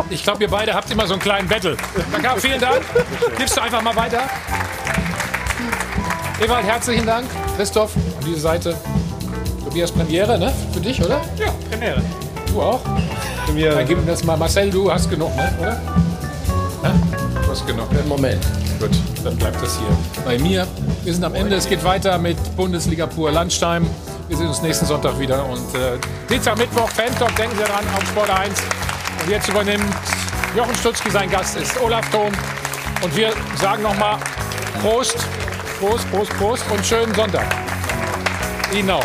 Ich 0.09 0.23
glaube, 0.23 0.43
ihr 0.43 0.51
beide 0.51 0.75
habt 0.75 0.91
immer 0.91 1.07
so 1.07 1.15
einen 1.15 1.23
kleinen 1.23 1.49
Battle. 1.49 1.75
Danke, 2.13 2.41
vielen 2.41 2.61
Dank. 2.61 2.83
Gibst 3.39 3.57
du 3.57 3.63
einfach 3.63 3.81
mal 3.81 3.97
weiter. 3.97 4.23
Ewald, 6.39 6.65
herzlichen 6.67 7.07
Dank. 7.07 7.27
Christoph, 7.57 7.97
an 7.97 8.25
diese 8.27 8.41
Seite. 8.41 8.77
Tobias 9.65 9.91
Premiere, 9.91 10.39
ne? 10.39 10.53
Für 10.73 10.81
dich, 10.81 11.03
oder? 11.03 11.23
Ja, 11.39 11.47
Premiere. 11.71 12.03
Du 12.53 12.61
auch? 12.61 12.81
Premiere. 13.53 13.75
Dann 13.75 13.87
gib 13.87 13.99
mir 13.99 14.11
das 14.11 14.25
mal. 14.25 14.37
Marcel, 14.37 14.71
du 14.71 14.91
hast 14.91 15.11
genug, 15.11 15.35
ne? 15.37 15.53
oder? 15.61 15.81
Ja? 16.83 16.95
Du 17.45 17.51
hast 17.51 17.67
genug. 17.67 17.93
Ne? 17.93 18.01
Moment. 18.09 18.43
Gut, 18.81 18.91
dann 19.23 19.37
bleibt 19.37 19.63
das 19.63 19.79
hier 19.79 19.89
bei 20.25 20.39
mir. 20.39 20.67
Wir 21.05 21.13
sind 21.13 21.23
am 21.23 21.35
Ende. 21.35 21.57
Es 21.57 21.69
geht 21.69 21.85
weiter 21.85 22.17
mit 22.19 22.37
Bundesliga 22.57 23.07
pur 23.07 23.31
Landstein. 23.31 23.87
Wir 24.29 24.37
sehen 24.39 24.49
uns 24.49 24.63
nächsten 24.63 24.87
Sonntag 24.87 25.19
wieder. 25.19 25.45
Und 25.45 25.75
äh, 25.75 25.99
Dienstag, 26.31 26.57
Mittwoch, 26.57 26.89
Fan-Talk, 26.89 27.37
denken 27.37 27.57
Sie 27.59 27.65
dran, 27.65 27.85
auf 27.95 28.07
Sport 28.09 28.31
1. 28.31 28.59
Und 29.23 29.31
jetzt 29.31 29.49
übernimmt 29.49 29.85
Jochen 30.57 30.75
Stutzki, 30.75 31.11
sein 31.11 31.31
Gast 31.31 31.57
ist 31.57 31.79
Olaf 31.83 32.09
Thom. 32.11 32.33
Und 33.03 33.15
wir 33.15 33.33
sagen 33.61 33.83
nochmal 33.83 34.17
Prost, 34.81 35.17
Prost, 35.79 36.11
Prost, 36.11 36.33
Prost 36.39 36.65
und 36.71 36.85
schönen 36.87 37.15
Sonntag. 37.15 37.45
Ihnen 38.73 38.91
auch. 38.91 39.05